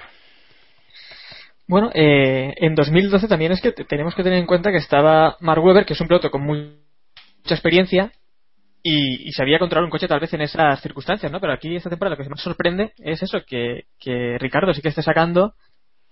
Bueno, 1.68 1.89
eh, 1.95 2.53
en 2.57 2.76
2012 2.76 3.27
también 3.27 3.53
es 3.53 3.59
que 3.59 3.72
te- 3.72 3.85
tenemos 3.85 4.13
que 4.13 4.22
tener 4.22 4.38
en 4.38 4.45
cuenta 4.45 4.69
que 4.69 4.77
estaba 4.77 5.35
Mark 5.39 5.63
Webber, 5.63 5.88
que 5.88 5.93
es 5.93 6.01
un 6.01 6.07
piloto 6.07 6.30
con 6.30 6.43
mucha 6.43 6.76
experiencia 7.55 8.11
y, 8.84 9.30
y 9.30 9.31
sabía 9.31 9.57
controlar 9.57 9.85
un 9.85 9.89
coche 9.89 10.07
tal 10.07 10.19
vez 10.19 10.31
en 10.35 10.41
esas 10.41 10.80
circunstancias, 10.80 11.31
¿no? 11.31 11.39
Pero 11.39 11.53
aquí 11.53 11.76
esta 11.76 11.89
temporada 11.89 12.15
lo 12.15 12.23
que 12.23 12.30
más 12.30 12.43
sorprende 12.43 12.93
es 12.99 13.23
eso, 13.23 13.39
que, 13.47 13.85
que 13.99 14.38
Ricardo 14.38 14.76
sí 14.76 14.81
que 14.84 14.89
esté 14.89 15.01
sacando, 15.01 15.55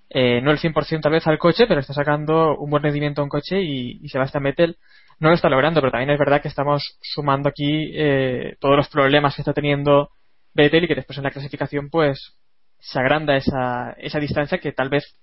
eh, 0.09 0.41
no 0.41 0.51
el 0.51 0.59
100% 0.59 1.01
tal 1.03 1.11
vez 1.13 1.27
al 1.27 1.37
coche, 1.37 1.65
pero 1.67 1.79
está 1.81 1.93
sacando 1.93 2.55
un 2.57 2.69
buen 2.69 2.83
rendimiento 2.83 3.21
a 3.21 3.23
un 3.25 3.29
coche 3.29 3.61
y, 3.61 3.99
y 4.03 4.09
Sebastián 4.09 4.43
Vettel 4.43 4.77
no 5.19 5.29
lo 5.29 5.35
está 5.35 5.49
logrando, 5.49 5.81
pero 5.81 5.91
también 5.91 6.11
es 6.11 6.19
verdad 6.19 6.41
que 6.41 6.47
estamos 6.47 6.97
sumando 7.01 7.49
aquí 7.49 7.91
eh, 7.93 8.55
todos 8.59 8.75
los 8.77 8.87
problemas 8.89 9.35
que 9.35 9.41
está 9.41 9.53
teniendo 9.53 10.09
Vettel 10.53 10.85
y 10.85 10.87
que 10.87 10.95
después 10.95 11.17
en 11.17 11.25
la 11.25 11.31
clasificación 11.31 11.89
pues 11.89 12.35
se 12.79 12.99
agranda 12.99 13.35
esa, 13.35 13.91
esa 13.97 14.19
distancia 14.19 14.57
que 14.59 14.71
tal 14.71 14.89
vez 14.89 15.17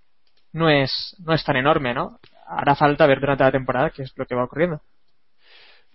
no 0.53 0.69
es, 0.71 1.17
no 1.25 1.33
es 1.35 1.45
tan 1.45 1.57
enorme, 1.57 1.95
¿no? 1.95 2.19
Hará 2.47 2.75
falta 2.77 3.07
ver 3.07 3.21
durante 3.21 3.45
la 3.45 3.53
temporada 3.53 3.91
qué 3.91 4.03
es 4.03 4.13
lo 4.17 4.27
que 4.27 4.35
va 4.35 4.45
ocurriendo. 4.45 4.81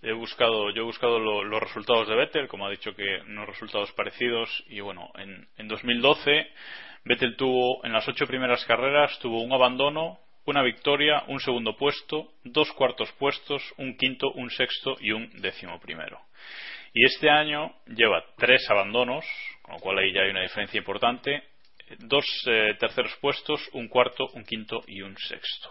He 0.02 0.12
buscado, 0.12 0.70
yo 0.70 0.82
he 0.82 0.84
buscado 0.84 1.20
lo- 1.20 1.44
los 1.44 1.62
resultados 1.62 2.08
de 2.08 2.16
Vettel, 2.16 2.48
como 2.48 2.66
ha 2.66 2.70
dicho 2.70 2.94
que 2.96 3.20
unos 3.28 3.46
resultados 3.46 3.92
parecidos, 3.92 4.64
y 4.68 4.80
bueno, 4.80 5.10
en, 5.14 5.46
en 5.56 5.68
2012 5.68 6.48
Vettel 7.04 7.36
tuvo 7.36 7.84
en 7.84 7.92
las 7.92 8.06
ocho 8.08 8.26
primeras 8.26 8.64
carreras 8.64 9.18
tuvo 9.18 9.42
un 9.42 9.52
abandono, 9.52 10.18
una 10.44 10.62
victoria, 10.62 11.24
un 11.28 11.40
segundo 11.40 11.76
puesto, 11.76 12.32
dos 12.44 12.70
cuartos 12.72 13.10
puestos, 13.12 13.62
un 13.76 13.96
quinto, 13.96 14.30
un 14.32 14.50
sexto 14.50 14.96
y 15.00 15.12
un 15.12 15.30
décimo 15.40 15.80
primero. 15.80 16.20
Y 16.94 17.04
este 17.06 17.30
año 17.30 17.74
lleva 17.86 18.24
tres 18.36 18.68
abandonos, 18.70 19.24
con 19.62 19.74
lo 19.74 19.80
cual 19.80 19.98
ahí 19.98 20.12
ya 20.12 20.22
hay 20.22 20.30
una 20.30 20.42
diferencia 20.42 20.78
importante, 20.78 21.42
dos 21.98 22.24
eh, 22.46 22.74
terceros 22.78 23.16
puestos, 23.20 23.68
un 23.72 23.88
cuarto, 23.88 24.28
un 24.34 24.44
quinto 24.44 24.82
y 24.86 25.02
un 25.02 25.16
sexto. 25.16 25.70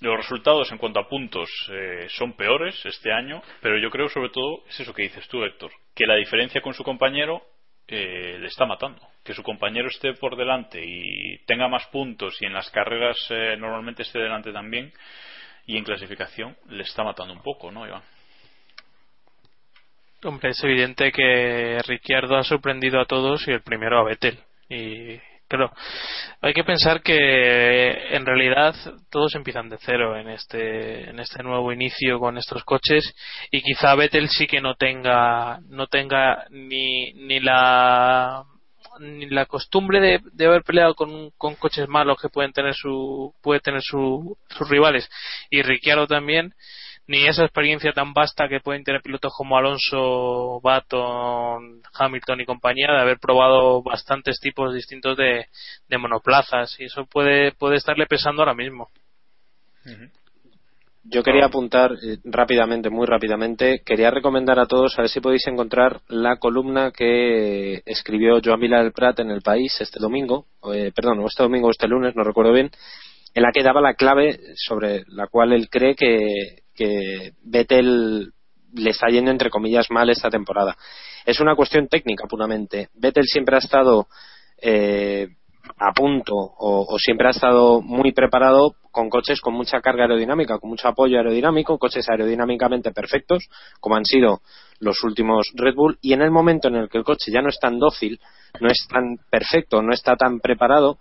Los 0.00 0.16
resultados 0.16 0.70
en 0.72 0.78
cuanto 0.78 1.00
a 1.00 1.08
puntos 1.08 1.48
eh, 1.70 2.06
son 2.10 2.34
peores 2.34 2.84
este 2.84 3.12
año, 3.12 3.42
pero 3.62 3.78
yo 3.78 3.90
creo 3.90 4.08
sobre 4.08 4.28
todo 4.28 4.64
es 4.68 4.78
eso 4.80 4.92
que 4.92 5.02
dices 5.02 5.26
tú, 5.28 5.42
Héctor, 5.42 5.72
que 5.94 6.06
la 6.06 6.16
diferencia 6.16 6.60
con 6.60 6.74
su 6.74 6.84
compañero 6.84 7.42
eh, 7.88 8.36
le 8.38 8.46
está 8.46 8.66
matando. 8.66 9.00
Que 9.26 9.34
su 9.34 9.42
compañero 9.42 9.88
esté 9.88 10.14
por 10.14 10.36
delante 10.36 10.80
y 10.82 11.38
tenga 11.46 11.68
más 11.68 11.86
puntos 11.88 12.40
y 12.40 12.46
en 12.46 12.54
las 12.54 12.70
carreras 12.70 13.16
eh, 13.30 13.56
normalmente 13.58 14.02
esté 14.02 14.20
delante 14.20 14.52
también 14.52 14.92
y 15.66 15.76
en 15.76 15.84
clasificación 15.84 16.56
le 16.68 16.84
está 16.84 17.02
matando 17.02 17.34
un 17.34 17.42
poco, 17.42 17.72
¿no, 17.72 17.86
Iván? 17.86 18.02
Hombre, 20.24 20.50
es 20.50 20.64
evidente 20.64 21.12
que 21.12 21.78
Ricciardo 21.86 22.36
ha 22.36 22.44
sorprendido 22.44 23.00
a 23.00 23.04
todos 23.04 23.46
y 23.46 23.50
el 23.50 23.62
primero 23.62 23.98
a 23.98 24.04
Vettel. 24.04 24.38
Y 24.68 25.20
pero 25.48 25.70
hay 26.40 26.52
que 26.52 26.64
pensar 26.64 27.02
que 27.02 28.14
en 28.14 28.26
realidad 28.26 28.74
todos 29.10 29.34
empiezan 29.36 29.68
de 29.68 29.78
cero 29.78 30.16
en 30.18 30.28
este 30.28 31.10
en 31.10 31.20
este 31.20 31.42
nuevo 31.42 31.72
inicio 31.72 32.18
con 32.18 32.36
estos 32.36 32.64
coches 32.64 33.14
y 33.50 33.62
quizá 33.62 33.94
Vettel 33.94 34.28
sí 34.28 34.46
que 34.48 34.60
no 34.60 34.74
tenga 34.74 35.60
no 35.68 35.86
tenga 35.86 36.46
ni 36.50 37.12
ni 37.12 37.38
la 37.38 38.44
ni 39.00 39.28
la 39.28 39.46
costumbre 39.46 40.00
de, 40.00 40.20
de 40.32 40.46
haber 40.46 40.62
peleado 40.62 40.94
con, 40.94 41.30
con, 41.32 41.54
coches 41.56 41.88
malos 41.88 42.20
que 42.20 42.28
pueden 42.28 42.52
tener 42.52 42.74
su 42.74 43.34
puede 43.42 43.60
tener 43.60 43.82
su, 43.82 44.36
sus 44.48 44.68
rivales. 44.68 45.08
Y 45.50 45.62
Ricciardo 45.62 46.06
también 46.06 46.54
ni 47.08 47.26
esa 47.26 47.44
experiencia 47.44 47.92
tan 47.92 48.12
vasta 48.12 48.48
que 48.48 48.60
pueden 48.60 48.82
tener 48.82 49.00
pilotos 49.00 49.32
como 49.36 49.56
Alonso, 49.56 50.60
Baton, 50.60 51.82
Hamilton 51.94 52.40
y 52.40 52.46
compañía 52.46 52.88
de 52.92 53.00
haber 53.00 53.18
probado 53.18 53.82
bastantes 53.82 54.40
tipos 54.40 54.74
distintos 54.74 55.16
de, 55.16 55.46
de 55.88 55.98
monoplazas. 55.98 56.78
Y 56.80 56.84
eso 56.84 57.06
puede, 57.06 57.52
puede 57.52 57.76
estarle 57.76 58.06
pesando 58.06 58.42
ahora 58.42 58.54
mismo. 58.54 58.90
Yo 61.08 61.22
quería 61.22 61.46
apuntar 61.46 61.92
eh, 61.92 62.18
rápidamente, 62.24 62.90
muy 62.90 63.06
rápidamente, 63.06 63.80
quería 63.84 64.10
recomendar 64.10 64.58
a 64.58 64.66
todos 64.66 64.98
a 64.98 65.02
ver 65.02 65.08
si 65.08 65.20
podéis 65.20 65.46
encontrar 65.46 66.00
la 66.08 66.36
columna 66.38 66.90
que 66.90 67.82
escribió 67.86 68.40
Joan 68.44 68.60
Vila 68.60 68.82
del 68.82 68.92
Prat 68.92 69.20
en 69.20 69.30
El 69.30 69.42
País 69.42 69.76
este 69.80 70.00
domingo, 70.00 70.46
eh, 70.74 70.90
perdón, 70.94 71.22
este 71.26 71.44
domingo 71.44 71.68
o 71.68 71.70
este 71.70 71.86
lunes, 71.86 72.16
no 72.16 72.24
recuerdo 72.24 72.52
bien, 72.52 72.70
en 73.34 73.42
la 73.42 73.52
que 73.52 73.62
daba 73.62 73.80
la 73.80 73.94
clave 73.94 74.40
sobre 74.56 75.04
la 75.06 75.28
cual 75.28 75.52
él 75.52 75.68
cree 75.70 75.94
que, 75.94 76.62
que 76.74 77.32
Vettel 77.44 78.32
le 78.74 78.90
está 78.90 79.06
yendo 79.08 79.30
entre 79.30 79.50
comillas 79.50 79.86
mal 79.90 80.10
esta 80.10 80.28
temporada. 80.28 80.76
Es 81.24 81.38
una 81.38 81.54
cuestión 81.54 81.86
técnica 81.86 82.26
puramente. 82.26 82.88
Vettel 82.94 83.26
siempre 83.26 83.56
ha 83.56 83.60
estado 83.60 84.08
eh, 84.60 85.28
a 85.78 85.92
punto 85.92 86.34
o, 86.34 86.86
o, 86.88 86.98
siempre 86.98 87.28
ha 87.28 87.30
estado 87.30 87.80
muy 87.80 88.12
preparado 88.12 88.74
con 88.96 89.10
coches 89.10 89.42
con 89.42 89.52
mucha 89.52 89.82
carga 89.82 90.04
aerodinámica, 90.04 90.58
con 90.58 90.70
mucho 90.70 90.88
apoyo 90.88 91.18
aerodinámico, 91.18 91.76
coches 91.76 92.08
aerodinámicamente 92.08 92.92
perfectos, 92.92 93.46
como 93.78 93.96
han 93.96 94.06
sido 94.06 94.40
los 94.80 95.04
últimos 95.04 95.52
Red 95.54 95.74
Bull, 95.74 95.98
y 96.00 96.14
en 96.14 96.22
el 96.22 96.30
momento 96.30 96.68
en 96.68 96.76
el 96.76 96.88
que 96.88 96.96
el 96.96 97.04
coche 97.04 97.30
ya 97.30 97.42
no 97.42 97.50
es 97.50 97.58
tan 97.60 97.78
dócil, 97.78 98.18
no 98.58 98.68
es 98.68 98.86
tan 98.88 99.18
perfecto, 99.28 99.82
no 99.82 99.92
está 99.92 100.16
tan 100.16 100.40
preparado, 100.40 100.96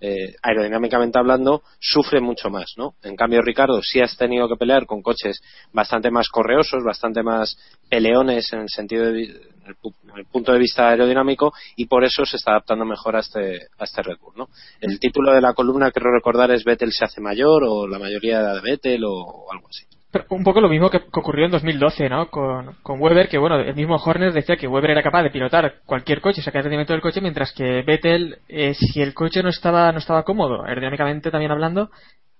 eh, 0.00 0.34
aerodinámicamente 0.42 1.18
hablando, 1.18 1.62
sufre 1.80 2.20
mucho 2.20 2.50
más, 2.50 2.74
¿no? 2.76 2.94
En 3.02 3.16
cambio, 3.16 3.42
Ricardo 3.42 3.80
sí 3.82 4.00
has 4.00 4.16
tenido 4.16 4.48
que 4.48 4.56
pelear 4.56 4.86
con 4.86 5.02
coches 5.02 5.40
bastante 5.72 6.10
más 6.10 6.28
correosos, 6.28 6.82
bastante 6.84 7.22
más 7.22 7.56
peleones 7.88 8.52
en 8.52 8.60
el 8.60 8.68
sentido 8.68 9.06
de, 9.06 9.22
el 9.22 10.24
punto 10.30 10.52
de 10.52 10.58
vista 10.58 10.88
aerodinámico 10.88 11.52
y 11.76 11.86
por 11.86 12.04
eso 12.04 12.24
se 12.24 12.36
está 12.36 12.52
adaptando 12.52 12.84
mejor 12.84 13.16
a 13.16 13.20
este, 13.20 13.68
a 13.78 13.84
este 13.84 14.02
Red 14.02 14.18
Bull, 14.20 14.34
¿no? 14.36 14.48
El 14.80 14.98
título 15.00 15.32
de 15.32 15.40
la 15.40 15.54
columna, 15.54 15.90
quiero 15.90 16.12
recordar, 16.12 16.50
es 16.50 16.64
Vettel 16.64 16.92
se 16.92 17.04
hace 17.04 17.20
mayor 17.20 17.64
o 17.66 17.86
la 17.88 17.98
mayoría 17.98 18.42
de 18.54 18.60
Vettel 18.60 19.04
o, 19.04 19.12
o 19.12 19.52
algo 19.52 19.68
así 19.68 19.86
un 20.30 20.44
poco 20.44 20.60
lo 20.60 20.68
mismo 20.68 20.90
que, 20.90 20.98
ocurrió 20.98 21.46
en 21.46 21.50
2012, 21.50 22.08
¿no? 22.08 22.30
Con, 22.30 22.74
con, 22.82 23.00
Weber, 23.00 23.28
que 23.28 23.38
bueno, 23.38 23.58
el 23.58 23.74
mismo 23.74 23.96
Horner 23.96 24.32
decía 24.32 24.56
que 24.56 24.68
Weber 24.68 24.90
era 24.90 25.02
capaz 25.02 25.22
de 25.22 25.30
pilotar 25.30 25.80
cualquier 25.84 26.20
coche, 26.20 26.42
sacar 26.42 26.60
el 26.60 26.64
rendimiento 26.64 26.92
del 26.92 27.02
coche, 27.02 27.20
mientras 27.20 27.52
que 27.52 27.82
Vettel, 27.82 28.38
eh, 28.48 28.74
si 28.74 29.02
el 29.02 29.14
coche 29.14 29.42
no 29.42 29.48
estaba, 29.48 29.90
no 29.92 29.98
estaba 29.98 30.24
cómodo, 30.24 30.64
aerodinámicamente 30.64 31.30
también 31.30 31.50
hablando, 31.50 31.90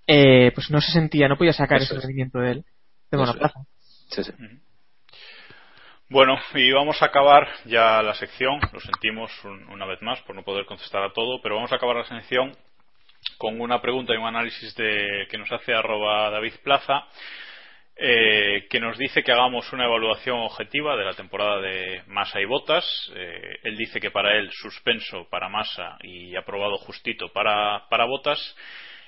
eh, 0.06 0.52
pues 0.54 0.70
no 0.70 0.80
se 0.80 0.92
sentía, 0.92 1.28
no 1.28 1.36
podía 1.36 1.52
sacar 1.52 1.78
Eso 1.78 1.86
ese 1.86 1.96
es. 1.96 2.02
rendimiento 2.02 2.38
de 2.38 2.52
él, 2.52 2.64
de. 3.10 3.50
Sí, 4.08 4.22
sí. 4.22 4.32
Bueno, 6.08 6.38
y 6.54 6.70
vamos 6.70 7.02
a 7.02 7.06
acabar 7.06 7.48
ya 7.64 8.00
la 8.00 8.14
sección, 8.14 8.60
lo 8.72 8.78
sentimos 8.78 9.32
un, 9.44 9.64
una 9.70 9.86
vez 9.86 10.00
más 10.02 10.20
por 10.20 10.36
no 10.36 10.44
poder 10.44 10.64
contestar 10.64 11.02
a 11.02 11.12
todo, 11.12 11.40
pero 11.42 11.56
vamos 11.56 11.72
a 11.72 11.76
acabar 11.76 11.96
la 11.96 12.04
sección 12.04 12.56
con 13.38 13.60
una 13.60 13.82
pregunta 13.82 14.14
y 14.14 14.16
un 14.16 14.26
análisis 14.26 14.74
de, 14.76 15.26
que 15.28 15.36
nos 15.36 15.50
hace 15.50 15.74
arroba 15.74 16.30
David 16.30 16.54
Plaza 16.62 17.06
eh, 17.98 18.66
que 18.68 18.78
nos 18.78 18.98
dice 18.98 19.22
que 19.22 19.32
hagamos 19.32 19.72
una 19.72 19.86
evaluación 19.86 20.40
objetiva 20.40 20.96
de 20.96 21.04
la 21.04 21.14
temporada 21.14 21.62
de 21.62 22.02
Massa 22.08 22.40
y 22.40 22.44
Botas. 22.44 22.84
Eh, 23.14 23.58
él 23.62 23.76
dice 23.76 24.00
que 24.00 24.10
para 24.10 24.36
él 24.36 24.50
suspenso 24.52 25.26
para 25.30 25.48
Massa 25.48 25.96
y 26.02 26.36
aprobado 26.36 26.76
justito 26.76 27.32
para, 27.32 27.88
para 27.88 28.04
Botas. 28.04 28.54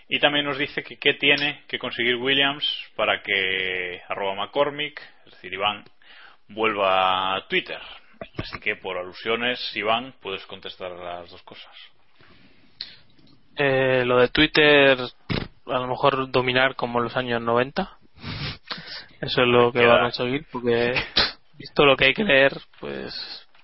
Y 0.09 0.19
también 0.21 0.47
nos 0.47 0.57
dice 0.57 0.83
que 0.83 0.97
qué 0.97 1.15
tiene 1.15 1.65
que 1.69 1.79
conseguir 1.79 2.17
Williams 2.17 2.65
para 2.97 3.23
que 3.23 4.01
arroba 4.09 4.35
McCormick, 4.35 4.99
es 5.27 5.33
decir, 5.33 5.53
Iván, 5.53 5.85
vuelva 6.49 7.37
a 7.37 7.47
Twitter. 7.47 7.81
Así 8.39 8.59
que 8.59 8.77
por 8.77 8.97
alusiones, 8.97 9.61
Iván, 9.77 10.15
puedes 10.23 10.47
contestar 10.47 10.93
las 10.93 11.31
dos 11.31 11.43
cosas. 11.43 11.77
Eh, 13.55 14.03
lo 14.07 14.19
de 14.19 14.29
Twitter, 14.29 14.97
a 15.67 15.79
lo 15.79 15.89
mejor 15.89 16.31
dominar 16.31 16.75
como 16.75 17.01
en 17.01 17.05
los 17.05 17.17
años 17.19 17.43
90 17.43 17.98
eso 19.21 19.43
es 19.43 19.49
lo 19.49 19.73
que 19.73 19.87
van 19.87 20.07
a 20.07 20.11
seguir, 20.11 20.47
porque 20.51 20.95
visto 21.59 21.85
lo 21.85 21.97
que 21.97 22.07
hay 22.07 22.15
que 22.15 22.25
leer, 22.25 22.57
pues 22.81 23.15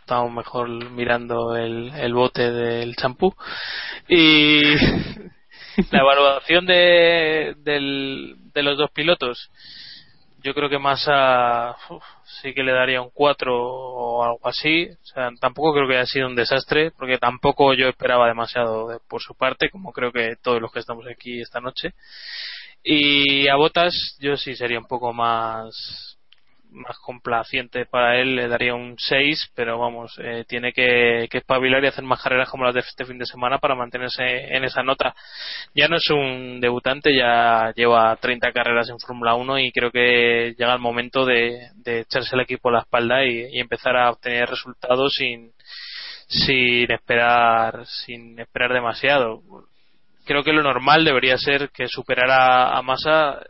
estamos 0.00 0.32
mejor 0.32 0.68
mirando 0.90 1.56
el, 1.56 1.92
el 1.94 2.12
bote 2.12 2.50
del 2.50 2.96
champú. 2.96 3.34
Y 4.08 4.60
la 5.90 6.00
evaluación 6.00 6.66
de, 6.66 7.54
del, 7.58 8.36
de 8.52 8.62
los 8.62 8.76
dos 8.76 8.90
pilotos, 8.90 9.50
yo 10.42 10.52
creo 10.52 10.68
que 10.68 10.78
Massa 10.78 11.74
sí 12.42 12.52
que 12.52 12.62
le 12.62 12.72
daría 12.72 13.00
un 13.00 13.10
4 13.14 13.50
o 13.56 14.24
algo 14.24 14.46
así. 14.46 14.88
O 14.90 15.06
sea, 15.06 15.30
tampoco 15.40 15.72
creo 15.72 15.88
que 15.88 15.96
haya 15.96 16.06
sido 16.06 16.26
un 16.26 16.36
desastre, 16.36 16.90
porque 16.90 17.16
tampoco 17.16 17.72
yo 17.72 17.88
esperaba 17.88 18.28
demasiado 18.28 18.88
de, 18.88 18.98
por 19.08 19.22
su 19.22 19.34
parte, 19.34 19.70
como 19.70 19.92
creo 19.92 20.12
que 20.12 20.36
todos 20.42 20.60
los 20.60 20.70
que 20.70 20.80
estamos 20.80 21.06
aquí 21.06 21.40
esta 21.40 21.60
noche. 21.60 21.94
Y 22.84 23.48
a 23.48 23.56
Botas 23.56 24.16
yo 24.20 24.36
sí 24.36 24.54
sería 24.54 24.78
un 24.78 24.86
poco 24.86 25.12
más 25.12 26.14
más 26.74 26.98
complaciente 26.98 27.86
para 27.86 28.20
él, 28.20 28.36
le 28.36 28.48
daría 28.48 28.74
un 28.74 28.96
6, 28.98 29.52
pero 29.54 29.78
vamos, 29.78 30.18
eh, 30.18 30.44
tiene 30.46 30.72
que, 30.72 31.28
que 31.30 31.38
espabilar 31.38 31.82
y 31.84 31.86
hacer 31.86 32.04
más 32.04 32.22
carreras 32.22 32.50
como 32.50 32.64
las 32.64 32.74
de 32.74 32.80
este 32.80 33.04
fin 33.04 33.18
de 33.18 33.26
semana 33.26 33.58
para 33.58 33.74
mantenerse 33.74 34.22
en 34.22 34.64
esa 34.64 34.82
nota. 34.82 35.14
Ya 35.74 35.88
no 35.88 35.96
es 35.96 36.10
un 36.10 36.60
debutante, 36.60 37.14
ya 37.14 37.72
lleva 37.74 38.16
30 38.16 38.52
carreras 38.52 38.88
en 38.90 38.98
Fórmula 38.98 39.34
1 39.34 39.58
y 39.60 39.72
creo 39.72 39.90
que 39.90 40.54
llega 40.58 40.74
el 40.74 40.80
momento 40.80 41.24
de, 41.24 41.70
echarse 41.86 42.34
el 42.34 42.42
equipo 42.42 42.68
a 42.68 42.72
la 42.72 42.80
espalda 42.80 43.24
y, 43.24 43.56
y 43.56 43.60
empezar 43.60 43.96
a 43.96 44.10
obtener 44.10 44.48
resultados 44.48 45.14
sin, 45.14 45.52
sin 46.26 46.90
esperar, 46.90 47.86
sin 47.86 48.38
esperar 48.40 48.72
demasiado 48.72 49.42
creo 50.24 50.42
que 50.42 50.52
lo 50.52 50.62
normal 50.62 51.04
debería 51.04 51.36
ser 51.36 51.70
que 51.70 51.86
superara 51.88 52.76
a 52.76 52.82
Massa 52.82 53.40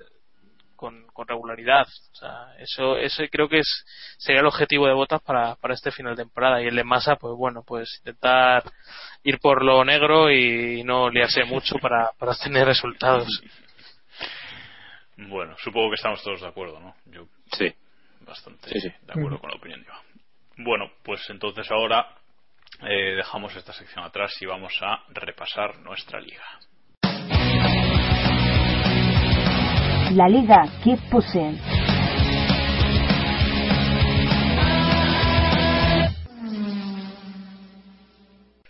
con, 0.77 1.07
con 1.13 1.27
regularidad. 1.27 1.87
O 1.87 2.15
sea, 2.15 2.55
eso, 2.59 2.97
eso 2.99 3.23
creo 3.31 3.49
que 3.49 3.61
es, 3.61 3.85
sería 4.19 4.41
el 4.41 4.47
objetivo 4.47 4.87
de 4.87 4.93
Botas 4.93 5.23
para, 5.23 5.55
para 5.57 5.75
este 5.75 5.91
final 5.91 6.15
de 6.15 6.25
temporada. 6.25 6.63
Y 6.63 6.67
el 6.67 6.77
de 6.77 6.85
Massa, 6.85 7.17
pues 7.17 7.35
bueno, 7.37 7.63
pues 7.67 7.97
intentar 7.99 8.65
ir 9.23 9.39
por 9.39 9.65
lo 9.65 9.85
negro 9.85 10.31
y 10.31 10.83
no 10.85 11.09
liarse 11.11 11.45
mucho 11.45 11.77
para, 11.79 12.11
para 12.19 12.33
obtener 12.33 12.67
resultados. 12.67 13.29
Bueno, 15.17 15.55
supongo 15.59 15.91
que 15.91 15.97
estamos 15.97 16.23
todos 16.23 16.41
de 16.41 16.49
acuerdo, 16.49 16.81
¿no? 16.81 16.95
Yo 17.07 17.27
sí. 17.53 17.73
Bastante 18.21 18.69
sí, 18.71 18.81
sí. 18.81 18.89
de 18.89 19.13
acuerdo 19.13 19.39
con 19.39 19.51
la 19.51 19.57
opinión 19.57 19.81
de 19.81 19.87
Iván. 19.87 20.03
Bueno, 20.57 20.91
pues 21.03 21.29
entonces 21.31 21.71
ahora 21.71 22.09
eh, 22.83 23.15
dejamos 23.17 23.55
esta 23.57 23.73
sección 23.73 24.05
atrás 24.05 24.33
y 24.41 24.47
vamos 24.47 24.73
a 24.83 25.05
repasar 25.09 25.79
nuestra 25.79 26.21
liga. 26.21 26.45
La 30.13 30.29
liga 30.29 30.65
Keep 30.83 31.11
Pushing. 31.11 31.59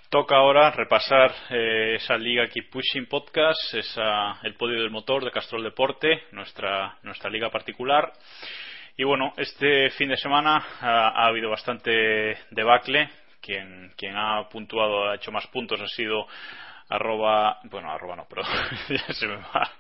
Toca 0.08 0.36
ahora 0.36 0.70
repasar 0.70 1.32
eh, 1.50 1.96
esa 1.96 2.16
liga 2.16 2.48
Keep 2.48 2.70
Pushing 2.70 3.06
Podcast, 3.06 3.74
esa, 3.74 4.40
el 4.42 4.54
podio 4.54 4.80
del 4.80 4.90
motor 4.90 5.24
de 5.24 5.32
Castrol 5.32 5.64
Deporte, 5.64 6.24
nuestra, 6.32 6.98
nuestra 7.02 7.28
liga 7.28 7.50
particular. 7.50 8.12
Y 8.96 9.02
bueno, 9.02 9.32
este 9.36 9.90
fin 9.90 10.08
de 10.08 10.16
semana 10.16 10.64
ha, 10.80 11.08
ha 11.08 11.26
habido 11.26 11.50
bastante 11.50 12.38
debacle 12.52 13.10
quien, 13.44 13.92
quien 13.96 14.16
ha 14.16 14.48
puntuado, 14.48 15.10
ha 15.10 15.16
hecho 15.16 15.30
más 15.30 15.46
puntos 15.48 15.80
ha 15.80 15.88
sido 15.88 16.26
arroba, 16.88 17.60
bueno, 17.64 17.90
arroba 17.90 18.16
no, 18.16 18.26
pero 18.28 18.42
ya 18.88 19.12
se 19.12 19.26
me 19.26 19.36
va, 19.36 19.70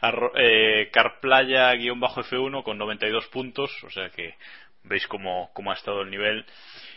arro, 0.00 0.32
eh, 0.36 0.90
carplaya-f1 0.92 2.62
con 2.62 2.78
92 2.78 3.28
puntos, 3.28 3.70
o 3.84 3.90
sea 3.90 4.10
que 4.10 4.34
veis 4.84 5.06
cómo, 5.06 5.50
cómo 5.54 5.70
ha 5.70 5.74
estado 5.74 6.02
el 6.02 6.10
nivel. 6.10 6.44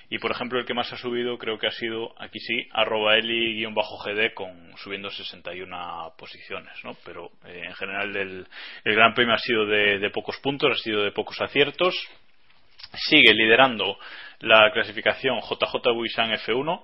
Y 0.07 0.19
por 0.19 0.30
ejemplo, 0.30 0.60
el 0.60 0.65
que 0.65 0.76
más 0.76 0.91
ha 0.93 0.97
subido 0.97 1.38
creo 1.39 1.57
que 1.57 1.65
ha 1.65 1.72
sido, 1.72 2.14
aquí 2.22 2.39
sí, 2.39 2.68
arroba 2.72 3.18
eli-gd 3.18 4.34
con 4.35 4.77
subiendo 4.77 5.10
61 5.10 6.14
posiciones, 6.15 6.73
¿no? 6.84 6.95
Pero 7.03 7.31
eh, 7.45 7.64
en 7.65 7.73
general 7.73 8.15
el, 8.15 8.47
el 8.84 8.95
Gran 8.95 9.15
Premio 9.15 9.34
ha 9.34 9.39
sido 9.39 9.65
de, 9.65 9.97
de 9.97 10.10
pocos 10.11 10.38
puntos, 10.38 10.72
ha 10.72 10.84
sido 10.84 11.03
de 11.03 11.11
pocos 11.11 11.41
aciertos. 11.41 11.95
Sigue 12.93 13.34
liderando 13.34 13.97
la 14.40 14.72
clasificación 14.72 15.40
JJ 15.40 15.94
Buisan 15.94 16.32
F1 16.32 16.84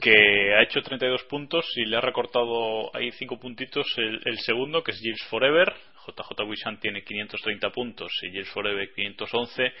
que 0.00 0.54
ha 0.54 0.62
hecho 0.62 0.80
32 0.80 1.24
puntos 1.24 1.66
y 1.76 1.84
le 1.84 1.96
ha 1.96 2.00
recortado 2.00 2.94
ahí 2.96 3.12
5 3.12 3.38
puntitos 3.38 3.86
el, 3.98 4.20
el 4.24 4.38
segundo, 4.38 4.82
que 4.82 4.92
es 4.92 4.98
Gilles 4.98 5.22
Forever. 5.28 5.74
JJ 6.06 6.48
Wishan 6.48 6.80
tiene 6.80 7.02
530 7.02 7.70
puntos 7.70 8.10
y 8.22 8.30
Gilles 8.30 8.48
Forever 8.48 8.90
511. 8.94 9.72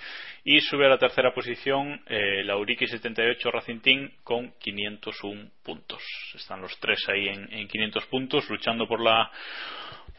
Y 0.44 0.60
sube 0.60 0.86
a 0.86 0.90
la 0.90 0.98
tercera 0.98 1.32
posición 1.32 2.02
eh, 2.06 2.44
la 2.44 2.56
Uriki 2.56 2.86
78 2.86 3.50
Racing 3.50 3.80
Team 3.80 4.10
con 4.22 4.52
501 4.58 5.50
puntos. 5.62 6.02
Están 6.34 6.60
los 6.60 6.78
tres 6.78 7.08
ahí 7.08 7.28
en, 7.28 7.52
en 7.52 7.66
500 7.66 8.06
puntos 8.06 8.48
luchando 8.50 8.86
por 8.86 9.00
la 9.00 9.30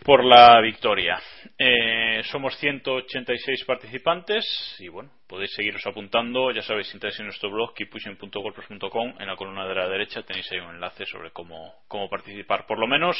por 0.03 0.23
la 0.23 0.59
victoria. 0.61 1.19
Eh, 1.57 2.21
somos 2.23 2.57
186 2.57 3.65
participantes 3.65 4.75
y 4.79 4.87
bueno, 4.87 5.11
podéis 5.27 5.53
seguiros 5.53 5.85
apuntando. 5.85 6.51
Ya 6.51 6.63
sabéis, 6.63 6.91
entráis 6.93 7.19
en 7.19 7.27
nuestro 7.27 7.51
blog 7.51 7.73
keeppushing.golpers.com. 7.75 9.13
En 9.19 9.27
la 9.27 9.35
columna 9.35 9.67
de 9.67 9.75
la 9.75 9.87
derecha 9.87 10.23
tenéis 10.23 10.51
ahí 10.51 10.59
un 10.59 10.75
enlace 10.75 11.05
sobre 11.05 11.29
cómo, 11.31 11.75
cómo 11.87 12.09
participar. 12.09 12.65
Por 12.65 12.79
lo 12.79 12.87
menos, 12.87 13.15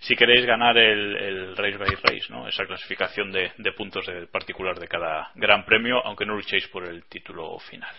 si 0.00 0.16
queréis 0.16 0.46
ganar 0.46 0.78
el, 0.78 1.16
el 1.16 1.56
Race 1.56 1.76
by 1.76 1.90
Race, 2.02 2.26
¿no? 2.30 2.48
esa 2.48 2.64
clasificación 2.64 3.30
de, 3.30 3.52
de 3.58 3.72
puntos 3.72 4.06
de 4.06 4.26
particular 4.26 4.78
de 4.78 4.88
cada 4.88 5.30
gran 5.34 5.66
premio, 5.66 6.04
aunque 6.04 6.24
no 6.24 6.34
luchéis 6.34 6.66
por 6.68 6.84
el 6.84 7.04
título 7.04 7.58
final. 7.58 7.94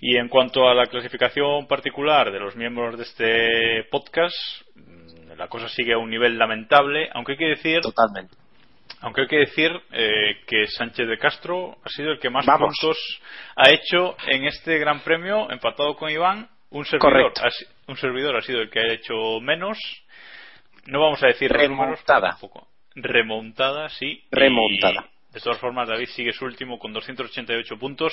Y 0.00 0.16
en 0.16 0.28
cuanto 0.28 0.68
a 0.68 0.74
la 0.74 0.86
clasificación 0.86 1.66
particular 1.66 2.30
de 2.30 2.38
los 2.38 2.54
miembros 2.54 2.96
de 2.96 3.02
este 3.02 3.84
podcast, 3.90 4.36
la 5.38 5.48
cosa 5.48 5.68
sigue 5.68 5.94
a 5.94 5.98
un 5.98 6.10
nivel 6.10 6.36
lamentable, 6.36 7.08
aunque 7.14 7.32
hay 7.32 7.38
que 7.38 7.48
decir. 7.48 7.80
Totalmente. 7.80 8.34
Aunque 9.00 9.22
hay 9.22 9.26
que 9.28 9.38
decir 9.38 9.70
eh, 9.92 10.40
que 10.46 10.66
Sánchez 10.66 11.06
de 11.06 11.18
Castro 11.18 11.76
ha 11.84 11.88
sido 11.88 12.10
el 12.10 12.18
que 12.18 12.30
más 12.30 12.44
Vamos. 12.44 12.76
puntos 12.80 12.98
ha 13.54 13.70
hecho 13.70 14.16
en 14.26 14.46
este 14.46 14.78
Gran 14.78 15.00
Premio, 15.00 15.50
empatado 15.50 15.94
con 15.94 16.10
Iván. 16.10 16.48
Un 16.70 16.84
servidor, 16.84 17.32
ha, 17.40 17.48
un 17.86 17.96
servidor 17.96 18.36
ha 18.36 18.42
sido 18.42 18.60
el 18.60 18.70
que 18.70 18.80
ha 18.80 18.92
hecho 18.92 19.40
menos. 19.40 19.78
No 20.86 21.00
vamos 21.00 21.22
a 21.22 21.28
decir 21.28 21.50
remontada. 21.50 22.36
Números, 22.42 22.66
remontada, 22.96 23.88
sí. 23.90 24.24
Remontada. 24.32 25.08
Y, 25.30 25.34
de 25.34 25.40
todas 25.40 25.58
formas, 25.60 25.88
David 25.88 26.08
sigue 26.08 26.32
su 26.32 26.44
último 26.44 26.78
con 26.78 26.92
288 26.92 27.78
puntos. 27.78 28.12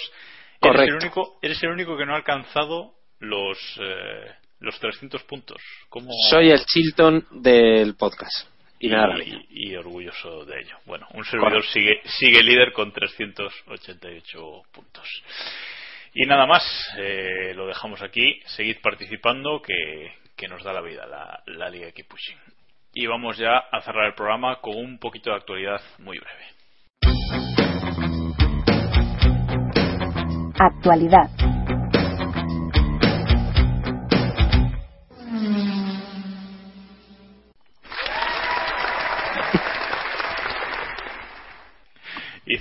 Correcto. 0.59 0.83
Eres 0.83 0.89
el 0.89 0.95
único, 0.95 1.39
eres 1.41 1.63
el 1.63 1.69
único 1.71 1.97
que 1.97 2.05
no 2.05 2.13
ha 2.13 2.17
alcanzado 2.17 2.93
los 3.19 3.57
eh, 3.81 4.31
los 4.59 4.79
300 4.79 5.23
puntos. 5.23 5.61
¿Cómo... 5.89 6.11
Soy 6.29 6.49
el 6.49 6.65
Chilton 6.65 7.25
del 7.31 7.95
podcast. 7.95 8.47
Y, 8.79 8.89
y, 8.89 9.45
y, 9.49 9.75
orgulloso 9.75 10.45
de 10.45 10.61
ello. 10.61 10.77
Bueno, 10.85 11.07
un 11.13 11.23
servidor 11.25 11.63
sigue, 11.65 12.01
sigue 12.19 12.43
líder 12.43 12.73
con 12.73 12.91
388 12.91 14.63
puntos. 14.71 15.23
Y 16.13 16.25
nada 16.25 16.45
más, 16.45 16.63
eh, 16.97 17.53
lo 17.55 17.67
dejamos 17.67 18.01
aquí. 18.01 18.39
Seguid 18.45 18.77
participando, 18.81 19.61
que, 19.61 20.13
que 20.35 20.47
nos 20.47 20.63
da 20.63 20.73
la 20.73 20.81
vida 20.81 21.05
la, 21.05 21.41
la 21.47 21.69
Liga 21.69 21.91
Keep 21.91 22.07
Pushing. 22.07 22.37
Y 22.93 23.07
vamos 23.07 23.37
ya 23.37 23.57
a 23.57 23.81
cerrar 23.81 24.07
el 24.07 24.13
programa 24.13 24.61
con 24.61 24.77
un 24.77 24.99
poquito 24.99 25.29
de 25.29 25.37
actualidad 25.37 25.81
muy 25.99 26.17
breve. 26.17 26.45
Actualidad. 30.57 31.54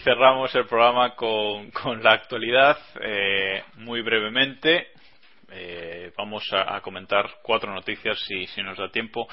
Cerramos 0.04 0.54
el 0.54 0.66
programa 0.66 1.16
con, 1.16 1.72
la 2.02 2.12
actualidad 2.12 2.78
eh, 3.00 3.64
muy 3.78 4.02
brevemente. 4.02 4.88
Eh, 5.50 6.12
vamos 6.16 6.44
a, 6.52 6.80
comentar 6.82 7.26
cuatro 7.42 7.72
noticias 7.72 8.18
si, 8.26 8.46
si 8.48 8.62
nos 8.62 8.76
da 8.76 8.90
tiempo. 8.90 9.26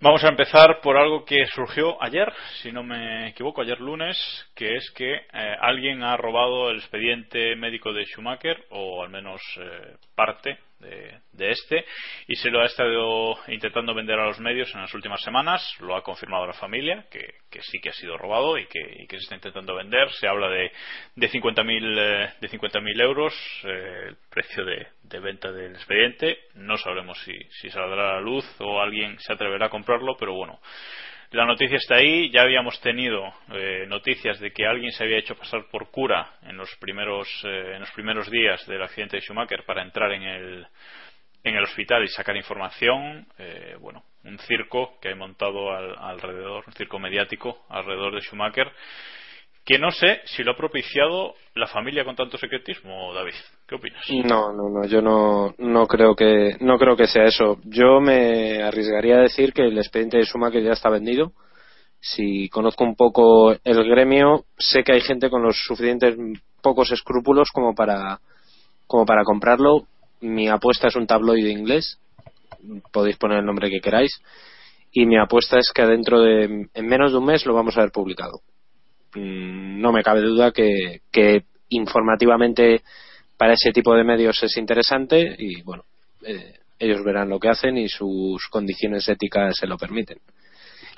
Vamos 0.00 0.24
a 0.24 0.28
empezar 0.28 0.80
por 0.82 0.96
algo 0.96 1.24
que 1.24 1.46
surgió 1.46 2.02
ayer, 2.02 2.30
si 2.60 2.70
no 2.70 2.82
me 2.82 3.28
equivoco, 3.28 3.62
ayer 3.62 3.80
lunes, 3.80 4.18
que 4.54 4.74
es 4.74 4.90
que 4.90 5.14
eh, 5.14 5.56
alguien 5.60 6.02
ha 6.02 6.16
robado 6.16 6.70
el 6.70 6.78
expediente 6.78 7.54
médico 7.56 7.92
de 7.92 8.04
Schumacher, 8.04 8.66
o 8.70 9.02
al 9.02 9.08
menos 9.08 9.40
eh, 9.58 9.96
parte 10.14 10.58
de, 10.78 11.20
de, 11.32 11.50
este, 11.50 11.84
y 12.26 12.36
se 12.36 12.50
lo 12.50 12.60
ha 12.60 12.66
estado 12.66 13.36
intentando 13.48 13.94
vender 13.94 14.18
a 14.18 14.26
los 14.26 14.40
medios 14.40 14.74
en 14.74 14.82
las 14.82 14.94
últimas 14.94 15.20
semanas. 15.22 15.62
Lo 15.80 15.96
ha 15.96 16.02
confirmado 16.02 16.46
la 16.46 16.52
familia, 16.52 17.06
que, 17.10 17.34
que 17.50 17.62
sí 17.62 17.80
que 17.80 17.90
ha 17.90 17.94
sido 17.94 18.16
robado 18.18 18.58
y 18.58 18.66
que, 18.66 18.80
y 19.02 19.06
que, 19.06 19.16
se 19.16 19.24
está 19.24 19.34
intentando 19.36 19.74
vender. 19.74 20.10
Se 20.12 20.28
habla 20.28 20.48
de, 20.48 20.70
de 21.14 21.30
50.000 21.30 21.96
eh, 21.98 22.34
de 22.40 22.48
50 22.48 22.78
euros, 22.98 23.34
eh, 23.64 24.08
el 24.08 24.16
precio 24.30 24.64
de, 24.64 24.86
de, 25.02 25.20
venta 25.20 25.50
del 25.50 25.72
expediente. 25.74 26.38
No 26.54 26.76
sabremos 26.76 27.18
si, 27.24 27.36
si 27.60 27.70
saldrá 27.70 28.10
a 28.10 28.14
la 28.14 28.20
luz 28.20 28.44
o 28.60 28.80
alguien 28.80 29.18
se 29.20 29.32
atreverá 29.32 29.66
a 29.66 29.70
comprarlo, 29.70 30.16
pero 30.18 30.34
bueno. 30.34 30.60
La 31.36 31.44
noticia 31.44 31.76
está 31.76 31.96
ahí. 31.96 32.30
Ya 32.30 32.40
habíamos 32.40 32.80
tenido 32.80 33.22
eh, 33.52 33.84
noticias 33.86 34.40
de 34.40 34.52
que 34.52 34.64
alguien 34.64 34.90
se 34.90 35.04
había 35.04 35.18
hecho 35.18 35.36
pasar 35.36 35.66
por 35.70 35.90
cura 35.90 36.38
en 36.40 36.56
los 36.56 36.74
primeros 36.76 37.28
eh, 37.44 37.72
en 37.74 37.80
los 37.80 37.90
primeros 37.90 38.30
días 38.30 38.66
del 38.66 38.82
accidente 38.82 39.18
de 39.18 39.20
Schumacher 39.20 39.62
para 39.66 39.82
entrar 39.82 40.12
en 40.12 40.22
el 40.22 40.66
en 41.44 41.56
el 41.56 41.62
hospital 41.62 42.04
y 42.04 42.08
sacar 42.08 42.38
información. 42.38 43.26
Eh, 43.36 43.76
bueno, 43.78 44.02
un 44.24 44.38
circo 44.38 44.98
que 44.98 45.08
hay 45.10 45.14
montado 45.14 45.76
al, 45.76 45.94
alrededor, 45.98 46.64
un 46.66 46.72
circo 46.72 46.98
mediático 46.98 47.66
alrededor 47.68 48.14
de 48.14 48.22
Schumacher 48.22 48.72
que 49.66 49.80
no 49.80 49.90
sé 49.90 50.20
si 50.26 50.44
lo 50.44 50.52
ha 50.52 50.56
propiciado 50.56 51.34
la 51.56 51.66
familia 51.66 52.04
con 52.04 52.14
tanto 52.14 52.38
secretismo, 52.38 53.12
David. 53.12 53.34
¿Qué 53.66 53.74
opinas? 53.74 54.04
No, 54.24 54.52
no, 54.52 54.68
no, 54.70 54.86
yo 54.86 55.02
no, 55.02 55.56
no 55.58 55.88
creo 55.88 56.14
que 56.14 56.56
no 56.60 56.78
creo 56.78 56.96
que 56.96 57.08
sea 57.08 57.24
eso. 57.24 57.58
Yo 57.64 58.00
me 58.00 58.62
arriesgaría 58.62 59.16
a 59.16 59.22
decir 59.22 59.52
que 59.52 59.62
el 59.62 59.76
expediente 59.76 60.18
de 60.18 60.24
Schumacher 60.24 60.62
ya 60.62 60.70
está 60.70 60.88
vendido. 60.88 61.32
Si 62.00 62.48
conozco 62.48 62.84
un 62.84 62.94
poco 62.94 63.56
el 63.64 63.88
gremio, 63.88 64.44
sé 64.56 64.84
que 64.84 64.92
hay 64.92 65.00
gente 65.00 65.28
con 65.28 65.42
los 65.42 65.56
suficientes 65.66 66.16
pocos 66.62 66.92
escrúpulos 66.92 67.48
como 67.52 67.74
para 67.74 68.20
como 68.86 69.04
para 69.04 69.24
comprarlo. 69.24 69.88
Mi 70.20 70.46
apuesta 70.46 70.86
es 70.86 70.94
un 70.94 71.08
tabloide 71.08 71.50
inglés. 71.50 71.98
Podéis 72.92 73.16
poner 73.16 73.38
el 73.38 73.44
nombre 73.44 73.68
que 73.68 73.80
queráis. 73.80 74.12
Y 74.92 75.06
mi 75.06 75.18
apuesta 75.18 75.58
es 75.58 75.72
que 75.74 75.84
dentro 75.86 76.20
de 76.20 76.68
en 76.72 76.86
menos 76.86 77.10
de 77.10 77.18
un 77.18 77.24
mes 77.24 77.44
lo 77.46 77.54
vamos 77.54 77.76
a 77.76 77.80
ver 77.80 77.90
publicado 77.90 78.42
no 79.16 79.92
me 79.92 80.02
cabe 80.02 80.20
duda 80.20 80.52
que, 80.52 81.00
que, 81.10 81.44
informativamente 81.68 82.82
para 83.36 83.54
ese 83.54 83.72
tipo 83.72 83.94
de 83.94 84.04
medios 84.04 84.40
es 84.42 84.56
interesante 84.56 85.34
y 85.36 85.62
bueno 85.62 85.84
eh, 86.24 86.54
ellos 86.78 87.02
verán 87.04 87.28
lo 87.28 87.40
que 87.40 87.48
hacen 87.48 87.76
y 87.76 87.88
sus 87.88 88.46
condiciones 88.48 89.08
éticas 89.08 89.56
se 89.58 89.66
lo 89.66 89.76
permiten 89.76 90.18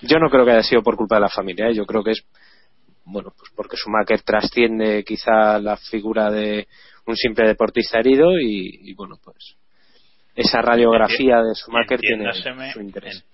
yo 0.02 0.18
no 0.18 0.28
creo 0.28 0.44
que 0.44 0.52
haya 0.52 0.62
sido 0.62 0.82
por 0.82 0.96
culpa 0.96 1.14
de 1.16 1.22
la 1.22 1.30
familia 1.30 1.68
¿eh? 1.68 1.74
yo 1.74 1.86
creo 1.86 2.04
que 2.04 2.10
es 2.10 2.22
bueno 3.06 3.32
pues 3.36 3.50
porque 3.56 3.76
Schumacher 3.78 4.20
trasciende 4.20 5.02
quizá 5.04 5.58
la 5.58 5.78
figura 5.78 6.30
de 6.30 6.68
un 7.06 7.16
simple 7.16 7.46
deportista 7.46 7.98
herido 7.98 8.38
y, 8.38 8.90
y 8.90 8.92
bueno 8.92 9.16
pues 9.24 9.56
esa 10.34 10.60
radiografía 10.60 11.38
de 11.38 11.54
Schumacher 11.54 11.98
tiene 11.98 12.30
su 12.74 12.80
interés 12.80 13.24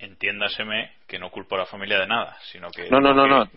entiéndaseme 0.00 0.92
que 1.06 1.18
no 1.18 1.30
culpo 1.30 1.54
a 1.54 1.58
la 1.58 1.66
familia 1.66 1.98
de 2.00 2.06
nada, 2.06 2.36
sino 2.50 2.70
que 2.70 2.88
no, 2.90 3.00
no, 3.00 3.12
no, 3.12 3.24
que, 3.26 3.28
no. 3.28 3.50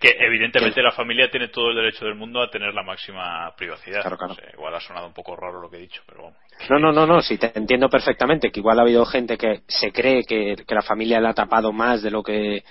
que 0.00 0.16
evidentemente 0.18 0.82
la 0.82 0.92
familia 0.92 1.30
tiene 1.30 1.48
todo 1.48 1.70
el 1.70 1.76
derecho 1.76 2.04
del 2.06 2.14
mundo 2.14 2.42
a 2.42 2.50
tener 2.50 2.72
la 2.72 2.82
máxima 2.82 3.52
privacidad. 3.56 4.00
Claro, 4.00 4.16
claro. 4.16 4.34
Igual 4.54 4.74
ha 4.74 4.80
sonado 4.80 5.06
un 5.06 5.12
poco 5.12 5.36
raro 5.36 5.60
lo 5.60 5.70
que 5.70 5.76
he 5.76 5.80
dicho, 5.80 6.02
pero 6.06 6.24
vamos. 6.24 6.38
No, 6.68 6.78
no, 6.78 6.92
no, 6.92 7.06
no, 7.06 7.20
sí 7.20 7.38
te 7.38 7.52
entiendo 7.56 7.88
perfectamente 7.88 8.50
que 8.50 8.60
igual 8.60 8.78
ha 8.78 8.82
habido 8.82 9.04
gente 9.04 9.36
que 9.36 9.60
se 9.68 9.92
cree 9.92 10.24
que, 10.24 10.56
que 10.66 10.74
la 10.74 10.82
familia 10.82 11.20
le 11.20 11.28
ha 11.28 11.34
tapado 11.34 11.72
más 11.72 12.02
de 12.02 12.10
lo 12.10 12.22
que 12.22 12.64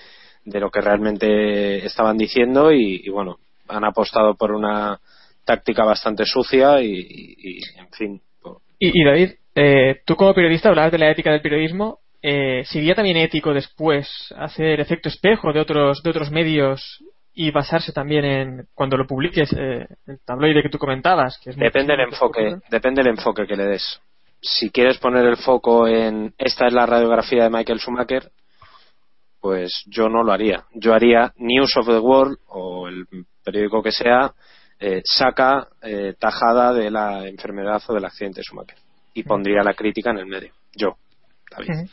de 0.46 0.60
lo 0.60 0.72
que 0.72 0.82
realmente 0.82 1.86
estaban 1.86 2.18
diciendo 2.18 2.72
y, 2.72 3.02
y 3.04 3.10
bueno, 3.10 3.38
han 3.68 3.84
apostado 3.84 4.36
por 4.36 4.52
una 4.52 5.00
táctica 5.46 5.84
bastante 5.84 6.26
sucia 6.26 6.82
y, 6.82 6.92
y, 6.92 7.36
y 7.38 7.80
en 7.80 7.90
fin. 7.92 8.22
Por... 8.42 8.62
Y, 8.80 9.00
y 9.00 9.04
David, 9.04 9.32
eh, 9.54 10.02
tú 10.06 10.16
como 10.16 10.34
periodista 10.34 10.70
hablabas 10.70 10.92
de 10.92 10.98
la 10.98 11.12
ética 11.12 11.32
del 11.32 11.42
periodismo 11.42 12.00
eh, 12.22 12.64
sería 12.66 12.96
también 12.96 13.18
ético 13.18 13.54
después 13.54 14.34
hacer 14.38 14.80
efecto 14.80 15.10
espejo 15.10 15.54
de 15.54 15.60
otros 15.60 16.04
de 16.04 16.10
otros 16.10 16.32
medios 16.32 17.04
y 17.34 17.52
basarse 17.52 17.94
también 17.94 18.26
en 18.26 18.68
cuando 18.74 18.98
lo 18.98 19.08
publiques 19.08 19.54
eh, 19.54 19.88
el 20.08 20.20
tabloide 20.26 20.62
que 20.62 20.70
tú 20.70 20.78
comentabas 20.78 21.40
que 21.40 21.52
es 21.52 21.56
depende 21.56 21.94
del 21.94 22.08
enfoque 22.08 22.58
depende 22.70 23.04
del 23.04 23.14
enfoque 23.14 23.48
que 23.48 23.56
le 23.56 23.66
des. 23.66 24.02
Si 24.42 24.70
quieres 24.70 24.98
poner 24.98 25.26
el 25.26 25.38
foco 25.38 25.88
en 25.88 26.34
esta 26.38 26.68
es 26.68 26.74
la 26.74 26.86
radiografía 26.86 27.44
de 27.44 27.50
Michael 27.50 27.80
Schumacher 27.80 28.32
pues 29.42 29.84
yo 29.88 30.10
no 30.10 30.24
lo 30.24 30.34
haría. 30.34 30.66
Yo 30.74 30.94
haría 30.94 31.34
News 31.38 31.72
of 31.78 31.88
the 31.88 32.00
World 32.00 32.38
o 32.48 32.88
el 32.88 33.06
periódico 33.44 33.82
que 33.82 33.92
sea 33.92 34.34
eh, 34.80 35.02
saca 35.04 35.68
eh, 35.82 36.16
tajada 36.20 36.74
de 36.74 36.92
la 36.92 37.28
enfermedad 37.28 37.82
o 37.88 37.94
del 37.94 38.06
accidente 38.06 38.40
de 38.40 38.44
Schumacher 38.44 38.78
y 39.14 39.24
pondría 39.24 39.64
la 39.64 39.74
crítica 39.74 40.12
en 40.12 40.20
el 40.20 40.26
medio. 40.26 40.54
Yo, 40.76 40.98
David. 41.50 41.90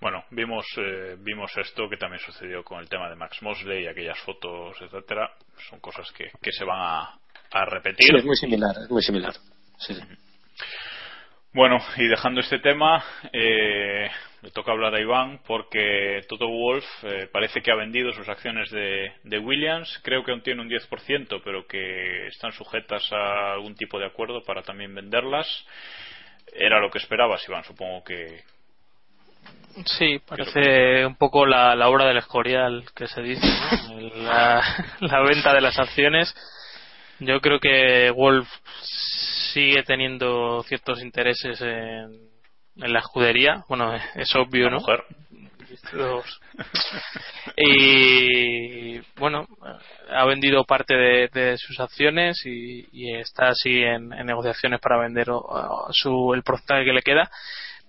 Bueno, 0.00 0.24
vimos 0.30 0.64
eh, 0.78 1.16
vimos 1.18 1.52
esto 1.58 1.88
que 1.88 1.98
también 1.98 2.20
sucedió 2.20 2.64
con 2.64 2.80
el 2.80 2.88
tema 2.88 3.10
de 3.10 3.16
Max 3.16 3.42
Mosley, 3.42 3.86
aquellas 3.86 4.18
fotos, 4.20 4.76
etcétera. 4.80 5.30
Son 5.68 5.78
cosas 5.80 6.10
que, 6.12 6.30
que 6.40 6.52
se 6.52 6.64
van 6.64 6.80
a, 6.80 7.18
a 7.50 7.64
repetir. 7.66 8.06
Sí, 8.08 8.16
es 8.16 8.24
muy 8.24 8.36
similar, 8.36 8.74
es 8.82 8.90
muy 8.90 9.02
similar. 9.02 9.34
Sí, 9.78 9.94
sí. 9.94 10.02
Bueno, 11.52 11.78
y 11.96 12.06
dejando 12.06 12.40
este 12.40 12.60
tema, 12.60 13.02
eh, 13.32 14.08
le 14.42 14.50
toca 14.52 14.70
hablar 14.70 14.94
a 14.94 15.00
Iván 15.00 15.40
porque 15.44 16.20
Toto 16.28 16.46
Wolf 16.46 16.84
eh, 17.02 17.28
parece 17.32 17.60
que 17.60 17.72
ha 17.72 17.74
vendido 17.74 18.12
sus 18.12 18.28
acciones 18.28 18.70
de, 18.70 19.12
de, 19.24 19.38
Williams. 19.40 20.00
Creo 20.04 20.22
que 20.22 20.30
aún 20.30 20.42
tiene 20.42 20.62
un 20.62 20.70
10%, 20.70 21.42
pero 21.44 21.66
que 21.66 22.28
están 22.28 22.52
sujetas 22.52 23.02
a 23.12 23.54
algún 23.54 23.74
tipo 23.74 23.98
de 23.98 24.06
acuerdo 24.06 24.44
para 24.44 24.62
también 24.62 24.94
venderlas. 24.94 25.66
Era 26.52 26.78
lo 26.78 26.88
que 26.88 26.98
esperabas, 26.98 27.46
Iván. 27.48 27.64
Supongo 27.64 28.04
que. 28.04 28.44
Sí, 29.86 30.20
parece 30.26 31.06
un 31.06 31.16
poco 31.16 31.46
la, 31.46 31.74
la 31.74 31.88
obra 31.88 32.06
del 32.06 32.18
escorial 32.18 32.84
que 32.94 33.06
se 33.06 33.22
dice, 33.22 33.46
¿no? 33.46 34.00
la, 34.24 34.62
la 35.00 35.20
venta 35.20 35.54
de 35.54 35.60
las 35.60 35.78
acciones. 35.78 36.34
Yo 37.20 37.40
creo 37.40 37.60
que 37.60 38.10
Wolf 38.10 38.48
sigue 39.52 39.82
teniendo 39.82 40.62
ciertos 40.64 41.02
intereses 41.02 41.60
en, 41.60 42.30
en 42.76 42.92
la 42.92 42.98
escudería. 43.00 43.64
Bueno, 43.68 43.94
es 44.14 44.34
obvio, 44.34 44.64
La 44.66 44.70
¿no? 44.70 44.78
mujer. 44.80 45.04
Y 47.56 48.98
bueno, 49.16 49.46
ha 50.10 50.24
vendido 50.24 50.64
parte 50.64 50.94
de, 50.94 51.28
de 51.28 51.58
sus 51.58 51.78
acciones 51.80 52.40
y, 52.44 52.86
y 52.92 53.14
está 53.16 53.48
así 53.48 53.82
en, 53.82 54.12
en 54.12 54.26
negociaciones 54.26 54.80
para 54.80 54.98
vender 54.98 55.26
su, 55.90 56.32
el 56.34 56.42
porcentaje 56.42 56.84
que 56.84 56.92
le 56.92 57.02
queda. 57.02 57.30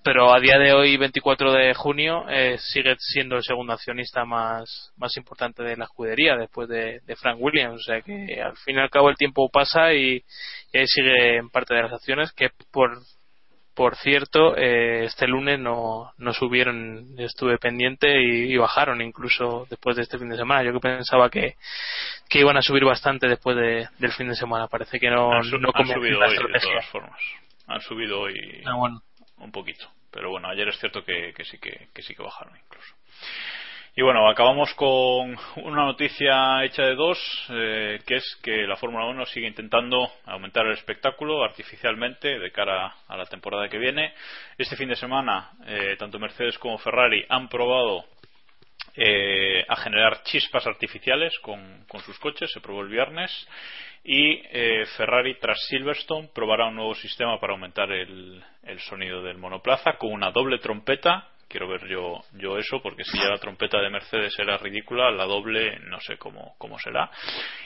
Pero 0.03 0.33
a 0.33 0.39
día 0.39 0.57
de 0.57 0.73
hoy, 0.73 0.97
24 0.97 1.53
de 1.53 1.73
junio, 1.75 2.25
eh, 2.27 2.57
sigue 2.57 2.95
siendo 2.97 3.35
el 3.35 3.43
segundo 3.43 3.73
accionista 3.73 4.25
más, 4.25 4.91
más 4.97 5.15
importante 5.17 5.61
de 5.61 5.77
la 5.77 5.85
escudería 5.85 6.35
después 6.35 6.67
de, 6.67 7.01
de 7.05 7.15
Frank 7.15 7.37
Williams. 7.39 7.81
O 7.81 7.83
sea 7.83 8.01
que 8.01 8.41
al 8.41 8.57
fin 8.57 8.77
y 8.77 8.79
al 8.79 8.89
cabo 8.89 9.09
el 9.09 9.15
tiempo 9.15 9.49
pasa 9.49 9.93
y, 9.93 10.23
y 10.73 10.77
ahí 10.77 10.87
sigue 10.87 11.37
en 11.37 11.49
parte 11.49 11.75
de 11.75 11.83
las 11.83 11.93
acciones 11.93 12.31
que 12.31 12.49
por 12.71 12.97
por 13.73 13.95
cierto, 13.95 14.55
eh, 14.57 15.05
este 15.05 15.27
lunes 15.27 15.57
no, 15.57 16.11
no 16.17 16.33
subieron, 16.33 17.15
estuve 17.17 17.57
pendiente 17.57 18.21
y, 18.21 18.53
y, 18.53 18.57
bajaron 18.57 19.01
incluso 19.01 19.65
después 19.69 19.95
de 19.95 20.03
este 20.03 20.19
fin 20.19 20.29
de 20.29 20.37
semana. 20.37 20.63
Yo 20.63 20.73
que 20.73 20.79
pensaba 20.79 21.29
que, 21.29 21.55
que 22.29 22.39
iban 22.39 22.57
a 22.57 22.61
subir 22.61 22.83
bastante 22.83 23.27
después 23.27 23.55
de, 23.55 23.87
del 23.97 24.11
fin 24.11 24.27
de 24.27 24.35
semana. 24.35 24.67
Parece 24.67 24.99
que 24.99 25.09
no, 25.09 25.31
han, 25.31 25.43
su 25.43 25.57
no 25.57 25.69
han 25.73 25.87
subido 25.87 26.19
hoy, 26.19 26.35
de 26.35 26.59
todas 26.59 26.85
formas. 26.91 27.19
Han 27.67 27.81
subido 27.81 28.19
hoy 28.19 28.61
ah, 28.65 28.75
bueno. 28.75 29.01
Un 29.41 29.51
poquito. 29.51 29.87
Pero 30.11 30.29
bueno, 30.29 30.49
ayer 30.49 30.67
es 30.67 30.79
cierto 30.79 31.03
que, 31.03 31.33
sí 31.43 31.57
que, 31.59 31.87
que 31.93 32.01
sí 32.01 32.15
que 32.15 32.23
bajaron 32.23 32.57
incluso. 32.57 32.95
Y 33.93 34.03
bueno, 34.03 34.29
acabamos 34.29 34.73
con 34.75 35.35
una 35.57 35.83
noticia 35.83 36.63
hecha 36.63 36.83
de 36.83 36.95
dos, 36.95 37.19
eh, 37.49 37.99
que 38.07 38.15
es 38.15 38.39
que 38.41 38.65
la 38.65 38.77
Fórmula 38.77 39.05
1 39.07 39.25
sigue 39.25 39.47
intentando 39.47 40.09
aumentar 40.25 40.65
el 40.65 40.73
espectáculo 40.73 41.43
artificialmente 41.43 42.39
de 42.39 42.51
cara 42.51 42.95
a 43.05 43.17
la 43.17 43.25
temporada 43.25 43.67
que 43.67 43.77
viene. 43.77 44.13
Este 44.57 44.77
fin 44.77 44.87
de 44.87 44.95
semana, 44.95 45.51
eh, 45.67 45.97
tanto 45.99 46.19
Mercedes 46.19 46.57
como 46.57 46.77
Ferrari 46.77 47.25
han 47.27 47.49
probado 47.49 48.05
eh, 48.95 49.65
a 49.67 49.75
generar 49.75 50.23
chispas 50.23 50.65
artificiales 50.67 51.37
con, 51.39 51.83
con, 51.89 51.99
sus 51.99 52.17
coches, 52.17 52.49
se 52.49 52.61
probó 52.61 52.83
el 52.83 52.89
viernes. 52.89 53.45
Y 54.03 54.41
Ferrari, 54.97 55.35
tras 55.39 55.59
Silverstone, 55.67 56.29
probará 56.33 56.67
un 56.67 56.75
nuevo 56.75 56.95
sistema 56.95 57.39
para 57.39 57.53
aumentar 57.53 57.91
el, 57.91 58.43
el 58.63 58.79
sonido 58.79 59.21
del 59.21 59.37
monoplaza 59.37 59.93
con 59.93 60.11
una 60.11 60.31
doble 60.31 60.57
trompeta 60.57 61.31
quiero 61.51 61.67
ver 61.67 61.85
yo, 61.87 62.23
yo 62.33 62.57
eso, 62.57 62.81
porque 62.81 63.03
si 63.03 63.17
ya 63.17 63.27
la 63.27 63.37
trompeta 63.37 63.79
de 63.81 63.89
Mercedes 63.89 64.33
era 64.39 64.57
ridícula, 64.57 65.11
la 65.11 65.25
doble 65.25 65.79
no 65.81 65.99
sé 65.99 66.17
cómo, 66.17 66.55
cómo 66.57 66.79
será. 66.79 67.11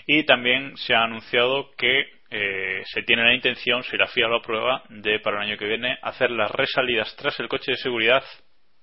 Y 0.08 0.24
también 0.24 0.76
se 0.76 0.96
ha 0.96 1.04
anunciado 1.04 1.70
que 1.78 2.06
eh, 2.32 2.82
se 2.86 3.04
tiene 3.04 3.24
la 3.24 3.36
intención, 3.36 3.84
si 3.84 3.96
la 3.96 4.08
FIA 4.08 4.28
lo 4.28 4.38
aprueba, 4.38 4.84
de 4.90 5.20
para 5.20 5.38
el 5.38 5.50
año 5.50 5.58
que 5.58 5.68
viene 5.68 5.98
hacer 6.02 6.32
las 6.32 6.52
resalidas 6.52 7.16
tras 7.16 7.40
el 7.40 7.48
coche 7.48 7.72
de 7.72 7.78
seguridad 7.78 8.24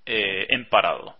eh, 0.05 0.47
en 0.49 0.69
parado. 0.69 1.17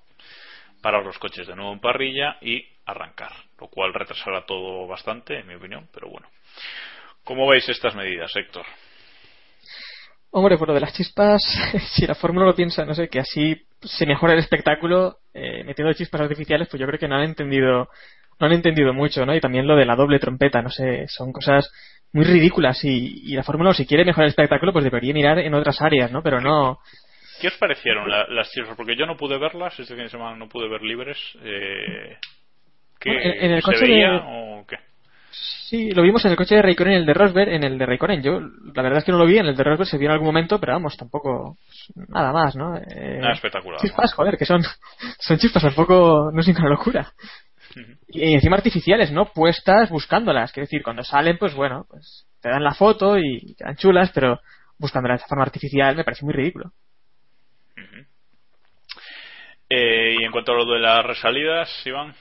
Parar 0.82 1.04
los 1.04 1.20
coches 1.20 1.46
de 1.46 1.56
nuevo 1.56 1.74
en 1.74 1.80
parrilla 1.80 2.38
y 2.42 2.66
arrancar, 2.86 3.32
lo 3.60 3.68
cual 3.68 3.94
retrasará 3.94 4.46
todo 4.46 4.88
bastante, 4.88 5.40
en 5.40 5.48
mi 5.48 5.56
opinión, 5.56 5.88
pero 5.94 6.10
bueno. 6.10 6.28
¿Cómo 7.24 7.48
veis 7.48 7.68
estas 7.70 7.96
medidas, 7.96 8.36
Héctor? 8.36 8.66
Hombre, 10.32 10.58
por 10.58 10.68
lo 10.68 10.74
de 10.74 10.82
las 10.82 10.94
chispas, 10.94 11.44
si 11.94 12.08
la 12.08 12.16
Fórmula 12.16 12.48
lo 12.48 12.56
piensa, 12.56 12.86
no 12.86 12.96
sé, 12.96 13.08
que 13.08 13.20
así 13.20 13.56
se 13.82 14.06
mejora 14.06 14.34
el 14.34 14.40
espectáculo 14.40 15.20
eh, 15.34 15.64
metiendo 15.64 15.94
chispas 15.94 16.22
artificiales, 16.22 16.68
pues 16.70 16.80
yo 16.82 16.88
creo 16.88 17.00
que 17.00 17.08
no 17.08 17.16
han 17.16 17.24
entendido, 17.24 17.90
no 18.40 18.48
han 18.48 18.54
entendido 18.54 18.94
mucho, 18.94 19.26
¿no? 19.26 19.36
Y 19.36 19.40
también 19.40 19.68
lo 19.68 19.76
de 19.76 19.86
la 19.86 19.96
doble 19.96 20.20
trompeta, 20.20 20.62
no 20.62 20.70
sé, 20.70 21.06
son 21.08 21.32
cosas 21.32 21.72
muy 22.12 22.26
ridículas 22.26 22.84
y, 22.84 23.32
y 23.32 23.36
la 23.36 23.44
Fórmula 23.44 23.74
si 23.74 23.86
quiere 23.86 24.06
mejorar 24.06 24.26
el 24.26 24.32
espectáculo, 24.32 24.74
pues 24.74 24.84
debería 24.84 25.14
mirar 25.14 25.40
en 25.40 25.54
otras 25.54 25.82
áreas, 25.82 26.12
¿no? 26.12 26.24
Pero 26.24 26.42
no. 26.42 26.80
¿Qué 27.40 27.48
os 27.48 27.58
parecieron 27.58 28.10
la, 28.10 28.26
las 28.28 28.50
chispas? 28.52 28.76
Porque 28.76 28.96
yo 28.96 29.06
no 29.06 29.18
pude 29.18 29.38
verlas, 29.38 29.80
este 29.80 29.94
fin 29.94 30.06
de 30.06 30.10
semana 30.10 30.36
no 30.36 30.50
pude 30.50 30.68
ver 30.68 30.82
libres. 30.82 31.18
Eh, 31.44 32.18
¿qué, 33.04 33.12
en, 33.12 33.46
en 33.46 33.52
el 33.52 33.62
¿Se 33.62 33.66
coche 33.66 33.86
veía 33.86 34.12
de... 34.12 34.18
o 34.18 34.66
qué? 34.68 34.78
Sí, 35.32 35.92
lo 35.92 36.04
vimos 36.04 36.24
en 36.26 36.32
el 36.32 36.38
coche 36.38 36.56
de 36.56 36.62
Raikkonen 36.62 36.94
y 36.94 36.98
el 36.98 37.06
de 37.06 37.14
Rosberg, 37.14 37.50
en 37.50 37.64
el 37.64 37.78
de 37.78 37.86
Raikkonen. 37.86 38.22
Yo, 38.22 38.40
la 38.40 38.82
verdad 38.84 39.00
es 39.00 39.04
que 39.04 39.12
no 39.12 39.18
lo 39.18 39.26
vi, 39.26 39.38
en 39.38 39.48
el 39.48 39.56
de 39.56 39.64
Rosberg 39.64 39.88
se 39.90 39.98
vio 39.98 40.08
en 40.08 40.14
algún 40.14 40.28
momento, 40.28 40.60
pero 40.60 40.74
vamos, 40.74 40.96
tampoco 40.98 41.58
nada 42.10 42.32
más, 42.32 42.56
¿no? 42.56 42.78
Eh, 42.78 43.18
Nada 43.20 43.34
espectacular. 43.34 43.80
Chispas, 43.80 44.12
¿no? 44.12 44.16
joder, 44.18 44.38
que 44.38 44.46
son, 44.46 44.62
son 45.20 45.38
chispas, 45.38 45.64
tampoco, 45.64 46.32
no 46.32 46.40
es 46.40 46.48
ninguna 46.48 46.70
locura. 46.70 47.12
Y, 48.08 48.30
y, 48.30 48.34
encima 48.36 48.56
artificiales, 48.56 49.12
¿no? 49.12 49.32
Puestas 49.34 49.90
buscándolas. 49.90 50.52
Quiero 50.52 50.66
decir, 50.66 50.84
cuando 50.84 51.04
salen, 51.04 51.38
pues 51.40 51.56
bueno, 51.56 51.88
pues 51.90 52.28
te 52.40 52.50
dan 52.50 52.64
la 52.64 52.74
foto 52.74 53.18
y 53.18 53.56
quedan 53.58 53.76
chulas, 53.78 54.12
pero 54.14 54.40
buscándolas 54.78 55.22
de 55.22 55.28
forma 55.28 55.44
artificial 55.44 55.96
me 55.96 56.04
parece 56.04 56.26
muy 56.26 56.34
ridículo. 56.34 56.72
Uh 57.78 57.82
-huh. 57.82 58.06
eh, 59.70 60.16
y 60.20 60.24
en 60.24 60.32
cuanto 60.32 60.52
a 60.52 60.56
lo 60.56 60.66
de 60.66 60.80
las 60.80 61.06
resalidas, 61.06 61.70
Iván. 61.86 62.14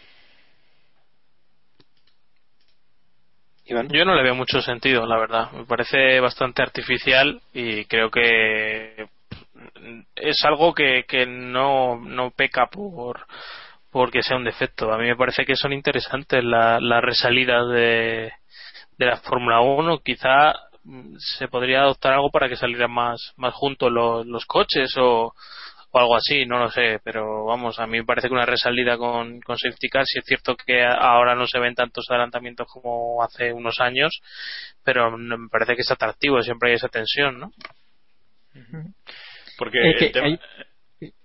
Yo 3.90 4.04
no 4.04 4.14
le 4.14 4.22
veo 4.22 4.34
mucho 4.34 4.60
sentido, 4.60 5.06
la 5.06 5.18
verdad. 5.18 5.50
Me 5.52 5.64
parece 5.64 6.20
bastante 6.20 6.62
artificial 6.62 7.40
y 7.52 7.84
creo 7.86 8.10
que 8.10 9.06
es 10.14 10.44
algo 10.44 10.74
que, 10.74 11.04
que 11.06 11.26
no, 11.26 11.96
no 11.96 12.30
peca 12.30 12.66
por 12.66 13.26
porque 13.90 14.22
sea 14.22 14.36
un 14.38 14.44
defecto. 14.44 14.92
A 14.92 14.98
mí 14.98 15.06
me 15.06 15.16
parece 15.16 15.44
que 15.44 15.56
son 15.56 15.72
interesantes 15.72 16.42
las 16.42 16.80
la 16.80 17.00
resalidas 17.00 17.68
de, 17.68 18.32
de 18.98 19.06
la 19.06 19.18
Fórmula 19.18 19.60
1. 19.60 19.98
Quizá 19.98 20.54
se 21.18 21.48
podría 21.48 21.82
adoptar 21.82 22.14
algo 22.14 22.30
para 22.30 22.48
que 22.48 22.56
salieran 22.56 22.90
más, 22.90 23.32
más 23.36 23.54
juntos 23.54 23.92
los, 23.92 24.26
los 24.26 24.46
coches 24.46 24.94
o, 24.98 25.34
o 25.92 25.98
algo 25.98 26.16
así, 26.16 26.46
no 26.46 26.58
lo 26.58 26.70
sé, 26.70 27.00
pero 27.04 27.44
vamos, 27.44 27.78
a 27.78 27.86
mí 27.86 27.98
me 27.98 28.04
parece 28.04 28.28
que 28.28 28.34
una 28.34 28.46
resalida 28.46 28.96
con, 28.96 29.40
con 29.40 29.58
safety 29.58 29.88
car, 29.88 30.06
si 30.06 30.18
es 30.18 30.24
cierto 30.24 30.56
que 30.56 30.84
ahora 30.84 31.34
no 31.34 31.46
se 31.46 31.58
ven 31.58 31.74
tantos 31.74 32.06
adelantamientos 32.08 32.66
como 32.66 33.22
hace 33.22 33.52
unos 33.52 33.78
años, 33.78 34.20
pero 34.82 35.16
me 35.16 35.48
parece 35.50 35.74
que 35.74 35.82
es 35.82 35.90
atractivo, 35.90 36.40
siempre 36.40 36.70
hay 36.70 36.76
esa 36.76 36.88
tensión, 36.88 37.38
¿no? 37.38 37.52
Porque 39.58 39.78
eh, 39.78 39.96
que 39.98 40.08
tema... 40.08 40.26
hay... 40.26 40.38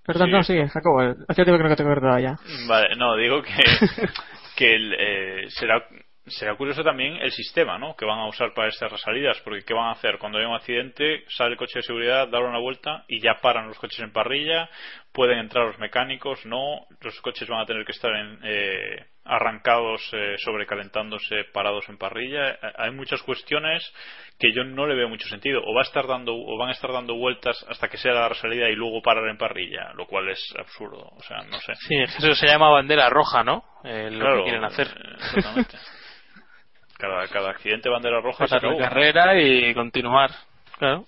Perdón, 0.06 0.27
sí. 0.27 0.34
no, 0.34 0.44
sigue, 0.44 0.68
Jacobo, 0.68 1.02
hacía 1.27 1.45
tiempo 1.45 1.64
que 1.64 1.69
no 1.69 1.76
te 1.76 1.84
acordaba 1.84 2.19
ya. 2.19 2.38
Vale, 2.68 2.95
no, 2.98 3.15
digo 3.15 3.41
que, 3.41 3.52
que 4.56 4.76
el, 4.76 4.94
eh, 4.94 5.45
será 5.49 5.85
será 6.28 6.56
curioso 6.56 6.84
también 6.84 7.16
el 7.16 7.32
sistema 7.32 7.78
¿no? 7.78 7.95
que 7.95 8.06
van 8.06 8.20
a 8.20 8.28
usar 8.28 8.54
para 8.54 8.70
estas 8.70 8.91
resalidas, 8.91 9.40
porque 9.44 9.64
¿qué 9.64 9.74
van 9.74 9.90
a 9.90 9.91
hacer? 9.91 10.18
Cuando 10.18 10.38
hay 10.38 10.45
un 10.45 10.56
accidente, 10.56 11.24
sale 11.30 11.52
el 11.52 11.58
coche 11.58 11.80
de 11.80 11.84
seguridad, 11.84 12.28
da 12.28 12.40
una 12.40 12.60
vuelta 12.60 13.04
y 13.08 13.20
ya 13.20 13.36
paran 13.41 13.68
los 13.68 13.78
coches 13.80 13.99
en 13.99 14.12
parrilla, 14.12 14.70
pueden 15.12 15.40
entrar 15.40 15.66
los 15.66 15.80
mecánicos, 15.80 16.45
no, 16.45 16.86
los 17.02 17.20
coches 17.22 17.48
van 17.48 17.62
a 17.62 17.66
tener 17.66 17.86
que 17.86 17.91
estar 17.91 18.14
en, 18.14 18.40
eh, 18.44 19.06
arrancados, 19.28 20.02
eh, 20.14 20.36
sobrecalentándose, 20.38 21.44
parados 21.54 21.88
en 21.90 21.98
parrilla. 21.98 22.58
Hay 22.78 22.91
muchas 22.91 23.22
cuestiones 23.22 23.84
que 24.40 24.54
yo 24.54 24.64
no 24.64 24.88
le 24.88 24.95
veo 24.95 25.10
mucho 25.10 25.28
sentido. 25.28 25.62
O 25.66 25.74
va 25.74 25.82
a 25.82 25.84
estar 25.84 26.08
dando, 26.08 26.34
o 26.34 26.58
van 26.58 26.70
a 26.70 26.72
estar 26.72 26.91
dando 26.91 27.16
vueltas 27.16 27.64
hasta 27.70 27.90
que 27.90 27.98
sea 27.98 28.14
la 28.14 28.30
resalida 28.30 28.70
y 28.70 28.76
luego 28.76 29.02
parar 29.02 29.28
en 29.28 29.38
parrilla, 29.38 29.91
lo 29.95 30.08
cual 30.08 30.30
es 30.30 30.41
absurdo. 30.58 31.10
O 31.16 31.22
sea, 31.24 31.44
no 31.44 31.60
sé. 31.60 31.76
Sí, 31.76 31.95
eso 31.95 32.34
se 32.36 32.48
llama 32.48 32.70
bandera 32.70 33.10
roja, 33.10 33.44
¿no? 33.44 33.64
Eh, 33.84 34.10
lo 34.12 34.20
claro, 34.20 34.38
que 34.38 34.44
quieren 34.44 34.64
hacer. 34.64 34.88
Exactamente. 35.16 35.78
cada, 36.98 37.28
cada 37.28 37.52
accidente 37.52 37.90
bandera 37.90 38.22
roja 38.22 38.45
Pasar 38.45 38.64
la 38.64 38.78
carrera 38.78 39.40
y 39.40 39.74
continuar 39.74 40.32
claro 40.78 41.06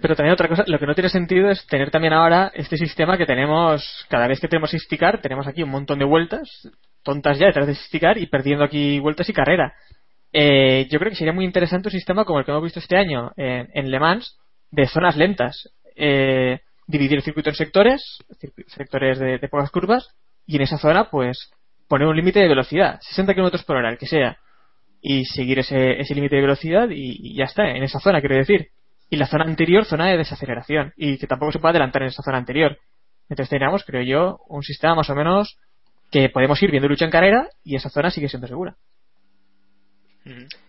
pero 0.00 0.14
también 0.14 0.34
otra 0.34 0.48
cosa, 0.48 0.64
lo 0.66 0.78
que 0.78 0.86
no 0.86 0.94
tiene 0.94 1.10
sentido 1.10 1.50
es 1.50 1.66
tener 1.66 1.90
también 1.90 2.12
ahora 2.12 2.52
este 2.54 2.76
sistema 2.76 3.18
que 3.18 3.26
tenemos, 3.26 4.06
cada 4.08 4.28
vez 4.28 4.40
que 4.40 4.48
tenemos 4.48 4.72
Isticar, 4.74 5.20
tenemos 5.20 5.46
aquí 5.46 5.62
un 5.62 5.70
montón 5.70 5.98
de 5.98 6.04
vueltas, 6.04 6.48
tontas 7.02 7.38
ya 7.38 7.46
detrás 7.46 7.66
de 7.66 7.72
Isticar 7.72 8.18
y 8.18 8.26
perdiendo 8.26 8.64
aquí 8.64 9.00
vueltas 9.00 9.28
y 9.28 9.32
carrera. 9.32 9.74
eh, 10.32 10.86
yo 10.90 10.98
creo 10.98 11.10
que 11.10 11.16
sería 11.16 11.32
muy 11.32 11.44
interesante 11.44 11.88
un 11.88 11.92
sistema 11.92 12.24
como 12.24 12.38
el 12.38 12.44
que 12.44 12.52
hemos 12.52 12.62
visto 12.62 12.78
este 12.78 12.96
año 12.96 13.32
en, 13.36 13.68
en 13.74 13.90
Le 13.90 13.98
Mans, 13.98 14.38
de 14.70 14.86
zonas 14.86 15.16
lentas. 15.16 15.68
Eh, 15.96 16.60
dividir 16.86 17.18
el 17.18 17.22
circuito 17.22 17.50
en 17.50 17.56
sectores, 17.56 18.18
sectores 18.68 19.18
de, 19.18 19.38
de 19.38 19.48
pocas 19.48 19.70
curvas, 19.70 20.08
y 20.46 20.56
en 20.56 20.62
esa 20.62 20.78
zona, 20.78 21.10
pues, 21.10 21.50
poner 21.88 22.08
un 22.08 22.16
límite 22.16 22.40
de 22.40 22.48
velocidad, 22.48 22.98
60 23.00 23.34
km 23.34 23.64
por 23.64 23.76
hora, 23.76 23.90
el 23.90 23.98
que 23.98 24.06
sea, 24.06 24.38
y 25.02 25.24
seguir 25.24 25.58
ese, 25.58 26.00
ese 26.00 26.14
límite 26.14 26.36
de 26.36 26.42
velocidad 26.42 26.88
y, 26.88 27.16
y 27.20 27.34
ya 27.34 27.44
está, 27.44 27.68
en 27.68 27.82
esa 27.82 27.98
zona, 27.98 28.20
quiero 28.20 28.36
decir. 28.36 28.68
Y 29.10 29.16
la 29.16 29.26
zona 29.26 29.44
anterior, 29.44 29.84
zona 29.84 30.08
de 30.08 30.16
desaceleración, 30.16 30.94
y 30.96 31.18
que 31.18 31.26
tampoco 31.26 31.52
se 31.52 31.58
puede 31.58 31.72
adelantar 31.72 32.02
en 32.02 32.08
esa 32.08 32.22
zona 32.22 32.38
anterior. 32.38 32.78
Entonces 33.28 33.50
tendríamos, 33.50 33.84
creo 33.84 34.02
yo, 34.02 34.38
un 34.48 34.62
sistema 34.62 34.94
más 34.94 35.10
o 35.10 35.14
menos 35.14 35.58
que 36.10 36.28
podemos 36.28 36.62
ir 36.62 36.70
viendo 36.70 36.88
lucha 36.88 37.04
en 37.04 37.10
carrera 37.10 37.48
y 37.64 37.74
esa 37.74 37.90
zona 37.90 38.10
sigue 38.10 38.28
siendo 38.28 38.46
segura. 38.46 38.76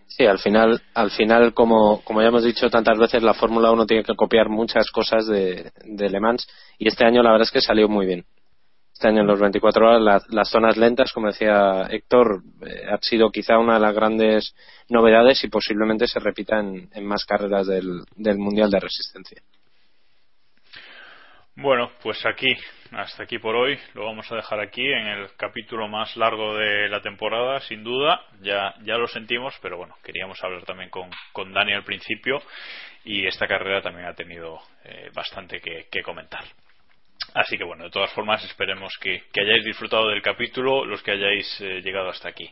Sí, 0.08 0.26
al 0.26 0.38
final, 0.38 0.82
al 0.94 1.10
final 1.10 1.54
como, 1.54 2.00
como 2.02 2.22
ya 2.22 2.28
hemos 2.28 2.44
dicho 2.44 2.70
tantas 2.70 2.98
veces, 2.98 3.22
la 3.22 3.34
Fórmula 3.34 3.70
1 3.70 3.86
tiene 3.86 4.02
que 4.02 4.16
copiar 4.16 4.48
muchas 4.48 4.90
cosas 4.90 5.26
de, 5.26 5.70
de 5.84 6.10
Le 6.10 6.20
Mans 6.20 6.48
y 6.78 6.88
este 6.88 7.04
año 7.04 7.22
la 7.22 7.30
verdad 7.30 7.46
es 7.46 7.52
que 7.52 7.60
salió 7.60 7.88
muy 7.88 8.06
bien. 8.06 8.24
Este 8.94 9.08
en 9.08 9.26
los 9.26 9.40
24 9.40 9.86
horas 9.86 10.24
las, 10.28 10.48
zonas 10.48 10.76
lentas, 10.76 11.12
como 11.12 11.26
decía 11.26 11.88
Héctor, 11.90 12.42
eh, 12.64 12.86
ha 12.88 12.96
sido 12.98 13.30
quizá 13.30 13.58
una 13.58 13.74
de 13.74 13.80
las 13.80 13.94
grandes 13.94 14.54
novedades 14.88 15.42
y 15.42 15.48
posiblemente 15.48 16.06
se 16.06 16.20
repita 16.20 16.60
en, 16.60 16.88
más 17.04 17.24
carreras 17.24 17.66
del, 17.66 18.04
Mundial 18.38 18.70
de 18.70 18.78
Resistencia. 18.78 19.42
Bueno, 21.56 21.90
pues 22.02 22.24
aquí, 22.24 22.56
hasta 22.92 23.24
aquí 23.24 23.38
por 23.38 23.56
hoy. 23.56 23.76
Lo 23.94 24.04
vamos 24.04 24.30
a 24.30 24.36
dejar 24.36 24.60
aquí 24.60 24.86
en 24.86 25.06
el 25.06 25.34
capítulo 25.36 25.88
más 25.88 26.16
largo 26.16 26.56
de 26.56 26.88
la 26.88 27.00
temporada, 27.00 27.60
sin 27.60 27.82
duda. 27.82 28.20
Ya, 28.42 28.74
ya 28.84 28.96
lo 28.96 29.08
sentimos, 29.08 29.54
pero 29.60 29.76
bueno, 29.76 29.96
queríamos 30.04 30.42
hablar 30.42 30.64
también 30.64 30.90
con, 30.90 31.10
con 31.32 31.52
Dani 31.52 31.72
al 31.72 31.84
principio 31.84 32.40
y 33.04 33.26
esta 33.26 33.48
carrera 33.48 33.82
también 33.82 34.06
ha 34.06 34.14
tenido 34.14 34.60
eh, 34.84 35.10
bastante 35.12 35.60
que 35.60 36.02
comentar. 36.02 36.44
Así 37.34 37.58
que 37.58 37.64
bueno, 37.64 37.84
de 37.84 37.90
todas 37.90 38.12
formas 38.12 38.44
esperemos 38.44 38.92
que, 39.00 39.22
hayáis 39.40 39.64
disfrutado 39.64 40.08
del 40.08 40.22
capítulo 40.22 40.84
los 40.84 41.02
que 41.02 41.12
hayáis 41.12 41.60
eh, 41.60 41.80
llegado 41.82 42.08
hasta 42.08 42.28
aquí. 42.28 42.50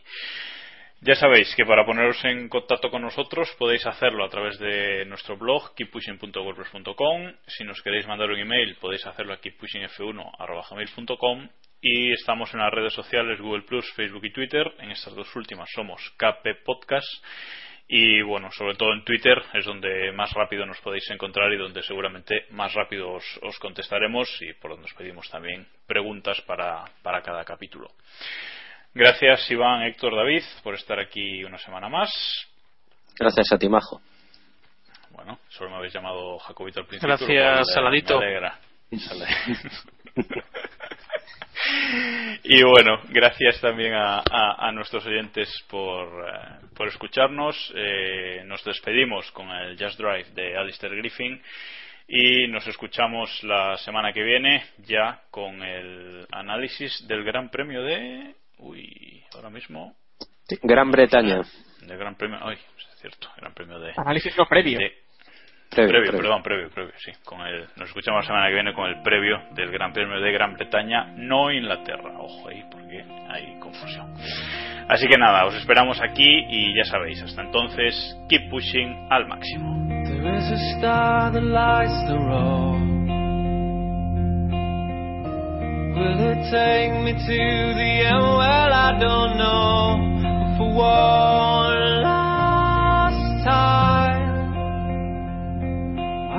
Ya 1.05 1.15
sabéis 1.15 1.53
que 1.55 1.65
para 1.65 1.85
poneros 1.85 2.23
en 2.23 2.47
contacto 2.47 2.89
con 2.89 3.01
nosotros 3.01 3.53
podéis 3.59 3.85
hacerlo 3.85 4.23
a 4.23 4.29
través 4.29 4.57
de 4.59 5.03
nuestro 5.05 5.35
blog 5.37 5.75
keeppushing.wordpress.com. 5.75 7.33
Si 7.47 7.65
nos 7.65 7.81
queréis 7.81 8.07
mandar 8.07 8.29
un 8.29 8.39
email 8.39 8.75
podéis 8.75 9.05
hacerlo 9.05 9.33
a 9.33 9.41
keeppushingf1.gmail.com 9.41 11.49
y 11.81 12.13
estamos 12.13 12.53
en 12.53 12.61
las 12.61 12.71
redes 12.71 12.93
sociales 12.93 13.41
Google 13.41 13.65
Facebook 13.95 14.23
y 14.23 14.31
Twitter. 14.31 14.73
En 14.79 14.91
estas 14.91 15.13
dos 15.13 15.35
últimas 15.35 15.69
somos 15.75 15.99
KP 16.17 16.63
Podcast 16.63 17.05
y 17.87 18.21
bueno, 18.21 18.49
sobre 18.51 18.75
todo 18.75 18.93
en 18.93 19.03
Twitter 19.03 19.41
es 19.53 19.65
donde 19.65 20.11
más 20.13 20.31
rápido 20.33 20.65
nos 20.65 20.79
podéis 20.81 21.09
encontrar 21.09 21.51
y 21.53 21.57
donde 21.57 21.83
seguramente 21.83 22.45
más 22.51 22.73
rápido 22.73 23.11
os, 23.11 23.39
os 23.41 23.59
contestaremos 23.59 24.29
y 24.41 24.53
por 24.53 24.71
donde 24.71 24.85
os 24.85 24.93
pedimos 24.93 25.29
también 25.29 25.67
preguntas 25.85 26.41
para, 26.41 26.85
para 27.01 27.21
cada 27.21 27.43
capítulo. 27.43 27.91
Gracias 28.93 29.49
Iván, 29.51 29.83
Héctor, 29.83 30.15
David 30.15 30.43
por 30.63 30.75
estar 30.75 30.99
aquí 30.99 31.43
una 31.43 31.57
semana 31.57 31.89
más. 31.89 32.09
Gracias 33.19 33.51
a 33.51 33.57
ti, 33.57 33.69
Majo. 33.69 34.01
Bueno, 35.11 35.39
solo 35.49 35.69
me 35.69 35.77
habéis 35.77 35.93
llamado 35.93 36.39
Jacobito 36.39 36.79
al 36.79 36.87
principio. 36.87 37.15
Gracias, 37.15 37.73
Saladito. 37.73 38.19
me 38.19 38.25
alegra. 38.25 38.59
Y 42.43 42.61
bueno, 42.63 42.99
gracias 43.09 43.59
también 43.61 43.93
a, 43.93 44.19
a- 44.19 44.67
a 44.67 44.71
nuestros 44.71 45.05
oyentes 45.05 45.49
por, 45.69 46.07
eh, 46.27 46.65
por 46.75 46.87
escucharnos. 46.87 47.73
Eh, 47.75 48.43
nos 48.45 48.63
despedimos 48.63 49.31
con 49.31 49.49
el 49.49 49.77
Just 49.81 49.97
Drive 49.99 50.25
de 50.33 50.57
Alistair 50.57 50.93
Griffin 50.95 51.41
y 52.07 52.47
nos 52.49 52.67
escuchamos 52.67 53.41
la 53.43 53.77
semana 53.77 54.11
que 54.11 54.23
viene 54.23 54.63
ya 54.85 55.21
con 55.31 55.61
el 55.63 56.25
análisis 56.31 57.07
del 57.07 57.23
Gran 57.23 57.49
Premio 57.49 57.81
de. 57.83 58.35
Uy, 58.57 59.23
ahora 59.35 59.49
mismo. 59.49 59.95
Gran 60.61 60.91
Bretaña. 60.91 61.41
Del 61.81 61.97
Gran 61.97 62.15
Premio. 62.15 62.39
Ay, 62.41 62.55
es 62.77 62.99
cierto, 62.99 63.29
Gran 63.37 63.53
Premio 63.53 63.79
de. 63.79 63.93
Análisis 63.95 64.37
no 64.37 64.45
previo. 64.45 64.79
de- 64.79 65.02
Previo, 65.73 65.89
previo, 65.89 66.11
previo. 66.11 66.21
perdón, 66.21 66.43
previo, 66.43 66.69
previo, 66.69 66.93
sí. 66.97 67.11
Con 67.25 67.41
el, 67.41 67.67
nos 67.77 67.87
escuchamos 67.89 68.23
la 68.23 68.27
semana 68.27 68.47
que 68.47 68.53
viene 68.53 68.73
con 68.73 68.87
el 68.89 69.01
previo 69.01 69.41
del 69.51 69.71
Gran 69.71 69.91
Premio 69.91 70.19
de 70.19 70.31
Gran 70.31 70.53
Bretaña, 70.53 71.13
no 71.15 71.51
Inglaterra. 71.51 72.11
Ojo 72.19 72.49
ahí, 72.49 72.63
porque 72.69 73.03
hay 73.29 73.57
confusión. 73.59 74.13
Así 74.87 75.07
que 75.07 75.17
nada, 75.17 75.45
os 75.45 75.55
esperamos 75.55 75.99
aquí 76.01 76.45
y 76.49 76.75
ya 76.75 76.83
sabéis, 76.83 77.21
hasta 77.23 77.41
entonces, 77.41 78.17
keep 78.29 78.49
pushing 78.49 79.07
al 79.09 79.27
máximo. 79.27 79.83
There 80.05 80.37
is 80.37 80.51
a 80.51 80.77
star 80.77 81.31
that 81.31 81.43
lights 81.43 82.07
the 82.07 82.17
road. 82.17 82.93
Will 85.95 86.31
it 86.31 86.51
take 86.51 86.93
me 87.01 87.13
to 87.13 87.73
the 87.75 88.05
end? 88.05 88.21
Well, 88.21 88.73
I 88.73 88.97
don't 88.99 89.37
know. 89.37 89.97
But 90.21 90.57
for 90.57 90.73
one 90.73 91.92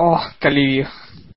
Oh, 0.00 0.16
qué 0.38 0.46
alivio. 0.46 0.88